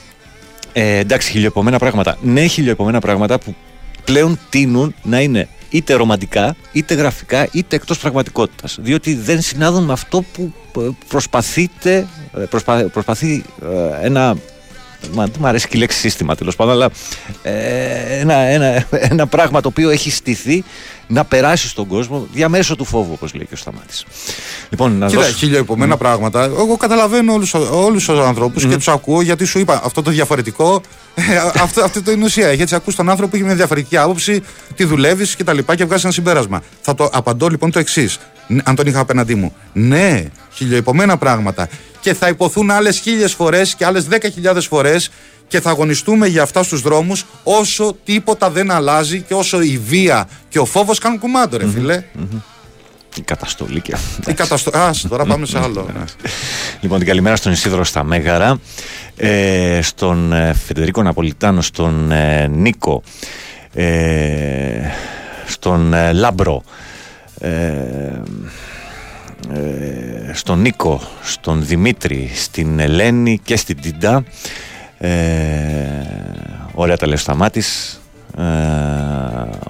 ε, 0.73 0.97
εντάξει, 0.97 1.31
χιλιοεπομένα 1.31 1.77
πράγματα. 1.77 2.17
Ναι, 2.21 2.45
χιλιοεπομένα 2.45 2.99
πράγματα 2.99 3.39
που 3.39 3.55
πλέον 4.03 4.39
τείνουν 4.49 4.95
να 5.03 5.21
είναι 5.21 5.47
είτε 5.69 5.93
ρομαντικά, 5.93 6.55
είτε 6.71 6.93
γραφικά, 6.93 7.47
είτε 7.51 7.75
εκτός 7.75 7.99
πραγματικότητας. 7.99 8.77
Διότι 8.81 9.15
δεν 9.15 9.41
συνάδουν 9.41 9.83
με 9.83 9.93
αυτό 9.93 10.23
που 10.33 10.53
ε, 10.77 10.87
προσπαθείτε, 11.07 12.07
ε, 12.37 12.39
προσπα, 12.39 12.83
προσπαθεί 12.83 13.43
ε, 13.61 14.05
ένα 14.05 14.37
Μα, 15.13 15.25
δεν 15.25 15.35
μου 15.39 15.47
αρέσει 15.47 15.67
και 15.67 15.77
η 15.77 15.79
λέξη 15.79 15.99
σύστημα 15.99 16.35
τέλος 16.35 16.55
πάντων, 16.55 16.73
αλλά 16.73 16.89
ε, 17.41 18.19
ένα, 18.19 18.33
ένα, 18.33 18.85
ένα 19.11 19.27
πράγμα 19.27 19.61
το 19.61 19.67
οποίο 19.67 19.89
έχει 19.89 20.11
στηθεί 20.11 20.63
να 21.11 21.23
περάσει 21.25 21.67
στον 21.67 21.87
κόσμο 21.87 22.27
διαμέσω 22.33 22.75
του 22.75 22.85
φόβου, 22.85 23.09
όπως 23.13 23.33
λέει 23.33 23.45
και 23.45 23.53
ο 23.53 23.57
Σταμάτης. 23.57 24.05
Λοιπόν, 24.69 24.97
να 24.97 25.07
Κοίτα, 25.07 25.21
δώσω- 25.21 25.35
χιλιοεπομένα 25.37 25.97
πράγματα. 25.97 26.43
Εγώ 26.43 26.77
καταλαβαίνω 26.77 27.33
όλους 27.33 27.53
όλους 27.53 28.05
τους 28.05 28.19
ανθρώπους 28.19 28.65
και 28.65 28.75
τους 28.75 28.87
ακούω 28.87 29.21
γιατί 29.21 29.45
σου 29.45 29.59
είπα 29.59 29.81
αυτό 29.83 30.01
το 30.01 30.11
διαφορετικό. 30.11 30.81
ε, 31.15 31.21
αυτό, 31.63 31.83
αυτό 31.83 32.03
το 32.03 32.11
είναι 32.11 32.23
ουσία. 32.25 32.47
Έχει 32.47 32.61
έτσι 32.61 32.75
ακούς 32.75 32.95
τον 32.95 33.09
άνθρωπο 33.09 33.29
που 33.31 33.35
έχει 33.35 33.45
μια 33.45 33.55
διαφορετική 33.55 33.97
άποψη, 33.97 34.41
τη 34.75 34.83
δουλεύεις 34.83 35.35
και 35.35 35.43
τα 35.43 35.53
λοιπά 35.53 35.75
και 35.75 35.85
βγάζει 35.85 36.01
ένα 36.03 36.13
συμπέρασμα. 36.13 36.61
Θα 36.81 36.95
το 36.95 37.09
απαντώ 37.13 37.47
λοιπόν 37.47 37.71
το 37.71 37.79
εξής, 37.79 38.19
αν 38.63 38.75
τον 38.75 38.87
είχα 38.87 38.99
απέναντί 38.99 39.35
μου. 39.35 39.53
Ναι, 39.73 40.23
χιλιοεπομένα 40.53 41.17
πράγματα. 41.17 41.67
Και 42.01 42.13
θα 42.13 42.27
υποθούν 42.27 42.71
άλλες 42.71 42.99
χίλιες 42.99 43.33
φορές 43.33 43.75
και 43.75 43.85
άλλες 43.85 44.07
10.000 44.43 44.57
φορές 44.69 45.09
και 45.47 45.61
θα 45.61 45.69
αγωνιστούμε 45.69 46.27
για 46.27 46.41
αυτά 46.41 46.63
στους 46.63 46.81
δρόμους 46.81 47.25
όσο 47.43 47.95
τίποτα 48.03 48.49
δεν 48.49 48.71
αλλάζει 48.71 49.21
και 49.21 49.33
όσο 49.33 49.61
η 49.61 49.77
βία 49.87 50.29
και 50.49 50.59
ο 50.59 50.65
φόβος 50.65 50.99
κάνουν 50.99 51.19
κουμάντο 51.19 51.57
ρε 51.57 51.67
φιλε 51.67 52.03
Η 53.15 53.21
καταστολή 53.21 53.81
και 53.81 53.95
Η 54.27 54.33
καταστολή. 54.33 54.77
Ας, 54.87 55.05
τώρα 55.09 55.25
πάμε 55.25 55.45
σε 55.45 55.59
άλλο. 55.59 55.89
ναι. 55.93 56.03
Λοιπόν, 56.81 56.97
την 56.97 57.07
καλημέρα 57.07 57.35
στον 57.35 57.51
Ισίδωρο 57.51 57.83
στα 57.83 58.03
Μέγαρα, 58.03 58.59
ε, 59.17 59.79
στον 59.81 60.33
ε, 60.33 60.53
Φεντερίκο 60.53 61.03
Ναπολιτάνο, 61.03 61.61
στον 61.61 62.11
ε, 62.11 62.47
Νίκο, 62.47 63.03
ε, 63.73 64.89
στον 65.45 65.93
ε, 65.93 66.13
Λάμπρο, 66.13 66.63
ε, 67.39 67.49
ε, 67.49 68.21
στον 70.33 70.61
Νίκο, 70.61 71.01
στον 71.23 71.65
Δημήτρη, 71.65 72.31
στην 72.35 72.79
Ελένη 72.79 73.39
και 73.43 73.55
στην 73.57 73.81
Τίντα. 73.81 74.23
Ε, 74.97 75.09
ωραία 76.73 76.97
τα 76.97 77.05
λέει 77.05 77.15
ο 77.15 77.17
Σταμάτης. 77.17 77.99
Ε, 78.37 78.43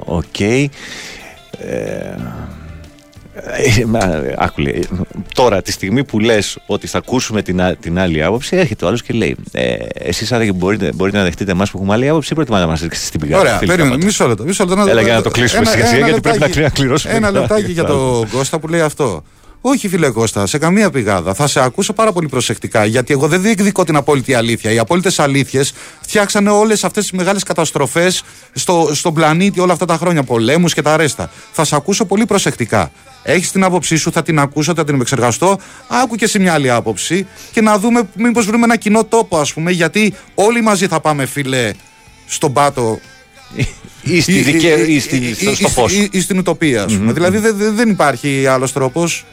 Οκ. 0.05 0.39
Ε, 0.39 0.69
ε, 3.79 3.85
μα, 3.85 3.99
άκου, 4.37 4.61
λέει, 4.61 4.87
τώρα 5.33 5.61
τη 5.61 5.71
στιγμή 5.71 6.03
που 6.03 6.19
λες 6.19 6.57
ότι 6.65 6.87
θα 6.87 6.97
ακούσουμε 6.97 7.41
την, 7.41 7.61
α- 7.61 7.75
την 7.75 7.99
άλλη 7.99 8.23
άποψη 8.23 8.55
έρχεται 8.57 8.85
ο 8.85 8.87
άλλος 8.87 9.03
και 9.03 9.13
λέει 9.13 9.35
ε, 9.51 9.75
εσείς 9.93 10.31
άραγε 10.31 10.51
μπορείτε, 10.51 10.91
μπορείτε 10.95 11.17
να 11.17 11.23
δεχτείτε 11.23 11.51
εμάς 11.51 11.71
που 11.71 11.77
έχουμε 11.77 11.93
άλλη 11.93 12.09
άποψη 12.09 12.29
ή 12.31 12.35
προτιμάτε 12.35 12.63
να 12.63 12.69
μας 12.69 12.81
ρίξετε 12.81 13.05
στην 13.05 13.19
πηγάδα 13.19 13.41
Ωραία, 13.41 13.57
Φίλοι 13.57 13.67
περίμενε, 13.69 13.89
Καπάτα. 13.91 14.05
μισό 14.05 14.27
λεπτό. 14.27 14.43
Μισό 14.43 14.65
λεπτό 14.65 14.89
Έλα 14.89 15.01
για 15.01 15.13
να 15.13 15.21
το 15.21 15.29
κλείσουμε 15.29 15.61
Ένα- 15.61 15.69
σιγά 15.71 15.85
σιγά 15.85 15.97
ένα 15.97 16.05
γιατί 16.07 16.21
πρέπει 16.21 16.39
να 16.39 16.45
λεπτάκι. 16.47 16.51
κλει- 16.53 16.63
να 16.77 16.83
κληρώσουμε 16.83 17.13
Ένα 17.13 17.27
μετά. 17.31 17.39
λεπτάκι 17.39 17.71
για 17.71 17.83
τον 17.83 18.29
Κώστα 18.29 18.59
που 18.59 18.67
λέει 18.67 18.81
αυτό. 18.81 19.23
Όχι, 19.61 19.87
φίλε 19.87 20.09
Κώστα, 20.09 20.45
σε 20.45 20.57
καμία 20.57 20.89
πηγάδα. 20.89 21.33
Θα 21.33 21.47
σε 21.47 21.63
ακούσω 21.63 21.93
πάρα 21.93 22.11
πολύ 22.11 22.27
προσεκτικά. 22.27 22.85
Γιατί 22.85 23.13
εγώ 23.13 23.27
δεν 23.27 23.41
διεκδικώ 23.41 23.83
την 23.83 23.95
απόλυτη 23.95 24.33
αλήθεια. 24.33 24.71
Οι 24.71 24.77
απόλυτες 24.79 25.19
αλήθειες 25.19 25.73
φτιάξανε 26.01 26.49
όλες 26.49 26.83
αυτές 26.83 27.03
τις 27.03 27.11
μεγάλες 27.17 27.43
καταστροφές 27.43 28.23
στο, 28.53 28.89
στον 28.93 29.13
πλανήτη 29.13 29.59
όλα 29.59 29.73
αυτά 29.73 29.85
τα 29.85 29.97
χρόνια. 29.97 30.23
Πολέμους 30.23 30.73
και 30.73 30.81
τα 30.81 30.97
ρέστα. 30.97 31.31
Θα 31.51 31.63
σε 31.65 31.75
ακούσω 31.75 32.05
πολύ 32.05 32.25
προσεκτικά. 32.25 32.91
Έχεις 33.23 33.51
την 33.51 33.63
άποψή 33.63 33.95
σου, 33.95 34.11
θα 34.11 34.21
την 34.23 34.39
ακούσω, 34.39 34.73
θα 34.73 34.83
την 34.83 34.95
επεξεργαστώ. 34.95 35.59
Άκου 35.87 36.15
και 36.15 36.27
σε 36.27 36.39
μια 36.39 36.53
άλλη 36.53 36.69
άποψη 36.71 37.27
και 37.51 37.61
να 37.61 37.77
δούμε 37.79 38.01
μήπως 38.15 38.45
βρούμε 38.45 38.63
ένα 38.63 38.75
κοινό 38.75 39.03
τόπο, 39.05 39.37
ας 39.37 39.53
πούμε. 39.53 39.71
Γιατί 39.71 40.13
όλοι 40.35 40.61
μαζί 40.61 40.87
θα 40.87 40.99
πάμε, 40.99 41.25
φίλε, 41.25 41.71
στον 42.27 42.53
πάτο 42.53 42.99
Ή 44.03 44.21
στη 44.21 44.31
δικαί- 44.41 44.87
ή 44.87 44.99
στη- 44.99 45.33
στο- 45.35 45.55
στο 45.55 45.67
φως. 45.67 45.93
ή, 45.93 46.07
ή 46.11 46.21
στην 46.21 46.37
ουτοπία, 46.37 46.83
ας 46.83 46.93
πούμε. 46.97 47.13
Δηλαδή 47.13 47.37
δεν- 47.37 47.55
δεν- 47.57 47.75
δεν 47.75 47.89
υπάρχει 47.89 48.45
άλλος 48.47 48.73
τρόπος. 48.73 49.25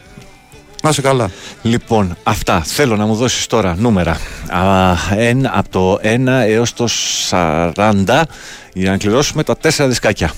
Να 0.86 0.92
σε 0.92 1.00
καλά. 1.00 1.30
Λοιπόν, 1.62 2.16
αυτά. 2.22 2.62
Θέλω 2.62 2.96
να 2.96 3.06
μου 3.06 3.14
δώσεις 3.14 3.46
τώρα 3.46 3.76
νούμερα. 3.78 4.20
Α, 4.48 4.94
ένα, 5.16 5.50
από 5.54 5.68
το 5.68 5.98
1 6.02 6.26
έως 6.26 6.72
το 6.72 6.88
40 7.30 8.22
για 8.72 8.90
να 8.90 8.96
κληρώσουμε 8.96 9.42
τα 9.42 9.56
4 9.62 9.86
δισκάκια. 9.88 10.32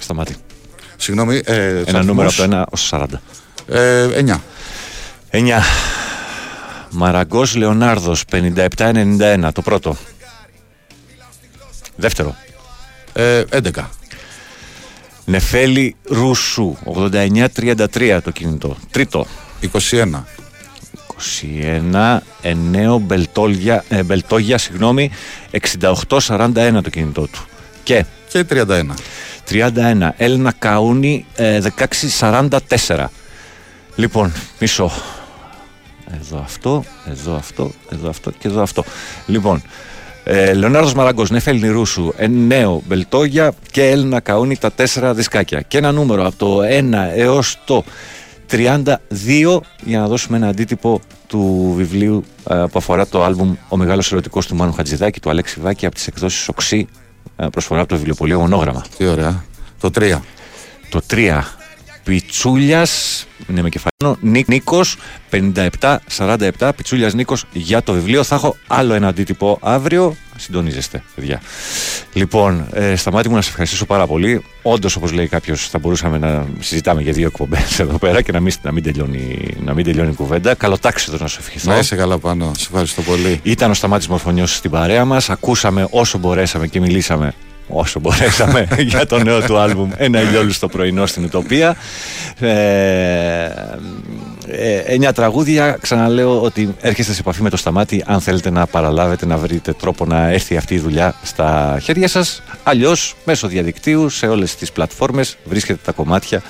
Σταμάτη. 0.00 0.36
Συγγνώμη. 0.96 1.42
Ε, 1.44 1.54
Ένα 1.54 1.76
αριθμός. 1.78 2.04
νούμερο 2.04 2.28
από 2.28 2.36
το 2.36 2.42
1 2.42 2.64
ως 2.70 2.88
το 2.88 2.96
40. 2.96 3.20
Ε, 3.68 4.08
9. 4.14 4.40
9. 5.30 5.62
Μαραγκός 6.90 7.54
Λεωνάρδος 7.56 8.24
57-91. 8.30 9.52
Το 9.52 9.62
πρώτο. 9.62 9.96
Δεύτερο. 11.96 12.36
Ε, 13.12 13.44
11. 13.50 13.70
Νεφέλη 15.30 15.96
Ρούσου 16.04 16.76
89-33 17.54 18.18
το 18.24 18.30
κινητό. 18.30 18.76
Τρίτο. 18.90 19.26
21. 19.90 20.24
21. 21.92 22.18
Εννέο 22.42 22.98
Μπελτόλια, 22.98 23.84
ε, 23.88 24.02
Μπελτόγια, 24.02 24.58
συγγνώμη, 24.58 25.10
68-41 25.50 26.80
το 26.82 26.90
κινητό 26.90 27.26
του. 27.26 27.44
Και. 27.82 28.04
Και 28.28 28.44
31. 28.44 28.94
31. 29.50 30.10
Έλληνα 30.16 30.52
Καούνι 30.58 31.26
ε, 31.34 31.60
16-44. 32.18 33.06
Λοιπόν, 33.94 34.32
μισό. 34.58 34.90
Εδώ 36.20 36.38
αυτό, 36.38 36.84
εδώ 37.10 37.36
αυτό, 37.36 37.70
εδώ 37.92 38.08
αυτό 38.08 38.30
και 38.30 38.48
εδώ 38.48 38.62
αυτό. 38.62 38.84
Λοιπόν, 39.26 39.62
ε, 40.24 40.54
Λεωνάρδος 40.54 40.94
Μαραγκός, 40.94 41.30
Νεφέλνη 41.30 41.68
Ρούσου, 41.68 42.12
ε, 42.16 42.26
Νέο 42.26 42.82
Μπελτόγια 42.86 43.52
και 43.70 43.88
Έλληνα 43.88 44.20
Καούνι 44.20 44.56
τα 44.56 44.72
τέσσερα 44.72 45.14
δισκάκια. 45.14 45.60
Και 45.60 45.78
ένα 45.78 45.92
νούμερο 45.92 46.26
από 46.26 46.36
το 46.36 46.60
1 46.62 47.10
έως 47.14 47.58
το 47.64 47.84
32 48.50 49.60
για 49.84 49.98
να 49.98 50.06
δώσουμε 50.06 50.36
ένα 50.36 50.48
αντίτυπο 50.48 51.00
του 51.26 51.72
βιβλίου 51.76 52.24
ε, 52.50 52.54
που 52.54 52.78
αφορά 52.78 53.06
το 53.06 53.24
άλμπουμ 53.24 53.54
Ο 53.68 53.76
Μεγάλος 53.76 54.12
Ερωτικός 54.12 54.46
του 54.46 54.54
Μάνου 54.54 54.72
Χατζηδάκη, 54.72 55.20
του 55.20 55.30
Αλέξη 55.30 55.60
Βάκη 55.60 55.86
από 55.86 55.94
τις 55.94 56.06
εκδόσεις 56.06 56.48
Οξύ, 56.48 56.86
ε, 57.36 57.46
προσφορά 57.46 57.80
από 57.80 57.88
το 57.88 57.96
βιβλιοπωλείο 57.96 58.40
Μονόγραμμα. 58.40 58.84
Τι 58.96 59.06
ωραία. 59.06 59.44
Το 59.80 59.90
3. 59.98 60.20
Το 60.88 61.00
3. 61.10 61.42
Πιτσούλιας, 62.04 63.26
είναι 63.50 63.62
με 63.62 63.68
κεφαλαίο. 63.68 64.18
Νίκ, 64.20 64.48
Νίκος, 64.48 64.96
57-47. 65.30 66.72
Πιτσούλιας 66.76 67.14
Νίκος 67.14 67.44
για 67.52 67.82
το 67.82 67.92
βιβλίο. 67.92 68.24
Θα 68.24 68.34
έχω 68.34 68.56
άλλο 68.66 68.94
ένα 68.94 69.08
αντίτυπο 69.08 69.58
αύριο. 69.62 70.16
Συντονίζεστε, 70.36 71.02
παιδιά. 71.14 71.40
Λοιπόν, 72.12 72.66
ε, 72.72 72.96
σταμάτη 72.96 73.28
μου 73.28 73.34
να 73.34 73.40
σε 73.40 73.48
ευχαριστήσω 73.48 73.86
πάρα 73.86 74.06
πολύ. 74.06 74.42
Όντως, 74.62 74.96
όπως 74.96 75.12
λέει 75.12 75.28
κάποιος, 75.28 75.68
θα 75.68 75.78
μπορούσαμε 75.78 76.18
να 76.18 76.46
συζητάμε 76.58 77.02
για 77.02 77.12
δύο 77.12 77.26
εκπομπές 77.26 77.78
εδώ 77.80 77.98
πέρα 77.98 78.22
και 78.22 78.32
να 78.32 78.40
μην, 78.40 78.54
να 78.62 78.72
μην, 78.72 78.82
τελειώνει, 78.82 79.56
να 79.64 79.74
μην 79.74 79.84
τελειώνει 79.84 80.10
η 80.10 80.14
κουβέντα. 80.14 80.54
Καλοτάξιδο 80.54 81.16
να 81.20 81.26
σου 81.26 81.38
ευχηθώ. 81.40 81.70
Να 81.70 81.78
είσαι 81.78 81.96
καλά 81.96 82.18
πάνω. 82.18 82.52
Σε 82.56 82.66
ευχαριστώ 82.70 83.02
πολύ. 83.02 83.40
Ήταν 83.42 83.70
ο 83.70 83.74
Σταμάτης 83.74 84.08
Μορφωνιός 84.08 84.56
στην 84.56 84.70
παρέα 84.70 85.04
μας. 85.04 85.30
Ακούσαμε 85.30 85.86
όσο 85.90 86.18
μπορέσαμε 86.18 86.66
και 86.66 86.80
μιλήσαμε 86.80 87.34
όσο 87.70 88.00
μπορέσαμε 88.00 88.68
για 88.90 89.06
το 89.06 89.22
νέο 89.22 89.40
του 89.42 89.58
άλμπουμ 89.58 89.90
«Ένα 89.96 90.20
ηλιόλουστο 90.20 90.68
πρωινό 90.68 91.06
στην 91.06 91.24
Ουτοπία». 91.24 91.76
Ε, 92.40 93.44
ε, 94.52 94.76
εννιά 94.78 95.12
τραγούδια. 95.12 95.78
Ξαναλέω 95.80 96.40
ότι 96.42 96.74
έρχεστε 96.80 97.12
σε 97.12 97.20
επαφή 97.20 97.42
με 97.42 97.50
το 97.50 97.56
Σταμάτη 97.56 98.04
αν 98.06 98.20
θέλετε 98.20 98.50
να 98.50 98.66
παραλάβετε, 98.66 99.26
να 99.26 99.36
βρείτε 99.36 99.72
τρόπο 99.72 100.04
να 100.04 100.28
έρθει 100.30 100.56
αυτή 100.56 100.74
η 100.74 100.78
δουλειά 100.78 101.14
στα 101.22 101.78
χέρια 101.82 102.08
σας. 102.08 102.42
Αλλιώς 102.62 103.14
μέσω 103.24 103.46
διαδικτύου 103.48 104.08
σε 104.08 104.26
όλες 104.26 104.56
τις 104.56 104.72
πλατφόρμες 104.72 105.36
βρίσκετε 105.44 105.78
τα 105.84 105.92
κομμάτια 105.92 106.42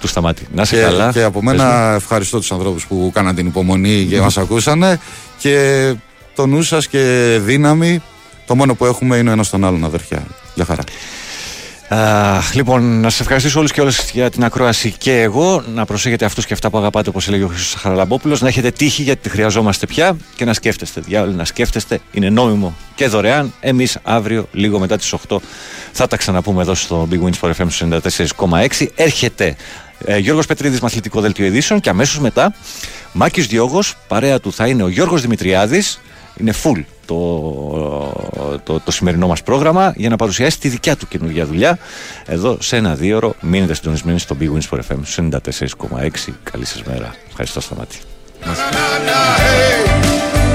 του 0.00 0.06
Σταμάτη. 0.06 0.46
Να 0.54 0.62
είσαι 0.62 0.76
Και, 0.76 0.82
καλά. 0.82 1.12
και 1.12 1.22
από 1.22 1.40
Πες 1.40 1.56
μένα 1.56 1.88
μου. 1.88 1.94
ευχαριστώ 1.94 2.38
τους 2.38 2.52
ανθρώπους 2.52 2.86
που 2.86 3.10
κάναν 3.14 3.34
την 3.34 3.46
υπομονή 3.46 4.06
και 4.10 4.20
μας 4.20 4.36
ακούσανε 4.38 5.00
και 5.38 5.94
το 6.34 6.46
νου 6.46 6.62
σας 6.62 6.86
και 6.88 7.36
δύναμη 7.42 8.02
το 8.46 8.54
μόνο 8.54 8.74
που 8.74 8.86
έχουμε 8.86 9.16
είναι 9.16 9.28
ο 9.28 9.32
ένας 9.32 9.50
τον 9.50 9.64
άλλον 9.64 9.84
αδερφιά. 9.84 10.26
Για 10.54 10.64
χαρά. 10.64 10.82
Α, 11.88 12.40
λοιπόν, 12.52 13.00
να 13.00 13.10
σας 13.10 13.20
ευχαριστήσω 13.20 13.58
όλους 13.58 13.72
και 13.72 13.80
όλες 13.80 14.10
για 14.12 14.30
την 14.30 14.44
ακρόαση 14.44 14.94
και 14.98 15.20
εγώ. 15.20 15.64
Να 15.74 15.84
προσέχετε 15.84 16.24
αυτούς 16.24 16.46
και 16.46 16.52
αυτά 16.52 16.70
που 16.70 16.78
αγαπάτε, 16.78 17.08
όπως 17.08 17.28
έλεγε 17.28 17.44
ο 17.44 17.48
Χρήστος 17.48 17.80
Χαραλαμπόπουλο. 17.80 18.36
Να 18.40 18.48
έχετε 18.48 18.70
τύχη 18.70 19.02
γιατί 19.02 19.22
τη 19.22 19.28
χρειαζόμαστε 19.28 19.86
πια 19.86 20.16
και 20.36 20.44
να 20.44 20.52
σκέφτεστε. 20.52 21.00
Διάλογο, 21.00 21.36
να 21.36 21.44
σκέφτεστε. 21.44 22.00
Είναι 22.12 22.30
νόμιμο 22.30 22.76
και 22.94 23.06
δωρεάν. 23.06 23.52
Εμείς 23.60 23.98
αύριο, 24.02 24.48
λίγο 24.52 24.78
μετά 24.78 24.96
τις 24.96 25.14
8, 25.28 25.36
θα 25.92 26.06
τα 26.06 26.16
ξαναπούμε 26.16 26.62
εδώ 26.62 26.74
στο 26.74 27.08
Big 27.10 27.20
Wins 27.24 27.40
for 27.40 27.52
FM 27.58 27.88
94,6. 28.38 28.86
Έρχεται 28.94 29.56
ε, 30.04 30.18
Γιώργος 30.18 30.46
Πετρίδης 30.46 30.80
με 30.80 30.86
αθλητικό 30.86 31.20
δελτίο 31.20 31.46
ειδήσεων 31.46 31.80
και 31.80 31.88
αμέσως 31.88 32.18
μετά 32.18 32.54
Μάκης 33.12 33.46
Διώγος, 33.46 33.94
παρέα 34.08 34.40
του 34.40 34.52
θα 34.52 34.66
είναι 34.66 34.82
ο 34.82 34.88
Γιώργος 34.88 35.20
Δημητριάδης 35.20 36.00
είναι 36.36 36.54
full 36.62 36.82
το, 37.06 38.60
το, 38.64 38.80
το 38.80 38.90
σημερινό 38.90 39.26
μας 39.26 39.42
πρόγραμμα 39.42 39.92
για 39.96 40.08
να 40.08 40.16
παρουσιάσει 40.16 40.60
τη 40.60 40.68
δικιά 40.68 40.96
του 40.96 41.08
καινούργια 41.08 41.46
δουλειά. 41.46 41.78
Εδώ 42.26 42.56
σε 42.60 42.76
ένα 42.76 42.94
δύο 42.94 43.16
ώρο 43.16 43.34
μείνετε 43.40 43.74
συντονισμένοι 43.74 44.18
στο 44.18 44.36
Big 44.40 44.52
Wins 44.52 44.68
for 44.70 44.78
FM 44.78 45.30
94,6 45.30 46.08
καλή 46.42 46.64
σας 46.64 46.82
μέρα. 46.82 47.14
Ευχαριστώ 47.28 47.60
Σταμάτη. 47.60 47.98
Na, 48.42 48.54
na, 49.08 49.20
hey. 49.38 50.45